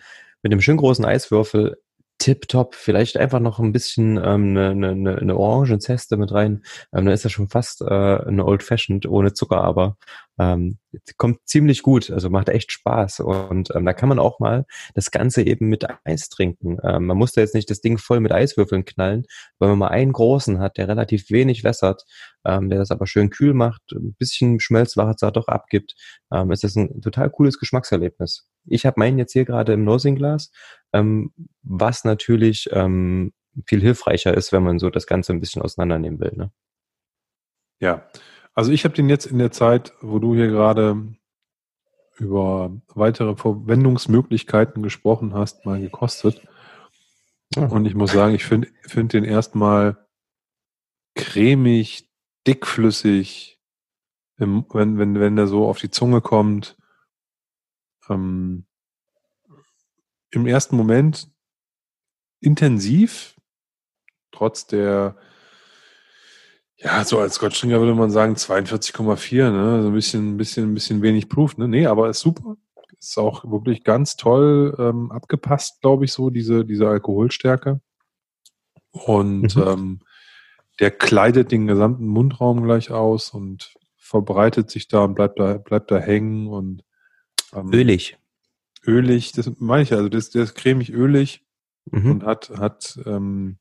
Mit 0.42 0.52
dem 0.52 0.62
schön 0.62 0.78
großen 0.78 1.04
Eiswürfel 1.04 1.76
tipptopp. 2.18 2.74
Vielleicht 2.74 3.16
einfach 3.16 3.40
noch 3.40 3.58
ein 3.58 3.72
bisschen 3.72 4.16
ähm, 4.16 4.56
eine, 4.56 4.90
eine, 4.90 5.18
eine 5.18 5.36
Orangenzeste 5.36 6.16
mit 6.16 6.32
rein. 6.32 6.62
Ähm, 6.92 7.06
dann 7.06 7.08
ist 7.08 7.24
das 7.24 7.32
schon 7.32 7.48
fast 7.48 7.80
äh, 7.82 7.84
eine 7.84 8.44
Old 8.44 8.62
Fashioned 8.62 9.06
ohne 9.06 9.32
Zucker, 9.32 9.62
aber 9.62 9.96
ähm, 10.38 10.78
kommt 11.16 11.40
ziemlich 11.46 11.82
gut. 11.82 12.10
Also 12.10 12.30
macht 12.30 12.48
echt 12.48 12.72
Spaß. 12.72 13.20
Und 13.20 13.74
ähm, 13.74 13.84
da 13.84 13.92
kann 13.92 14.08
man 14.08 14.18
auch 14.18 14.40
mal 14.40 14.66
das 14.94 15.10
Ganze 15.10 15.42
eben 15.42 15.68
mit 15.68 15.86
Eis 16.04 16.28
trinken. 16.28 16.78
Ähm, 16.82 17.06
man 17.06 17.16
muss 17.16 17.32
da 17.32 17.40
jetzt 17.40 17.54
nicht 17.54 17.70
das 17.70 17.80
Ding 17.80 17.98
voll 17.98 18.20
mit 18.20 18.32
Eiswürfeln 18.32 18.84
knallen, 18.84 19.24
weil 19.58 19.70
man 19.70 19.78
mal 19.78 19.88
einen 19.88 20.12
großen 20.12 20.58
hat, 20.60 20.76
der 20.76 20.88
relativ 20.88 21.30
wenig 21.30 21.64
wässert, 21.64 22.04
ähm, 22.44 22.70
der 22.70 22.78
das 22.78 22.90
aber 22.90 23.06
schön 23.06 23.30
kühl 23.30 23.54
macht, 23.54 23.82
ein 23.92 24.14
bisschen 24.14 24.60
Schmelzwasser 24.60 25.30
doch 25.32 25.48
abgibt, 25.48 25.94
ähm, 26.32 26.50
ist 26.50 26.64
das 26.64 26.76
ein 26.76 27.00
total 27.00 27.30
cooles 27.30 27.58
Geschmackserlebnis. 27.58 28.48
Ich 28.70 28.86
habe 28.86 28.98
meinen 28.98 29.18
jetzt 29.18 29.32
hier 29.32 29.44
gerade 29.44 29.72
im 29.72 29.84
Nosing-Glas, 29.84 30.50
ähm, 30.92 31.32
was 31.62 32.04
natürlich 32.04 32.68
ähm, 32.72 33.32
viel 33.66 33.80
hilfreicher 33.80 34.34
ist, 34.34 34.52
wenn 34.52 34.62
man 34.62 34.78
so 34.78 34.90
das 34.90 35.06
Ganze 35.06 35.32
ein 35.32 35.40
bisschen 35.40 35.62
auseinandernehmen 35.62 36.20
will. 36.20 36.32
Ne? 36.36 36.52
Ja, 37.80 38.08
also 38.54 38.72
ich 38.72 38.84
habe 38.84 38.94
den 38.94 39.08
jetzt 39.08 39.26
in 39.26 39.38
der 39.38 39.52
Zeit, 39.52 39.92
wo 40.00 40.18
du 40.18 40.34
hier 40.34 40.48
gerade 40.48 41.14
über 42.16 42.72
weitere 42.94 43.36
Verwendungsmöglichkeiten 43.36 44.82
gesprochen 44.82 45.34
hast, 45.34 45.64
mal 45.64 45.80
gekostet. 45.80 46.42
Und 47.56 47.86
ich 47.86 47.94
muss 47.94 48.12
sagen, 48.12 48.34
ich 48.34 48.44
finde 48.44 48.68
find 48.82 49.12
den 49.12 49.24
erstmal 49.24 49.96
cremig, 51.14 52.10
dickflüssig, 52.46 53.60
im, 54.38 54.66
wenn, 54.72 54.98
wenn, 54.98 55.18
wenn 55.18 55.36
der 55.36 55.46
so 55.46 55.66
auf 55.66 55.78
die 55.78 55.90
Zunge 55.90 56.20
kommt 56.20 56.77
ähm, 58.08 58.64
im 60.30 60.46
ersten 60.46 60.76
Moment 60.76 61.28
intensiv, 62.40 63.36
trotz 64.30 64.66
der, 64.66 65.16
ja, 66.76 67.04
so 67.04 67.18
als 67.18 67.38
Gottstringer 67.38 67.80
würde 67.80 67.94
man 67.94 68.10
sagen 68.10 68.34
42,4, 68.34 69.50
ne? 69.50 69.82
So 69.82 69.88
ein 69.88 69.94
bisschen, 69.94 70.34
ein 70.34 70.36
bisschen, 70.36 70.70
ein 70.70 70.74
bisschen 70.74 71.02
wenig 71.02 71.28
Proof, 71.28 71.56
ne? 71.56 71.66
Nee, 71.66 71.86
aber 71.86 72.08
ist 72.08 72.20
super. 72.20 72.56
Ist 73.00 73.18
auch 73.18 73.44
wirklich 73.50 73.84
ganz 73.84 74.16
toll 74.16 74.76
ähm, 74.78 75.12
abgepasst, 75.12 75.80
glaube 75.80 76.04
ich, 76.04 76.12
so, 76.12 76.30
diese, 76.30 76.64
diese 76.64 76.88
Alkoholstärke. 76.88 77.80
Und 78.90 79.56
mhm. 79.56 79.62
ähm, 79.62 80.00
der 80.80 80.90
kleidet 80.90 81.52
den 81.52 81.66
gesamten 81.66 82.06
Mundraum 82.06 82.62
gleich 82.62 82.90
aus 82.90 83.30
und 83.30 83.74
verbreitet 83.96 84.70
sich 84.70 84.88
da 84.88 85.04
und 85.04 85.14
bleibt 85.14 85.38
da, 85.38 85.58
bleibt 85.58 85.90
da 85.90 85.98
hängen 85.98 86.48
und 86.48 86.82
ähm, 87.54 87.72
ölig. 87.72 88.18
Ölig, 88.86 89.32
das 89.32 89.50
meine 89.58 89.82
ich, 89.82 89.92
also 89.92 90.08
das, 90.08 90.30
der 90.30 90.44
ist 90.44 90.54
cremig 90.54 90.92
ölig 90.92 91.44
mhm. 91.90 92.10
und 92.12 92.24
hat, 92.24 92.50
hat, 92.50 92.98
ähm, 93.06 93.58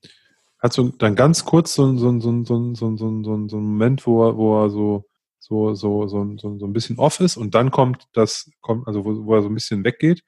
hat 0.59 0.73
so 0.73 0.89
dann 0.89 1.15
ganz 1.15 1.45
kurz 1.45 1.73
so, 1.73 1.97
so, 1.97 2.19
so, 2.19 2.43
so, 2.43 2.73
so, 2.73 2.95
so, 2.95 3.23
so, 3.23 3.23
so 3.23 3.33
einen 3.33 3.49
Moment, 3.49 4.05
wo 4.05 4.27
er, 4.27 4.37
wo 4.37 4.63
er 4.63 4.69
so, 4.69 5.05
so, 5.39 5.73
so, 5.73 6.07
so, 6.07 6.37
so, 6.37 6.57
so 6.59 6.65
ein 6.65 6.73
bisschen 6.73 6.99
off 6.99 7.19
ist 7.19 7.37
und 7.37 7.55
dann 7.55 7.71
kommt 7.71 8.07
das, 8.13 8.49
kommt, 8.61 8.87
also 8.87 9.05
wo, 9.05 9.25
wo 9.25 9.35
er 9.35 9.41
so 9.41 9.49
ein 9.49 9.53
bisschen 9.53 9.83
weggeht, 9.83 10.23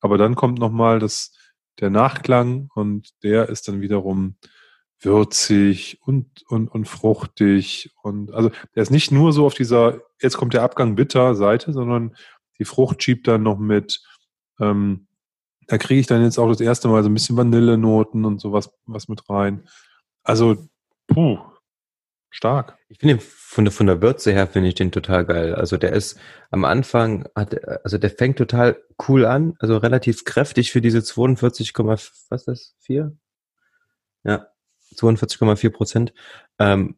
aber 0.00 0.18
dann 0.18 0.34
kommt 0.34 0.58
nochmal 0.58 0.98
das, 0.98 1.34
der 1.80 1.90
Nachklang 1.90 2.68
und 2.74 3.10
der 3.22 3.48
ist 3.48 3.68
dann 3.68 3.80
wiederum 3.80 4.36
würzig 5.00 6.00
und, 6.04 6.42
und, 6.48 6.68
und 6.68 6.88
fruchtig 6.88 7.92
und 8.02 8.32
also 8.32 8.50
der 8.74 8.82
ist 8.82 8.90
nicht 8.90 9.12
nur 9.12 9.32
so 9.32 9.46
auf 9.46 9.54
dieser, 9.54 10.00
jetzt 10.20 10.36
kommt 10.36 10.54
der 10.54 10.62
Abgang 10.62 10.96
bitter 10.96 11.34
Seite, 11.34 11.72
sondern 11.72 12.16
die 12.58 12.64
Frucht 12.64 13.02
schiebt 13.02 13.28
dann 13.28 13.42
noch 13.42 13.58
mit. 13.58 14.02
Ähm, 14.60 15.06
da 15.66 15.78
kriege 15.78 16.00
ich 16.00 16.06
dann 16.06 16.22
jetzt 16.22 16.38
auch 16.38 16.48
das 16.48 16.60
erste 16.60 16.88
Mal 16.88 17.02
so 17.02 17.08
ein 17.08 17.14
bisschen 17.14 17.36
Vanillenoten 17.36 18.24
und 18.24 18.40
sowas 18.40 18.70
was 18.86 19.08
mit 19.08 19.28
rein. 19.28 19.68
Also, 20.22 20.68
puh, 21.06 21.38
stark. 22.30 22.78
Ich 22.88 22.98
finde 22.98 23.18
von 23.20 23.64
der, 23.64 23.72
von 23.72 23.86
der 23.86 24.02
Würze 24.02 24.32
her 24.32 24.46
finde 24.46 24.68
ich 24.68 24.74
den 24.74 24.92
total 24.92 25.24
geil. 25.24 25.54
Also 25.54 25.76
der 25.76 25.92
ist 25.92 26.18
am 26.50 26.64
Anfang, 26.64 27.28
hat, 27.34 27.56
also 27.84 27.98
der 27.98 28.10
fängt 28.10 28.38
total 28.38 28.82
cool 29.08 29.24
an, 29.24 29.54
also 29.58 29.76
relativ 29.76 30.24
kräftig 30.24 30.72
für 30.72 30.80
diese 30.80 31.02
42, 31.02 31.72
was 31.78 32.26
ist 32.30 32.48
das? 32.48 32.74
4? 32.80 33.16
Ja, 34.24 34.46
42,4 34.94 35.70
Prozent. 35.70 36.12
Ähm, 36.58 36.96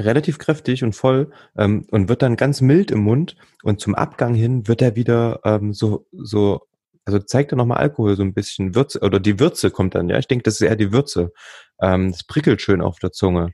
relativ 0.00 0.38
kräftig 0.38 0.82
und 0.84 0.94
voll 0.94 1.30
ähm, 1.56 1.86
und 1.90 2.08
wird 2.08 2.22
dann 2.22 2.36
ganz 2.36 2.60
mild 2.60 2.90
im 2.90 3.00
Mund. 3.00 3.36
Und 3.62 3.80
zum 3.80 3.94
Abgang 3.94 4.34
hin 4.34 4.68
wird 4.68 4.82
er 4.82 4.96
wieder 4.96 5.40
ähm, 5.44 5.72
so 5.72 6.06
so 6.12 6.62
also 7.04 7.18
zeigt 7.18 7.52
er 7.52 7.56
nochmal 7.56 7.78
Alkohol 7.78 8.16
so 8.16 8.22
ein 8.22 8.34
bisschen. 8.34 8.74
Würze 8.74 9.00
oder 9.00 9.20
die 9.20 9.40
Würze 9.40 9.70
kommt 9.70 9.94
dann 9.94 10.08
ja. 10.08 10.18
Ich 10.18 10.28
denke 10.28 10.44
das 10.44 10.54
ist 10.54 10.62
eher 10.62 10.76
die 10.76 10.92
Würze. 10.92 11.32
Ähm, 11.80 12.12
das 12.12 12.24
prickelt 12.24 12.62
schön 12.62 12.80
auf 12.80 12.98
der 12.98 13.12
Zunge. 13.12 13.52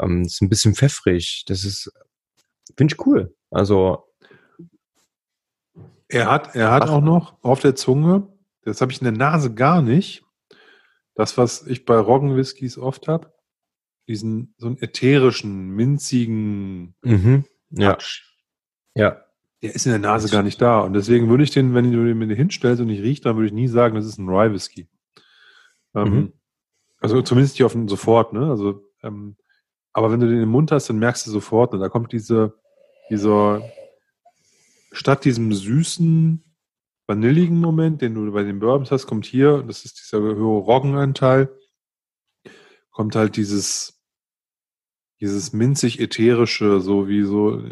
Ähm, 0.00 0.22
ist 0.22 0.42
ein 0.42 0.48
bisschen 0.48 0.74
pfeffrig. 0.74 1.44
Das 1.46 1.64
ist 1.64 1.92
finde 2.76 2.94
ich 2.94 3.06
cool. 3.06 3.34
Also 3.50 4.06
er 6.08 6.30
hat 6.30 6.54
er 6.54 6.70
hat 6.70 6.84
Ach. 6.84 6.90
auch 6.90 7.00
noch 7.00 7.36
auf 7.42 7.60
der 7.60 7.74
Zunge 7.74 8.28
das 8.62 8.80
habe 8.80 8.92
ich 8.92 9.00
in 9.00 9.04
der 9.04 9.12
Nase 9.12 9.54
gar 9.54 9.82
nicht 9.82 10.24
das 11.14 11.36
was 11.38 11.66
ich 11.66 11.84
bei 11.84 11.96
Roggenwhiskys 11.96 12.78
oft 12.78 13.08
habe 13.08 13.32
diesen 14.08 14.54
so 14.58 14.68
einen 14.68 14.78
ätherischen, 14.80 15.70
minzigen 15.70 16.94
mhm. 17.02 17.44
ja. 17.70 17.98
ja. 18.94 19.22
Der 19.62 19.74
ist 19.74 19.86
in 19.86 19.92
der 19.92 19.98
Nase 19.98 20.28
gar 20.28 20.42
nicht 20.42 20.60
da. 20.60 20.80
Und 20.80 20.92
deswegen 20.92 21.28
würde 21.28 21.42
ich 21.42 21.50
den, 21.50 21.74
wenn 21.74 21.90
du 21.90 22.04
den 22.04 22.18
mir 22.18 22.34
hinstellst 22.34 22.80
und 22.80 22.90
ich 22.90 23.02
rieche, 23.02 23.22
dann 23.22 23.36
würde 23.36 23.46
ich 23.46 23.52
nie 23.52 23.68
sagen, 23.68 23.96
das 23.96 24.04
ist 24.04 24.18
ein 24.18 24.28
Rye 24.28 24.52
Whisky. 24.52 24.88
Ähm, 25.94 26.14
mhm. 26.14 26.32
Also 27.00 27.22
zumindest 27.22 27.54
nicht 27.54 27.64
auf 27.64 27.72
den 27.72 27.88
sofort, 27.88 28.32
ne? 28.32 28.48
Also, 28.50 28.84
ähm, 29.02 29.36
aber 29.92 30.12
wenn 30.12 30.20
du 30.20 30.28
den 30.28 30.42
im 30.42 30.50
Mund 30.50 30.72
hast, 30.72 30.88
dann 30.88 30.98
merkst 30.98 31.26
du 31.26 31.30
sofort, 31.30 31.72
ne? 31.72 31.78
da 31.78 31.88
kommt 31.88 32.12
diese, 32.12 32.58
dieser, 33.10 33.62
statt 34.92 35.24
diesem 35.24 35.52
süßen, 35.52 36.44
vanilligen 37.06 37.60
Moment, 37.60 38.02
den 38.02 38.14
du 38.14 38.30
bei 38.32 38.42
den 38.42 38.58
Bourbons 38.58 38.90
hast, 38.90 39.06
kommt 39.06 39.24
hier, 39.24 39.62
das 39.66 39.84
ist 39.84 40.00
dieser 40.00 40.20
höhere 40.20 40.58
Roggenanteil, 40.58 41.48
kommt 42.90 43.14
halt 43.16 43.36
dieses, 43.36 43.95
dieses 45.20 45.52
minzig-ätherische, 45.52 46.80
so 46.80 47.08
wie 47.08 47.22
so, 47.22 47.62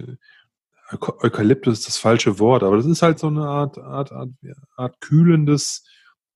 Eukalyptus 0.90 1.80
ist 1.80 1.88
das 1.88 1.96
falsche 1.98 2.38
Wort, 2.38 2.62
aber 2.62 2.76
das 2.76 2.86
ist 2.86 3.02
halt 3.02 3.18
so 3.18 3.28
eine 3.28 3.46
Art, 3.46 3.78
Art, 3.78 4.12
Art, 4.12 4.30
Art 4.76 5.00
kühlendes, 5.00 5.84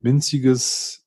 minziges, 0.00 1.06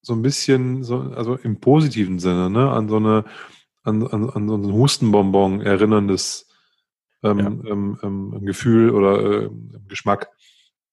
so 0.00 0.14
ein 0.14 0.22
bisschen, 0.22 0.82
so, 0.82 1.00
also 1.00 1.36
im 1.36 1.60
positiven 1.60 2.18
Sinne, 2.18 2.50
ne, 2.50 2.70
an 2.70 2.88
so 2.88 2.96
eine, 2.96 3.24
an, 3.82 4.06
an, 4.06 4.30
an 4.30 4.48
so 4.48 4.54
einen 4.54 4.72
Hustenbonbon 4.72 5.60
erinnerndes 5.60 6.48
ähm, 7.22 7.38
ja. 7.38 7.46
ähm, 7.70 7.98
ähm, 8.02 8.44
Gefühl 8.44 8.90
oder 8.90 9.44
äh, 9.44 9.50
Geschmack. 9.88 10.28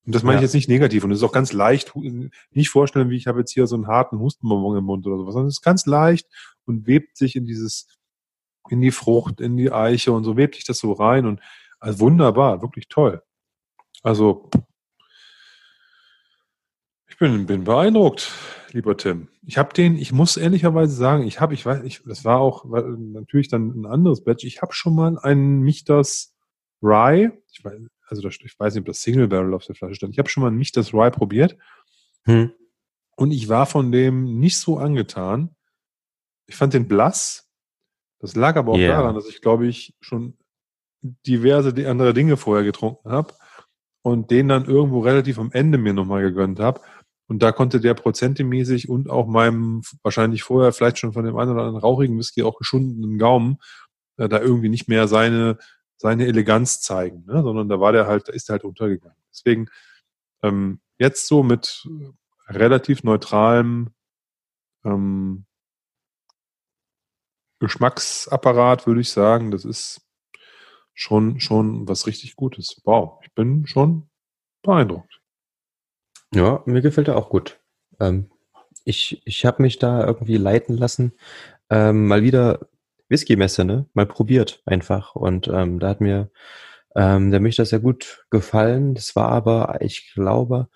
Und 0.06 0.16
das 0.16 0.24
meine 0.24 0.36
ja. 0.36 0.40
ich 0.40 0.44
jetzt 0.44 0.56
nicht 0.56 0.70
negativ. 0.70 1.04
Und 1.04 1.12
es 1.12 1.20
ist 1.20 1.24
auch 1.24 1.32
ganz 1.32 1.54
leicht, 1.54 1.94
nicht 2.52 2.70
vorstellen, 2.70 3.10
wie 3.10 3.18
ich 3.18 3.28
habe 3.28 3.40
jetzt 3.40 3.52
hier 3.52 3.68
so 3.68 3.76
einen 3.76 3.88
harten 3.88 4.20
Hustenbonbon 4.20 4.78
im 4.78 4.86
Mund 4.86 5.06
oder 5.06 5.18
sowas, 5.18 5.34
sondern 5.34 5.50
es 5.50 5.56
ist 5.56 5.62
ganz 5.62 5.86
leicht 5.86 6.28
und 6.66 6.88
webt 6.88 7.18
sich 7.18 7.36
in 7.36 7.46
dieses, 7.46 7.88
in 8.70 8.82
die 8.82 8.92
Frucht, 8.92 9.42
in 9.42 9.58
die 9.58 9.72
Eiche 9.72 10.12
und 10.12 10.24
so 10.24 10.38
webt 10.38 10.56
sich 10.56 10.66
das 10.66 10.80
so 10.80 10.94
rein 10.94 11.26
und 11.26 11.42
also 11.80 12.00
wunderbar, 12.00 12.62
wirklich 12.62 12.88
toll. 12.88 13.22
Also 14.02 14.50
ich 17.08 17.18
bin, 17.18 17.46
bin 17.46 17.64
beeindruckt 17.64 18.32
lieber 18.74 18.98
Tim. 18.98 19.28
Ich 19.46 19.58
habe 19.58 19.74
den, 19.74 19.98
ich 19.98 20.12
muss 20.12 20.38
ehrlicherweise 20.38 20.94
sagen, 20.94 21.26
ich 21.26 21.40
habe, 21.40 21.54
ich 21.54 21.66
weiß, 21.66 21.84
ich, 21.84 22.02
das 22.06 22.26
war 22.26 22.40
auch 22.40 22.66
natürlich 22.66 23.50
dann 23.50 23.82
ein 23.82 23.86
anderes 23.86 24.24
Batch. 24.24 24.44
Ich 24.44 24.62
habe 24.62 24.74
schon 24.74 24.96
mal 24.96 25.18
einen 25.20 25.62
Michtas 25.62 26.36
Rye, 26.82 27.32
ich 27.52 27.64
weiß, 27.64 27.82
also 28.10 28.22
das, 28.22 28.38
ich 28.42 28.60
weiß 28.60 28.74
nicht, 28.74 28.82
ob 28.82 28.88
das 28.88 29.02
Single 29.02 29.28
Barrel 29.28 29.54
auf 29.54 29.66
der 29.66 29.76
Flasche 29.76 29.96
stand. 29.96 30.14
Ich 30.14 30.20
habe 30.20 30.30
schon 30.30 30.42
mal 30.42 30.48
einen 30.48 30.58
Michtas 30.58 30.94
Rye 30.94 31.12
probiert 31.12 31.58
hm. 32.26 32.52
und 33.16 33.32
ich 33.32 33.50
war 33.50 33.66
von 33.66 33.92
dem 33.92 34.40
nicht 34.40 34.58
so 34.58 34.78
angetan. 34.78 35.56
Ich 36.48 36.56
fand 36.56 36.74
den 36.74 36.88
blass. 36.88 37.48
Das 38.20 38.36
lag 38.36 38.58
aber 38.58 38.74
auch 38.74 38.78
yeah. 38.78 38.98
daran, 38.98 39.16
dass 39.16 39.28
ich 39.28 39.42
glaube 39.42 39.68
ich 39.68 39.96
schon 40.02 40.38
diverse 41.02 41.70
andere 41.88 42.14
Dinge 42.14 42.36
vorher 42.36 42.66
getrunken 42.66 43.10
habe 43.10 43.34
und 44.02 44.32
den 44.32 44.48
dann 44.48 44.66
irgendwo 44.66 45.00
relativ 45.00 45.40
am 45.40 45.52
Ende 45.52 45.78
mir 45.78 45.94
nochmal 45.94 46.22
gegönnt 46.22 46.60
habe. 46.60 46.82
Und 47.28 47.44
da 47.44 47.52
konnte 47.52 47.80
der 47.80 47.94
prozentemäßig 47.94 48.90
und 48.90 49.10
auch 49.10 49.28
meinem 49.28 49.84
wahrscheinlich 50.02 50.42
vorher 50.42 50.74
vielleicht 50.74 50.98
schon 50.98 51.14
von 51.14 51.26
dem 51.26 51.38
einen 51.38 51.52
oder 51.52 51.62
anderen 51.62 51.82
rauchigen 51.82 52.18
Whisky 52.18 52.42
auch 52.42 52.58
geschundenen 52.58 53.20
Gaumen 53.20 53.60
äh, 54.18 54.28
da 54.28 54.40
irgendwie 54.40 54.70
nicht 54.70 54.88
mehr 54.88 55.08
seine, 55.08 55.58
seine 56.00 56.26
Eleganz 56.26 56.82
zeigen, 56.82 57.26
ne? 57.26 57.44
sondern 57.44 57.68
da 57.68 57.80
war 57.80 57.92
der 57.92 58.08
halt, 58.08 58.30
da 58.30 58.34
ist 58.34 58.50
er 58.50 58.54
halt 58.54 58.64
untergegangen. 58.64 59.18
Deswegen 59.32 59.70
ähm, 60.42 60.80
jetzt 60.98 61.28
so 61.28 61.44
mit 61.44 61.86
relativ 62.48 63.04
neutralem 63.04 63.90
ähm, 64.86 65.46
Geschmacksapparat 67.60 68.88
würde 68.88 69.02
ich 69.02 69.12
sagen, 69.12 69.52
das 69.52 69.66
ist 69.66 70.02
schon, 70.94 71.42
schon 71.42 71.88
was 71.90 72.08
richtig 72.08 72.38
Gutes. 72.38 72.82
Wow, 72.86 73.20
ich 73.22 73.34
bin 73.34 73.68
schon 73.68 74.10
beeindruckt. 74.62 75.20
Ja, 76.34 76.64
mir 76.66 76.82
gefällt 76.82 77.10
er 77.10 77.18
auch 77.18 77.30
gut. 77.30 77.60
Ähm, 78.00 78.32
ich 78.86 79.22
ich 79.26 79.46
habe 79.46 79.62
mich 79.62 79.80
da 79.80 80.06
irgendwie 80.06 80.38
leiten 80.38 80.78
lassen. 80.78 81.14
Ähm, 81.70 82.08
mal 82.08 82.24
wieder 82.24 82.70
Whisky-Messe, 83.10 83.66
ne? 83.66 83.86
Mal 83.94 84.06
probiert 84.06 84.62
einfach. 84.66 85.16
Und 85.16 85.48
ähm, 85.48 85.80
da 85.80 85.90
hat 85.90 86.02
mir 86.02 86.30
ähm, 86.96 87.32
der 87.32 87.40
mich 87.40 87.56
das 87.56 87.70
sehr 87.70 87.80
gut 87.80 88.26
gefallen. 88.30 88.96
Das 88.96 89.16
war 89.16 89.30
aber, 89.30 89.78
ich 89.82 90.12
glaube, 90.14 90.68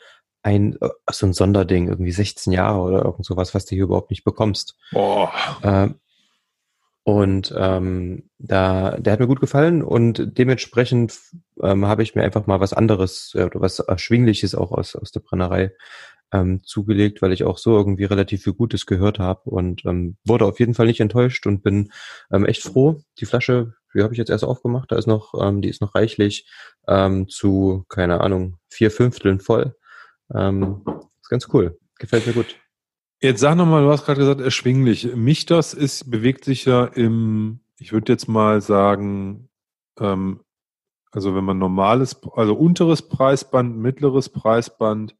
ein 0.43 0.77
äh, 0.81 0.89
so 1.11 1.25
ein 1.25 1.33
Sonderding, 1.33 1.87
irgendwie 1.87 2.11
16 2.11 2.53
Jahre 2.53 2.79
oder 2.81 3.05
irgend 3.05 3.25
sowas, 3.25 3.55
was 3.55 3.65
du 3.65 3.75
hier 3.75 3.85
überhaupt 3.85 4.11
nicht 4.11 4.23
bekommst. 4.23 4.77
Boah. 4.91 5.31
Ähm, 5.63 5.95
und 7.05 7.53
ähm, 7.57 8.29
da, 8.37 8.91
der 8.97 9.13
hat 9.13 9.19
mir 9.19 9.27
gut 9.27 9.41
gefallen 9.41 9.83
und 9.83 10.37
dementsprechend 10.37 11.19
ähm, 11.61 11.85
habe 11.85 12.01
ich 12.01 12.15
mir 12.15 12.23
einfach 12.23 12.47
mal 12.47 12.61
was 12.61 12.71
anderes 12.71 13.33
äh, 13.35 13.43
oder 13.43 13.59
was 13.59 13.79
Erschwingliches 13.79 14.55
auch 14.55 14.71
aus, 14.71 14.95
aus 14.95 15.11
der 15.11 15.19
Brennerei 15.19 15.73
ähm, 16.33 16.63
zugelegt, 16.63 17.21
weil 17.21 17.31
ich 17.31 17.43
auch 17.43 17.57
so 17.57 17.77
irgendwie 17.77 18.05
relativ 18.05 18.43
viel 18.43 18.53
Gutes 18.53 18.85
gehört 18.85 19.19
habe 19.19 19.49
und 19.49 19.85
ähm, 19.85 20.17
wurde 20.25 20.45
auf 20.45 20.59
jeden 20.59 20.73
Fall 20.73 20.87
nicht 20.87 20.99
enttäuscht 20.99 21.45
und 21.45 21.63
bin 21.63 21.91
ähm, 22.31 22.45
echt 22.45 22.63
froh. 22.63 23.01
Die 23.19 23.25
Flasche, 23.25 23.75
die 23.93 24.01
habe 24.01 24.13
ich 24.13 24.17
jetzt 24.17 24.31
erst 24.31 24.43
aufgemacht, 24.43 24.91
da 24.91 24.97
ist 24.97 25.07
noch, 25.07 25.33
ähm, 25.39 25.61
die 25.61 25.69
ist 25.69 25.81
noch 25.81 25.95
reichlich 25.95 26.49
ähm, 26.87 27.29
zu, 27.29 27.85
keine 27.87 28.21
Ahnung, 28.21 28.57
vier 28.69 28.89
Fünfteln 28.89 29.39
voll. 29.39 29.75
Ähm, 30.33 30.81
ist 31.21 31.29
ganz 31.29 31.47
cool. 31.53 31.77
Gefällt 31.99 32.25
mir 32.25 32.33
gut. 32.33 32.55
Jetzt 33.21 33.39
sag 33.39 33.55
nochmal, 33.55 33.83
du 33.83 33.89
hast 33.89 34.05
gerade 34.05 34.19
gesagt, 34.19 34.41
erschwinglich. 34.41 35.15
Mich 35.15 35.45
das 35.45 35.73
ist, 35.73 36.09
bewegt 36.09 36.43
sich 36.43 36.65
ja 36.65 36.85
im, 36.85 37.61
ich 37.77 37.93
würde 37.93 38.11
jetzt 38.11 38.27
mal 38.27 38.59
sagen, 38.59 39.49
ähm, 39.99 40.41
also 41.11 41.35
wenn 41.35 41.45
man 41.45 41.59
normales, 41.59 42.19
also 42.35 42.55
unteres 42.55 43.03
Preisband, 43.03 43.77
mittleres 43.77 44.29
Preisband, 44.29 45.15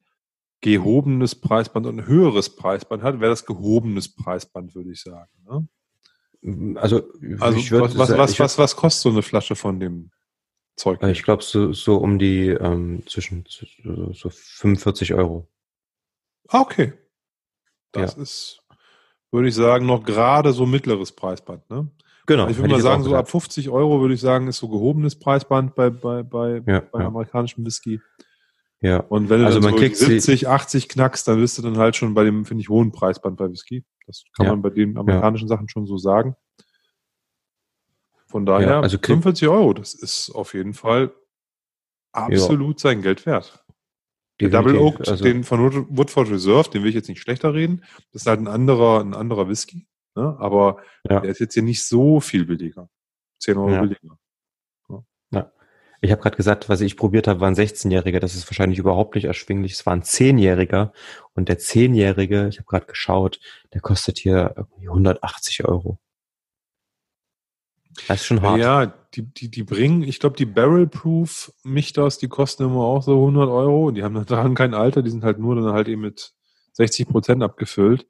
gehobenes 0.64 1.34
Preisband 1.34 1.84
und 1.84 2.06
höheres 2.06 2.56
Preisband 2.56 3.02
hat, 3.02 3.20
wäre 3.20 3.28
das 3.28 3.44
gehobenes 3.44 4.08
Preisband, 4.08 4.74
würde 4.74 4.92
ich 4.92 5.02
sagen. 5.02 5.30
Ne? 5.46 6.78
Also, 6.80 7.02
also 7.38 7.58
ich 7.58 7.70
würd, 7.70 7.98
was, 7.98 8.16
was, 8.16 8.38
was, 8.38 8.56
was 8.56 8.74
kostet 8.74 9.02
so 9.02 9.10
eine 9.10 9.20
Flasche 9.20 9.56
von 9.56 9.78
dem 9.78 10.10
Zeug? 10.74 11.02
Ich 11.02 11.22
glaube 11.22 11.42
so, 11.42 11.74
so 11.74 11.98
um 11.98 12.18
die 12.18 12.48
ähm, 12.48 13.02
zwischen 13.06 13.44
so, 13.46 13.66
so 14.14 14.30
45 14.30 15.12
Euro. 15.12 15.46
Ah, 16.48 16.62
okay. 16.62 16.94
Das 17.92 18.16
ja. 18.16 18.22
ist, 18.22 18.62
würde 19.30 19.48
ich 19.48 19.54
sagen, 19.54 19.84
noch 19.84 20.02
gerade 20.02 20.54
so 20.54 20.64
mittleres 20.64 21.12
Preisband. 21.12 21.68
Ne? 21.68 21.90
Genau. 22.24 22.48
Ich 22.48 22.56
würde 22.56 22.70
mal 22.70 22.80
sagen, 22.80 23.02
so 23.02 23.14
ab 23.14 23.28
50 23.28 23.68
Euro 23.68 24.00
würde 24.00 24.14
ich 24.14 24.20
sagen, 24.22 24.48
ist 24.48 24.56
so 24.56 24.68
gehobenes 24.68 25.18
Preisband 25.18 25.74
bei, 25.74 25.90
bei, 25.90 26.22
bei, 26.22 26.62
ja, 26.66 26.80
bei 26.80 27.00
ja. 27.00 27.06
amerikanischem 27.06 27.66
Whisky. 27.66 28.00
Ja. 28.84 28.98
Und 28.98 29.30
wenn 29.30 29.40
du 29.40 29.46
also 29.46 29.60
dann 29.60 29.72
man 29.72 29.94
so 29.94 30.04
70, 30.04 30.46
80 30.46 30.90
knackst, 30.90 31.26
dann 31.26 31.40
bist 31.40 31.56
du 31.56 31.62
dann 31.62 31.78
halt 31.78 31.96
schon 31.96 32.12
bei 32.12 32.22
dem, 32.22 32.44
finde 32.44 32.60
ich, 32.60 32.68
hohen 32.68 32.92
Preisband 32.92 33.38
bei 33.38 33.50
Whisky. 33.50 33.82
Das 34.06 34.24
kann 34.36 34.44
ja. 34.44 34.52
man 34.52 34.60
bei 34.60 34.68
den 34.68 34.98
amerikanischen 34.98 35.48
Sachen 35.48 35.70
schon 35.70 35.86
so 35.86 35.96
sagen. 35.96 36.36
Von 38.26 38.44
daher, 38.44 38.82
also 38.82 38.98
45 38.98 39.48
Euro, 39.48 39.72
das 39.72 39.94
ist 39.94 40.30
auf 40.34 40.52
jeden 40.52 40.74
Fall 40.74 41.14
absolut 42.12 42.78
sein 42.78 43.00
Geld 43.00 43.24
wert. 43.24 43.64
Der 44.40 44.50
Double 44.50 44.76
Oak, 44.76 45.00
also, 45.08 45.24
den 45.24 45.44
von 45.44 45.86
Woodford 45.96 46.28
Reserve, 46.28 46.68
den 46.68 46.82
will 46.82 46.90
ich 46.90 46.94
jetzt 46.94 47.08
nicht 47.08 47.22
schlechter 47.22 47.54
reden. 47.54 47.84
Das 48.12 48.22
ist 48.22 48.26
halt 48.26 48.40
ein 48.40 48.48
anderer, 48.48 49.00
ein 49.00 49.14
anderer 49.14 49.48
Whisky. 49.48 49.86
Ne? 50.14 50.36
Aber 50.38 50.82
ja. 51.08 51.20
der 51.20 51.30
ist 51.30 51.40
jetzt 51.40 51.54
hier 51.54 51.62
nicht 51.62 51.84
so 51.84 52.20
viel 52.20 52.44
billiger. 52.44 52.90
10 53.38 53.56
Euro 53.56 53.70
ja. 53.70 53.80
billiger. 53.80 54.18
Ich 56.04 56.10
habe 56.10 56.20
gerade 56.20 56.36
gesagt, 56.36 56.68
was 56.68 56.82
ich 56.82 56.98
probiert 56.98 57.26
habe, 57.26 57.40
war 57.40 57.48
ein 57.48 57.54
16-Jähriger. 57.54 58.20
Das 58.20 58.34
ist 58.34 58.46
wahrscheinlich 58.46 58.78
überhaupt 58.78 59.14
nicht 59.14 59.24
erschwinglich. 59.24 59.72
Es 59.72 59.86
war 59.86 59.94
ein 59.94 60.02
10-Jähriger. 60.02 60.92
Und 61.32 61.48
der 61.48 61.58
10-Jährige, 61.58 62.46
ich 62.48 62.58
habe 62.58 62.66
gerade 62.66 62.84
geschaut, 62.84 63.40
der 63.72 63.80
kostet 63.80 64.18
hier 64.18 64.52
irgendwie 64.54 64.88
180 64.88 65.64
Euro. 65.64 65.98
Das 68.06 68.20
ist 68.20 68.26
schon 68.26 68.42
hart. 68.42 68.60
Ja, 68.60 68.86
die, 69.14 69.22
die, 69.22 69.50
die 69.50 69.62
bringen, 69.62 70.02
ich 70.02 70.20
glaube, 70.20 70.36
die 70.36 70.44
Barrel 70.44 70.86
Proof 70.86 71.54
Michtas, 71.62 72.18
die 72.18 72.28
kosten 72.28 72.64
immer 72.64 72.82
auch 72.82 73.02
so 73.02 73.14
100 73.14 73.48
Euro. 73.48 73.90
Die 73.90 74.02
haben 74.02 74.26
daran 74.26 74.54
kein 74.54 74.74
Alter, 74.74 75.02
die 75.02 75.10
sind 75.10 75.24
halt 75.24 75.38
nur 75.38 75.54
dann 75.56 75.72
halt 75.72 75.88
eben 75.88 76.02
mit 76.02 76.34
60 76.74 77.08
Prozent 77.08 77.42
abgefüllt. 77.42 78.06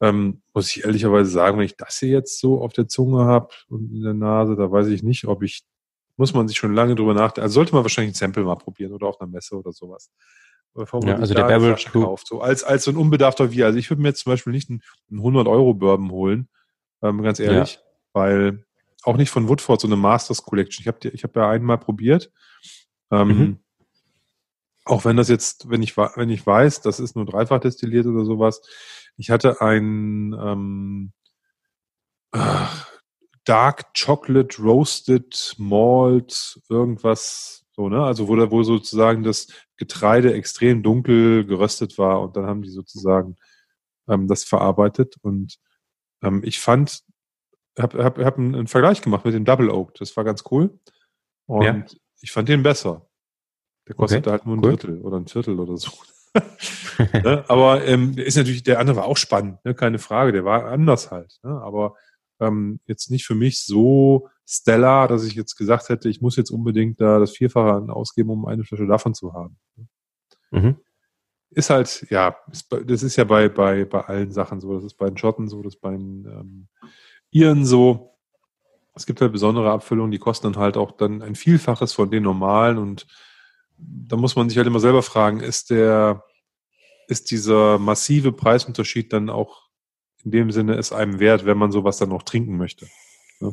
Ähm, 0.00 0.42
muss 0.52 0.74
ich 0.76 0.82
ehrlicherweise 0.84 1.30
sagen, 1.30 1.58
wenn 1.58 1.66
ich 1.66 1.76
das 1.76 2.00
hier 2.00 2.08
jetzt 2.08 2.40
so 2.40 2.60
auf 2.60 2.72
der 2.72 2.88
Zunge 2.88 3.26
habe 3.26 3.50
und 3.68 3.92
in 3.92 4.02
der 4.02 4.12
Nase, 4.12 4.56
da 4.56 4.70
weiß 4.72 4.88
ich 4.88 5.04
nicht, 5.04 5.26
ob 5.26 5.44
ich, 5.44 5.64
muss 6.16 6.34
man 6.34 6.48
sich 6.48 6.56
schon 6.56 6.74
lange 6.74 6.94
drüber 6.94 7.14
nachdenken. 7.14 7.42
Also 7.42 7.54
sollte 7.54 7.74
man 7.74 7.84
wahrscheinlich 7.84 8.12
ein 8.12 8.18
Sample 8.18 8.44
mal 8.44 8.56
probieren 8.56 8.92
oder 8.92 9.06
auf 9.06 9.20
einer 9.20 9.30
Messe 9.30 9.56
oder 9.56 9.72
sowas. 9.72 10.10
Bevor 10.74 11.00
man 11.00 11.08
ja, 11.08 11.16
also 11.16 11.34
der 11.34 11.44
Barrel 11.44 11.74
kauft. 11.74 12.26
So 12.26 12.40
als, 12.40 12.62
als 12.62 12.84
so 12.84 12.90
ein 12.90 12.96
unbedarfter 12.96 13.48
Bier. 13.48 13.66
Also 13.66 13.78
ich 13.78 13.90
würde 13.90 14.02
mir 14.02 14.08
jetzt 14.08 14.24
zum 14.24 14.32
Beispiel 14.32 14.52
nicht 14.52 14.68
einen, 14.68 14.82
einen 15.10 15.20
100 15.20 15.46
Euro 15.48 15.74
Bourbon 15.74 16.10
holen, 16.10 16.48
ähm, 17.02 17.22
ganz 17.22 17.40
ehrlich, 17.40 17.74
ja. 17.74 17.80
weil 18.12 18.66
auch 19.02 19.16
nicht 19.16 19.30
von 19.30 19.48
Woodford, 19.48 19.80
so 19.80 19.86
eine 19.86 19.96
Masters 19.96 20.42
Collection. 20.42 20.82
Ich 20.82 20.88
habe 20.88 21.08
ich 21.08 21.22
hab 21.22 21.34
ja 21.36 21.48
einmal 21.48 21.78
probiert. 21.78 22.30
Ähm, 23.10 23.28
mhm. 23.28 23.58
Auch 24.84 25.04
wenn 25.04 25.16
das 25.16 25.28
jetzt, 25.28 25.70
wenn 25.70 25.82
ich, 25.82 25.96
wenn 25.96 26.30
ich 26.30 26.46
weiß, 26.46 26.80
das 26.80 27.00
ist 27.00 27.16
nur 27.16 27.24
dreifach 27.24 27.60
destilliert 27.60 28.06
oder 28.06 28.24
sowas. 28.24 28.60
Ich 29.16 29.30
hatte 29.30 29.60
ein 29.60 30.34
ähm, 30.38 31.12
äh, 32.32 32.66
Dark 33.46 33.94
Chocolate 33.94 34.60
Roasted 34.60 35.54
Malt, 35.56 36.60
irgendwas 36.68 37.64
so, 37.76 37.88
ne? 37.88 38.02
Also 38.02 38.26
wo, 38.26 38.36
da, 38.36 38.50
wo 38.50 38.62
sozusagen 38.62 39.22
das 39.22 39.48
Getreide 39.76 40.32
extrem 40.32 40.82
dunkel 40.82 41.44
geröstet 41.44 41.98
war 41.98 42.22
und 42.22 42.36
dann 42.36 42.46
haben 42.46 42.62
die 42.62 42.70
sozusagen 42.70 43.36
ähm, 44.08 44.26
das 44.28 44.44
verarbeitet. 44.44 45.16
Und 45.22 45.58
ähm, 46.22 46.42
ich 46.42 46.58
fand 46.58 47.02
habe 47.78 48.02
hab, 48.02 48.18
hab 48.18 48.38
einen 48.38 48.66
Vergleich 48.66 49.02
gemacht 49.02 49.26
mit 49.26 49.34
dem 49.34 49.44
Double 49.44 49.70
Oak. 49.70 49.94
Das 49.94 50.16
war 50.16 50.24
ganz 50.24 50.44
cool. 50.50 50.78
Und 51.44 51.62
ja. 51.62 51.84
ich 52.22 52.32
fand 52.32 52.48
den 52.48 52.62
besser. 52.62 53.06
Der 53.86 53.94
kostet 53.94 54.26
okay, 54.26 54.30
halt 54.30 54.46
nur 54.46 54.56
ein 54.56 54.64
cool. 54.64 54.70
Drittel 54.70 55.02
oder 55.02 55.18
ein 55.18 55.26
Viertel 55.26 55.60
oder 55.60 55.76
so. 55.76 55.90
ne? 57.12 57.44
Aber 57.48 57.84
ähm, 57.84 58.16
ist 58.16 58.36
natürlich, 58.36 58.62
der 58.62 58.80
andere 58.80 58.96
war 58.96 59.04
auch 59.04 59.18
spannend, 59.18 59.64
ne? 59.64 59.74
keine 59.74 59.98
Frage, 59.98 60.32
der 60.32 60.44
war 60.44 60.64
anders 60.64 61.10
halt. 61.10 61.38
Ne? 61.42 61.50
Aber 61.50 61.94
ähm, 62.40 62.80
jetzt 62.86 63.10
nicht 63.10 63.26
für 63.26 63.34
mich 63.34 63.64
so 63.64 64.28
stellar, 64.46 65.08
dass 65.08 65.24
ich 65.24 65.34
jetzt 65.34 65.56
gesagt 65.56 65.88
hätte, 65.88 66.08
ich 66.08 66.20
muss 66.20 66.36
jetzt 66.36 66.50
unbedingt 66.50 67.00
da 67.00 67.18
das 67.18 67.32
Vierfache 67.32 67.92
ausgeben, 67.92 68.30
um 68.30 68.46
eine 68.46 68.64
Flasche 68.64 68.86
davon 68.86 69.14
zu 69.14 69.32
haben. 69.32 69.56
Mhm. 70.50 70.76
Ist 71.50 71.70
halt, 71.70 72.06
ja, 72.10 72.36
ist, 72.52 72.68
das 72.86 73.02
ist 73.02 73.16
ja 73.16 73.24
bei, 73.24 73.48
bei, 73.48 73.84
bei 73.84 74.02
allen 74.02 74.30
Sachen 74.32 74.60
so. 74.60 74.74
Das 74.74 74.84
ist 74.84 74.96
bei 74.96 75.08
den 75.08 75.16
Schotten 75.16 75.48
so, 75.48 75.62
das 75.62 75.74
ist 75.74 75.80
bei 75.80 75.90
den 75.92 76.26
ähm, 76.26 76.68
Iren 77.30 77.64
so. 77.64 78.12
Es 78.94 79.06
gibt 79.06 79.20
halt 79.20 79.32
besondere 79.32 79.70
Abfüllungen, 79.70 80.10
die 80.10 80.18
kosten 80.18 80.52
dann 80.52 80.62
halt 80.62 80.76
auch 80.76 80.92
dann 80.92 81.22
ein 81.22 81.34
Vielfaches 81.34 81.92
von 81.92 82.10
den 82.10 82.22
normalen 82.22 82.78
und 82.78 83.06
da 83.78 84.16
muss 84.16 84.36
man 84.36 84.48
sich 84.48 84.56
halt 84.56 84.66
immer 84.66 84.80
selber 84.80 85.02
fragen, 85.02 85.40
ist 85.40 85.70
der, 85.70 86.24
ist 87.08 87.30
dieser 87.30 87.78
massive 87.78 88.32
Preisunterschied 88.32 89.12
dann 89.12 89.28
auch 89.28 89.65
in 90.26 90.32
dem 90.32 90.50
Sinne 90.50 90.74
es 90.74 90.92
einem 90.92 91.20
wert, 91.20 91.46
wenn 91.46 91.56
man 91.56 91.70
sowas 91.70 91.98
dann 91.98 92.08
noch 92.08 92.24
trinken 92.24 92.56
möchte? 92.56 92.88
Ja. 93.40 93.52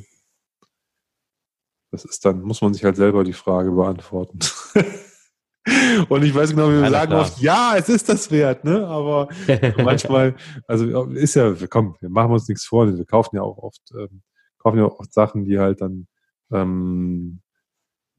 Das 1.91 2.03
ist 2.03 2.25
dann, 2.25 2.41
muss 2.41 2.61
man 2.61 2.73
sich 2.73 2.83
halt 2.83 2.95
selber 2.95 3.23
die 3.23 3.33
Frage 3.33 3.71
beantworten. 3.71 4.39
Und 6.09 6.23
ich 6.23 6.33
weiß 6.33 6.49
genau, 6.49 6.69
wie 6.69 6.81
wir 6.81 6.89
sagen 6.89 7.13
oft, 7.13 7.39
ja, 7.39 7.75
es 7.77 7.87
ist 7.87 8.09
das 8.09 8.31
wert, 8.31 8.65
ne? 8.65 8.85
Aber 8.87 9.29
manchmal, 9.77 10.35
also 10.67 11.05
ist 11.11 11.35
ja, 11.35 11.53
komm, 11.69 11.95
wir 12.01 12.09
machen 12.09 12.31
uns 12.31 12.47
nichts 12.49 12.65
vor, 12.65 12.87
wir 12.87 13.05
kaufen 13.05 13.35
ja 13.35 13.43
auch 13.43 13.59
oft, 13.59 13.81
ähm, 13.95 14.23
kaufen 14.57 14.79
ja 14.79 14.85
auch 14.85 14.99
oft 14.99 15.13
Sachen, 15.13 15.45
die 15.45 15.59
halt 15.59 15.79
dann 15.79 16.07
ähm, 16.51 17.41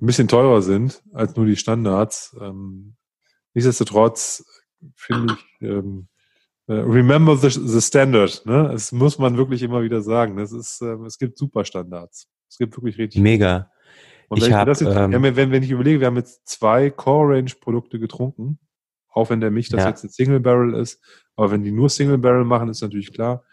ein 0.00 0.06
bisschen 0.06 0.28
teurer 0.28 0.62
sind 0.62 1.02
als 1.12 1.34
nur 1.34 1.44
die 1.44 1.56
Standards. 1.56 2.36
Ähm, 2.40 2.94
nichtsdestotrotz 3.52 4.44
finde 4.94 5.34
ich, 5.34 5.68
ähm, 5.68 6.06
äh, 6.08 6.13
remember 6.72 7.36
the, 7.36 7.50
the 7.50 7.80
standard, 7.80 8.42
ne? 8.46 8.70
Es 8.72 8.92
muss 8.92 9.18
man 9.18 9.36
wirklich 9.36 9.62
immer 9.62 9.82
wieder 9.82 10.00
sagen. 10.00 10.36
Das 10.36 10.52
ist, 10.52 10.80
ähm, 10.80 11.04
es 11.04 11.18
gibt 11.18 11.36
super 11.38 11.64
Standards. 11.64 12.28
Es 12.48 12.58
gibt 12.58 12.76
wirklich 12.76 12.98
richtig. 12.98 13.20
Mega. 13.20 13.70
Und 14.28 14.40
wenn 14.40 14.48
ich, 14.48 14.54
hab, 14.54 14.68
jetzt, 14.68 14.80
ähm, 14.80 15.12
wenn, 15.12 15.50
wenn 15.50 15.62
ich 15.62 15.70
überlege, 15.70 16.00
wir 16.00 16.06
haben 16.06 16.16
jetzt 16.16 16.48
zwei 16.48 16.90
Core-Range-Produkte 16.90 17.98
getrunken, 17.98 18.58
auch 19.10 19.30
wenn 19.30 19.40
der 19.40 19.50
Milch 19.50 19.68
das 19.68 19.82
ja. 19.82 19.88
jetzt 19.90 20.04
ein 20.04 20.08
Single 20.08 20.40
Barrel 20.40 20.74
ist, 20.74 21.00
aber 21.36 21.50
wenn 21.50 21.62
die 21.62 21.72
nur 21.72 21.90
Single 21.90 22.18
Barrel 22.18 22.44
machen, 22.44 22.68
ist 22.68 22.80
natürlich 22.80 23.12
klar. 23.12 23.44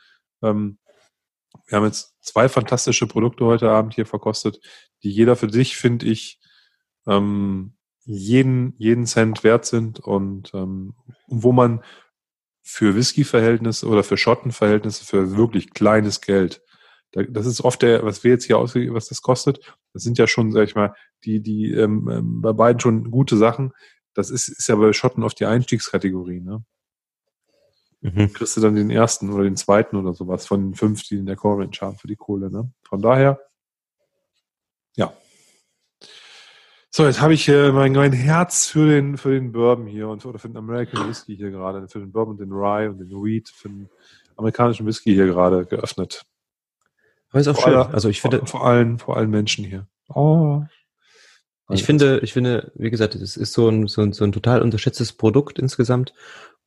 Ähm, 0.41 0.77
wir 1.67 1.77
haben 1.77 1.85
jetzt 1.85 2.15
zwei 2.21 2.47
fantastische 2.47 3.07
Produkte 3.07 3.45
heute 3.45 3.69
Abend 3.69 3.93
hier 3.93 4.05
verkostet, 4.05 4.59
die 5.03 5.11
jeder 5.11 5.35
für 5.35 5.49
sich, 5.49 5.75
finde 5.75 6.05
ich, 6.05 6.39
ähm, 7.07 7.73
jeden, 8.03 8.73
jeden 8.77 9.05
Cent 9.05 9.43
wert 9.43 9.65
sind 9.65 9.99
und 9.99 10.53
ähm, 10.53 10.95
wo 11.27 11.51
man 11.51 11.83
für 12.63 12.95
Whisky-Verhältnisse 12.95 13.87
oder 13.87 14.03
für 14.03 14.17
Schottenverhältnisse 14.17 15.05
für 15.05 15.35
wirklich 15.35 15.73
kleines 15.73 16.21
Geld 16.21 16.61
das 17.11 17.45
ist 17.45 17.61
oft 17.61 17.81
der, 17.81 18.03
was 18.05 18.23
wir 18.23 18.31
jetzt 18.31 18.45
hier 18.45 18.57
ausgeben, 18.57 18.95
was 18.95 19.07
das 19.07 19.21
kostet. 19.21 19.59
Das 19.93 20.03
sind 20.03 20.17
ja 20.17 20.27
schon, 20.27 20.51
sag 20.51 20.63
ich 20.63 20.75
mal, 20.75 20.95
die, 21.25 21.41
die 21.41 21.71
ähm, 21.71 22.09
ähm, 22.09 22.41
bei 22.41 22.53
beiden 22.53 22.79
schon 22.79 23.11
gute 23.11 23.37
Sachen. 23.37 23.73
Das 24.13 24.29
ist, 24.29 24.47
ist 24.47 24.67
ja 24.67 24.75
bei 24.75 24.93
Schotten 24.93 25.23
oft 25.23 25.39
die 25.39 25.45
Einstiegskategorie, 25.45 26.41
ne? 26.41 26.63
Mhm. 28.01 28.33
Kriegst 28.33 28.57
du 28.57 28.61
dann 28.61 28.75
den 28.75 28.89
ersten 28.89 29.31
oder 29.31 29.43
den 29.43 29.57
zweiten 29.57 29.95
oder 29.95 30.13
sowas 30.13 30.47
von 30.47 30.61
den 30.61 30.73
fünf, 30.73 31.03
die 31.03 31.17
in 31.17 31.27
der 31.27 31.35
Core 31.35 31.63
Range 31.63 31.77
haben 31.81 31.97
für 31.97 32.07
die 32.07 32.15
Kohle, 32.15 32.49
ne? 32.49 32.71
Von 32.83 33.01
daher, 33.01 33.39
ja. 34.95 35.13
So, 36.93 37.05
jetzt 37.05 37.21
habe 37.21 37.33
ich 37.33 37.47
äh, 37.47 37.71
mein, 37.71 37.93
mein 37.93 38.11
Herz 38.11 38.67
für 38.67 38.85
den, 38.85 39.15
für 39.15 39.31
den 39.31 39.53
Bourbon 39.53 39.87
hier 39.87 40.09
und 40.09 40.25
oder 40.25 40.39
für 40.39 40.49
den 40.49 40.57
American 40.57 41.07
Whisky 41.07 41.37
hier 41.37 41.49
gerade, 41.49 41.87
für 41.87 41.99
den 41.99 42.11
Bourbon, 42.11 42.35
den 42.35 42.51
Rye 42.51 42.89
und 42.89 42.99
den 42.99 43.09
Wheat, 43.11 43.47
für 43.47 43.69
den 43.69 43.89
amerikanischen 44.35 44.85
Whisky 44.85 45.13
hier 45.13 45.27
gerade 45.27 45.65
geöffnet. 45.65 46.25
Aber 47.29 47.39
ist 47.39 47.47
auch 47.47 47.55
vor 47.55 47.63
schön. 47.63 47.73
Aller, 47.75 47.93
also 47.93 48.09
ich 48.09 48.19
finde 48.19 48.39
vor, 48.39 48.47
vor 48.47 48.65
allen 48.65 48.99
vor 48.99 49.15
allen 49.15 49.29
Menschen 49.29 49.63
hier. 49.63 49.87
Oh. 50.09 50.63
Ich 51.69 51.85
finde, 51.85 52.19
ich 52.19 52.33
finde, 52.33 52.73
wie 52.75 52.91
gesagt, 52.91 53.15
es 53.15 53.37
ist 53.37 53.53
so 53.53 53.69
ein, 53.69 53.87
so 53.87 54.01
ein, 54.01 54.11
so 54.11 54.25
ein 54.25 54.33
total 54.33 54.61
unterschätztes 54.61 55.13
Produkt 55.13 55.59
insgesamt 55.59 56.13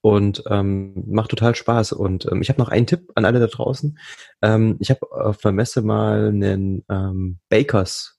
und 0.00 0.42
ähm, 0.48 1.04
macht 1.06 1.28
total 1.28 1.54
Spaß. 1.54 1.92
Und 1.92 2.24
ähm, 2.32 2.40
ich 2.40 2.48
habe 2.48 2.62
noch 2.62 2.70
einen 2.70 2.86
Tipp 2.86 3.12
an 3.14 3.26
alle 3.26 3.40
da 3.40 3.46
draußen. 3.46 3.98
Ähm, 4.40 4.78
ich 4.80 4.88
habe 4.88 5.00
auf 5.12 5.36
der 5.42 5.52
Messe 5.52 5.82
mal 5.82 6.28
einen 6.28 6.82
ähm, 6.88 7.40
Bakers 7.50 8.18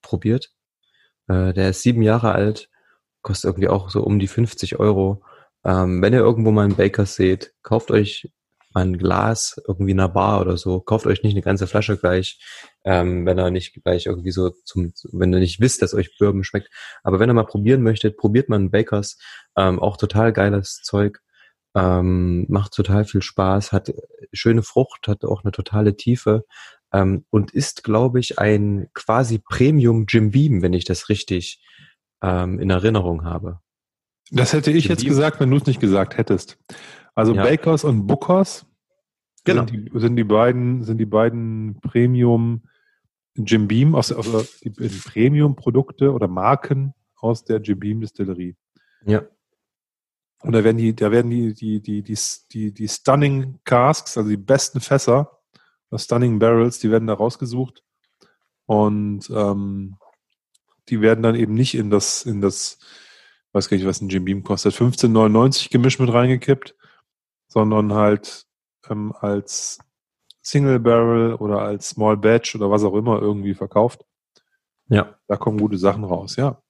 probiert. 0.00 0.54
Äh, 1.28 1.52
der 1.52 1.70
ist 1.70 1.82
sieben 1.82 2.02
Jahre 2.02 2.32
alt, 2.32 2.70
kostet 3.22 3.48
irgendwie 3.50 3.68
auch 3.68 3.90
so 3.90 4.02
um 4.02 4.18
die 4.18 4.28
50 4.28 4.78
Euro. 4.78 5.22
Ähm, 5.64 6.02
wenn 6.02 6.12
ihr 6.12 6.20
irgendwo 6.20 6.50
mal 6.50 6.64
einen 6.64 6.76
Bakers 6.76 7.14
seht, 7.14 7.52
kauft 7.62 7.90
euch 7.90 8.30
ein 8.74 8.98
Glas 8.98 9.60
irgendwie 9.66 9.92
in 9.92 10.00
einer 10.00 10.08
Bar 10.08 10.40
oder 10.40 10.56
so. 10.56 10.80
Kauft 10.80 11.06
euch 11.06 11.22
nicht 11.22 11.34
eine 11.34 11.42
ganze 11.42 11.66
Flasche 11.66 11.96
gleich, 11.96 12.40
ähm, 12.84 13.26
wenn 13.26 13.38
er 13.38 13.50
nicht 13.50 13.82
gleich 13.82 14.06
irgendwie 14.06 14.30
so 14.30 14.50
zum, 14.64 14.92
wenn 15.12 15.32
ihr 15.32 15.40
nicht 15.40 15.60
wisst, 15.60 15.82
dass 15.82 15.94
euch 15.94 16.16
Bourbon 16.18 16.44
schmeckt. 16.44 16.70
Aber 17.02 17.18
wenn 17.18 17.30
ihr 17.30 17.34
mal 17.34 17.44
probieren 17.44 17.82
möchtet, 17.82 18.16
probiert 18.16 18.48
man 18.48 18.70
Bakers. 18.70 19.18
Ähm, 19.56 19.80
auch 19.80 19.96
total 19.96 20.32
geiles 20.32 20.80
Zeug. 20.82 21.20
Ähm, 21.74 22.46
macht 22.48 22.72
total 22.72 23.04
viel 23.04 23.22
Spaß, 23.22 23.72
hat 23.72 23.92
schöne 24.32 24.62
Frucht, 24.62 25.06
hat 25.06 25.24
auch 25.24 25.44
eine 25.44 25.52
totale 25.52 25.96
Tiefe 25.96 26.44
ähm, 26.92 27.24
und 27.30 27.50
ist, 27.52 27.84
glaube 27.84 28.20
ich, 28.20 28.38
ein 28.38 28.88
quasi 28.94 29.38
Premium 29.38 30.06
Jim 30.08 30.30
Beam, 30.30 30.62
wenn 30.62 30.72
ich 30.72 30.84
das 30.84 31.08
richtig 31.08 31.64
ähm, 32.22 32.58
in 32.58 32.70
Erinnerung 32.70 33.24
habe. 33.24 33.60
Das 34.30 34.52
hätte 34.52 34.70
ich 34.70 34.84
Jim 34.84 34.90
jetzt 34.90 35.00
Beam. 35.00 35.10
gesagt, 35.10 35.40
wenn 35.40 35.50
du 35.50 35.56
es 35.56 35.66
nicht 35.66 35.80
gesagt 35.80 36.16
hättest. 36.16 36.58
Also 37.14 37.34
ja. 37.34 37.42
Bakers 37.42 37.84
und 37.84 38.06
Bookers 38.06 38.66
genau. 39.44 39.66
sind, 39.66 39.72
die, 39.72 39.98
sind 39.98 40.16
die 40.16 40.24
beiden, 40.24 40.84
sind 40.84 40.98
die 40.98 41.06
beiden 41.06 41.80
Premium 41.80 42.62
Jim 43.34 43.68
Beam 43.68 43.94
aus, 43.94 44.08
die, 44.62 44.70
die 44.70 44.88
Premium 44.88 45.54
Produkte 45.56 46.12
oder 46.12 46.28
Marken 46.28 46.94
aus 47.16 47.44
der 47.44 47.60
Jim 47.60 47.78
Beam 47.78 48.00
Distillerie. 48.00 48.56
Ja. 49.04 49.22
Und 50.42 50.52
da 50.52 50.62
werden 50.62 50.76
die, 50.76 50.94
da 50.94 51.10
werden 51.10 51.30
die, 51.30 51.52
die, 51.54 51.80
die, 51.80 52.02
die, 52.02 52.18
die, 52.52 52.72
die 52.72 52.88
Stunning 52.88 53.58
Casks, 53.64 54.16
also 54.16 54.28
die 54.30 54.36
besten 54.36 54.80
Fässer, 54.80 55.37
Stunning 55.96 56.38
Barrels, 56.38 56.78
die 56.78 56.90
werden 56.90 57.06
da 57.06 57.14
rausgesucht. 57.14 57.82
Und 58.66 59.30
ähm, 59.30 59.96
die 60.88 61.00
werden 61.00 61.22
dann 61.22 61.34
eben 61.34 61.54
nicht 61.54 61.74
in 61.74 61.90
das, 61.90 62.24
in 62.24 62.40
das, 62.40 62.78
weiß 63.52 63.68
gar 63.68 63.76
nicht, 63.76 63.86
was 63.86 64.00
ein 64.00 64.08
Jim 64.08 64.24
Beam 64.24 64.42
kostet, 64.42 64.74
15,99 64.74 65.70
Gemisch 65.70 65.98
mit 65.98 66.12
reingekippt, 66.12 66.74
sondern 67.46 67.94
halt 67.94 68.44
ähm, 68.90 69.14
als 69.18 69.78
Single 70.42 70.80
Barrel 70.80 71.34
oder 71.34 71.60
als 71.60 71.90
Small 71.90 72.16
Batch 72.16 72.54
oder 72.56 72.70
was 72.70 72.84
auch 72.84 72.94
immer 72.94 73.20
irgendwie 73.20 73.54
verkauft. 73.54 74.04
Ja. 74.88 75.18
Da 75.26 75.36
kommen 75.36 75.58
gute 75.58 75.78
Sachen 75.78 76.04
raus, 76.04 76.36
ja. 76.36 76.62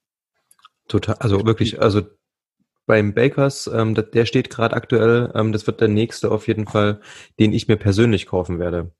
Total, 0.87 1.15
also 1.15 1.45
wirklich, 1.45 1.81
also 1.81 2.01
beim 2.85 3.13
Bakers, 3.13 3.67
ähm, 3.67 3.93
der 3.93 4.25
steht 4.25 4.49
gerade 4.49 4.75
aktuell, 4.75 5.31
ähm, 5.35 5.51
das 5.51 5.67
wird 5.67 5.79
der 5.79 5.87
nächste 5.87 6.31
auf 6.31 6.47
jeden 6.47 6.65
Fall, 6.65 7.01
den 7.37 7.53
ich 7.53 7.67
mir 7.67 7.77
persönlich 7.77 8.25
kaufen 8.25 8.57
werde. 8.57 8.91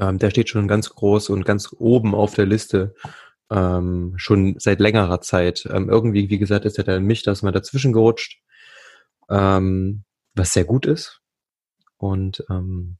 Ähm, 0.00 0.18
der 0.18 0.30
steht 0.30 0.48
schon 0.48 0.68
ganz 0.68 0.90
groß 0.90 1.30
und 1.30 1.44
ganz 1.44 1.74
oben 1.78 2.14
auf 2.14 2.34
der 2.34 2.46
Liste, 2.46 2.94
ähm, 3.50 4.14
schon 4.16 4.56
seit 4.58 4.80
längerer 4.80 5.20
Zeit. 5.20 5.68
Ähm, 5.70 5.88
irgendwie, 5.88 6.30
wie 6.30 6.38
gesagt, 6.38 6.64
ist 6.64 6.78
ja 6.78 6.84
der 6.84 7.00
mich 7.00 7.22
das 7.22 7.42
mal 7.42 7.52
dazwischen 7.52 7.92
gerutscht. 7.92 8.40
Ähm, 9.28 10.04
was 10.34 10.52
sehr 10.52 10.64
gut 10.64 10.86
ist. 10.86 11.20
Und 11.98 12.44
ähm, 12.50 12.98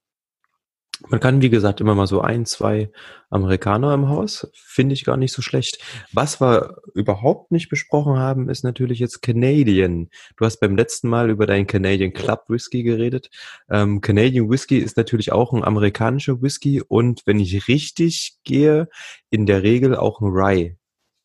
man 1.08 1.20
kann, 1.20 1.42
wie 1.42 1.50
gesagt, 1.50 1.80
immer 1.80 1.94
mal 1.94 2.06
so 2.06 2.20
ein, 2.20 2.46
zwei 2.46 2.90
Amerikaner 3.30 3.94
im 3.94 4.08
Haus. 4.08 4.50
Finde 4.54 4.94
ich 4.94 5.04
gar 5.04 5.16
nicht 5.16 5.32
so 5.32 5.42
schlecht. 5.42 5.78
Was 6.12 6.40
wir 6.40 6.76
überhaupt 6.94 7.50
nicht 7.50 7.68
besprochen 7.68 8.18
haben, 8.18 8.48
ist 8.48 8.62
natürlich 8.62 8.98
jetzt 8.98 9.22
Canadian. 9.22 10.08
Du 10.36 10.44
hast 10.44 10.58
beim 10.58 10.76
letzten 10.76 11.08
Mal 11.08 11.30
über 11.30 11.46
deinen 11.46 11.66
Canadian 11.66 12.12
Club 12.12 12.44
Whisky 12.48 12.82
geredet. 12.82 13.30
Ähm, 13.70 14.00
Canadian 14.00 14.50
Whisky 14.50 14.78
ist 14.78 14.96
natürlich 14.96 15.32
auch 15.32 15.52
ein 15.52 15.64
amerikanischer 15.64 16.42
Whisky 16.42 16.82
und 16.82 17.22
wenn 17.26 17.40
ich 17.40 17.68
richtig 17.68 18.38
gehe, 18.44 18.88
in 19.30 19.46
der 19.46 19.62
Regel 19.62 19.96
auch 19.96 20.20
ein 20.20 20.28
Rye. 20.28 20.76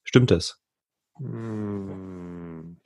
Stimmt 0.03 0.31
das? 0.31 0.59
Hm. 1.17 2.77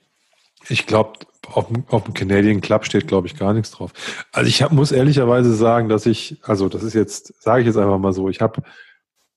Ich 0.68 0.86
glaube, 0.86 1.18
auf, 1.48 1.66
auf 1.88 2.04
dem 2.04 2.14
Canadian 2.14 2.60
Club 2.60 2.84
steht, 2.84 3.08
glaube 3.08 3.26
ich, 3.26 3.36
gar 3.36 3.52
nichts 3.52 3.70
drauf. 3.70 3.92
Also 4.32 4.48
ich 4.48 4.62
hab, 4.62 4.72
muss 4.72 4.92
ehrlicherweise 4.92 5.54
sagen, 5.54 5.88
dass 5.88 6.06
ich, 6.06 6.38
also 6.42 6.68
das 6.68 6.82
ist 6.82 6.94
jetzt, 6.94 7.42
sage 7.42 7.60
ich 7.60 7.66
jetzt 7.66 7.76
einfach 7.76 7.98
mal 7.98 8.12
so, 8.12 8.28
ich 8.28 8.40
habe, 8.40 8.62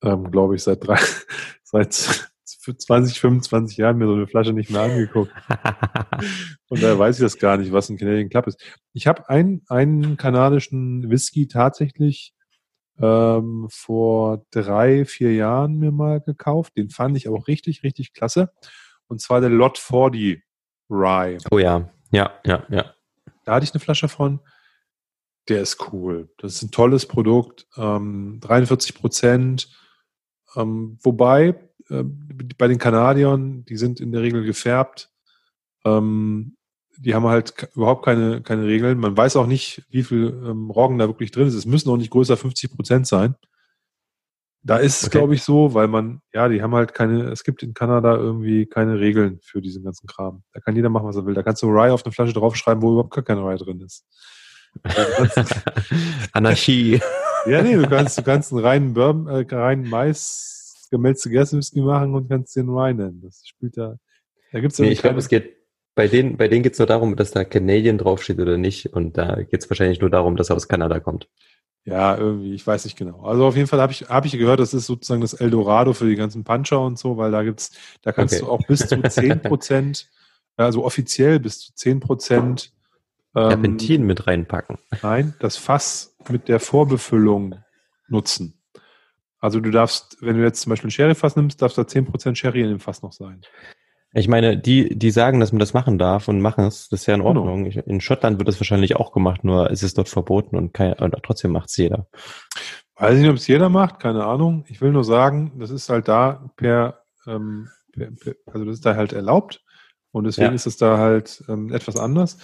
ähm, 0.02 0.30
glaube 0.30 0.56
ich, 0.56 0.62
seit 0.62 0.86
drei, 0.86 0.98
seit 1.62 1.92
20, 2.44 3.20
25 3.20 3.76
Jahren 3.76 3.98
mir 3.98 4.06
so 4.06 4.14
eine 4.14 4.26
Flasche 4.26 4.52
nicht 4.52 4.70
mehr 4.70 4.82
angeguckt. 4.82 5.32
Und 6.68 6.82
daher 6.82 6.98
weiß 6.98 7.16
ich 7.16 7.22
das 7.22 7.38
gar 7.38 7.56
nicht, 7.56 7.72
was 7.72 7.88
ein 7.88 7.98
Canadian 7.98 8.28
Club 8.28 8.46
ist. 8.46 8.60
Ich 8.92 9.06
habe 9.06 9.28
einen, 9.28 9.62
einen 9.68 10.16
kanadischen 10.16 11.08
Whisky 11.10 11.48
tatsächlich 11.48 12.34
ähm, 12.98 13.68
vor 13.70 14.44
drei, 14.50 15.04
vier 15.04 15.34
Jahren 15.34 15.78
mir 15.78 15.92
mal 15.92 16.20
gekauft. 16.20 16.76
Den 16.76 16.90
fand 16.90 17.16
ich 17.16 17.28
auch 17.28 17.46
richtig, 17.46 17.82
richtig 17.82 18.12
klasse. 18.14 18.50
und 19.06 19.20
zwar 19.20 19.40
der 19.40 19.50
Lot 19.50 19.78
40 19.78 20.42
Rye. 20.88 21.38
Oh 21.50 21.58
ja, 21.58 21.90
ja, 22.16 22.40
ja, 22.44 22.64
ja. 22.70 22.94
Da 23.44 23.54
hatte 23.54 23.64
ich 23.64 23.72
eine 23.72 23.80
Flasche 23.80 24.08
von. 24.08 24.40
Der 25.48 25.60
ist 25.60 25.92
cool. 25.92 26.28
Das 26.38 26.54
ist 26.54 26.62
ein 26.62 26.70
tolles 26.70 27.06
Produkt. 27.06 27.66
Ähm, 27.76 28.40
43 28.40 28.94
Prozent. 28.94 29.68
Ähm, 30.56 30.98
wobei, 31.02 31.54
äh, 31.90 32.02
bei 32.58 32.68
den 32.68 32.78
Kanadiern, 32.78 33.64
die 33.66 33.76
sind 33.76 34.00
in 34.00 34.12
der 34.12 34.22
Regel 34.22 34.44
gefärbt. 34.44 35.10
Ähm, 35.84 36.56
die 36.98 37.14
haben 37.14 37.26
halt 37.26 37.68
überhaupt 37.74 38.04
keine, 38.04 38.40
keine 38.42 38.64
Regeln. 38.64 38.98
Man 38.98 39.16
weiß 39.16 39.36
auch 39.36 39.46
nicht, 39.46 39.82
wie 39.90 40.02
viel 40.02 40.42
ähm, 40.44 40.70
Roggen 40.70 40.98
da 40.98 41.06
wirklich 41.06 41.30
drin 41.30 41.46
ist. 41.46 41.54
Es 41.54 41.66
müssen 41.66 41.90
auch 41.90 41.98
nicht 41.98 42.10
größer 42.10 42.36
50 42.38 42.74
Prozent 42.74 43.06
sein. 43.06 43.36
Da 44.66 44.78
ist 44.78 45.00
es, 45.00 45.06
okay. 45.06 45.18
glaube 45.18 45.34
ich, 45.36 45.44
so, 45.44 45.74
weil 45.74 45.86
man, 45.86 46.20
ja, 46.34 46.48
die 46.48 46.60
haben 46.60 46.74
halt 46.74 46.92
keine, 46.92 47.30
es 47.30 47.44
gibt 47.44 47.62
in 47.62 47.72
Kanada 47.72 48.16
irgendwie 48.16 48.66
keine 48.66 48.98
Regeln 48.98 49.38
für 49.40 49.62
diesen 49.62 49.84
ganzen 49.84 50.08
Kram. 50.08 50.42
Da 50.52 50.58
kann 50.58 50.74
jeder 50.74 50.88
machen, 50.88 51.06
was 51.06 51.14
er 51.14 51.24
will. 51.24 51.34
Da 51.34 51.44
kannst 51.44 51.62
du 51.62 51.68
Rye 51.68 51.92
auf 51.92 52.04
eine 52.04 52.12
Flasche 52.12 52.32
draufschreiben, 52.32 52.82
wo 52.82 52.90
überhaupt 52.90 53.14
gar 53.14 53.22
kein 53.22 53.38
Rye 53.38 53.56
drin 53.58 53.80
ist. 53.80 54.04
Anarchie. 56.32 57.00
ja, 57.46 57.62
nee, 57.62 57.76
du 57.76 57.88
kannst, 57.88 58.18
du 58.18 58.22
kannst 58.24 58.52
einen 58.52 58.64
reinen 58.64 58.92
Bourbon, 58.92 59.28
äh, 59.28 59.46
reinen 59.54 59.88
Mais, 59.88 60.88
gemälzte 60.90 61.30
Gerstenwhisky 61.30 61.80
machen 61.80 62.12
und 62.12 62.28
kannst 62.28 62.56
den 62.56 62.68
Rye 62.68 62.92
nennen. 62.92 63.20
Das 63.22 63.42
spielt 63.46 63.76
da, 63.76 63.94
da 64.50 64.58
gibt's 64.58 64.80
nee, 64.80 64.90
ich 64.90 65.00
glaube, 65.00 65.20
es 65.20 65.28
geht, 65.28 65.55
bei 65.96 66.08
denen, 66.08 66.36
bei 66.36 66.46
denen 66.46 66.62
geht 66.62 66.74
es 66.74 66.78
nur 66.78 66.86
darum, 66.86 67.16
dass 67.16 67.30
da 67.30 67.42
Canadian 67.42 67.96
draufsteht 67.96 68.38
oder 68.38 68.58
nicht. 68.58 68.92
Und 68.92 69.16
da 69.16 69.42
geht 69.42 69.62
es 69.62 69.70
wahrscheinlich 69.70 70.00
nur 70.00 70.10
darum, 70.10 70.36
dass 70.36 70.50
er 70.50 70.56
aus 70.56 70.68
Kanada 70.68 71.00
kommt. 71.00 71.26
Ja, 71.84 72.16
irgendwie, 72.16 72.52
ich 72.52 72.66
weiß 72.66 72.84
nicht 72.84 72.98
genau. 72.98 73.22
Also 73.22 73.46
auf 73.46 73.56
jeden 73.56 73.66
Fall 73.66 73.80
habe 73.80 73.92
ich, 73.92 74.02
hab 74.02 74.26
ich 74.26 74.32
gehört, 74.32 74.60
das 74.60 74.74
ist 74.74 74.86
sozusagen 74.86 75.22
das 75.22 75.32
Eldorado 75.32 75.94
für 75.94 76.06
die 76.06 76.16
ganzen 76.16 76.44
Puncher 76.44 76.82
und 76.82 76.98
so, 76.98 77.16
weil 77.16 77.30
da 77.30 77.42
gibt's, 77.42 77.70
da 78.02 78.12
kannst 78.12 78.34
okay. 78.34 78.44
du 78.44 78.50
auch 78.50 78.66
bis 78.66 78.86
zu 78.86 79.00
zehn 79.02 79.40
Prozent, 79.42 80.10
also 80.56 80.84
offiziell 80.84 81.40
bis 81.40 81.60
zu 81.60 81.74
zehn 81.74 82.00
Prozent 82.00 82.72
ähm, 83.34 83.48
Terpentin 83.48 84.04
mit 84.04 84.26
reinpacken. 84.26 84.78
Nein, 85.02 85.34
das 85.38 85.56
Fass 85.56 86.14
mit 86.28 86.48
der 86.48 86.60
Vorbefüllung 86.60 87.54
nutzen. 88.08 88.60
Also 89.38 89.60
du 89.60 89.70
darfst, 89.70 90.18
wenn 90.20 90.36
du 90.36 90.42
jetzt 90.42 90.60
zum 90.60 90.70
Beispiel 90.70 90.88
ein 90.88 90.90
Sherry-Fass 90.92 91.36
nimmst, 91.36 91.62
darfst 91.62 91.78
da 91.78 91.86
zehn 91.86 92.04
Prozent 92.04 92.36
Sherry 92.36 92.60
in 92.60 92.68
dem 92.68 92.80
Fass 92.80 93.02
noch 93.02 93.12
sein. 93.12 93.40
Ich 94.18 94.28
meine, 94.28 94.56
die, 94.56 94.98
die 94.98 95.10
sagen, 95.10 95.40
dass 95.40 95.52
man 95.52 95.58
das 95.58 95.74
machen 95.74 95.98
darf 95.98 96.28
und 96.28 96.40
machen 96.40 96.64
es, 96.64 96.88
das 96.88 97.00
ist 97.00 97.06
ja 97.06 97.14
in 97.14 97.20
genau. 97.20 97.40
Ordnung. 97.40 97.64
Genau. 97.64 97.84
In 97.84 98.00
Schottland 98.00 98.38
wird 98.38 98.48
das 98.48 98.58
wahrscheinlich 98.58 98.96
auch 98.96 99.12
gemacht, 99.12 99.44
nur 99.44 99.70
ist 99.70 99.82
es 99.82 99.92
dort 99.92 100.08
verboten 100.08 100.56
und, 100.56 100.72
kein, 100.72 100.94
und 100.94 101.14
trotzdem 101.22 101.52
macht 101.52 101.68
es 101.68 101.76
jeder. 101.76 102.06
Weiß 102.94 103.18
nicht, 103.18 103.28
ob 103.28 103.36
es 103.36 103.46
jeder 103.46 103.68
macht, 103.68 104.00
keine 104.00 104.24
Ahnung. 104.24 104.64
Ich 104.68 104.80
will 104.80 104.90
nur 104.90 105.04
sagen, 105.04 105.52
das 105.58 105.70
ist 105.70 105.90
halt 105.90 106.08
da 106.08 106.50
per, 106.56 107.02
ähm, 107.26 107.68
per, 107.92 108.10
per 108.10 108.34
also 108.46 108.64
das 108.64 108.76
ist 108.76 108.86
da 108.86 108.96
halt 108.96 109.12
erlaubt 109.12 109.62
und 110.12 110.24
deswegen 110.24 110.48
ja. 110.48 110.54
ist 110.54 110.66
es 110.66 110.78
da 110.78 110.96
halt 110.96 111.44
ähm, 111.48 111.70
etwas 111.70 111.96
anders. 111.96 112.38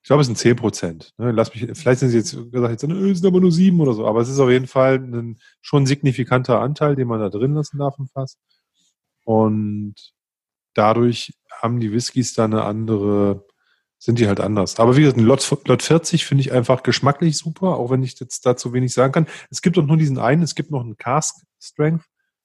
Ich 0.00 0.08
glaube, 0.08 0.22
es 0.22 0.28
sind 0.28 0.38
10 0.38 0.56
Prozent. 0.56 1.12
Ne? 1.18 1.32
Lass 1.32 1.54
mich, 1.54 1.78
vielleicht 1.78 2.00
sind 2.00 2.08
sie 2.08 2.16
jetzt 2.16 2.32
gesagt, 2.50 2.70
jetzt, 2.70 2.84
es 2.84 3.18
sind 3.18 3.26
aber 3.26 3.40
nur 3.40 3.52
sieben 3.52 3.80
oder 3.80 3.92
so, 3.92 4.06
aber 4.06 4.22
es 4.22 4.30
ist 4.30 4.40
auf 4.40 4.48
jeden 4.48 4.66
Fall 4.66 4.94
ein 4.94 5.38
schon 5.60 5.84
signifikanter 5.84 6.60
Anteil, 6.60 6.96
den 6.96 7.06
man 7.06 7.20
da 7.20 7.28
drin 7.28 7.52
lassen 7.52 7.76
darf 7.76 7.96
im 7.98 8.06
Fass. 8.06 8.38
Und 9.24 9.94
dadurch 10.78 11.34
haben 11.50 11.80
die 11.80 11.92
Whiskys 11.92 12.34
da 12.34 12.44
eine 12.44 12.64
andere, 12.64 13.44
sind 13.98 14.18
die 14.18 14.28
halt 14.28 14.40
anders. 14.40 14.78
Aber 14.78 14.96
wie 14.96 15.00
gesagt, 15.00 15.18
ein 15.18 15.24
Lot, 15.24 15.66
Lot 15.66 15.82
40 15.82 16.24
finde 16.24 16.42
ich 16.42 16.52
einfach 16.52 16.82
geschmacklich 16.82 17.36
super, 17.36 17.76
auch 17.76 17.90
wenn 17.90 18.02
ich 18.02 18.18
jetzt 18.20 18.46
dazu 18.46 18.72
wenig 18.72 18.92
sagen 18.92 19.12
kann. 19.12 19.26
Es 19.50 19.60
gibt 19.60 19.76
doch 19.76 19.84
nur 19.84 19.96
diesen 19.96 20.18
einen, 20.18 20.42
es 20.42 20.54
gibt 20.54 20.70
noch 20.70 20.82
einen 20.82 20.96
Cask 20.96 21.34
Strength 21.60 22.04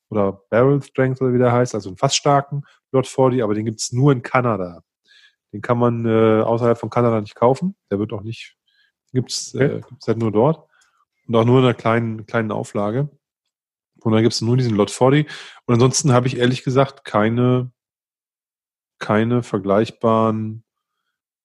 oder 0.09 0.41
Barrel 0.49 0.81
Strength 0.81 1.21
oder 1.21 1.33
wie 1.33 1.37
der 1.37 1.51
heißt, 1.51 1.75
also 1.75 1.89
einen 1.89 1.97
fast 1.97 2.15
starken 2.15 2.63
Lot 2.91 3.07
40, 3.07 3.43
aber 3.43 3.53
den 3.53 3.65
gibt 3.65 3.79
es 3.79 3.91
nur 3.91 4.11
in 4.11 4.23
Kanada. 4.23 4.81
Den 5.51 5.61
kann 5.61 5.77
man 5.77 6.05
äh, 6.05 6.41
außerhalb 6.41 6.77
von 6.77 6.89
Kanada 6.89 7.21
nicht 7.21 7.35
kaufen. 7.35 7.75
Der 7.91 7.99
wird 7.99 8.13
auch 8.13 8.23
nicht, 8.23 8.55
gibt's, 9.11 9.53
äh, 9.53 9.81
gibt's 9.87 10.07
halt 10.07 10.17
nur 10.17 10.31
dort. 10.31 10.67
Und 11.27 11.35
auch 11.35 11.45
nur 11.45 11.59
in 11.59 11.65
einer 11.65 11.75
kleinen, 11.75 12.25
kleinen 12.25 12.51
Auflage. 12.51 13.09
Und 14.01 14.11
dann 14.11 14.23
gibt 14.23 14.33
es 14.33 14.41
nur 14.41 14.57
diesen 14.57 14.75
Lot 14.75 14.89
40. 14.89 15.29
Und 15.65 15.73
ansonsten 15.75 16.11
habe 16.11 16.27
ich 16.27 16.37
ehrlich 16.37 16.63
gesagt 16.63 17.05
keine 17.05 17.71
keine 18.99 19.43
vergleichbaren 19.43 20.63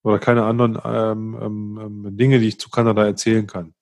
oder 0.02 0.18
keine 0.18 0.44
anderen 0.44 0.78
ähm, 0.84 1.38
ähm, 1.40 2.04
ähm, 2.06 2.16
Dinge, 2.16 2.38
die 2.38 2.48
ich 2.48 2.60
zu 2.60 2.70
Kanada 2.70 3.04
erzählen 3.04 3.46
kann. 3.46 3.74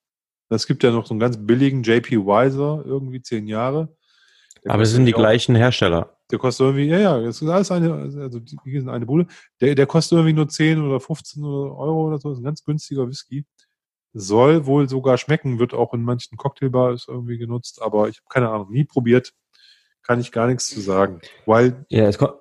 Es 0.49 0.67
gibt 0.67 0.83
ja 0.83 0.91
noch 0.91 1.07
so 1.07 1.13
einen 1.13 1.21
ganz 1.21 1.37
billigen 1.39 1.83
JP 1.83 2.25
Weiser, 2.27 2.83
irgendwie 2.85 3.21
zehn 3.21 3.47
Jahre. 3.47 3.97
Der 4.65 4.73
Aber 4.73 4.83
es 4.83 4.93
sind 4.93 5.07
die 5.07 5.15
auch, 5.15 5.19
gleichen 5.19 5.55
Hersteller. 5.55 6.17
Der 6.31 6.39
kostet 6.39 6.67
irgendwie, 6.67 6.87
ja, 6.87 6.99
ja, 6.99 7.21
das 7.21 7.43
ist 7.43 7.49
alles 7.49 7.71
eine, 7.71 7.93
also 7.93 8.41
die 8.41 8.79
sind 8.79 8.89
eine 8.89 9.07
Bude. 9.07 9.27
Der, 9.61 9.75
der 9.75 9.87
kostet 9.87 10.17
irgendwie 10.17 10.33
nur 10.33 10.49
10 10.49 10.81
oder 10.83 11.01
15 11.01 11.45
Euro 11.45 12.09
oder 12.09 12.19
so. 12.19 12.31
Das 12.31 12.39
ist 12.39 12.43
ein 12.43 12.45
ganz 12.45 12.65
günstiger 12.65 13.09
Whisky. 13.09 13.45
Soll 14.13 14.67
wohl 14.67 14.89
sogar 14.89 15.19
schmecken, 15.19 15.59
wird 15.59 15.75
auch 15.75 15.93
in 15.93 16.03
manchen 16.03 16.37
Cocktailbars 16.37 17.07
irgendwie 17.09 17.39
genutzt, 17.39 17.83
aber 17.83 18.09
ich 18.09 18.19
habe 18.19 18.29
keine 18.29 18.49
Ahnung, 18.49 18.71
nie 18.71 18.85
probiert. 18.85 19.33
Kann 20.03 20.21
ich 20.21 20.33
gar 20.33 20.47
nichts 20.47 20.69
zu 20.69 20.81
sagen. 20.81 21.21
Weil. 21.45 21.85
Ja, 21.91 22.07
es 22.09 22.17
kommt 22.17 22.35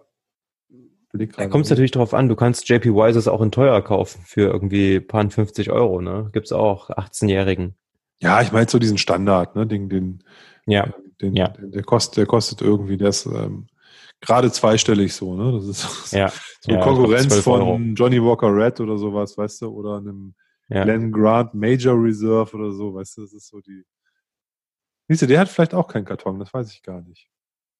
da 1.18 1.48
kommt 1.48 1.66
es 1.66 1.70
natürlich 1.70 1.92
drauf 1.92 2.14
an, 2.14 2.30
du 2.30 2.36
kannst 2.36 2.68
JP 2.68 2.94
Wises 2.94 3.28
auch 3.28 3.42
in 3.42 3.52
teuer 3.52 3.82
kaufen 3.82 4.22
für 4.26 4.52
irgendwie 4.52 5.00
paar 5.00 5.30
50 5.30 5.72
Euro, 5.72 6.02
ne? 6.02 6.30
Gibt's 6.34 6.52
auch 6.52 6.90
18-Jährigen. 6.90 7.76
Ja, 8.20 8.42
ich 8.42 8.52
meine 8.52 8.70
so 8.70 8.80
diesen 8.80 8.98
Standard, 8.98 9.56
ne? 9.56 9.68
Den, 9.68 9.90
den, 9.90 10.24
ja. 10.66 10.94
Den, 11.22 11.36
ja. 11.36 11.50
Den, 11.50 11.72
der 11.72 11.84
kostet, 11.84 12.18
der 12.18 12.26
kostet 12.26 12.62
irgendwie, 12.62 12.96
ist 12.96 13.26
ähm, 13.26 13.68
gerade 14.22 14.52
zweistellig 14.52 15.14
so, 15.14 15.36
ne? 15.36 15.52
Das 15.54 15.66
ist 15.68 16.12
ja. 16.14 16.30
so 16.62 16.72
eine 16.72 16.80
ja, 16.80 16.84
Konkurrenz 16.84 17.36
von 17.40 17.62
Euro. 17.62 17.80
Johnny 17.96 18.22
Walker 18.22 18.54
Red 18.54 18.80
oder 18.80 18.98
sowas, 18.98 19.38
weißt 19.38 19.62
du, 19.62 19.70
oder 19.70 19.98
einem 19.98 20.36
ja. 20.70 20.84
Glenn 20.84 21.12
Grant 21.12 21.54
Major 21.54 21.96
Reserve 21.96 22.56
oder 22.56 22.72
so, 22.72 22.94
weißt 22.94 23.18
du, 23.18 23.22
das 23.22 23.34
ist 23.34 23.48
so 23.48 23.60
die. 23.62 23.84
Siehst 25.08 25.22
du, 25.22 25.28
der 25.28 25.40
hat 25.40 25.50
vielleicht 25.50 25.76
auch 25.76 25.88
keinen 25.88 26.06
Karton, 26.06 26.40
das 26.40 26.54
weiß 26.54 26.72
ich 26.72 26.82
gar 26.82 27.02
nicht, 27.02 27.30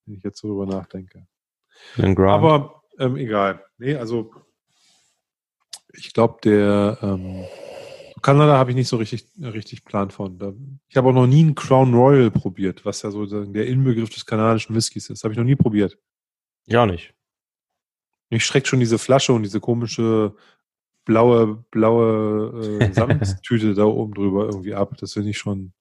wenn 0.06 0.16
ich 0.16 0.24
jetzt 0.24 0.40
so 0.40 0.48
drüber 0.48 0.68
nachdenke. 0.68 1.26
Glenn 1.96 2.16
Grant. 2.16 2.44
Aber 2.44 2.84
ähm, 3.00 3.16
egal. 3.18 3.64
Nee, 3.78 3.96
also 3.96 4.32
ich 5.94 6.14
glaube, 6.14 6.38
der 6.44 6.98
ähm, 7.02 7.46
Kanada 8.22 8.58
habe 8.58 8.72
ich 8.72 8.76
nicht 8.76 8.88
so 8.88 8.98
richtig, 8.98 9.28
richtig 9.40 9.86
Plan 9.86 10.10
von. 10.10 10.82
Ich 10.88 10.98
habe 10.98 11.10
auch 11.10 11.14
noch 11.14 11.28
nie 11.28 11.42
einen 11.42 11.56
Crown 11.56 11.94
Royal 11.94 12.32
probiert, 12.32 12.84
was 12.86 13.02
ja 13.04 13.12
so 13.12 13.26
der 13.26 13.68
Inbegriff 13.68 14.10
des 14.10 14.26
kanadischen 14.26 14.76
Whiskys 14.76 15.10
ist. 15.10 15.24
Habe 15.24 15.34
ich 15.34 15.38
noch 15.38 15.46
nie 15.46 15.56
probiert. 15.56 15.98
Ja, 16.66 16.86
nicht. 16.86 17.14
Mich 18.30 18.44
schreckt 18.44 18.68
schon 18.68 18.80
diese 18.80 18.98
Flasche 18.98 19.34
und 19.34 19.44
diese 19.44 19.60
komische 19.60 20.36
blaue, 21.06 21.64
blaue 21.70 22.80
äh, 22.80 22.92
Samttüte 22.94 23.76
da 23.76 23.86
oben 23.86 24.14
drüber 24.14 24.46
irgendwie 24.46 24.74
ab. 24.74 24.98
Das 25.00 25.14
finde 25.14 25.30
ich 25.30 25.38
schon. 25.38 25.74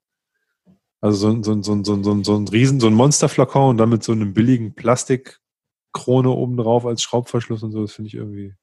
Also 1.01 1.32
so, 1.32 1.43
so, 1.43 1.62
so, 1.62 1.82
so, 1.82 2.03
so, 2.03 2.23
so 2.24 2.36
ein 2.36 2.49
Riesen, 2.49 2.81
so 2.81 2.86
ein 2.86 2.95
Monsterflakon 2.95 3.70
und 3.70 3.77
dann 3.78 3.89
mit 3.89 4.03
so 4.03 4.12
einem 4.12 4.32
billigen 4.35 4.74
Plastik 4.74 5.41
Krone 5.94 6.28
oben 6.28 6.58
drauf 6.58 6.84
als 6.84 7.02
Schraubverschluss 7.02 7.62
und 7.62 7.72
so. 7.72 7.80
Das 7.80 7.92
finde 7.92 8.08
ich 8.08 8.14
irgendwie. 8.14 8.54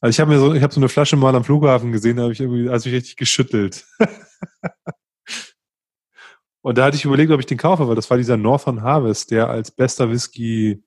Also 0.00 0.10
ich 0.10 0.20
habe 0.20 0.30
mir 0.30 0.38
so, 0.38 0.52
ich 0.52 0.62
habe 0.62 0.74
so 0.74 0.80
eine 0.80 0.90
Flasche 0.90 1.16
mal 1.16 1.34
am 1.34 1.44
Flughafen 1.44 1.90
gesehen, 1.90 2.18
da 2.18 2.24
habe 2.24 2.34
ich 2.34 2.40
irgendwie, 2.40 2.68
also 2.68 2.90
ich 2.90 2.94
richtig 2.94 3.16
geschüttelt. 3.16 3.86
und 6.60 6.76
da 6.76 6.84
hatte 6.84 6.96
ich 6.96 7.06
überlegt, 7.06 7.32
ob 7.32 7.40
ich 7.40 7.46
den 7.46 7.56
kaufe, 7.56 7.88
weil 7.88 7.94
das 7.94 8.10
war 8.10 8.18
dieser 8.18 8.36
Northern 8.36 8.82
Harvest, 8.82 9.30
der 9.30 9.48
als 9.48 9.70
bester 9.70 10.10
Whisky 10.10 10.84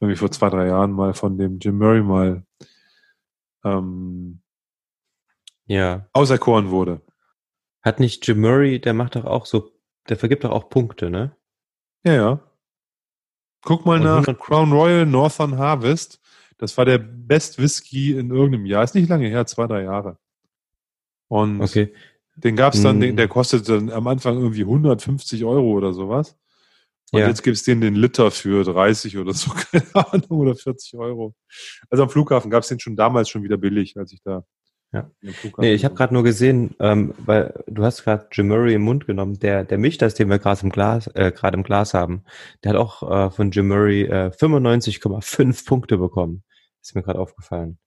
irgendwie 0.00 0.16
vor 0.16 0.32
zwei, 0.32 0.50
drei 0.50 0.66
Jahren 0.66 0.92
mal 0.92 1.14
von 1.14 1.38
dem 1.38 1.60
Jim 1.60 1.78
Murray 1.78 2.02
mal 2.02 2.44
ähm, 3.64 4.42
ja. 5.66 6.08
auserkoren 6.12 6.70
wurde. 6.70 7.02
Hat 7.82 8.00
nicht 8.00 8.26
Jim 8.26 8.40
Murray, 8.40 8.80
der 8.80 8.94
macht 8.94 9.16
doch 9.16 9.24
auch 9.24 9.46
so, 9.46 9.72
der 10.08 10.16
vergibt 10.16 10.44
doch 10.44 10.50
auch 10.50 10.68
Punkte, 10.68 11.10
ne? 11.10 11.36
Ja, 12.04 12.14
ja. 12.14 12.40
Guck 13.62 13.86
mal 13.86 14.00
nach 14.00 14.24
Crown 14.38 14.72
Royal 14.72 15.06
Northern 15.06 15.58
Harvest. 15.58 16.20
Das 16.58 16.76
war 16.76 16.84
der 16.84 16.98
Best 16.98 17.58
Whisky 17.58 18.18
in 18.18 18.30
irgendeinem 18.30 18.66
Jahr. 18.66 18.84
Ist 18.84 18.94
nicht 18.94 19.08
lange 19.08 19.28
her, 19.28 19.46
zwei, 19.46 19.66
drei 19.66 19.82
Jahre. 19.84 20.18
Und 21.28 21.60
okay. 21.60 21.92
den 22.36 22.56
gab's 22.56 22.82
dann, 22.82 23.00
den, 23.00 23.10
hm. 23.10 23.16
der 23.16 23.28
kostete 23.28 23.74
dann 23.74 23.90
am 23.90 24.06
Anfang 24.06 24.36
irgendwie 24.38 24.62
150 24.62 25.44
Euro 25.44 25.72
oder 25.72 25.92
sowas. 25.92 26.36
Und 27.10 27.20
ja. 27.20 27.28
jetzt 27.28 27.42
gibt's 27.42 27.62
den 27.62 27.80
den 27.80 27.94
Liter 27.94 28.30
für 28.30 28.64
30 28.64 29.16
oder 29.18 29.32
so, 29.32 29.50
keine 29.70 29.94
Ahnung, 29.94 30.40
oder 30.40 30.54
40 30.54 30.94
Euro. 30.98 31.34
Also 31.90 32.02
am 32.02 32.10
Flughafen 32.10 32.50
gab's 32.50 32.68
den 32.68 32.80
schon 32.80 32.96
damals 32.96 33.28
schon 33.28 33.42
wieder 33.42 33.56
billig, 33.56 33.96
als 33.96 34.12
ich 34.12 34.22
da 34.22 34.44
ja. 34.92 35.10
Nee, 35.58 35.74
ich 35.74 35.84
habe 35.84 35.94
gerade 35.94 36.14
nur 36.14 36.22
gesehen, 36.22 36.74
ähm, 36.80 37.14
weil 37.18 37.62
du 37.66 37.84
hast 37.84 38.04
gerade 38.04 38.26
Jim 38.32 38.48
Murray 38.48 38.74
im 38.74 38.82
Mund 38.82 39.06
genommen, 39.06 39.38
der, 39.38 39.64
der 39.64 39.76
Milchdas, 39.76 40.14
den 40.14 40.30
wir 40.30 40.38
gerade 40.38 40.62
im 40.62 40.70
Glas, 40.70 41.08
äh, 41.08 41.30
gerade 41.30 41.58
im 41.58 41.62
Glas 41.62 41.92
haben, 41.92 42.24
der 42.64 42.70
hat 42.72 42.78
auch 42.78 43.02
äh, 43.02 43.30
von 43.30 43.50
Jim 43.50 43.68
Murray 43.68 44.04
äh, 44.04 44.30
95,5 44.30 45.66
Punkte 45.66 45.98
bekommen. 45.98 46.42
Ist 46.80 46.94
mir 46.94 47.02
gerade 47.02 47.18
aufgefallen. 47.18 47.78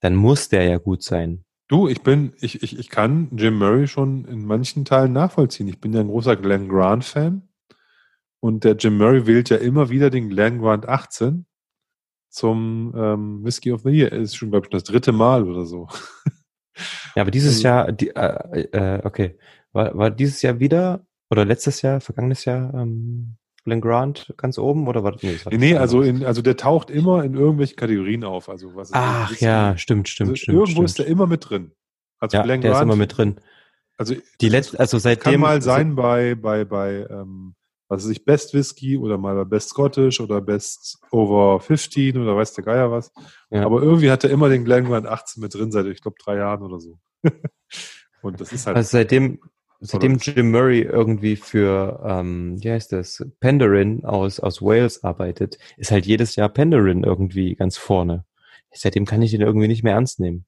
Dann 0.00 0.14
muss 0.14 0.50
der 0.50 0.64
ja 0.64 0.76
gut 0.76 1.02
sein. 1.02 1.44
Du, 1.68 1.88
ich 1.88 2.02
bin, 2.02 2.34
ich, 2.40 2.62
ich, 2.62 2.78
ich 2.78 2.90
kann 2.90 3.28
Jim 3.32 3.58
Murray 3.58 3.88
schon 3.88 4.24
in 4.26 4.44
manchen 4.44 4.84
Teilen 4.84 5.12
nachvollziehen. 5.12 5.68
Ich 5.68 5.80
bin 5.80 5.92
ja 5.92 6.00
ein 6.00 6.08
großer 6.08 6.36
Glenn 6.36 6.68
Grant-Fan. 6.68 7.48
Und 8.40 8.64
der 8.64 8.76
Jim 8.76 8.98
Murray 8.98 9.26
wählt 9.26 9.48
ja 9.48 9.56
immer 9.56 9.88
wieder 9.88 10.10
den 10.10 10.28
Glenn 10.28 10.60
Grant 10.60 10.86
18 10.86 11.46
zum 12.36 12.92
ähm, 12.94 13.44
Whisky 13.44 13.72
of 13.72 13.82
the 13.82 13.90
Year. 13.90 14.12
Ist 14.12 14.36
schon, 14.36 14.50
glaube 14.50 14.66
ich, 14.66 14.70
das 14.70 14.84
dritte 14.84 15.12
Mal 15.12 15.48
oder 15.48 15.64
so. 15.64 15.88
Ja, 17.14 17.22
aber 17.22 17.30
dieses 17.30 17.56
also, 17.56 17.68
Jahr, 17.68 17.92
die, 17.92 18.10
äh, 18.14 18.60
äh, 18.72 19.00
okay, 19.02 19.38
war, 19.72 19.96
war 19.96 20.10
dieses 20.10 20.42
Jahr 20.42 20.60
wieder 20.60 21.06
oder 21.30 21.46
letztes 21.46 21.80
Jahr, 21.80 22.02
vergangenes 22.02 22.44
Jahr 22.44 22.74
ähm, 22.74 23.36
Glenn 23.64 23.80
Grant 23.80 24.34
ganz 24.36 24.58
oben 24.58 24.86
oder 24.86 25.02
war 25.02 25.12
das? 25.12 25.22
Nee, 25.22 25.38
nee, 25.50 25.56
nee 25.56 25.76
also, 25.76 26.02
in, 26.02 26.24
also 26.26 26.42
der 26.42 26.58
taucht 26.58 26.90
immer 26.90 27.24
in 27.24 27.34
irgendwelchen 27.34 27.76
Kategorien 27.76 28.22
auf. 28.22 28.50
Also 28.50 28.74
was 28.74 28.90
Ach 28.92 29.34
ja, 29.38 29.76
stimmt, 29.78 30.10
stimmt, 30.10 30.30
also 30.30 30.36
stimmt. 30.36 30.54
Irgendwo 30.54 30.72
stimmt. 30.72 30.88
ist 30.88 30.98
der 30.98 31.06
immer 31.06 31.26
mit 31.26 31.48
drin. 31.48 31.72
Also 32.18 32.36
ja, 32.36 32.42
Glenn 32.42 32.60
der 32.60 32.72
Grant, 32.72 32.82
ist 32.82 32.84
immer 32.84 32.96
mit 32.96 33.16
drin. 33.16 33.40
Also 33.96 34.14
die 34.42 34.48
letzte, 34.50 34.78
also 34.78 34.98
seitdem 34.98 35.32
kann 35.32 35.40
mal 35.40 35.62
sein 35.62 35.96
bei 35.96 36.34
bei 36.34 36.66
bei 36.66 37.06
ähm, 37.08 37.54
was 37.88 38.04
weiß 38.04 38.10
ich, 38.10 38.24
Best 38.24 38.54
Whisky 38.54 38.96
oder 38.96 39.18
mal 39.18 39.44
Best 39.44 39.70
Scottish 39.70 40.20
oder 40.20 40.40
Best 40.40 40.98
Over 41.10 41.60
15 41.60 42.16
oder 42.16 42.36
weiß 42.36 42.54
der 42.54 42.64
Geier 42.64 42.90
was. 42.90 43.12
Ja. 43.50 43.64
Aber 43.64 43.82
irgendwie 43.82 44.10
hat 44.10 44.24
er 44.24 44.30
immer 44.30 44.48
den 44.48 44.64
Glengrand 44.64 45.06
18 45.06 45.40
mit 45.40 45.54
drin, 45.54 45.70
seit 45.70 45.86
ich 45.86 46.02
glaube 46.02 46.16
drei 46.22 46.36
Jahren 46.36 46.62
oder 46.62 46.80
so. 46.80 46.98
Und 48.22 48.40
das 48.40 48.52
ist 48.52 48.66
halt. 48.66 48.76
Also 48.76 48.90
seitdem, 48.90 49.40
seitdem 49.80 50.16
Jim 50.18 50.50
Murray 50.50 50.82
irgendwie 50.82 51.36
für, 51.36 52.02
ähm, 52.04 52.62
wie 52.62 52.70
heißt 52.70 52.92
das, 52.92 53.24
Penderin 53.40 54.04
aus, 54.04 54.40
aus 54.40 54.60
Wales 54.60 55.04
arbeitet, 55.04 55.58
ist 55.76 55.92
halt 55.92 56.06
jedes 56.06 56.34
Jahr 56.34 56.48
Penderin 56.48 57.04
irgendwie 57.04 57.54
ganz 57.54 57.76
vorne. 57.76 58.24
Seitdem 58.72 59.06
kann 59.06 59.22
ich 59.22 59.30
den 59.30 59.40
irgendwie 59.40 59.68
nicht 59.68 59.84
mehr 59.84 59.94
ernst 59.94 60.20
nehmen. 60.20 60.44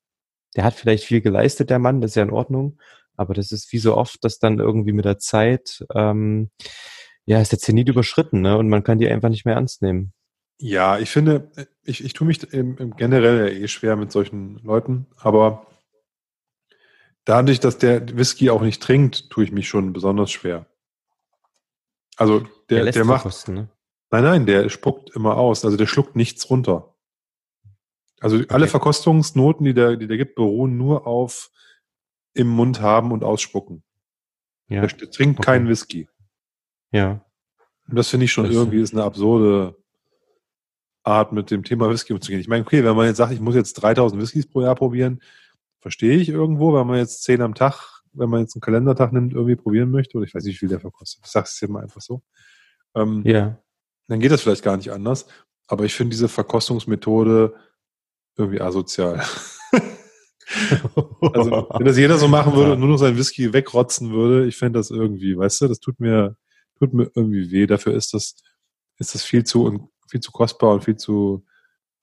Der 0.56 0.65
hat 0.65 0.74
vielleicht 0.74 1.05
viel 1.05 1.20
geleistet, 1.20 1.70
der 1.70 1.78
Mann, 1.78 2.01
das 2.01 2.12
ist 2.12 2.15
ja 2.16 2.23
in 2.24 2.31
Ordnung. 2.31 2.78
Aber 3.16 3.35
das 3.35 3.52
ist 3.52 3.73
wie 3.73 3.78
so 3.78 3.97
oft, 3.97 4.23
dass 4.24 4.39
dann 4.39 4.59
irgendwie 4.59 4.93
mit 4.93 5.05
der 5.05 5.19
Zeit 5.19 5.85
ähm, 5.94 6.51
ja, 7.29 7.43
ist 7.43 7.53
der 7.53 7.59
Zenit 7.59 7.91
überschritten, 7.91 8.41
ne? 8.41 8.57
Und 8.57 8.71
man 8.71 8.83
kann 8.83 8.99
die 8.99 9.07
einfach 9.07 9.29
nicht 9.29 9.45
mehr 9.45 9.57
ernst 9.57 9.83
nehmen. 9.83 10.15
Ja, 10.59 10.99
ich 10.99 11.11
finde, 11.11 11.53
ich, 11.85 12.03
ich 12.03 12.15
tue 12.15 12.27
mich 12.27 12.43
im, 12.55 12.79
im 12.79 12.97
generell 12.97 13.53
eh 13.53 13.69
schwer 13.69 13.97
mit 13.97 14.11
solchen 14.11 14.57
Leuten, 14.65 15.07
aber 15.19 15.67
dadurch, 17.27 17.61
dass 17.61 17.77
der 17.77 18.17
Whisky 18.17 18.49
auch 18.49 18.63
nicht 18.63 18.83
trinkt, 18.83 19.29
tue 19.29 19.45
ich 19.45 19.53
mich 19.53 19.69
schon 19.69 19.93
besonders 19.93 20.31
schwer. 20.31 20.65
Also 22.17 22.41
der, 22.71 22.85
der, 22.85 22.93
der 22.93 23.05
macht. 23.05 23.25
Kosten, 23.25 23.53
ne? 23.53 23.69
Nein, 24.11 24.25
nein, 24.25 24.47
der 24.47 24.71
spuckt 24.71 25.15
immer 25.15 25.37
aus. 25.37 25.67
Also 25.67 25.77
der 25.77 25.87
schluckt 25.87 26.17
nichts 26.17 26.49
runter. 26.49 26.95
Also 28.21 28.37
okay. 28.37 28.47
alle 28.49 28.69
Verkostungsnoten, 28.69 29.67
die 29.67 29.75
der, 29.75 29.97
die 29.97 30.07
der 30.07 30.17
gibt, 30.17 30.35
beruhen 30.35 30.79
nur 30.79 31.07
auf 31.07 31.51
im 32.33 32.49
Mund 32.49 32.81
haben 32.81 33.13
und 33.13 33.23
ausspucken. 33.23 33.83
Ja. 34.69 34.81
Der 34.81 35.11
trinkt 35.11 35.41
okay. 35.41 35.45
keinen 35.45 35.69
Whisky. 35.69 36.09
Ja. 36.93 37.24
Und 37.89 37.97
das 37.97 38.09
finde 38.09 38.24
ich 38.24 38.32
schon 38.32 38.44
das 38.44 38.55
irgendwie 38.55 38.81
ist 38.81 38.93
eine 38.93 39.05
absurde 39.05 39.77
Art, 41.02 41.32
mit 41.32 41.51
dem 41.51 41.65
Thema 41.65 41.89
Whisky 41.90 42.12
umzugehen. 42.12 42.40
Ich 42.40 42.48
meine, 42.48 42.65
okay, 42.65 42.85
wenn 42.85 42.97
man 42.97 43.06
jetzt 43.06 43.16
sagt, 43.16 43.32
ich 43.32 43.40
muss 43.40 43.55
jetzt 43.55 43.74
3000 43.74 44.20
Whiskys 44.20 44.47
pro 44.47 44.60
Jahr 44.60 44.74
probieren, 44.74 45.20
verstehe 45.81 46.16
ich 46.19 46.28
irgendwo, 46.28 46.74
wenn 46.74 46.86
man 46.86 46.98
jetzt 46.98 47.23
10 47.24 47.40
am 47.40 47.55
Tag, 47.55 48.02
wenn 48.12 48.28
man 48.28 48.40
jetzt 48.40 48.55
einen 48.55 48.60
Kalendertag 48.60 49.12
nimmt, 49.12 49.32
irgendwie 49.32 49.56
probieren 49.56 49.90
möchte, 49.90 50.19
oder 50.19 50.27
ich 50.27 50.35
weiß 50.35 50.44
nicht, 50.44 50.56
wie 50.56 50.59
viel 50.59 50.69
der 50.69 50.81
verkostet. 50.81 51.24
Ich 51.24 51.31
sage 51.31 51.47
es 51.48 51.60
jetzt 51.60 51.70
mal 51.70 51.82
einfach 51.82 52.01
so. 52.01 52.23
Ähm, 52.94 53.23
ja. 53.24 53.59
Dann 54.09 54.20
geht 54.20 54.31
das 54.31 54.43
vielleicht 54.43 54.65
gar 54.65 54.77
nicht 54.77 54.90
anders. 54.93 55.27
Aber 55.66 55.85
ich 55.85 55.94
finde 55.94 56.10
diese 56.10 56.28
Verkostungsmethode 56.28 57.55
irgendwie 58.36 58.60
asozial. 58.60 59.23
also, 61.32 61.69
wenn 61.74 61.86
das 61.86 61.98
jeder 61.98 62.16
so 62.16 62.28
machen 62.28 62.55
würde 62.55 62.73
und 62.73 62.81
nur 62.81 62.89
noch 62.89 62.97
sein 62.97 63.16
Whisky 63.16 63.52
wegrotzen 63.52 64.10
würde, 64.10 64.47
ich 64.47 64.56
fände 64.56 64.78
das 64.78 64.90
irgendwie, 64.90 65.36
weißt 65.36 65.60
du, 65.60 65.69
das 65.69 65.81
tut 65.81 66.01
mir, 66.01 66.36
tut 66.79 66.95
mir 66.95 67.11
irgendwie 67.15 67.51
weh. 67.51 67.67
Dafür 67.67 67.95
ist 67.95 68.15
das, 68.15 68.37
ist 68.99 69.15
das 69.15 69.23
viel 69.23 69.45
zu, 69.45 69.91
viel 70.11 70.21
zu 70.21 70.33
kostbar 70.33 70.75
und 70.75 70.85
viel 70.85 70.97
zu, 70.97 71.45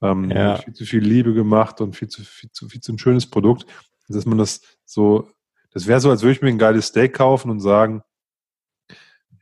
ähm, 0.02 0.30
ja. 0.30 0.57
viel 0.57 0.73
zu 0.73 0.85
viel 0.85 1.03
Liebe 1.03 1.34
gemacht 1.34 1.81
und 1.81 1.95
viel 1.95 2.07
zu, 2.07 2.23
viel 2.23 2.52
zu, 2.52 2.69
viel 2.69 2.81
zu 2.81 2.93
ein 2.93 2.99
schönes 2.99 3.26
Produkt, 3.26 3.65
dass 4.07 4.26
man 4.26 4.38
das 4.38 4.61
so, 4.85 5.30
das 5.72 5.88
wäre 5.88 5.99
so, 5.99 6.10
als 6.10 6.22
würde 6.22 6.34
ich 6.34 6.41
mir 6.41 6.49
ein 6.49 6.57
geiles 6.57 6.88
Steak 6.88 7.14
kaufen 7.14 7.49
und 7.49 7.60
sagen, 7.60 8.02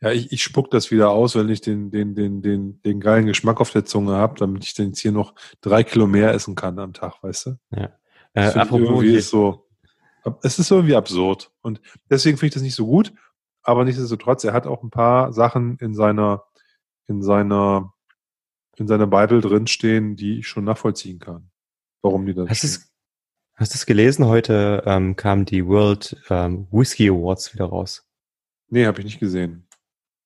ja, 0.02 0.12
ich, 0.12 0.32
ich 0.32 0.44
spuck 0.44 0.70
das 0.70 0.92
wieder 0.92 1.12
aus, 1.12 1.36
wenn 1.36 1.48
ich 1.48 1.62
den, 1.62 1.90
den, 1.90 2.14
den, 2.14 2.42
den, 2.42 2.82
den 2.82 3.00
geilen 3.00 3.26
Geschmack 3.26 3.62
auf 3.62 3.72
der 3.72 3.86
Zunge 3.86 4.14
habe, 4.14 4.38
damit 4.38 4.66
ich 4.66 4.74
dann 4.74 4.88
jetzt 4.88 5.00
hier 5.00 5.14
noch 5.14 5.34
drei 5.62 5.84
Kilo 5.84 6.08
mehr 6.08 6.34
essen 6.34 6.56
kann 6.56 6.78
am 6.80 6.94
Tag, 6.94 7.24
weißt 7.24 7.46
du? 7.46 7.58
Ja. 7.72 7.98
Äh, 8.34 8.48
apropos 8.48 8.80
irgendwie 8.82 9.16
ist 9.16 9.30
so, 9.30 9.70
es 10.42 10.60
ist 10.60 10.72
irgendwie 10.72 10.96
absurd. 10.96 11.52
Und 11.62 11.80
deswegen 12.10 12.38
finde 12.38 12.48
ich 12.48 12.54
das 12.54 12.64
nicht 12.64 12.76
so 12.76 12.86
gut 12.86 13.14
aber 13.64 13.86
nichtsdestotrotz, 13.86 14.44
er 14.44 14.54
hat 14.54 14.68
auch 14.68 14.84
ein 14.84 14.90
paar 14.90 15.34
Sachen 15.34 15.78
in 15.78 15.94
seiner, 15.94 16.44
in 17.08 17.22
seiner, 17.22 17.94
in 18.76 18.88
seiner 18.88 19.08
Bible 19.08 19.42
drinstehen, 19.42 20.16
die 20.16 20.40
ich 20.40 20.48
schon 20.48 20.66
nachvollziehen 20.66 21.20
kann. 21.20 21.50
Warum 22.02 22.26
die 22.26 22.34
das 22.34 22.50
hast 22.50 22.64
es, 22.64 22.94
hast 23.56 23.74
du 23.74 23.78
es 23.78 23.86
gelesen? 23.86 24.26
Heute 24.26 24.84
ähm, 24.86 25.16
kamen 25.16 25.46
die 25.46 25.66
World 25.66 26.22
ähm, 26.30 26.68
Whiskey 26.72 27.10
Awards 27.10 27.54
wieder 27.54 27.66
raus. 27.66 28.06
Nee, 28.70 28.86
habe 28.86 29.00
ich 29.00 29.06
nicht 29.06 29.20
gesehen. 29.20 29.68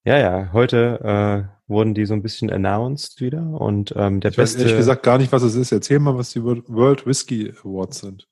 Ja, 0.03 0.17
ja, 0.17 0.53
heute 0.53 1.01
äh, 1.03 1.71
wurden 1.71 1.93
die 1.93 2.05
so 2.05 2.13
ein 2.13 2.23
bisschen 2.23 2.49
announced 2.49 3.19
wieder 3.19 3.43
und 3.43 3.93
ähm, 3.95 4.21
der 4.21 4.31
ich 4.31 4.37
beste. 4.37 4.59
Weiß 4.59 4.63
ehrlich 4.63 4.77
gesagt 4.77 5.03
gar 5.03 5.17
nicht, 5.17 5.31
was 5.31 5.43
es 5.43 5.55
ist. 5.55 5.71
Erzähl 5.71 5.99
mal, 5.99 6.17
was 6.17 6.31
die 6.31 6.43
World 6.43 7.05
Whiskey 7.05 7.53
Awards 7.63 7.99
sind. 7.99 8.27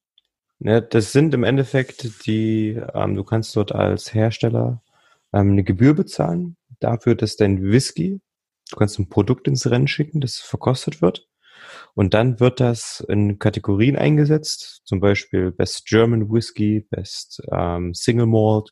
Ja, 0.59 0.79
das 0.79 1.11
sind 1.11 1.33
im 1.33 1.43
Endeffekt 1.43 2.25
die, 2.25 2.81
ähm, 2.93 3.15
du 3.15 3.23
kannst 3.23 3.55
dort 3.55 3.73
als 3.73 4.13
Hersteller 4.13 4.81
ähm, 5.33 5.51
eine 5.51 5.63
Gebühr 5.63 5.93
bezahlen 5.93 6.57
dafür, 6.79 7.15
dass 7.15 7.35
dein 7.35 7.61
Whisky, 7.61 8.21
du 8.69 8.75
kannst 8.75 8.99
ein 8.99 9.09
Produkt 9.09 9.47
ins 9.47 9.69
Rennen 9.69 9.87
schicken, 9.87 10.21
das 10.21 10.37
verkostet 10.37 11.01
wird. 11.01 11.27
Und 11.93 12.13
dann 12.13 12.39
wird 12.39 12.59
das 12.59 13.03
in 13.07 13.39
Kategorien 13.39 13.95
eingesetzt, 13.95 14.81
zum 14.85 14.99
Beispiel 14.99 15.51
Best 15.51 15.85
German 15.85 16.31
Whisky, 16.31 16.85
Best 16.89 17.41
ähm, 17.51 17.93
Single 17.93 18.27
Malt, 18.27 18.71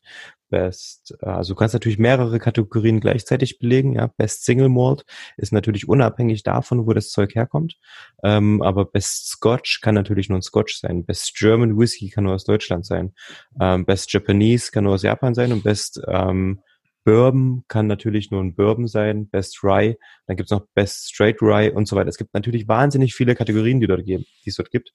Best, 0.54 1.16
äh, 1.20 1.26
also 1.26 1.54
du 1.54 1.58
kannst 1.58 1.74
natürlich 1.74 1.98
mehrere 1.98 2.38
Kategorien 2.38 3.00
gleichzeitig 3.00 3.58
belegen. 3.58 3.94
Ja, 3.94 4.06
Best 4.06 4.44
Single 4.44 4.68
Malt 4.68 5.04
ist 5.36 5.52
natürlich 5.52 5.88
unabhängig 5.88 6.44
davon, 6.44 6.86
wo 6.86 6.92
das 6.92 7.10
Zeug 7.10 7.34
herkommt. 7.34 7.74
Ähm, 8.22 8.62
aber 8.62 8.84
Best 8.84 9.30
Scotch 9.30 9.80
kann 9.80 9.96
natürlich 9.96 10.28
nur 10.28 10.38
ein 10.38 10.42
Scotch 10.42 10.78
sein. 10.78 11.04
Best 11.04 11.34
German 11.34 11.76
Whisky 11.76 12.08
kann 12.08 12.22
nur 12.22 12.34
aus 12.34 12.44
Deutschland 12.44 12.86
sein. 12.86 13.14
Ähm, 13.60 13.84
Best 13.84 14.12
Japanese 14.12 14.70
kann 14.70 14.84
nur 14.84 14.94
aus 14.94 15.02
Japan 15.02 15.34
sein 15.34 15.52
und 15.52 15.64
Best 15.64 16.00
ähm, 16.06 16.60
Bourbon 17.02 17.64
kann 17.66 17.88
natürlich 17.88 18.30
nur 18.30 18.40
ein 18.40 18.54
Bourbon 18.54 18.86
sein, 18.86 19.28
Best 19.28 19.62
Rye, 19.64 19.96
dann 20.26 20.36
gibt's 20.36 20.52
noch 20.52 20.66
Best 20.72 21.12
Straight 21.12 21.42
Rye 21.42 21.70
und 21.70 21.88
so 21.88 21.96
weiter. 21.96 22.08
Es 22.08 22.16
gibt 22.16 22.32
natürlich 22.32 22.68
wahnsinnig 22.68 23.12
viele 23.12 23.34
Kategorien, 23.34 23.80
die 23.80 23.88
dort 23.88 24.06
geben, 24.06 24.24
die 24.44 24.50
es 24.50 24.56
dort 24.56 24.70
gibt. 24.70 24.92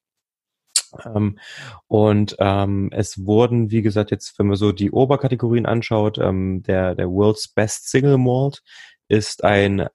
Ähm, 1.06 1.40
und 1.88 2.36
ähm, 2.40 2.90
es 2.92 3.26
wurden, 3.26 3.72
wie 3.72 3.82
gesagt, 3.82 4.12
jetzt, 4.12 4.38
wenn 4.40 4.48
man 4.48 4.56
so 4.56 4.72
die 4.72 4.92
Oberkategorien 4.92 5.66
anschaut, 5.66 6.18
ähm, 6.18 6.64
der, 6.64 6.96
der 6.96 7.10
World's 7.10 7.48
Best 7.48 7.90
Single 7.90 8.18
Malt 8.18 8.62
ist 9.08 9.44
ein 9.44 9.88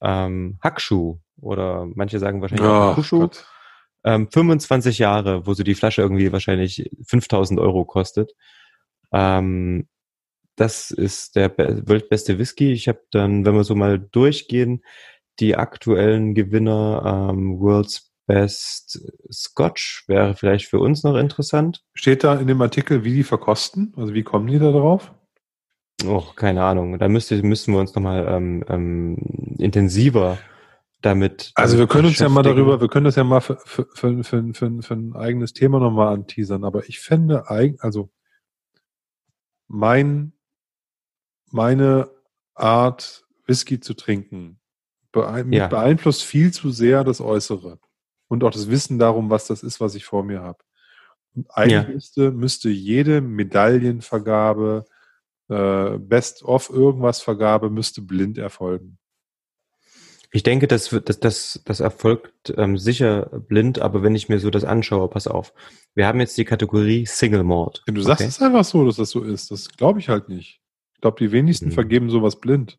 ähm, 0.00 0.58
Hackschuh 0.62 1.18
oder 1.40 1.86
manche 1.94 2.18
sagen 2.18 2.40
wahrscheinlich 2.40 2.66
auch 2.66 2.96
Hackschuh. 2.96 3.28
Ähm, 4.04 4.28
25 4.30 4.98
Jahre, 4.98 5.46
wo 5.46 5.54
so 5.54 5.64
die 5.64 5.74
Flasche 5.74 6.02
irgendwie 6.02 6.32
wahrscheinlich 6.32 6.88
5000 7.06 7.58
Euro 7.58 7.84
kostet. 7.84 8.32
Ähm, 9.12 9.88
das 10.56 10.90
ist 10.90 11.36
der 11.36 11.56
weltbeste 11.58 12.38
Whisky. 12.38 12.72
Ich 12.72 12.88
habe 12.88 13.02
dann, 13.10 13.44
wenn 13.44 13.54
wir 13.54 13.64
so 13.64 13.74
mal 13.74 13.98
durchgehen, 13.98 14.82
die 15.38 15.56
aktuellen 15.56 16.34
Gewinner 16.34 17.30
ähm, 17.30 17.60
World's 17.60 18.10
Best 18.26 19.00
Scotch 19.30 20.04
wäre 20.08 20.34
vielleicht 20.34 20.66
für 20.66 20.80
uns 20.80 21.04
noch 21.04 21.16
interessant. 21.16 21.84
Steht 21.94 22.24
da 22.24 22.34
in 22.34 22.46
dem 22.46 22.60
Artikel, 22.60 23.04
wie 23.04 23.14
die 23.14 23.22
verkosten? 23.22 23.94
Also 23.96 24.14
wie 24.14 24.22
kommen 24.22 24.48
die 24.48 24.58
da 24.58 24.72
drauf? 24.72 25.14
Oh, 26.04 26.24
keine 26.34 26.64
Ahnung. 26.64 26.98
Da 26.98 27.08
müsste, 27.08 27.40
müssen 27.42 27.72
wir 27.72 27.80
uns 27.80 27.94
nochmal 27.94 28.26
ähm, 28.28 28.64
ähm, 28.68 29.16
intensiver 29.58 30.38
damit. 31.02 31.52
Also 31.54 31.78
wir 31.78 31.86
können 31.86 32.06
uns 32.06 32.18
ja 32.18 32.28
mal 32.28 32.42
darüber, 32.42 32.80
wir 32.80 32.88
können 32.88 33.04
das 33.04 33.16
ja 33.16 33.24
mal 33.24 33.40
für, 33.40 33.58
für, 33.64 33.86
für, 33.94 34.24
für, 34.24 34.54
für, 34.54 34.82
für 34.82 34.94
ein 34.94 35.14
eigenes 35.14 35.52
Thema 35.52 35.78
nochmal 35.78 36.12
anteasern. 36.12 36.64
Aber 36.64 36.88
ich 36.88 37.00
fände, 37.00 37.48
also 37.80 38.10
mein 39.68 40.32
meine 41.50 42.10
Art, 42.54 43.24
Whisky 43.46 43.80
zu 43.80 43.94
trinken, 43.94 44.60
ja. 45.14 45.68
beeinflusst 45.68 46.24
viel 46.24 46.52
zu 46.52 46.70
sehr 46.70 47.04
das 47.04 47.20
Äußere 47.20 47.78
und 48.28 48.44
auch 48.44 48.50
das 48.50 48.70
Wissen 48.70 48.98
darum, 48.98 49.30
was 49.30 49.46
das 49.46 49.62
ist, 49.62 49.80
was 49.80 49.94
ich 49.94 50.04
vor 50.04 50.24
mir 50.24 50.40
habe. 50.40 50.58
Und 51.34 51.50
eigentlich 51.50 51.72
ja. 51.72 51.88
müsste, 51.88 52.30
müsste 52.30 52.68
jede 52.70 53.20
Medaillenvergabe, 53.20 54.84
äh, 55.48 55.98
Best-of 55.98 56.70
irgendwas 56.70 57.20
Vergabe, 57.20 57.70
müsste 57.70 58.02
blind 58.02 58.38
erfolgen. 58.38 58.98
Ich 60.32 60.42
denke, 60.42 60.66
das, 60.66 60.90
das, 61.04 61.20
das, 61.20 61.62
das 61.64 61.80
erfolgt 61.80 62.52
ähm, 62.56 62.76
sicher 62.76 63.30
blind, 63.48 63.78
aber 63.78 64.02
wenn 64.02 64.14
ich 64.14 64.28
mir 64.28 64.38
so 64.38 64.50
das 64.50 64.64
anschaue, 64.64 65.08
pass 65.08 65.28
auf. 65.28 65.54
Wir 65.94 66.06
haben 66.06 66.20
jetzt 66.20 66.36
die 66.36 66.44
Kategorie 66.44 67.06
Single 67.06 67.44
Malt. 67.44 67.82
Du 67.86 68.00
sagst 68.02 68.22
okay? 68.22 68.28
es 68.28 68.42
einfach 68.42 68.64
so, 68.64 68.84
dass 68.84 68.96
das 68.96 69.10
so 69.10 69.22
ist. 69.22 69.50
Das 69.50 69.68
glaube 69.70 70.00
ich 70.00 70.08
halt 70.08 70.28
nicht. 70.28 70.60
Ich 70.94 71.00
glaube, 71.00 71.18
die 71.18 71.32
wenigsten 71.32 71.66
hm. 71.66 71.72
vergeben 71.72 72.10
sowas 72.10 72.40
blind. 72.40 72.78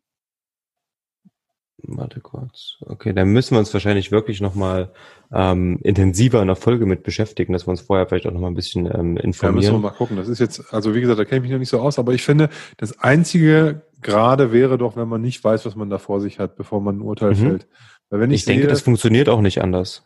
Warte 1.82 2.20
kurz. 2.20 2.78
Okay, 2.80 3.12
dann 3.12 3.28
müssen 3.28 3.54
wir 3.54 3.60
uns 3.60 3.72
wahrscheinlich 3.72 4.10
wirklich 4.10 4.40
nochmal 4.40 4.92
ähm, 5.32 5.78
intensiver 5.82 6.40
in 6.40 6.48
der 6.48 6.56
Folge 6.56 6.86
mit 6.86 7.04
beschäftigen, 7.04 7.52
dass 7.52 7.66
wir 7.66 7.70
uns 7.70 7.82
vorher 7.82 8.06
vielleicht 8.06 8.26
auch 8.26 8.32
nochmal 8.32 8.50
ein 8.50 8.56
bisschen 8.56 8.86
ähm, 8.86 9.16
informieren. 9.16 9.62
Ja, 9.62 9.70
müssen 9.70 9.82
wir 9.82 9.90
mal 9.90 9.96
gucken. 9.96 10.16
Das 10.16 10.28
ist 10.28 10.40
jetzt, 10.40 10.74
also 10.74 10.94
wie 10.94 11.00
gesagt, 11.00 11.20
da 11.20 11.24
kenne 11.24 11.36
ich 11.36 11.42
mich 11.42 11.52
noch 11.52 11.58
nicht 11.58 11.68
so 11.68 11.80
aus, 11.80 12.00
aber 12.00 12.14
ich 12.14 12.24
finde, 12.24 12.50
das 12.78 12.98
Einzige 12.98 13.82
gerade 14.00 14.52
wäre 14.52 14.76
doch, 14.76 14.96
wenn 14.96 15.08
man 15.08 15.20
nicht 15.20 15.42
weiß, 15.42 15.66
was 15.66 15.76
man 15.76 15.88
da 15.88 15.98
vor 15.98 16.20
sich 16.20 16.40
hat, 16.40 16.56
bevor 16.56 16.80
man 16.80 16.98
ein 16.98 17.02
Urteil 17.02 17.30
mhm. 17.30 17.36
fällt. 17.36 17.68
Weil 18.10 18.20
wenn 18.20 18.30
ich, 18.30 18.38
ich 18.38 18.44
sehe, 18.44 18.54
denke, 18.56 18.68
das 18.68 18.82
funktioniert 18.82 19.28
auch 19.28 19.40
nicht 19.40 19.62
anders. 19.62 20.04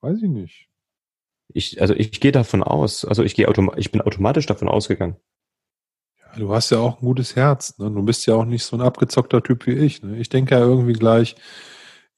Weiß 0.00 0.22
ich 0.22 0.28
nicht. 0.28 0.68
Ich, 1.48 1.80
also 1.80 1.94
ich 1.94 2.20
gehe 2.20 2.32
davon 2.32 2.62
aus, 2.62 3.04
also 3.04 3.22
ich 3.22 3.34
gehe 3.34 3.48
autom 3.48 3.72
ich 3.76 3.90
bin 3.90 4.00
automatisch 4.00 4.46
davon 4.46 4.68
ausgegangen. 4.68 5.16
Du 6.36 6.52
hast 6.52 6.70
ja 6.70 6.78
auch 6.78 7.00
ein 7.00 7.04
gutes 7.04 7.34
Herz. 7.34 7.78
Ne? 7.78 7.90
Du 7.90 8.02
bist 8.02 8.26
ja 8.26 8.34
auch 8.34 8.44
nicht 8.44 8.64
so 8.64 8.76
ein 8.76 8.82
abgezockter 8.82 9.42
Typ 9.42 9.66
wie 9.66 9.72
ich. 9.72 10.02
Ne? 10.02 10.18
Ich 10.18 10.28
denke 10.28 10.54
ja 10.54 10.60
irgendwie 10.60 10.92
gleich, 10.92 11.36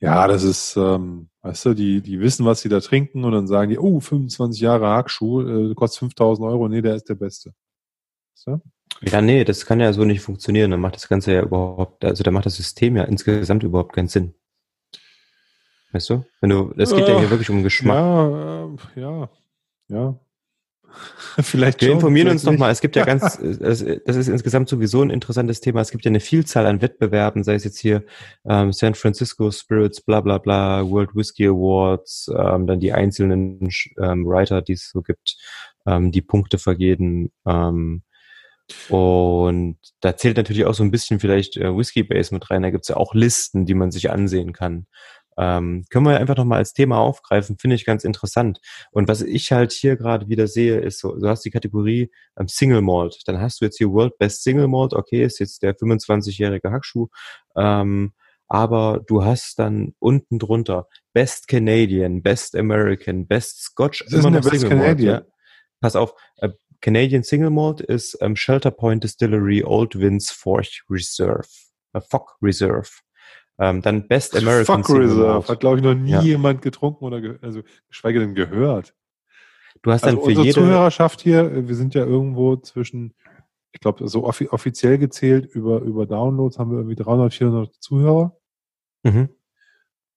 ja, 0.01 0.27
das 0.27 0.43
ist, 0.43 0.77
ähm, 0.77 1.29
weißt 1.43 1.67
du, 1.67 1.75
die, 1.75 2.01
die 2.01 2.21
wissen, 2.21 2.47
was 2.47 2.61
sie 2.61 2.69
da 2.69 2.81
trinken 2.81 3.25
und 3.25 3.33
dann 3.33 3.47
sagen 3.47 3.71
die, 3.71 3.79
oh, 3.79 4.01
25 4.01 4.61
Jahre 4.61 4.89
Hackschuh, 4.89 5.71
äh, 5.71 5.75
kostet 5.75 6.01
5000 6.01 6.47
Euro, 6.49 6.69
nee, 6.69 6.83
der 6.83 6.95
ist 6.95 7.09
der 7.09 7.15
Beste. 7.15 7.53
Du? 8.45 8.61
Ja, 9.03 9.21
nee, 9.21 9.45
das 9.45 9.67
kann 9.67 9.81
ja 9.81 9.93
so 9.93 10.05
nicht 10.05 10.21
funktionieren. 10.21 10.71
Dann 10.71 10.81
macht 10.81 10.97
das 10.97 11.09
Ganze 11.09 11.33
ja 11.33 11.43
überhaupt, 11.43 12.05
also 12.05 12.23
da 12.23 12.31
macht 12.31 12.47
das 12.47 12.57
System 12.57 12.97
ja 12.97 13.05
insgesamt 13.05 13.63
überhaupt 13.63 13.95
keinen 13.95 14.09
Sinn. 14.09 14.35
Weißt 15.93 16.11
du? 16.11 16.25
Wenn 16.41 16.51
du, 16.51 16.73
es 16.77 16.95
geht 16.95 17.07
äh, 17.07 17.13
ja 17.13 17.19
hier 17.19 17.31
wirklich 17.31 17.51
um 17.51 17.63
Geschmack. 17.63 17.97
Ja, 17.97 18.65
äh, 18.65 19.01
ja, 19.01 19.31
ja. 19.89 20.21
vielleicht 21.41 21.81
Wir 21.81 21.89
schon, 21.89 21.97
informieren 21.97 22.29
uns 22.29 22.45
nochmal. 22.45 22.71
Es 22.71 22.81
gibt 22.81 22.97
ja 22.97 23.05
ganz, 23.05 23.39
das 23.61 23.83
ist 23.83 24.29
insgesamt 24.29 24.69
sowieso 24.69 25.03
ein 25.03 25.11
interessantes 25.11 25.61
Thema. 25.61 25.81
Es 25.81 25.91
gibt 25.91 26.05
ja 26.05 26.11
eine 26.11 26.21
Vielzahl 26.21 26.67
an 26.67 26.83
Wettbewerben, 26.83 27.45
sei 27.45 27.55
es 27.55 27.65
jetzt 27.65 27.79
hier 27.79 28.05
ähm, 28.49 28.73
San 28.73 28.95
Francisco 28.95 29.51
Spirits, 29.51 30.01
bla 30.01 30.21
bla 30.21 30.39
bla, 30.39 30.89
World 30.89 31.15
Whiskey 31.15 31.47
Awards, 31.47 32.31
ähm, 32.37 32.67
dann 32.67 32.81
die 32.81 32.93
einzelnen 32.93 33.69
ähm, 34.01 34.27
Writer, 34.27 34.63
die 34.63 34.75
es 34.75 34.91
so 34.91 35.03
gibt, 35.03 35.37
ähm, 35.87 36.13
die 36.13 36.23
Punkte 36.23 36.59
vergeben. 36.59 37.31
Ähm, 37.47 38.03
und 38.91 39.79
da 40.01 40.17
zählt 40.17 40.37
natürlich 40.37 40.67
auch 40.67 40.75
so 40.75 40.83
ein 40.83 40.91
bisschen 40.91 41.21
vielleicht 41.21 41.57
äh, 41.57 41.75
Whiskey 41.75 42.03
Base 42.03 42.35
mit 42.35 42.51
rein. 42.51 42.63
Da 42.63 42.71
gibt's 42.71 42.89
ja 42.89 42.97
auch 42.97 43.15
Listen, 43.15 43.65
die 43.65 43.75
man 43.75 43.91
sich 43.91 44.11
ansehen 44.11 44.53
kann. 44.53 44.87
Ähm, 45.39 45.85
können 45.89 46.05
wir 46.05 46.19
einfach 46.19 46.37
nochmal 46.37 46.59
als 46.59 46.73
Thema 46.73 46.99
aufgreifen, 46.99 47.59
finde 47.59 47.77
ich 47.77 47.85
ganz 47.85 48.03
interessant. 48.03 48.61
Und 48.91 49.07
was 49.07 49.23
ich 49.23 49.53
halt 49.53 49.71
hier 49.73 49.97
gerade 49.97 50.29
wieder 50.29 50.49
sehe, 50.49 50.81
ist 50.81 50.99
so, 50.99 51.15
du 51.15 51.29
hast 51.29 51.45
die 51.45 51.51
Kategorie 51.51 52.11
ähm, 52.37 52.49
Single 52.49 52.83
Malt. 52.83 53.23
Dann 53.27 53.41
hast 53.41 53.61
du 53.61 53.65
jetzt 53.65 53.79
hier 53.79 53.91
World 53.91 54.19
Best 54.19 54.43
Single 54.43 54.67
Malt, 54.67 54.95
okay, 54.95 55.25
ist 55.25 55.39
jetzt 55.39 55.63
der 55.63 55.77
25-jährige 55.77 56.73
Hackschuh. 56.73 57.07
Ähm, 57.57 58.13
aber 58.49 59.05
du 59.07 59.25
hast 59.25 59.59
dann 59.59 59.95
unten 60.01 60.39
drunter 60.39 60.89
Best 61.13 61.47
Canadian, 61.47 62.23
Best 62.23 62.57
American, 62.57 63.27
Best 63.27 63.63
Scotch, 63.63 64.05
das 64.05 64.15
immer 64.15 64.31
noch 64.31 64.41
Best 64.41 64.61
Single 64.61 64.69
Canadian. 64.71 65.15
Malt, 65.15 65.27
ja? 65.27 65.33
Pass 65.81 65.95
auf, 65.95 66.15
äh, 66.39 66.49
Canadian 66.81 67.23
Single 67.23 67.51
Malt 67.51 67.81
ist 67.81 68.19
ähm, 68.21 68.35
Shelter 68.35 68.71
Point 68.71 69.05
Distillery 69.05 69.63
Old 69.65 69.99
Vince 69.99 70.35
Forch 70.35 70.83
Reserve, 70.91 71.47
äh, 71.93 72.01
Fock 72.01 72.37
Reserve. 72.43 72.89
Ähm, 73.59 73.83
dann 73.83 74.07
Best 74.07 74.37
American 74.37 74.85
Fuck 74.85 74.97
Reserve. 74.97 75.49
Hat, 75.49 75.61
glaube 75.61 75.79
ich, 75.79 75.83
noch 75.83 75.95
nie 75.95 76.11
ja. 76.11 76.23
jemand 76.23 76.63
getrunken 76.63 77.05
oder 77.05 77.39
also 77.43 77.63
geschweige 77.89 78.21
denn 78.21 78.35
gehört. 78.35 78.95
Du 79.83 79.93
hast 79.93 80.03
dann 80.03 80.17
also 80.17 80.23
für 80.23 80.29
unsere 80.29 80.47
jede 80.47 80.61
Zuhörerschaft 80.61 81.21
hier, 81.21 81.69
wir 81.69 81.75
sind 81.75 81.95
ja 81.95 82.05
irgendwo 82.05 82.57
zwischen, 82.57 83.15
ich 83.73 83.81
glaube, 83.81 84.07
so 84.09 84.25
offi 84.25 84.49
offiziell 84.49 84.99
gezählt 84.99 85.47
über, 85.47 85.81
über 85.81 86.07
Downloads 86.07 86.59
haben 86.59 86.71
wir 86.71 86.79
irgendwie 86.79 86.97
300, 86.97 87.35
400 87.35 87.75
Zuhörer. 87.81 88.37
Mhm. 89.03 89.29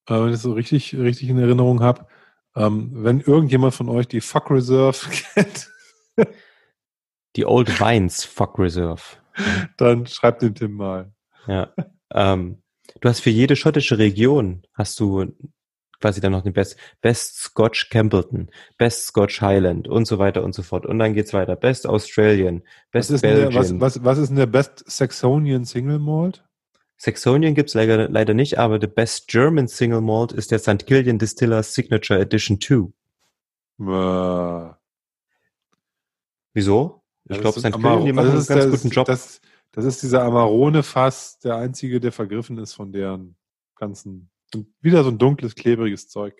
Äh, 0.07 0.13
wenn 0.13 0.27
ich 0.27 0.33
das 0.33 0.41
so 0.43 0.53
richtig, 0.53 0.95
richtig 0.95 1.29
in 1.29 1.39
Erinnerung 1.39 1.81
habe. 1.81 2.07
Ähm, 2.55 2.91
wenn 2.93 3.21
irgendjemand 3.21 3.73
von 3.73 3.89
euch 3.89 4.07
die 4.07 4.21
Fuck 4.21 4.51
Reserve 4.51 4.97
kennt. 5.33 5.71
die 7.35 7.45
Old 7.45 7.79
Vines 7.79 8.23
Fuck 8.23 8.59
Reserve. 8.59 9.01
Dann 9.77 10.05
schreibt 10.05 10.41
den 10.41 10.53
Tim 10.53 10.73
mal. 10.73 11.11
Ja. 11.47 11.73
Ähm, 12.13 12.60
Du 13.01 13.09
hast 13.09 13.19
für 13.19 13.31
jede 13.31 13.55
schottische 13.55 13.97
Region 13.97 14.61
hast 14.73 14.99
du 14.99 15.33
quasi 15.99 16.21
dann 16.21 16.31
noch 16.31 16.43
den 16.43 16.53
Best, 16.53 16.77
Best 17.01 17.37
Scotch 17.37 17.89
Campbellton, 17.89 18.49
Best 18.77 19.07
Scotch 19.07 19.41
Highland 19.41 19.87
und 19.87 20.05
so 20.05 20.19
weiter 20.19 20.43
und 20.43 20.53
so 20.53 20.63
fort. 20.63 20.85
Und 20.85 20.99
dann 20.99 21.13
geht's 21.13 21.33
weiter. 21.33 21.55
Best 21.55 21.87
Australian, 21.87 22.63
Best 22.91 23.11
was 23.11 23.21
Belgian. 23.21 23.51
Der, 23.51 23.59
was, 23.59 23.79
was, 23.79 24.03
was 24.03 24.17
ist 24.17 24.29
denn 24.29 24.37
der 24.37 24.45
Best 24.47 24.83
Saxonian 24.87 25.65
Single 25.65 25.99
Malt? 25.99 26.43
Saxonian 26.97 27.55
gibt's 27.55 27.73
leider, 27.73 28.09
leider 28.09 28.35
nicht, 28.35 28.59
aber 28.59 28.77
der 28.77 28.87
Best 28.87 29.27
German 29.27 29.67
Single 29.67 30.01
Malt 30.01 30.31
ist 30.31 30.51
der 30.51 30.59
St. 30.59 30.85
Killian 30.85 31.17
Distiller 31.17 31.63
Signature 31.63 32.19
Edition 32.19 32.59
2. 32.59 32.91
Äh. 33.79 34.73
Wieso? 36.53 37.01
Ich 37.29 37.39
glaube, 37.39 37.59
St. 37.59 37.71
Killian, 37.71 38.05
die 38.05 38.13
machen 38.13 38.31
einen 38.31 38.45
ganz 38.45 38.69
guten 38.69 38.89
Job. 38.89 39.07
Das, 39.07 39.41
das 39.71 39.85
ist 39.85 40.03
dieser 40.03 40.23
Amarone-Fass, 40.23 41.39
der 41.39 41.55
einzige, 41.55 41.99
der 41.99 42.11
vergriffen 42.11 42.57
ist 42.57 42.73
von 42.73 42.91
deren 42.91 43.35
ganzen. 43.75 44.29
Wieder 44.81 45.03
so 45.03 45.09
ein 45.09 45.17
dunkles, 45.17 45.55
klebriges 45.55 46.09
Zeug. 46.09 46.35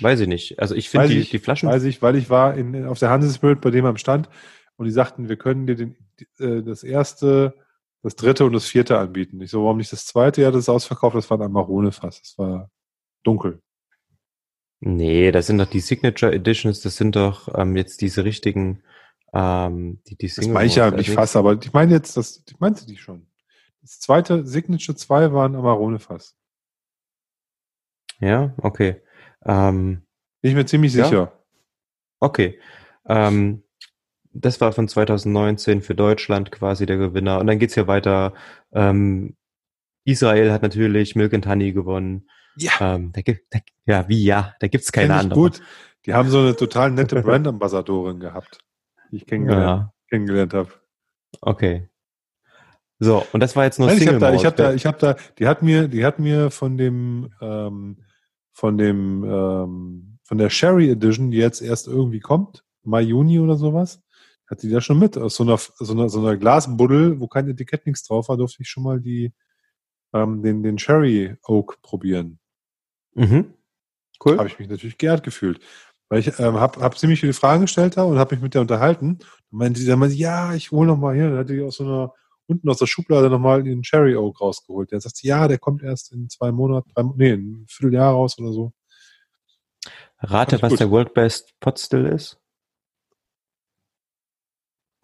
Weiß 0.00 0.20
ich 0.20 0.28
nicht. 0.28 0.58
Also 0.60 0.74
ich 0.74 0.88
finde 0.88 1.08
die, 1.08 1.24
die 1.24 1.38
Flaschen. 1.38 1.68
Weiß 1.68 1.82
ich, 1.84 2.00
weil 2.00 2.16
ich 2.16 2.30
war 2.30 2.54
in, 2.56 2.86
auf 2.86 2.98
der 2.98 3.10
Hansespirit 3.10 3.60
bei 3.60 3.70
dem 3.70 3.84
am 3.84 3.96
Stand 3.96 4.28
und 4.76 4.86
die 4.86 4.92
sagten, 4.92 5.28
wir 5.28 5.36
können 5.36 5.66
dir 5.66 5.74
den, 5.74 5.96
äh, 6.38 6.62
das 6.62 6.84
erste, 6.84 7.54
das 8.02 8.16
dritte 8.16 8.44
und 8.44 8.52
das 8.52 8.66
vierte 8.66 8.98
anbieten. 8.98 9.40
Ich 9.40 9.50
so, 9.50 9.64
warum 9.64 9.78
nicht 9.78 9.92
das 9.92 10.06
zweite? 10.06 10.42
Ja, 10.42 10.50
das 10.50 10.60
ist 10.60 10.68
ausverkauft, 10.68 11.16
das 11.16 11.28
war 11.28 11.38
ein 11.38 11.44
Amarone-Fass. 11.44 12.20
Das 12.20 12.38
war 12.38 12.70
dunkel. 13.24 13.60
Nee, 14.80 15.30
das 15.30 15.46
sind 15.46 15.58
doch 15.58 15.66
die 15.66 15.80
Signature 15.80 16.32
Editions, 16.32 16.80
das 16.80 16.96
sind 16.96 17.14
doch 17.14 17.48
ähm, 17.56 17.76
jetzt 17.76 18.00
diese 18.00 18.24
richtigen 18.24 18.82
ähm, 19.32 20.00
die, 20.06 20.16
die 20.16 20.28
Single 20.28 20.48
das 20.48 20.54
meine 20.54 20.66
ich 20.66 20.76
ja 20.76 20.90
nicht 20.90 21.10
fast, 21.10 21.36
aber 21.36 21.58
ich 21.60 21.72
meine 21.72 21.92
jetzt, 21.92 22.16
das, 22.16 22.42
ich 22.46 22.60
meinte 22.60 22.86
die 22.86 22.96
schon. 22.96 23.26
Das 23.80 23.98
zweite 23.98 24.46
Signature 24.46 24.96
2 24.96 25.32
war 25.32 25.48
ein 25.48 25.56
Amarone-Fass. 25.56 26.36
Ja, 28.20 28.54
okay. 28.58 29.02
Ähm, 29.44 30.02
Bin 30.40 30.50
ich 30.50 30.54
mir 30.54 30.66
ziemlich 30.66 30.94
ja? 30.94 31.04
sicher. 31.04 31.32
Okay. 32.20 32.60
Ähm, 33.06 33.64
das 34.32 34.60
war 34.60 34.72
von 34.72 34.86
2019 34.86 35.82
für 35.82 35.94
Deutschland 35.94 36.52
quasi 36.52 36.86
der 36.86 36.96
Gewinner. 36.96 37.40
Und 37.40 37.48
dann 37.48 37.58
geht's 37.58 37.74
hier 37.74 37.88
weiter. 37.88 38.34
Ähm, 38.72 39.36
Israel 40.04 40.52
hat 40.52 40.62
natürlich 40.62 41.16
Milk 41.16 41.34
and 41.34 41.46
Honey 41.46 41.72
gewonnen. 41.72 42.28
Ja. 42.56 42.72
Ähm, 42.80 43.12
da 43.12 43.22
gibt, 43.22 43.52
da, 43.52 43.58
ja, 43.86 44.08
wie 44.08 44.22
ja, 44.22 44.54
da 44.60 44.68
gibt's 44.68 44.92
keine 44.92 45.14
andere. 45.14 45.40
Gut. 45.40 45.62
Die 46.06 46.14
haben 46.14 46.28
so 46.28 46.38
eine 46.38 46.54
total 46.54 46.90
nette 46.90 47.20
Brand-Ambassadorin 47.22 48.20
gehabt 48.20 48.58
die 49.12 49.16
ich 49.16 49.26
kennengelernt, 49.26 49.82
ja. 49.82 49.92
kennengelernt 50.08 50.54
habe. 50.54 50.70
Okay. 51.40 51.88
So, 52.98 53.24
und 53.32 53.40
das 53.40 53.54
war 53.56 53.64
jetzt 53.64 53.78
nur 53.78 53.88
Nein, 53.88 53.98
Single 53.98 54.16
ich 54.34 54.44
habe 54.44 54.56
da, 54.56 54.74
ich 54.74 54.86
habe 54.86 54.98
da, 54.98 55.12
habe 55.12 55.16
da, 55.22 55.34
die 55.38 55.46
hat 55.46 55.62
mir, 55.62 55.88
die 55.88 56.04
hat 56.04 56.18
mir 56.18 56.50
von 56.50 56.78
dem, 56.78 57.32
ähm, 57.40 57.98
von 58.52 58.78
dem, 58.78 59.24
ähm, 59.24 60.18
von 60.24 60.38
der 60.38 60.50
Sherry 60.50 60.90
Edition, 60.90 61.30
die 61.30 61.38
jetzt 61.38 61.60
erst 61.60 61.88
irgendwie 61.88 62.20
kommt, 62.20 62.64
Mai, 62.84 63.02
Juni 63.02 63.38
oder 63.38 63.56
sowas, 63.56 64.02
hat 64.48 64.62
die 64.62 64.70
da 64.70 64.80
schon 64.80 64.98
mit. 64.98 65.18
Aus 65.18 65.36
so 65.36 65.42
einer, 65.42 65.58
so 65.58 65.92
einer, 65.92 66.08
so 66.08 66.20
einer 66.20 66.36
Glasbuddel, 66.36 67.20
wo 67.20 67.26
kein 67.26 67.48
Etikett 67.48 67.86
nichts 67.86 68.04
drauf 68.04 68.28
war, 68.28 68.36
durfte 68.36 68.62
ich 68.62 68.68
schon 68.68 68.84
mal 68.84 69.00
die, 69.00 69.32
ähm, 70.12 70.42
den, 70.42 70.62
den 70.62 70.78
Sherry 70.78 71.36
Oak 71.44 71.82
probieren. 71.82 72.38
Mhm. 73.14 73.54
Cool. 74.24 74.38
Habe 74.38 74.48
ich 74.48 74.58
mich 74.58 74.68
natürlich 74.68 74.98
geehrt 74.98 75.24
gefühlt. 75.24 75.60
Weil 76.12 76.18
ich 76.18 76.38
ähm, 76.40 76.60
habe 76.60 76.78
hab 76.82 76.98
ziemlich 76.98 77.20
viele 77.20 77.32
Fragen 77.32 77.62
gestellt 77.62 77.96
da 77.96 78.02
und 78.02 78.18
habe 78.18 78.34
mich 78.34 78.42
mit 78.42 78.52
der 78.52 78.60
unterhalten. 78.60 79.20
Und 79.50 79.58
meinte 79.58 79.80
sie 79.80 79.86
dann 79.86 80.10
ja, 80.10 80.52
ich 80.52 80.70
hole 80.70 80.86
noch 80.86 80.98
mal 80.98 81.14
hier. 81.14 81.30
Dann 81.30 81.38
hatte 81.38 81.56
ich 81.56 81.62
aus 81.62 81.76
so 81.76 81.84
einer, 81.84 82.12
unten 82.44 82.68
aus 82.68 82.76
der 82.76 82.86
Schublade 82.86 83.30
nochmal 83.30 83.62
den 83.62 83.80
Cherry 83.80 84.14
Oak 84.14 84.42
rausgeholt. 84.42 84.92
Der 84.92 85.00
sagt 85.00 85.16
sie, 85.16 85.28
ja, 85.28 85.48
der 85.48 85.56
kommt 85.56 85.82
erst 85.82 86.12
in 86.12 86.28
zwei 86.28 86.52
Monaten, 86.52 86.90
drei, 86.94 87.04
nee, 87.16 87.32
ein 87.32 87.64
Vierteljahr 87.66 88.12
raus 88.12 88.38
oder 88.38 88.52
so. 88.52 88.74
Rate, 90.18 90.60
was 90.60 90.68
gut. 90.68 90.80
der 90.80 90.90
World 90.90 91.14
Best 91.14 91.58
Pot 91.60 91.78
Still 91.78 92.04
ist? 92.04 92.38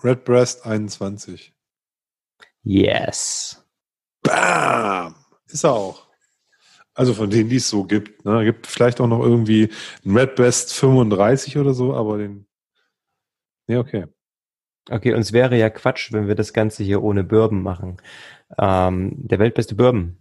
Redbreast 0.04 0.66
21. 0.66 1.54
Yes. 2.64 3.64
Bam! 4.20 5.14
Ist 5.46 5.64
er 5.64 5.72
auch. 5.72 6.07
Also 6.98 7.14
von 7.14 7.30
denen, 7.30 7.48
die 7.48 7.56
es 7.56 7.68
so 7.68 7.84
gibt. 7.84 8.24
Ne? 8.24 8.44
Gibt 8.44 8.66
vielleicht 8.66 9.00
auch 9.00 9.06
noch 9.06 9.20
irgendwie 9.20 9.70
ein 10.04 10.16
Red 10.16 10.34
Best 10.34 10.74
35 10.74 11.56
oder 11.56 11.72
so, 11.72 11.94
aber 11.94 12.18
den. 12.18 12.48
Nee, 13.68 13.76
okay. 13.76 14.06
Okay, 14.90 15.14
und 15.14 15.20
es 15.20 15.32
wäre 15.32 15.56
ja 15.56 15.70
Quatsch, 15.70 16.12
wenn 16.12 16.26
wir 16.26 16.34
das 16.34 16.52
Ganze 16.52 16.82
hier 16.82 17.00
ohne 17.00 17.22
Bourbon 17.22 17.62
machen. 17.62 17.98
Ähm, 18.58 19.12
der 19.14 19.38
weltbeste 19.38 19.76
Bourbon 19.76 20.18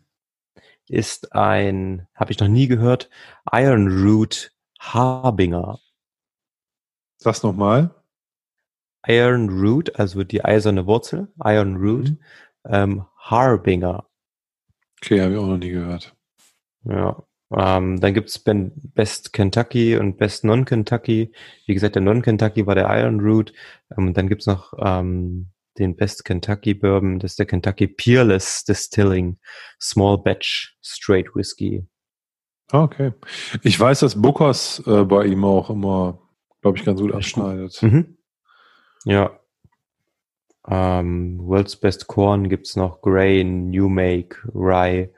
ist 0.88 1.34
ein, 1.34 2.08
habe 2.14 2.32
ich 2.32 2.40
noch 2.40 2.48
nie 2.48 2.68
gehört, 2.68 3.10
Iron 3.52 3.88
Root 4.04 4.52
Harbinger. 4.78 5.80
Sag's 7.18 7.42
nochmal. 7.42 7.90
Iron 9.08 9.50
Root, 9.50 10.00
also 10.00 10.24
die 10.24 10.46
eiserne 10.46 10.86
Wurzel, 10.86 11.28
Iron 11.44 11.78
Root, 11.78 12.12
mhm. 12.12 12.20
ähm, 12.66 13.06
Harbinger. 13.18 14.08
Okay, 15.02 15.22
habe 15.22 15.34
ich 15.34 15.40
auch 15.40 15.48
noch 15.48 15.58
nie 15.58 15.72
gehört. 15.72 16.17
Ja. 16.90 17.24
Ähm, 17.50 18.00
dann 18.02 18.14
gibt's 18.14 18.44
Best 18.44 19.32
Kentucky 19.32 19.96
und 19.96 20.18
Best 20.18 20.44
Non-Kentucky. 20.44 21.32
Wie 21.66 21.74
gesagt, 21.74 21.96
der 21.96 22.02
Non-Kentucky 22.02 22.66
war 22.68 22.76
der 22.76 22.90
Iron 22.90 23.22
Root. 23.22 23.54
Ähm, 23.98 24.08
und 24.08 24.18
dann 24.18 24.28
gibt's 24.28 24.48
noch 24.48 24.74
ähm, 24.80 25.50
den 25.78 25.96
Best 25.96 26.26
Kentucky 26.26 26.74
Bourbon. 26.74 27.20
Das 27.20 27.32
ist 27.32 27.40
der 27.40 27.46
Kentucky 27.46 27.88
Peerless 27.88 28.66
Distilling 28.66 29.38
Small 29.82 30.18
Batch 30.18 30.78
Straight 30.82 31.36
Whiskey. 31.36 31.88
Ah, 32.72 32.84
okay. 32.84 33.14
Ich 33.64 33.80
weiß, 33.80 34.02
dass 34.02 34.22
Bookers 34.22 34.84
äh, 34.86 35.06
bei 35.06 35.26
ihm 35.26 35.46
auch 35.46 35.70
immer, 35.70 36.20
glaube 36.62 36.78
ich, 36.78 36.84
ganz 36.84 37.00
gut 37.00 37.14
abschneidet. 37.14 37.82
Mhm. 37.82 38.18
Ja. 39.06 39.40
Ähm, 40.68 41.40
World's 41.44 41.78
Best 41.78 42.08
Corn 42.08 42.50
gibt's 42.50 42.76
noch 42.76 43.02
Grain, 43.02 43.70
New 43.70 43.88
Make, 43.88 44.38
Rye. 44.54 45.14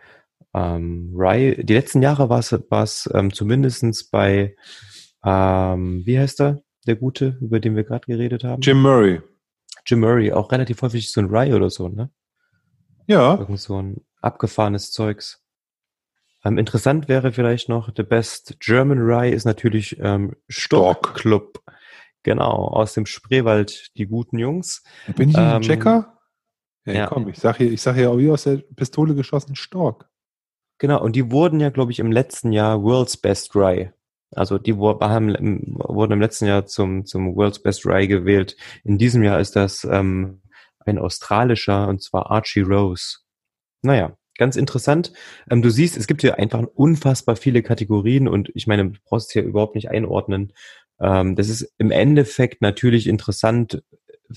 Ähm, 0.54 1.14
Rye, 1.16 1.64
die 1.64 1.74
letzten 1.74 2.02
Jahre 2.02 2.30
war 2.30 2.40
es 2.40 3.10
ähm, 3.14 3.34
zumindest 3.34 4.12
bei, 4.12 4.56
ähm, 5.24 6.02
wie 6.06 6.20
heißt 6.20 6.42
er, 6.42 6.62
der 6.88 6.96
Gute, 6.96 7.38
über 7.42 7.60
den 7.60 7.76
wir 7.76 7.84
gerade 7.84 8.06
geredet 8.06 8.44
haben? 8.44 8.62
Jim 8.62 8.82
Murray. 8.82 9.22
Jim 9.86 10.00
Murray, 10.00 10.32
auch 10.32 10.52
relativ 10.52 10.82
häufig 10.82 11.12
so 11.12 11.22
ein 11.22 11.28
Rye 11.28 11.54
oder 11.54 11.70
so, 11.70 11.88
ne? 11.88 12.10
Ja. 13.08 13.38
Irgend 13.38 13.60
so 13.60 13.82
ein 13.82 14.06
abgefahrenes 14.22 14.92
Zeugs. 14.92 15.44
Ähm, 16.44 16.58
interessant 16.58 17.08
wäre 17.08 17.32
vielleicht 17.32 17.70
noch, 17.70 17.90
the 17.96 18.04
best 18.04 18.60
German 18.60 19.00
Rye 19.00 19.32
ist 19.32 19.46
natürlich 19.46 20.00
ähm, 20.00 20.36
Stock 20.48 21.16
Club. 21.16 21.62
Genau, 22.24 22.68
aus 22.68 22.94
dem 22.94 23.06
Spreewald, 23.06 23.92
die 23.98 24.06
guten 24.06 24.40
Jungs. 24.40 24.84
Bin 25.16 25.30
ich 25.30 25.38
ein 25.38 25.58
ähm, 25.58 25.62
Checker? 25.62 26.20
Ja, 26.86 26.94
ja, 26.94 27.08
komm, 27.08 27.28
ich 27.30 27.40
sag 27.40 27.58
hier, 27.58 27.72
ich 27.72 27.82
sag 27.82 27.96
hier 27.96 28.12
auch 28.12 28.18
wie 28.18 28.30
aus 28.30 28.44
der 28.44 28.58
Pistole 28.76 29.16
geschossen 29.16 29.56
Stork. 29.56 30.10
Genau, 30.80 31.02
und 31.04 31.16
die 31.16 31.30
wurden 31.30 31.60
ja, 31.60 31.70
glaube 31.70 31.92
ich, 31.92 32.00
im 32.00 32.12
letzten 32.12 32.52
Jahr 32.54 32.82
World's 32.82 33.18
Best 33.18 33.56
Rye. 33.56 33.92
Also 34.32 34.58
die 34.58 34.78
wurden 34.78 36.12
im 36.12 36.22
letzten 36.22 36.46
Jahr 36.46 36.66
zum, 36.66 37.06
zum 37.06 37.36
World's 37.36 37.62
Best 37.62 37.86
Rye 37.86 38.08
gewählt. 38.08 38.56
In 38.84 38.98
diesem 38.98 39.24
Jahr 39.24 39.40
ist 39.40 39.56
das 39.56 39.84
ähm, 39.84 40.42
ein 40.86 40.98
australischer, 40.98 41.88
und 41.88 42.02
zwar 42.02 42.32
Archie 42.32 42.62
Rose. 42.62 43.18
Naja, 43.82 44.18
ganz 44.38 44.56
interessant. 44.56 45.12
Ähm, 45.50 45.62
du 45.62 45.70
siehst, 45.70 45.98
es 45.98 46.08
gibt 46.08 46.22
hier 46.22 46.38
einfach 46.38 46.64
unfassbar 46.76 47.36
viele 47.36 47.62
Kategorien 47.62 48.28
und 48.28 48.50
ich 48.54 48.68
meine, 48.68 48.92
du 48.92 49.00
brauchst 49.04 49.34
hier 49.34 49.44
überhaupt 49.44 49.76
nicht 49.76 49.90
einordnen. 49.90 50.54
Ähm, 51.02 51.36
das 51.36 51.50
ist 51.50 51.74
im 51.78 51.92
Endeffekt 51.92 52.62
natürlich 52.62 53.08
interessant, 53.08 53.84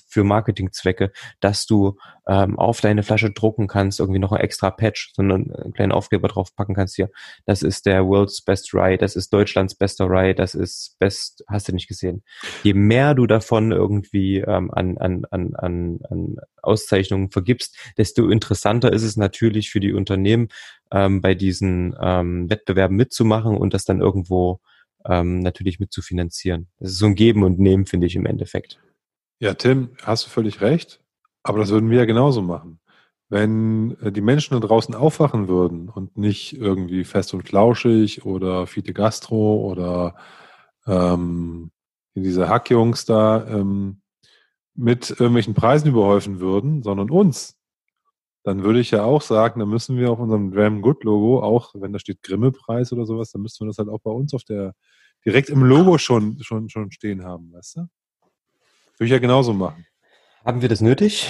für 0.07 0.25
Marketingzwecke, 0.25 1.13
dass 1.41 1.67
du 1.67 1.99
ähm, 2.27 2.59
auf 2.59 2.81
deine 2.81 3.03
Flasche 3.03 3.31
drucken 3.31 3.67
kannst, 3.67 4.01
irgendwie 4.01 4.21
noch 4.21 4.33
ein 4.33 4.41
extra 4.41 4.71
Patch, 4.71 5.13
sondern 5.15 5.53
einen 5.53 5.73
kleinen 5.73 5.93
Aufkleber 5.93 6.29
drauf 6.29 6.55
packen 6.55 6.75
kannst 6.75 6.97
hier. 6.97 7.11
Das 7.47 7.63
ist 7.63 7.87
der 7.87 8.07
World's 8.07 8.43
Best 8.43 8.75
Rye, 8.75 8.97
das 8.97 9.17
ist 9.17 9.33
Deutschlands 9.33 9.75
bester 9.75 10.07
Rye, 10.07 10.35
das 10.35 10.55
ist 10.55 10.97
Best, 10.99 11.45
hast 11.49 11.69
du 11.69 11.73
nicht 11.73 11.89
gesehen. 11.89 12.23
Je 12.63 12.75
mehr 12.75 13.15
du 13.15 13.27
davon 13.27 13.73
irgendwie 13.73 14.39
ähm, 14.39 14.71
an, 14.71 14.99
an, 14.99 15.25
an, 15.31 15.55
an, 15.55 15.99
an 16.09 16.37
Auszeichnungen 16.63 17.31
vergibst, 17.31 17.77
desto 17.99 18.29
interessanter 18.29 18.93
ist 18.93 19.03
es 19.03 19.17
natürlich 19.17 19.71
für 19.71 19.81
die 19.81 19.93
Unternehmen, 19.93 20.49
ähm, 20.93 21.21
bei 21.21 21.35
diesen 21.35 21.97
ähm, 22.01 22.49
Wettbewerben 22.51 22.97
mitzumachen 22.97 23.57
und 23.57 23.75
das 23.75 23.85
dann 23.85 24.01
irgendwo 24.01 24.61
ähm, 25.07 25.41
natürlich 25.41 25.81
mitzufinanzieren. 25.81 26.69
Das 26.79 26.93
ist 26.93 26.99
so 26.99 27.07
ein 27.07 27.15
Geben 27.15 27.43
und 27.43 27.59
Nehmen, 27.59 27.87
finde 27.87 28.07
ich 28.07 28.17
im 28.17 28.27
Endeffekt. 28.27 28.79
Ja, 29.43 29.55
Tim, 29.55 29.91
hast 30.05 30.27
du 30.27 30.31
völlig 30.31 30.61
recht. 30.61 31.01
Aber 31.43 31.59
das 31.59 31.71
würden 31.71 31.91
wir 31.91 31.99
ja 31.99 32.05
genauso 32.05 32.43
machen. 32.43 32.79
Wenn 33.29 33.97
äh, 34.01 34.13
die 34.13 34.21
Menschen 34.21 34.55
da 34.55 34.61
draußen 34.65 34.95
aufwachen 34.95 35.49
würden 35.49 35.89
und 35.89 36.17
nicht 36.17 36.53
irgendwie 36.53 37.03
fest 37.03 37.35
und 37.35 37.49
flauschig 37.49 38.25
oder 38.25 38.69
Fiete 38.69 38.93
Gastro 38.95 39.57
oder 39.69 40.15
ähm, 40.87 41.73
diese 42.15 42.49
Hackjungs 42.49 43.05
da 43.05 43.45
ähm, 43.49 44.01
mit 44.77 45.11
irgendwelchen 45.11 45.55
Preisen 45.55 45.89
überhäufen 45.89 46.39
würden, 46.39 46.85
sondern 46.85 47.11
uns, 47.11 47.57
dann 48.45 48.63
würde 48.65 48.81
ich 48.81 48.93
ja 48.93 49.05
auch 49.05 49.23
sagen, 49.23 49.59
da 49.61 49.67
müssen 49.67 49.97
wir 49.99 50.13
auf 50.13 50.21
unserem 50.21 50.53
Dram 50.53 50.83
Good 50.83 51.03
Logo 51.05 51.43
auch, 51.43 51.75
wenn 51.75 51.93
da 51.93 51.99
steht 51.99 52.23
Grimme-Preis 52.23 52.93
oder 52.93 53.07
sowas, 53.07 53.33
dann 53.33 53.43
müssten 53.43 53.65
wir 53.65 53.69
das 53.71 53.79
halt 53.79 53.89
auch 53.89 54.01
bei 54.03 54.13
uns 54.13 54.35
auf 54.35 54.45
der, 54.45 54.75
direkt 55.27 55.51
im 55.51 55.65
Logo 55.65 55.99
schon, 55.99 56.39
schon, 56.43 56.69
schon 56.69 56.93
stehen 56.93 57.25
haben, 57.25 57.53
weißt 57.53 57.79
du? 57.79 57.89
Würde 59.03 59.07
ich 59.09 59.13
ja 59.15 59.19
genauso 59.19 59.53
machen. 59.53 59.85
Haben 60.45 60.63
wir 60.63 60.69
das 60.69 60.81
nötig? 60.81 61.29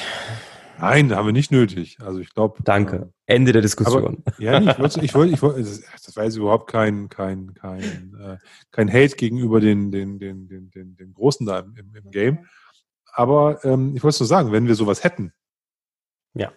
Nein, 0.78 1.16
haben 1.16 1.24
wir 1.24 1.32
nicht 1.32 1.50
nötig. 1.50 1.96
Also 2.02 2.18
ich 2.18 2.34
glaube. 2.34 2.62
Danke. 2.64 3.10
Äh, 3.24 3.36
Ende 3.36 3.52
der 3.52 3.62
Diskussion. 3.62 4.22
Aber, 4.26 4.42
ja, 4.42 4.60
ich 4.60 4.78
wollte, 4.78 5.00
ich 5.02 5.14
wollte, 5.14 5.32
ich 5.32 5.40
wollte, 5.40 5.60
das 6.04 6.14
war 6.14 6.24
jetzt 6.24 6.36
überhaupt 6.36 6.70
kein, 6.70 7.08
kein, 7.08 7.54
kein, 7.54 8.14
äh, 8.20 8.36
kein 8.72 8.92
Hate 8.92 9.16
gegenüber 9.16 9.58
den, 9.58 9.90
den, 9.90 10.18
den, 10.18 10.48
den, 10.48 10.70
den, 10.70 10.96
den 10.98 11.14
Großen 11.14 11.46
da 11.46 11.60
im, 11.60 11.94
im, 11.94 12.10
Game. 12.10 12.40
Aber 13.10 13.64
ähm, 13.64 13.96
ich 13.96 14.04
wollte 14.04 14.22
nur 14.22 14.28
sagen, 14.28 14.52
wenn 14.52 14.68
wir 14.68 14.74
sowas 14.74 15.02
hätten, 15.02 15.32
ja. 16.34 16.52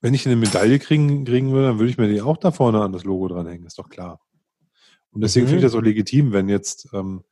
Wenn 0.00 0.14
ich 0.14 0.24
eine 0.24 0.36
Medaille 0.36 0.78
kriegen, 0.78 1.26
kriegen 1.26 1.52
würde, 1.52 1.68
dann 1.68 1.78
würde 1.78 1.90
ich 1.90 1.98
mir 1.98 2.08
die 2.08 2.22
auch 2.22 2.38
da 2.38 2.52
vorne 2.52 2.80
an 2.80 2.94
das 2.94 3.04
Logo 3.04 3.28
dranhängen, 3.28 3.66
ist 3.66 3.78
doch 3.78 3.90
klar. 3.90 4.18
Und 5.10 5.20
deswegen 5.20 5.44
mhm. 5.44 5.50
finde 5.50 5.66
ich 5.66 5.70
das 5.70 5.78
auch 5.78 5.84
legitim, 5.84 6.32
wenn 6.32 6.48
jetzt 6.48 6.88
ähm, 6.94 7.22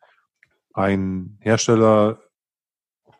ein 0.74 1.38
Hersteller 1.40 2.21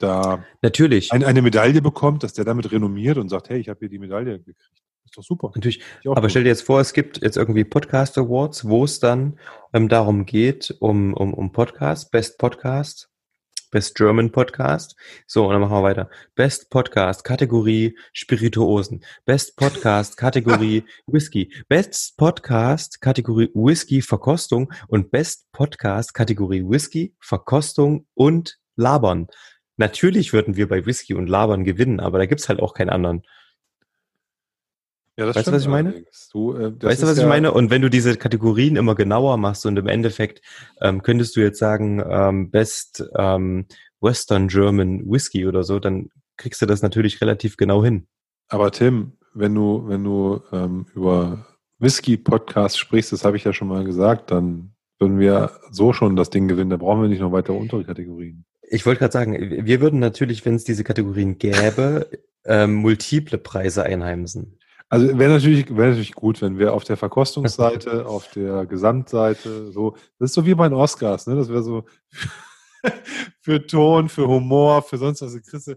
da 0.03 0.45
Natürlich. 0.63 1.13
Ein, 1.13 1.25
eine 1.25 1.43
Medaille 1.43 1.81
bekommt, 1.81 2.23
dass 2.23 2.33
der 2.33 2.45
damit 2.45 2.71
renommiert 2.73 3.19
und 3.19 3.29
sagt, 3.29 3.49
hey, 3.49 3.59
ich 3.59 3.69
habe 3.69 3.79
hier 3.81 3.89
die 3.89 3.99
Medaille 3.99 4.39
gekriegt. 4.39 4.61
Ist 5.05 5.19
doch 5.19 5.23
super. 5.23 5.53
Natürlich. 5.55 5.83
Aber 6.05 6.23
gut. 6.23 6.31
stell 6.31 6.45
dir 6.45 6.51
jetzt 6.51 6.63
vor, 6.63 6.81
es 6.81 6.93
gibt 6.93 7.23
jetzt 7.23 7.37
irgendwie 7.37 7.65
Podcast 7.65 8.17
Awards, 8.19 8.67
wo 8.67 8.85
es 8.85 9.01
dann 9.01 9.39
ähm, 9.73 9.89
darum 9.89 10.27
geht, 10.27 10.75
um, 10.81 11.15
um, 11.15 11.35
um 11.35 11.53
Podcast, 11.53 12.11
Best 12.11 12.39
Podcast, 12.39 13.11
Best 13.71 13.95
German 13.95 14.31
Podcast. 14.31 14.97
So, 15.27 15.47
und 15.47 15.53
dann 15.53 15.61
machen 15.61 15.75
wir 15.75 15.83
weiter. 15.83 16.11
Best 16.35 16.71
Podcast, 16.71 17.25
Kategorie 17.25 17.97
Spirituosen. 18.13 19.03
Best 19.25 19.57
Podcast, 19.57 20.17
Kategorie 20.17 20.85
Whisky. 21.07 21.53
Best 21.69 22.17
Podcast, 22.17 23.01
Kategorie 23.01 23.51
Whisky 23.55 24.03
Verkostung 24.03 24.73
und 24.89 25.11
Best 25.11 25.51
Podcast, 25.53 26.15
Kategorie 26.15 26.63
Whisky 26.65 27.15
Verkostung 27.19 28.07
und 28.15 28.59
Labern. 28.77 29.29
Natürlich 29.77 30.33
würden 30.33 30.57
wir 30.57 30.69
bei 30.69 30.85
Whisky 30.87 31.15
und 31.15 31.29
Labern 31.29 31.65
gewinnen, 31.65 32.01
aber 32.01 32.19
da 32.19 32.27
gibt's 32.27 32.49
halt 32.49 32.61
auch 32.61 32.75
keinen 32.75 32.91
anderen. 32.91 33.23
Ja, 35.17 35.27
das 35.27 35.37
weißt 35.37 35.49
du, 35.49 35.53
was 35.53 35.63
ich 35.63 35.69
meine? 35.69 36.05
Du, 36.33 36.55
äh, 36.55 36.73
weißt 36.83 37.03
du, 37.03 37.07
was 37.07 37.17
ja 37.19 37.25
ich 37.25 37.29
meine? 37.29 37.53
Und 37.53 37.71
wenn 37.71 37.83
du 37.83 37.91
diese 37.91 38.17
Kategorien 38.17 38.77
immer 38.77 38.95
genauer 38.95 39.37
machst 39.37 39.67
und 39.67 39.79
im 39.79 39.87
Endeffekt 39.87 40.41
ähm, 40.81 41.03
könntest 41.03 41.37
du 41.37 41.41
jetzt 41.41 41.59
sagen, 41.59 42.03
ähm, 42.09 42.51
Best 42.51 43.05
ähm, 43.17 43.67
Western 44.01 44.49
German 44.49 45.09
Whisky 45.11 45.47
oder 45.47 45.65
so, 45.65 45.79
dann 45.79 46.09
kriegst 46.37 46.63
du 46.63 46.67
das 46.67 46.83
natürlich 46.83 47.21
relativ 47.21 47.57
genau 47.57 47.85
hin. 47.85 48.07
Aber 48.49 48.71
Tim, 48.71 49.13
wenn 49.35 49.55
du, 49.55 49.87
wenn 49.87 50.03
du 50.03 50.43
ähm, 50.51 50.87
über 50.95 51.47
Whisky-Podcast 51.79 52.79
sprichst, 52.79 53.13
das 53.13 53.25
habe 53.25 53.37
ich 53.37 53.45
ja 53.45 53.53
schon 53.53 53.69
mal 53.69 53.85
gesagt, 53.85 54.31
dann 54.31 54.75
würden 54.99 55.19
wir 55.19 55.53
so 55.71 55.93
schon 55.93 56.17
das 56.17 56.31
Ding 56.31 56.49
gewinnen. 56.49 56.71
Da 56.71 56.77
brauchen 56.77 57.03
wir 57.03 57.09
nicht 57.09 57.21
noch 57.21 57.33
weitere 57.33 57.57
Unterkategorien. 57.57 58.45
Ich 58.73 58.87
wollte 58.87 59.01
gerade 59.01 59.13
sagen, 59.13 59.67
wir 59.67 59.83
würden 59.83 60.01
natürlich, 60.01 60.47
wenn 60.47 60.55
es 60.55 60.65
diese 60.65 60.83
Kategorien 60.83 61.37
gäbe, 61.37 62.09
ähm, 62.47 62.75
multiple 62.77 63.37
Preise 63.37 63.83
einheimsen. 63.83 64.59
Also 64.89 65.19
wäre 65.19 65.35
natürlich, 65.35 65.69
wäre 65.77 65.91
natürlich 65.91 66.15
gut, 66.15 66.41
wenn 66.41 66.59
wir 66.59 66.73
auf 66.73 66.85
der 66.85 66.97
Verkostungsseite, 66.97 68.07
auf 68.07 68.31
der 68.31 68.65
Gesamtseite, 68.65 69.71
so, 69.73 69.97
das 70.19 70.31
ist 70.31 70.35
so 70.35 70.47
wie 70.47 70.55
bei 70.55 70.69
den 70.71 70.75
Oscars, 70.75 71.27
ne? 71.27 71.37
Das 71.37 71.51
wäre 71.51 71.63
so 71.63 71.85
für 73.43 73.67
Ton, 73.67 74.09
für 74.09 74.27
Humor, 74.27 74.81
für 74.83 74.97
sonst 74.97 75.21
was, 75.21 75.35
du 75.35 75.77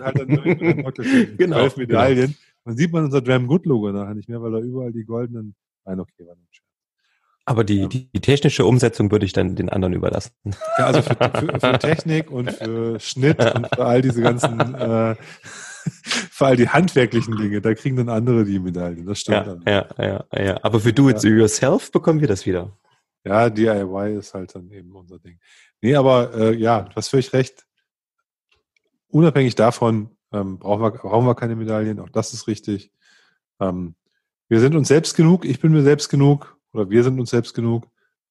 halt 0.00 0.18
dann 0.18 0.28
genau, 1.36 1.36
genau. 1.36 1.68
Medaillen. 1.76 2.26
Genau. 2.26 2.38
Dann 2.64 2.76
sieht 2.76 2.92
man 2.92 3.04
unser 3.06 3.22
Dram 3.22 3.48
Good 3.48 3.66
Logo 3.66 3.90
nachher 3.90 4.14
nicht 4.14 4.28
mehr, 4.28 4.40
weil 4.40 4.52
da 4.52 4.58
überall 4.60 4.92
die 4.92 5.04
goldenen, 5.04 5.56
nein, 5.84 5.98
okay, 5.98 6.24
war 6.24 6.36
nicht 6.36 6.54
schön. 6.54 6.65
Aber 7.48 7.62
die, 7.62 7.82
ja. 7.82 7.86
die, 7.86 8.20
technische 8.20 8.66
Umsetzung 8.66 9.12
würde 9.12 9.24
ich 9.24 9.32
dann 9.32 9.54
den 9.54 9.68
anderen 9.68 9.94
überlassen. 9.94 10.32
Ja, 10.78 10.86
also 10.86 11.00
für, 11.00 11.14
für, 11.14 11.60
für 11.60 11.78
Technik 11.78 12.28
und 12.28 12.50
für 12.50 12.98
Schnitt 12.98 13.38
und 13.54 13.68
für 13.72 13.84
all 13.84 14.02
diese 14.02 14.20
ganzen, 14.20 14.74
äh, 14.74 15.14
für 15.14 16.46
all 16.46 16.56
die 16.56 16.68
handwerklichen 16.68 17.36
Dinge, 17.36 17.60
da 17.60 17.72
kriegen 17.74 17.96
dann 17.96 18.08
andere 18.08 18.44
die 18.44 18.58
Medaille. 18.58 19.04
Das 19.04 19.20
stimmt 19.20 19.46
ja, 19.46 19.54
dann. 19.54 19.62
Ja, 19.64 20.24
ja, 20.32 20.44
ja. 20.44 20.58
Aber 20.64 20.80
für 20.80 20.92
Do 20.92 21.08
It 21.08 21.22
Yourself 21.22 21.92
bekommen 21.92 22.20
wir 22.20 22.26
das 22.26 22.46
wieder. 22.46 22.76
Ja, 23.24 23.48
DIY 23.48 24.18
ist 24.18 24.34
halt 24.34 24.52
dann 24.56 24.68
eben 24.72 24.94
unser 24.96 25.20
Ding. 25.20 25.38
Nee, 25.80 25.94
aber 25.94 26.34
äh, 26.34 26.56
ja, 26.56 26.82
du 26.82 26.96
hast 26.96 27.08
völlig 27.08 27.32
recht. 27.32 27.64
Unabhängig 29.06 29.54
davon 29.54 30.10
ähm, 30.32 30.58
brauchen, 30.58 30.82
wir, 30.82 30.90
brauchen 30.90 31.26
wir 31.26 31.36
keine 31.36 31.54
Medaillen, 31.54 32.00
auch 32.00 32.10
das 32.10 32.32
ist 32.32 32.48
richtig. 32.48 32.90
Ähm, 33.60 33.94
wir 34.48 34.58
sind 34.58 34.74
uns 34.74 34.88
selbst 34.88 35.16
genug, 35.16 35.44
ich 35.44 35.60
bin 35.60 35.72
mir 35.72 35.82
selbst 35.82 36.08
genug 36.08 36.55
oder 36.76 36.90
wir 36.90 37.02
sind 37.02 37.18
uns 37.18 37.30
selbst 37.30 37.54
genug. 37.54 37.86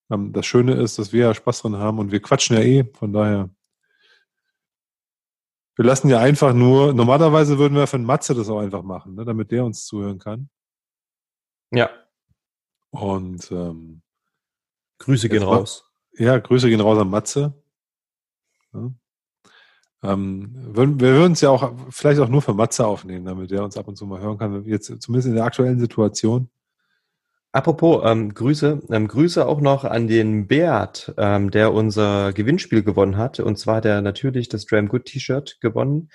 Ähm, 0.10 0.34
das 0.34 0.46
Schöne 0.46 0.76
ist, 0.76 1.00
dass 1.00 1.14
wir 1.14 1.26
ja 1.28 1.34
Spaß 1.34 1.62
dran 1.62 1.78
haben 1.78 2.00
und 2.00 2.12
wir 2.12 2.22
quatschen 2.22 2.56
ja 2.56 2.64
eh, 2.64 2.84
von 2.94 3.12
daher. 3.14 3.50
Wir 5.76 5.86
lassen 5.86 6.10
ja 6.10 6.20
einfach 6.20 6.54
nur, 6.54 6.94
normalerweise 6.94 7.58
würden 7.58 7.76
wir 7.76 7.88
für 7.88 7.98
einen 7.98 8.06
Matze 8.06 8.34
das 8.34 8.48
auch 8.50 8.60
einfach 8.60 8.84
machen, 8.84 9.16
ne, 9.16 9.26
damit 9.26 9.52
der 9.52 9.66
uns 9.66 9.86
zuhören 9.86 10.20
kann. 10.20 10.50
Ja. 11.72 11.90
Und 12.92 13.52
ähm, 13.52 14.02
Grüße 15.00 15.28
gehen 15.28 15.44
raus. 15.44 15.92
Ja, 16.14 16.38
Grüße 16.38 16.70
gehen 16.70 16.80
raus 16.80 16.98
an 16.98 17.10
Matze. 17.10 17.62
Ja. 18.74 18.92
Ähm, 20.04 20.54
wir, 20.74 20.88
wir 21.00 21.14
würden 21.16 21.34
es 21.34 21.42
ja 21.42 21.50
auch 21.50 21.74
vielleicht 21.90 22.22
auch 22.22 22.30
nur 22.30 22.42
für 22.42 22.54
Matze 22.54 22.86
aufnehmen, 22.86 23.26
damit 23.26 23.52
er 23.52 23.64
uns 23.64 23.76
ab 23.76 23.88
und 23.88 23.98
zu 23.98 24.06
mal 24.06 24.22
hören 24.22 24.38
kann. 24.38 24.64
Jetzt 24.64 25.02
zumindest 25.02 25.28
in 25.28 25.36
der 25.36 25.44
aktuellen 25.44 25.80
Situation. 25.80 26.50
Apropos 27.56 28.02
ähm, 28.04 28.34
Grüße, 28.34 28.82
ähm, 28.92 29.08
Grüße 29.08 29.48
auch 29.48 29.62
noch 29.62 29.86
an 29.86 30.10
den 30.10 30.46
Beat, 30.46 31.14
ähm, 31.18 31.52
der 31.52 31.72
unser 31.72 32.34
Gewinnspiel 32.34 32.84
gewonnen 32.84 33.16
hat. 33.16 33.40
Und 33.40 33.58
zwar 33.58 33.78
hat 33.78 33.86
er 33.86 34.02
natürlich 34.02 34.50
das 34.50 34.66
Dram 34.66 34.90
Good 34.90 35.06
T-Shirt 35.06 35.60
gewonnen. 35.62 36.10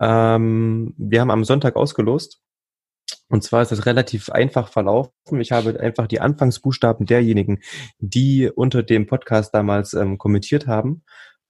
Ähm, 0.00 0.94
wir 0.96 1.20
haben 1.20 1.32
am 1.32 1.42
Sonntag 1.42 1.74
ausgelost. 1.74 2.40
Und 3.28 3.42
zwar 3.42 3.62
ist 3.62 3.72
es 3.72 3.86
relativ 3.86 4.30
einfach 4.30 4.68
verlaufen. 4.68 5.40
Ich 5.40 5.50
habe 5.50 5.80
einfach 5.80 6.06
die 6.06 6.20
Anfangsbuchstaben 6.20 7.06
derjenigen, 7.06 7.58
die 7.98 8.48
unter 8.48 8.84
dem 8.84 9.06
Podcast 9.06 9.52
damals 9.52 9.94
ähm, 9.94 10.16
kommentiert 10.16 10.68
haben, 10.68 11.02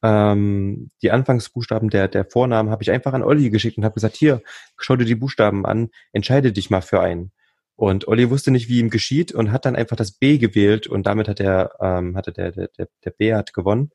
ähm, 0.03 0.89
die 1.03 1.11
Anfangsbuchstaben 1.11 1.91
der, 1.91 2.09
der 2.09 2.25
Vornamen 2.25 2.71
habe 2.71 2.83
ich 2.83 2.91
einfach 2.91 3.13
an 3.13 3.23
Olli 3.23 3.51
geschickt 3.51 3.77
und 3.77 3.85
habe 3.85 3.95
gesagt, 3.95 4.17
hier, 4.17 4.41
schau 4.79 4.97
dir 4.97 5.05
die 5.05 5.15
Buchstaben 5.15 5.67
an, 5.67 5.91
entscheide 6.15 6.51
dich 6.51 6.71
mal 6.71 6.81
für 6.81 7.01
einen. 7.03 7.33
Und 7.77 8.07
Olli 8.07 8.31
wusste 8.31 8.51
nicht, 8.51 8.69
wie 8.69 8.79
ihm 8.79 8.91
geschieht 8.91 9.33
und 9.33 9.51
hat 9.51 9.65
dann 9.65 9.75
einfach 9.75 9.97
das 9.97 10.13
B 10.13 10.39
gewählt 10.39 10.87
und 10.87 11.07
damit 11.07 11.29
hat 11.29 11.41
er, 11.41 11.73
ähm, 11.81 12.17
hatte 12.17 12.33
der, 12.33 12.53
der, 12.53 12.69
der, 12.69 12.89
der 13.05 13.11
B 13.11 13.35
hat 13.35 13.53
gewonnen. 13.53 13.91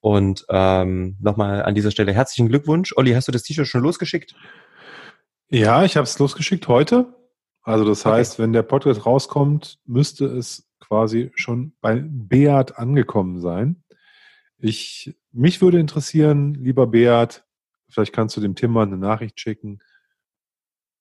Und 0.00 0.44
ähm, 0.48 1.16
nochmal 1.20 1.62
an 1.62 1.74
dieser 1.74 1.90
Stelle 1.92 2.12
herzlichen 2.12 2.48
Glückwunsch. 2.48 2.92
Olli, 2.96 3.12
hast 3.12 3.28
du 3.28 3.32
das 3.32 3.44
T-Shirt 3.44 3.66
schon 3.66 3.82
losgeschickt? 3.82 4.34
Ja, 5.48 5.84
ich 5.84 5.96
habe 5.96 6.04
es 6.04 6.18
losgeschickt 6.18 6.66
heute. 6.68 7.14
Also 7.62 7.84
das 7.84 8.04
heißt, 8.04 8.34
okay. 8.34 8.42
wenn 8.42 8.52
der 8.52 8.62
Podcast 8.62 9.06
rauskommt, 9.06 9.78
müsste 9.86 10.26
es 10.26 10.68
quasi 10.80 11.30
schon 11.34 11.74
bei 11.80 12.02
Beat 12.04 12.76
angekommen 12.76 13.40
sein. 13.40 13.84
Ich, 14.58 15.14
mich 15.30 15.60
würde 15.62 15.78
interessieren, 15.78 16.54
lieber 16.54 16.86
Beat, 16.88 17.44
vielleicht 17.88 18.12
kannst 18.12 18.36
du 18.36 18.40
dem 18.40 18.56
Tim 18.56 18.72
mal 18.72 18.86
eine 18.86 18.96
Nachricht 18.96 19.38
schicken, 19.40 19.78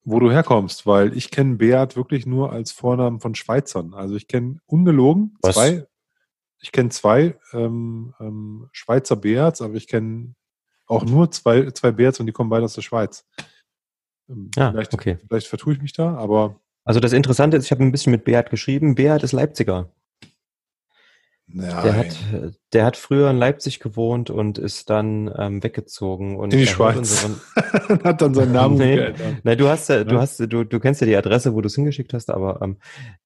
wo 0.04 0.20
du 0.20 0.32
herkommst, 0.32 0.86
weil 0.86 1.16
ich 1.16 1.32
kenne 1.32 1.56
Beat 1.56 1.96
wirklich 1.96 2.26
nur 2.26 2.52
als 2.52 2.72
Vornamen 2.72 3.20
von 3.20 3.36
Schweizern. 3.36 3.94
Also 3.94 4.16
ich 4.16 4.28
kenne 4.28 4.60
ungelogen 4.66 5.38
Was? 5.42 5.56
zwei, 5.56 5.86
ich 6.60 6.72
kenne 6.72 6.90
zwei 6.90 7.38
ähm, 7.54 8.14
ähm, 8.20 8.70
Schweizer 8.72 9.16
Beats, 9.16 9.62
aber 9.62 9.76
ich 9.76 9.88
kenne 9.88 10.36
auch 10.88 11.06
nur 11.06 11.32
zwei, 11.32 11.72
zwei 11.72 11.92
Beats 11.92 12.20
und 12.20 12.26
die 12.26 12.32
kommen 12.32 12.50
beide 12.50 12.66
aus 12.66 12.74
der 12.74 12.82
Schweiz. 12.82 13.26
Ähm, 14.30 14.50
ah, 14.58 14.72
vielleicht, 14.72 14.94
okay. 14.94 15.18
vielleicht 15.28 15.48
vertue 15.48 15.74
ich 15.74 15.82
mich 15.82 15.94
da, 15.94 16.16
aber. 16.16 16.60
Also 16.84 17.00
das 17.00 17.14
Interessante 17.14 17.58
ist, 17.58 17.66
ich 17.66 17.72
habe 17.72 17.84
ein 17.84 17.92
bisschen 17.92 18.12
mit 18.12 18.24
Beat 18.24 18.50
geschrieben. 18.50 18.96
Beat 18.96 19.24
ist 19.24 19.34
Leipziger. 19.34 19.92
Nein. 21.54 21.84
Der 21.84 21.98
hat, 21.98 22.18
der 22.74 22.86
hat 22.86 22.98
früher 22.98 23.30
in 23.30 23.38
Leipzig 23.38 23.80
gewohnt 23.80 24.30
und 24.30 24.58
ist 24.58 24.90
dann 24.90 25.32
ähm, 25.38 25.64
weggezogen 25.64 26.38
und 26.38 26.54
in 26.54 26.60
die 26.60 26.68
Schweiz. 26.68 26.98
Unseren, 26.98 27.42
hat 28.04 28.22
dann 28.22 28.34
seinen 28.34 28.52
Namen 28.54 28.78
nee, 28.78 28.96
geändert. 28.96 29.42
Nein, 29.44 29.58
du 29.58 29.68
hast 29.68 29.90
ja, 29.90 30.04
du 30.04 30.18
hast, 30.18 30.40
du, 30.40 30.64
du 30.64 30.80
kennst 30.80 31.02
ja 31.02 31.08
die 31.08 31.16
Adresse, 31.16 31.54
wo 31.54 31.62
du 31.62 31.68
es 31.68 31.76
hingeschickt 31.76 32.14
hast, 32.14 32.30
aber 32.30 32.62
ähm, 32.62 32.78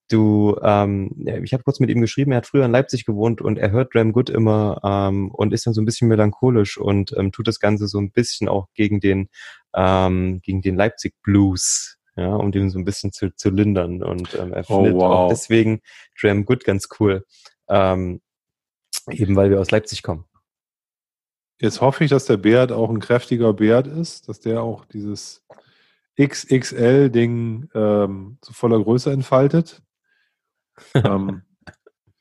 du, 0.10 0.57
ähm, 0.64 1.11
ich 1.43 1.53
habe 1.53 1.64
kurz 1.64 1.80
mit 1.80 1.89
ihm 1.89 2.02
geschrieben, 2.02 2.31
er 2.31 2.38
hat 2.38 2.47
früher 2.47 2.65
in 2.65 2.72
Leipzig 2.72 3.06
gewohnt 3.06 3.41
und 3.41 3.60
er 3.60 3.72
hört 3.72 3.93
Dram 3.93 4.11
Good 4.11 4.30
immer 4.30 4.80
ähm, 4.84 5.30
und 5.30 5.53
ist 5.53 5.68
dann 5.68 5.73
so 5.73 5.81
ein 5.81 5.85
bisschen 5.85 6.07
melancholisch 6.07 6.77
und 6.77 7.14
ähm, 7.18 7.31
tut 7.31 7.47
das 7.47 7.60
Ganze 7.60 7.88
so 7.88 7.99
ein 7.99 8.11
bisschen 8.11 8.49
auch 8.49 8.68
gegen 8.73 8.99
den, 8.99 9.30
ähm, 9.76 10.41
gegen 10.41 10.61
den 10.61 10.76
Leipzig 10.76 11.14
Blues 11.22 11.95
ja, 12.18 12.34
um 12.34 12.52
den 12.52 12.69
so 12.69 12.80
ein 12.80 12.85
bisschen 12.85 13.11
zu, 13.11 13.35
zu 13.35 13.49
lindern. 13.49 14.02
Und 14.02 14.35
ähm, 14.35 14.53
er 14.53 14.64
oh, 14.69 14.77
findet 14.77 14.93
oh, 14.93 14.99
wow. 14.99 15.11
auch 15.11 15.30
deswegen 15.30 15.81
Dram 16.19 16.45
Good 16.45 16.64
ganz 16.64 16.88
cool. 16.99 17.26
Ähm, 17.69 18.21
eben 19.09 19.35
weil 19.35 19.49
wir 19.49 19.59
aus 19.59 19.71
Leipzig 19.71 20.03
kommen. 20.03 20.25
Jetzt 21.59 21.81
hoffe 21.81 22.03
ich, 22.03 22.09
dass 22.09 22.25
der 22.25 22.37
Bert 22.37 22.71
auch 22.71 22.89
ein 22.89 22.99
kräftiger 22.99 23.53
Bert 23.53 23.87
ist, 23.87 24.27
dass 24.27 24.41
der 24.41 24.61
auch 24.61 24.85
dieses 24.85 25.45
XXL-Ding 26.19 27.69
ähm, 27.73 28.37
zu 28.41 28.53
voller 28.53 28.81
Größe 28.81 29.11
entfaltet. 29.11 29.81
ähm, 30.93 31.43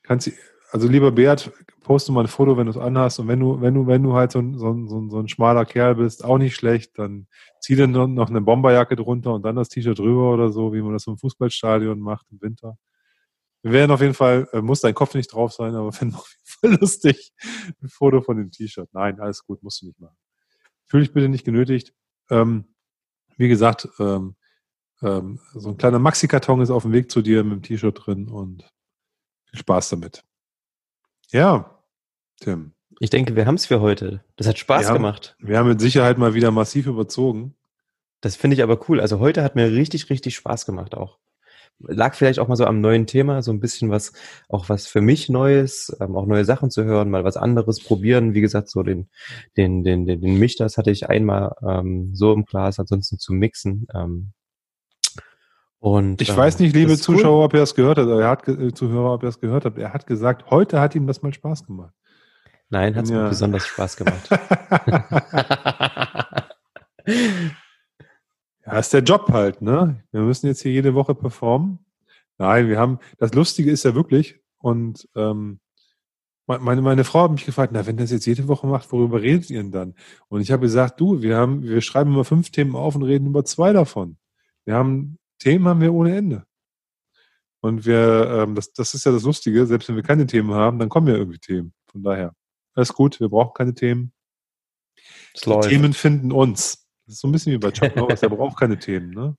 kannst, 0.03 0.31
also 0.71 0.87
lieber 0.87 1.11
Bert, 1.11 1.51
poste 1.81 2.11
mal 2.11 2.21
ein 2.21 2.27
Foto, 2.27 2.57
wenn 2.57 2.65
du 2.65 2.71
es 2.71 2.77
anhast. 2.77 3.19
Und 3.19 3.27
wenn 3.27 3.39
du, 3.39 3.61
wenn 3.61 3.73
du, 3.73 3.87
wenn 3.87 4.03
du 4.03 4.13
halt 4.13 4.31
so 4.31 4.39
ein, 4.39 4.57
so, 4.57 4.71
ein, 4.71 5.09
so 5.09 5.19
ein 5.19 5.27
schmaler 5.27 5.65
Kerl 5.65 5.95
bist, 5.95 6.23
auch 6.23 6.37
nicht 6.37 6.55
schlecht, 6.55 6.97
dann 6.97 7.27
zieh 7.59 7.75
dir 7.75 7.87
noch 7.87 8.29
eine 8.29 8.41
Bomberjacke 8.41 8.95
drunter 8.95 9.33
und 9.33 9.43
dann 9.43 9.55
das 9.55 9.69
T-Shirt 9.69 9.99
drüber 9.99 10.33
oder 10.33 10.49
so, 10.49 10.73
wie 10.73 10.81
man 10.81 10.93
das 10.93 11.07
im 11.07 11.17
Fußballstadion 11.17 11.99
macht 11.99 12.25
im 12.31 12.41
Winter. 12.41 12.77
Wir 13.65 13.71
werden 13.71 13.89
auf 13.89 14.01
jeden 14.01 14.13
Fall, 14.13 14.47
äh, 14.53 14.61
muss 14.61 14.81
dein 14.81 14.93
Kopf 14.93 15.15
nicht 15.15 15.33
drauf 15.33 15.51
sein, 15.51 15.73
aber 15.73 15.91
wenn 15.99 16.13
auf 16.13 16.29
jeden 16.29 16.45
Fall 16.45 16.79
lustig, 16.79 17.33
ein 17.81 17.89
Foto 17.89 18.21
von 18.21 18.37
dem 18.37 18.51
T-Shirt. 18.51 18.89
Nein, 18.93 19.19
alles 19.19 19.43
gut, 19.43 19.63
musst 19.63 19.81
du 19.81 19.87
nicht 19.87 19.99
machen. 19.99 20.15
Fühl 20.85 20.99
dich 20.99 21.11
bitte 21.11 21.29
nicht 21.29 21.45
genötigt. 21.45 21.91
Ähm, 22.29 22.75
wie 23.37 23.47
gesagt, 23.47 23.89
ähm, 23.97 24.35
ähm, 25.01 25.39
so 25.55 25.69
ein 25.69 25.77
kleiner 25.77 25.97
Maxi-Karton 25.97 26.61
ist 26.61 26.69
auf 26.69 26.83
dem 26.83 26.91
Weg 26.91 27.09
zu 27.09 27.23
dir 27.23 27.43
mit 27.43 27.53
dem 27.53 27.61
T-Shirt 27.63 28.05
drin 28.05 28.29
und 28.29 28.71
viel 29.49 29.59
Spaß 29.59 29.89
damit. 29.89 30.23
Ja, 31.31 31.81
Tim. 32.39 32.73
Ich 32.99 33.09
denke, 33.09 33.35
wir 33.35 33.47
haben 33.47 33.55
es 33.55 33.65
für 33.65 33.81
heute. 33.81 34.23
Das 34.35 34.45
hat 34.45 34.59
Spaß 34.59 34.83
wir 34.83 34.89
haben, 34.89 34.97
gemacht. 34.97 35.35
Wir 35.39 35.57
haben 35.57 35.69
mit 35.69 35.81
Sicherheit 35.81 36.19
mal 36.19 36.35
wieder 36.35 36.51
massiv 36.51 36.85
überzogen. 36.85 37.55
Das 38.21 38.35
finde 38.35 38.53
ich 38.53 38.61
aber 38.61 38.87
cool. 38.87 39.01
Also 39.01 39.17
heute 39.17 39.41
hat 39.41 39.55
mir 39.55 39.71
richtig, 39.71 40.11
richtig 40.11 40.35
Spaß 40.35 40.67
gemacht 40.67 40.93
auch 40.93 41.17
lag 41.79 42.15
vielleicht 42.15 42.39
auch 42.39 42.47
mal 42.47 42.55
so 42.55 42.65
am 42.65 42.81
neuen 42.81 43.07
Thema, 43.07 43.41
so 43.41 43.51
ein 43.51 43.59
bisschen 43.59 43.89
was, 43.89 44.13
auch 44.49 44.69
was 44.69 44.87
für 44.87 45.01
mich 45.01 45.29
Neues, 45.29 45.95
ähm, 45.99 46.15
auch 46.15 46.25
neue 46.25 46.45
Sachen 46.45 46.71
zu 46.71 46.83
hören, 46.83 47.09
mal 47.09 47.23
was 47.23 47.37
anderes 47.37 47.83
probieren. 47.83 48.33
Wie 48.33 48.41
gesagt, 48.41 48.69
so 48.69 48.83
den, 48.83 49.09
den, 49.57 49.83
den, 49.83 50.05
den, 50.05 50.21
den 50.21 50.39
Mich, 50.39 50.55
das 50.55 50.77
hatte 50.77 50.91
ich 50.91 51.09
einmal 51.09 51.55
ähm, 51.67 52.11
so 52.13 52.33
im 52.33 52.45
Glas, 52.45 52.79
ansonsten 52.79 53.19
zu 53.19 53.33
mixen. 53.33 53.87
Ähm, 53.93 54.31
und, 55.79 56.21
ich 56.21 56.29
äh, 56.29 56.37
weiß 56.37 56.59
nicht, 56.59 56.75
liebe 56.75 56.97
Zuschauer, 56.97 57.39
cool. 57.39 57.45
ob 57.45 57.53
ihr 57.53 57.59
das 57.59 57.75
gehört 57.75 57.97
habt, 57.97 58.09
er 58.09 58.29
hat, 58.29 58.47
äh, 58.47 58.73
Zuhörer, 58.73 59.13
ob 59.13 59.23
ihr 59.23 59.27
das 59.27 59.39
gehört 59.39 59.65
habt. 59.65 59.77
Er 59.77 59.93
hat 59.93 60.07
gesagt, 60.07 60.49
heute 60.49 60.79
hat 60.79 60.95
ihm 60.95 61.07
das 61.07 61.21
mal 61.21 61.33
Spaß 61.33 61.65
gemacht. 61.65 61.93
Nein, 62.69 62.95
hat 62.95 63.03
es 63.03 63.11
ja. 63.11 63.23
mir 63.23 63.29
besonders 63.29 63.67
Spaß 63.67 63.97
gemacht. 63.97 64.29
Ja, 68.65 68.79
ist 68.79 68.93
der 68.93 69.03
Job 69.03 69.29
halt, 69.31 69.61
ne? 69.61 70.03
Wir 70.11 70.21
müssen 70.21 70.47
jetzt 70.47 70.61
hier 70.61 70.71
jede 70.71 70.95
Woche 70.95 71.13
performen. 71.13 71.79
Nein, 72.37 72.67
wir 72.67 72.79
haben, 72.79 72.99
das 73.17 73.33
Lustige 73.33 73.71
ist 73.71 73.83
ja 73.83 73.95
wirklich, 73.95 74.39
und 74.57 75.07
ähm, 75.15 75.59
meine, 76.47 76.81
meine 76.81 77.03
Frau 77.03 77.23
hat 77.23 77.31
mich 77.31 77.45
gefragt, 77.45 77.71
na, 77.73 77.85
wenn 77.85 77.97
das 77.97 78.11
jetzt 78.11 78.25
jede 78.25 78.47
Woche 78.47 78.67
macht, 78.67 78.91
worüber 78.91 79.21
redet 79.21 79.49
ihr 79.49 79.61
denn 79.61 79.71
dann? 79.71 79.95
Und 80.27 80.41
ich 80.41 80.51
habe 80.51 80.61
gesagt, 80.61 80.99
du, 80.99 81.21
wir 81.21 81.37
haben, 81.37 81.63
wir 81.63 81.81
schreiben 81.81 82.11
immer 82.13 82.23
fünf 82.23 82.51
Themen 82.51 82.75
auf 82.75 82.95
und 82.95 83.03
reden 83.03 83.27
über 83.27 83.45
zwei 83.45 83.73
davon. 83.73 84.17
Wir 84.63 84.75
haben, 84.75 85.17
Themen 85.39 85.67
haben 85.67 85.81
wir 85.81 85.93
ohne 85.93 86.15
Ende. 86.15 86.45
Und 87.61 87.85
wir, 87.85 88.29
ähm, 88.29 88.53
das, 88.53 88.73
das 88.73 88.93
ist 88.93 89.05
ja 89.05 89.11
das 89.11 89.23
Lustige, 89.23 89.65
selbst 89.65 89.89
wenn 89.89 89.95
wir 89.95 90.03
keine 90.03 90.27
Themen 90.27 90.53
haben, 90.53 90.77
dann 90.77 90.89
kommen 90.89 91.07
ja 91.07 91.15
irgendwie 91.15 91.39
Themen. 91.39 91.73
Von 91.91 92.03
daher, 92.03 92.35
alles 92.73 92.93
gut, 92.93 93.19
wir 93.19 93.29
brauchen 93.29 93.53
keine 93.55 93.73
Themen. 93.73 94.13
Themen 95.67 95.93
finden 95.93 96.31
uns. 96.31 96.84
Das 97.05 97.15
ist 97.15 97.21
so 97.21 97.27
ein 97.27 97.31
bisschen 97.31 97.53
wie 97.53 97.57
bei 97.57 97.71
Chuck 97.71 97.95
Norris, 97.95 98.19
der 98.19 98.29
braucht 98.29 98.59
keine 98.59 98.79
Themen. 98.79 99.11
Ne? 99.11 99.37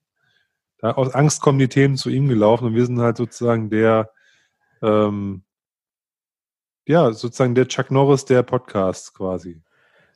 Da, 0.79 0.91
aus 0.91 1.13
Angst 1.13 1.41
kommen 1.41 1.59
die 1.59 1.67
Themen 1.67 1.97
zu 1.97 2.09
ihm 2.09 2.27
gelaufen 2.27 2.67
und 2.67 2.75
wir 2.75 2.85
sind 2.85 2.99
halt 2.99 3.17
sozusagen 3.17 3.69
der, 3.69 4.11
ähm, 4.81 5.43
ja, 6.85 7.11
sozusagen 7.11 7.55
der 7.55 7.67
Chuck 7.67 7.91
Norris 7.91 8.25
der 8.25 8.43
Podcasts 8.43 9.13
quasi. 9.13 9.61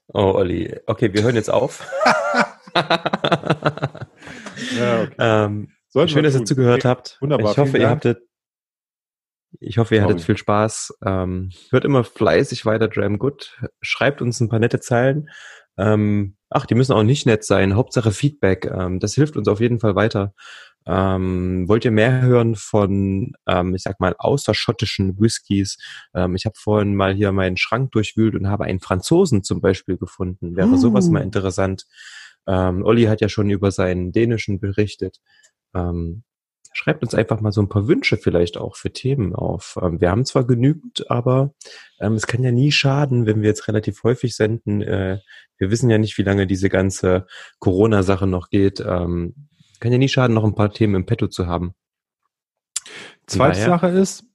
Oh, 0.07 0.33
Olli. 0.35 0.79
Okay, 0.85 1.13
wir 1.13 1.23
hören 1.23 1.35
jetzt 1.35 1.49
auf. 1.49 1.89
ja, 2.75 5.03
okay. 5.03 5.15
ähm, 5.17 5.71
schön, 6.07 6.23
dass 6.23 6.35
ihr 6.35 6.45
zugehört 6.45 6.85
habt. 6.85 7.17
Wunderbar. 7.21 7.51
Ich 7.51 7.57
hoffe, 7.57 7.77
ihr 7.77 7.89
habtet 7.89 8.21
ich 9.59 9.77
hoffe, 9.77 9.95
ihr 9.95 10.03
hattet 10.03 10.21
viel 10.21 10.37
Spaß. 10.37 10.97
Ähm, 11.05 11.51
hört 11.71 11.83
immer 11.83 12.03
fleißig 12.03 12.65
weiter 12.65 12.87
Dram 12.87 13.19
Good. 13.19 13.59
Schreibt 13.81 14.21
uns 14.21 14.39
ein 14.39 14.49
paar 14.49 14.59
nette 14.59 14.79
Zeilen. 14.79 15.29
Ähm, 15.77 16.35
ach, 16.49 16.65
die 16.65 16.75
müssen 16.75 16.93
auch 16.93 17.03
nicht 17.03 17.25
nett 17.25 17.43
sein. 17.43 17.75
Hauptsache 17.75 18.11
Feedback. 18.11 18.65
Ähm, 18.65 18.99
das 18.99 19.15
hilft 19.15 19.37
uns 19.37 19.47
auf 19.47 19.59
jeden 19.59 19.79
Fall 19.79 19.95
weiter. 19.95 20.33
Ähm, 20.85 21.67
wollt 21.67 21.85
ihr 21.85 21.91
mehr 21.91 22.21
hören 22.21 22.55
von, 22.55 23.33
ähm, 23.47 23.75
ich 23.75 23.83
sag 23.83 23.99
mal, 23.99 24.15
außerschottischen 24.17 25.19
Whiskys? 25.19 25.77
Ähm, 26.15 26.35
ich 26.35 26.45
habe 26.45 26.55
vorhin 26.57 26.95
mal 26.95 27.13
hier 27.13 27.31
meinen 27.31 27.57
Schrank 27.57 27.91
durchwühlt 27.91 28.35
und 28.35 28.49
habe 28.49 28.65
einen 28.65 28.79
Franzosen 28.79 29.43
zum 29.43 29.61
Beispiel 29.61 29.97
gefunden. 29.97 30.55
Wäre 30.55 30.69
uh. 30.69 30.77
sowas 30.77 31.09
mal 31.09 31.21
interessant. 31.21 31.85
Ähm, 32.47 32.83
Olli 32.83 33.03
hat 33.03 33.21
ja 33.21 33.29
schon 33.29 33.49
über 33.49 33.71
seinen 33.71 34.11
dänischen 34.11 34.59
berichtet. 34.59 35.19
Ähm, 35.75 36.23
schreibt 36.73 37.03
uns 37.03 37.13
einfach 37.13 37.41
mal 37.41 37.51
so 37.51 37.61
ein 37.61 37.69
paar 37.69 37.87
Wünsche 37.87 38.17
vielleicht 38.17 38.57
auch 38.57 38.75
für 38.75 38.91
Themen 38.91 39.35
auf. 39.35 39.77
Ähm, 39.81 39.99
wir 40.01 40.09
haben 40.09 40.25
zwar 40.25 40.45
genügend, 40.45 41.09
aber 41.09 41.53
ähm, 41.99 42.13
es 42.13 42.27
kann 42.27 42.43
ja 42.43 42.51
nie 42.51 42.71
schaden, 42.71 43.25
wenn 43.25 43.41
wir 43.41 43.49
jetzt 43.49 43.67
relativ 43.67 44.03
häufig 44.03 44.35
senden. 44.35 44.81
Äh, 44.81 45.19
wir 45.57 45.71
wissen 45.71 45.89
ja 45.89 45.97
nicht, 45.97 46.17
wie 46.17 46.23
lange 46.23 46.47
diese 46.47 46.69
ganze 46.69 47.27
Corona-Sache 47.59 48.27
noch 48.27 48.49
geht. 48.49 48.79
Ähm, 48.79 49.35
kann 49.79 49.91
ja 49.91 49.97
nie 49.97 50.09
schaden, 50.09 50.33
noch 50.33 50.43
ein 50.43 50.55
paar 50.55 50.71
Themen 50.71 50.95
im 50.95 51.05
Petto 51.05 51.27
zu 51.27 51.47
haben. 51.47 51.73
Zweite 53.25 53.59
Sache 53.59 53.87
ist, 53.87 54.25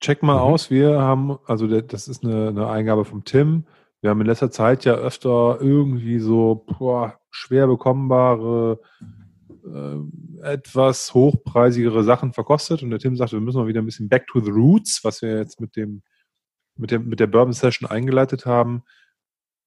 check 0.00 0.22
mal 0.22 0.34
mhm. 0.34 0.40
aus, 0.40 0.70
wir 0.70 1.00
haben, 1.00 1.38
also 1.46 1.66
das 1.66 2.08
ist 2.08 2.24
eine, 2.24 2.48
eine 2.48 2.68
Eingabe 2.68 3.04
vom 3.04 3.24
Tim, 3.24 3.66
wir 4.00 4.10
haben 4.10 4.20
in 4.20 4.26
letzter 4.26 4.50
Zeit 4.50 4.84
ja 4.84 4.94
öfter 4.94 5.58
irgendwie 5.60 6.18
so 6.18 6.64
boah, 6.66 7.18
schwer 7.30 7.66
bekommenbare, 7.66 8.80
äh, 9.64 9.96
etwas 10.42 11.14
hochpreisigere 11.14 12.04
Sachen 12.04 12.32
verkostet. 12.32 12.82
Und 12.82 12.90
der 12.90 12.98
Tim 12.98 13.16
sagte, 13.16 13.36
wir 13.36 13.40
müssen 13.40 13.58
mal 13.58 13.66
wieder 13.66 13.82
ein 13.82 13.86
bisschen 13.86 14.08
back 14.08 14.26
to 14.26 14.40
the 14.40 14.50
roots, 14.50 15.04
was 15.04 15.22
wir 15.22 15.38
jetzt 15.38 15.60
mit 15.60 15.76
dem, 15.76 16.02
mit 16.76 16.90
der, 16.90 17.00
mit 17.00 17.20
der 17.20 17.26
Bourbon 17.26 17.52
Session 17.52 17.88
eingeleitet 17.88 18.46
haben. 18.46 18.82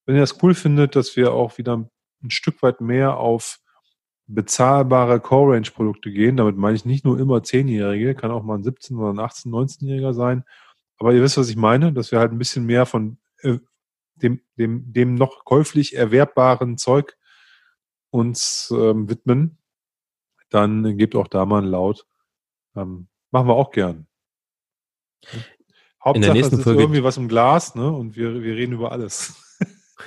Wenn 0.06 0.16
ihr 0.16 0.20
das 0.20 0.42
cool 0.42 0.54
findet, 0.54 0.96
dass 0.96 1.16
wir 1.16 1.32
auch 1.32 1.58
wieder 1.58 1.88
ein 2.22 2.30
Stück 2.30 2.62
weit 2.62 2.80
mehr 2.80 3.16
auf 3.16 3.58
bezahlbare 4.26 5.20
Core-Range-Produkte 5.20 6.10
gehen, 6.10 6.36
damit 6.36 6.56
meine 6.56 6.76
ich 6.76 6.84
nicht 6.84 7.04
nur 7.04 7.18
immer 7.18 7.42
Zehnjährige, 7.42 8.14
kann 8.14 8.30
auch 8.30 8.42
mal 8.42 8.56
ein 8.56 8.64
17- 8.64 8.96
oder 8.96 9.10
ein 9.10 9.26
18-, 9.26 9.48
19-Jähriger 9.48 10.14
sein. 10.14 10.44
Aber 10.98 11.12
ihr 11.12 11.22
wisst, 11.22 11.36
was 11.36 11.50
ich 11.50 11.56
meine, 11.56 11.92
dass 11.92 12.12
wir 12.12 12.18
halt 12.18 12.32
ein 12.32 12.38
bisschen 12.38 12.64
mehr 12.64 12.86
von 12.86 13.18
äh, 13.42 13.58
dem, 14.14 14.40
dem, 14.56 14.92
dem 14.92 15.14
noch 15.14 15.44
käuflich 15.44 15.96
erwerbbaren 15.96 16.78
Zeug 16.78 17.16
uns 18.10 18.72
ähm, 18.74 19.10
widmen, 19.10 19.58
dann 20.54 20.96
gebt 20.96 21.16
auch 21.16 21.28
da 21.28 21.44
mal 21.44 21.62
ein 21.62 21.68
Laut. 21.68 22.06
Ähm, 22.76 23.08
machen 23.30 23.48
wir 23.48 23.54
auch 23.54 23.70
gern. 23.70 24.06
Hauptsache, 26.04 26.16
in 26.16 26.22
der 26.22 26.34
nächsten 26.34 26.54
es 26.54 26.58
ist 26.60 26.64
Folge 26.64 26.82
irgendwie 26.82 27.04
was 27.04 27.16
im 27.16 27.28
Glas, 27.28 27.74
ne? 27.74 27.90
Und 27.90 28.16
wir, 28.16 28.42
wir 28.42 28.54
reden 28.54 28.72
über 28.74 28.92
alles. 28.92 29.40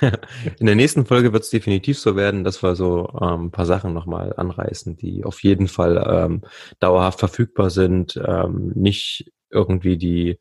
in 0.58 0.66
der 0.66 0.76
nächsten 0.76 1.06
Folge 1.06 1.32
wird 1.32 1.42
es 1.42 1.50
definitiv 1.50 1.98
so 1.98 2.14
werden, 2.14 2.44
dass 2.44 2.62
wir 2.62 2.76
so 2.76 3.08
ähm, 3.20 3.46
ein 3.46 3.50
paar 3.50 3.66
Sachen 3.66 3.94
nochmal 3.94 4.32
anreißen, 4.36 4.96
die 4.96 5.24
auf 5.24 5.42
jeden 5.42 5.66
Fall 5.66 6.04
ähm, 6.08 6.42
dauerhaft 6.78 7.18
verfügbar 7.18 7.70
sind, 7.70 8.20
ähm, 8.24 8.72
nicht 8.74 9.32
irgendwie 9.50 9.96
die 9.96 10.38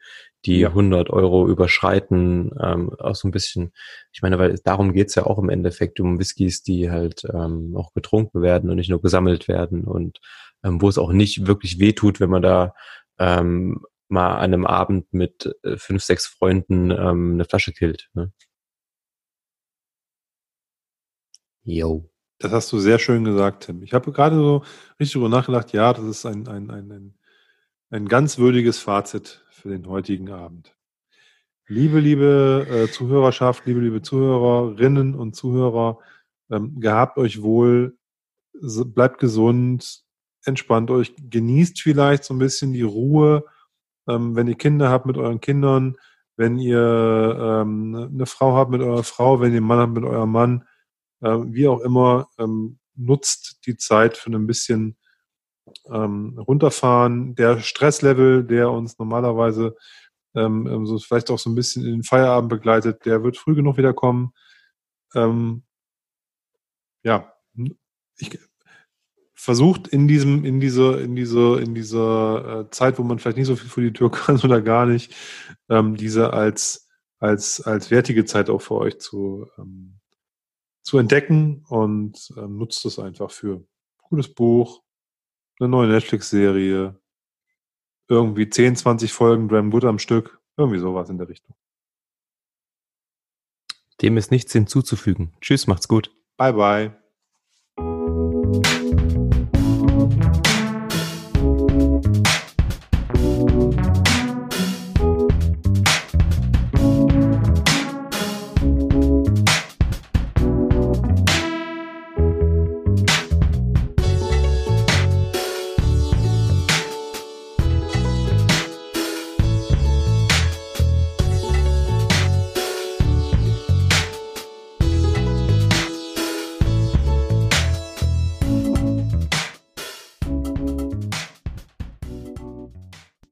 die 0.48 0.61
ja. 0.61 0.69
100 0.69 1.10
Euro 1.10 1.48
überschreiten, 1.48 2.52
ähm, 2.60 2.91
auch 2.99 3.15
so 3.15 3.28
ein 3.28 3.32
bisschen, 3.32 3.74
ich 4.11 4.22
meine, 4.22 4.40
weil 4.40 4.57
darum 4.64 4.94
geht's 4.94 5.15
ja 5.15 5.26
auch 5.26 5.38
im 5.38 5.49
Endeffekt 5.49 5.99
um 5.99 6.19
Whiskys, 6.19 6.64
die 6.64 6.90
halt 6.90 7.24
ähm, 7.32 7.76
auch 7.76 7.94
getrunken 7.94 8.41
werden 8.41 8.69
und 8.69 8.78
nicht 8.78 8.90
nur 8.90 9.02
gesammelt 9.02 9.48
werden 9.48 9.84
und 9.84 10.19
ähm, 10.64 10.82
wo 10.82 10.90
es 10.90 10.98
auch 10.98 11.11
nicht 11.11 11.45
wirklich 11.48 11.80
wehtut, 11.80 12.19
wenn 12.19 12.30
man 12.30 12.41
da 12.41 12.74
ähm, 13.19 13.82
mal 14.07 14.36
an 14.36 14.53
einem 14.53 14.65
Abend 14.65 15.14
mit 15.14 15.53
äh, 15.64 15.78
fünf, 15.78 16.03
sechs 16.03 16.26
Freunden 16.28 16.91
ähm, 16.91 17.34
eine 17.34 17.45
Flasche 17.45 17.74
killt. 17.74 18.10
Ne? 18.14 18.32
Yo. 21.64 22.10
Das 22.40 22.52
hast 22.52 22.72
du 22.72 22.80
sehr 22.80 22.99
schön 22.99 23.24
gesagt, 23.24 23.65
Tim. 23.65 23.82
Ich 23.82 23.94
habe 23.94 24.11
gerade 24.11 24.36
so 24.36 24.64
richtig 24.99 25.14
darüber 25.14 25.30
nachgedacht, 25.30 25.74
ja, 25.74 25.91
das 25.91 26.06
ist 26.06 26.26
ein, 26.26 26.48
ein, 26.48 26.69
ein, 26.69 26.91
ein, 26.91 27.18
ein 27.90 28.07
ganz 28.07 28.38
würdiges 28.38 28.80
Fazit 28.80 29.44
für 29.57 29.69
den 29.69 29.88
heutigen 29.88 30.29
Abend. 30.29 30.75
Liebe, 31.67 31.99
liebe 31.99 32.67
äh, 32.69 32.91
Zuhörerschaft, 32.91 33.65
liebe, 33.65 33.81
liebe 33.81 34.01
Zuhörerinnen 34.01 35.15
und 35.15 35.35
Zuhörer, 35.35 35.99
ähm, 36.49 36.79
gehabt 36.79 37.17
euch 37.17 37.41
wohl, 37.41 37.97
bleibt 38.53 39.19
gesund, 39.19 40.03
entspannt 40.45 40.91
euch, 40.91 41.13
genießt 41.17 41.81
vielleicht 41.81 42.23
so 42.23 42.34
ein 42.34 42.39
bisschen 42.39 42.71
die 42.71 42.84
Ruhe, 42.84 43.43
ähm, 44.07 44.35
wenn 44.35 44.47
ihr 44.47 44.55
Kinder 44.55 44.89
habt 44.89 45.07
mit 45.07 45.17
euren 45.17 45.41
Kindern, 45.41 45.97
wenn 46.38 46.59
ihr 46.59 47.38
ähm, 47.39 48.09
eine 48.13 48.25
Frau 48.27 48.55
habt 48.55 48.71
mit 48.71 48.81
eurer 48.81 49.03
Frau, 49.03 49.41
wenn 49.41 49.51
ihr 49.51 49.57
einen 49.57 49.67
Mann 49.67 49.79
habt 49.79 49.93
mit 49.93 50.05
eurem 50.05 50.31
Mann, 50.31 50.67
äh, 51.21 51.38
wie 51.47 51.67
auch 51.67 51.81
immer, 51.81 52.29
ähm, 52.38 52.77
nutzt 52.95 53.65
die 53.65 53.75
Zeit 53.75 54.17
für 54.17 54.31
ein 54.31 54.47
bisschen 54.47 54.97
ähm, 55.91 56.38
runterfahren. 56.39 57.35
Der 57.35 57.60
Stresslevel, 57.60 58.44
der 58.44 58.72
uns 58.72 58.98
normalerweise 58.99 59.76
ähm, 60.35 60.68
ähm, 60.68 60.85
so 60.85 60.99
vielleicht 60.99 61.31
auch 61.31 61.39
so 61.39 61.49
ein 61.49 61.56
bisschen 61.56 61.84
in 61.85 61.91
den 61.91 62.03
Feierabend 62.03 62.49
begleitet, 62.49 63.06
der 63.06 63.23
wird 63.23 63.38
früh 63.38 63.56
genug 63.56 63.77
wiederkommen. 63.77 64.34
Ähm, 65.15 65.64
ja, 67.03 67.34
ich 68.18 68.39
versucht 69.34 69.88
in 69.88 70.07
diesem, 70.07 70.44
in 70.45 70.60
dieser, 70.60 70.99
in 70.99 71.15
dieser, 71.15 71.61
in 71.61 71.76
dieser 71.76 72.61
äh, 72.61 72.69
Zeit, 72.72 72.99
wo 72.99 73.03
man 73.03 73.19
vielleicht 73.19 73.38
nicht 73.38 73.48
so 73.48 73.56
viel 73.56 73.69
vor 73.69 73.84
die 73.84 73.94
Tür 73.94 74.11
kann 74.11 74.39
oder 74.41 74.61
gar 74.61 74.85
nicht, 74.85 75.15
ähm, 75.69 75.95
diese 75.95 76.34
als, 76.34 76.89
als, 77.19 77.61
als 77.61 77.91
wertige 77.91 78.26
Zeit 78.26 78.49
auch 78.49 78.61
für 78.61 78.76
euch 78.76 78.99
zu, 78.99 79.48
ähm, 79.57 79.99
zu 80.84 80.98
entdecken 80.98 81.65
und 81.69 82.34
ähm, 82.38 82.57
nutzt 82.57 82.85
es 82.85 82.99
einfach 82.99 83.31
für 83.31 83.64
gutes 84.02 84.34
Buch, 84.34 84.81
eine 85.59 85.69
neue 85.69 85.88
Netflix-Serie, 85.88 86.99
irgendwie 88.07 88.49
10, 88.49 88.75
20 88.75 89.13
Folgen 89.13 89.47
Dram 89.47 89.71
Good 89.71 89.85
am 89.85 89.99
Stück, 89.99 90.39
irgendwie 90.55 90.79
sowas 90.79 91.09
in 91.09 91.17
der 91.17 91.29
Richtung. 91.29 91.55
Dem 94.01 94.17
ist 94.17 94.31
nichts 94.31 94.53
hinzuzufügen. 94.53 95.34
Tschüss, 95.41 95.67
macht's 95.67 95.88
gut. 95.88 96.15
Bye, 96.38 96.53
bye. 96.53 97.06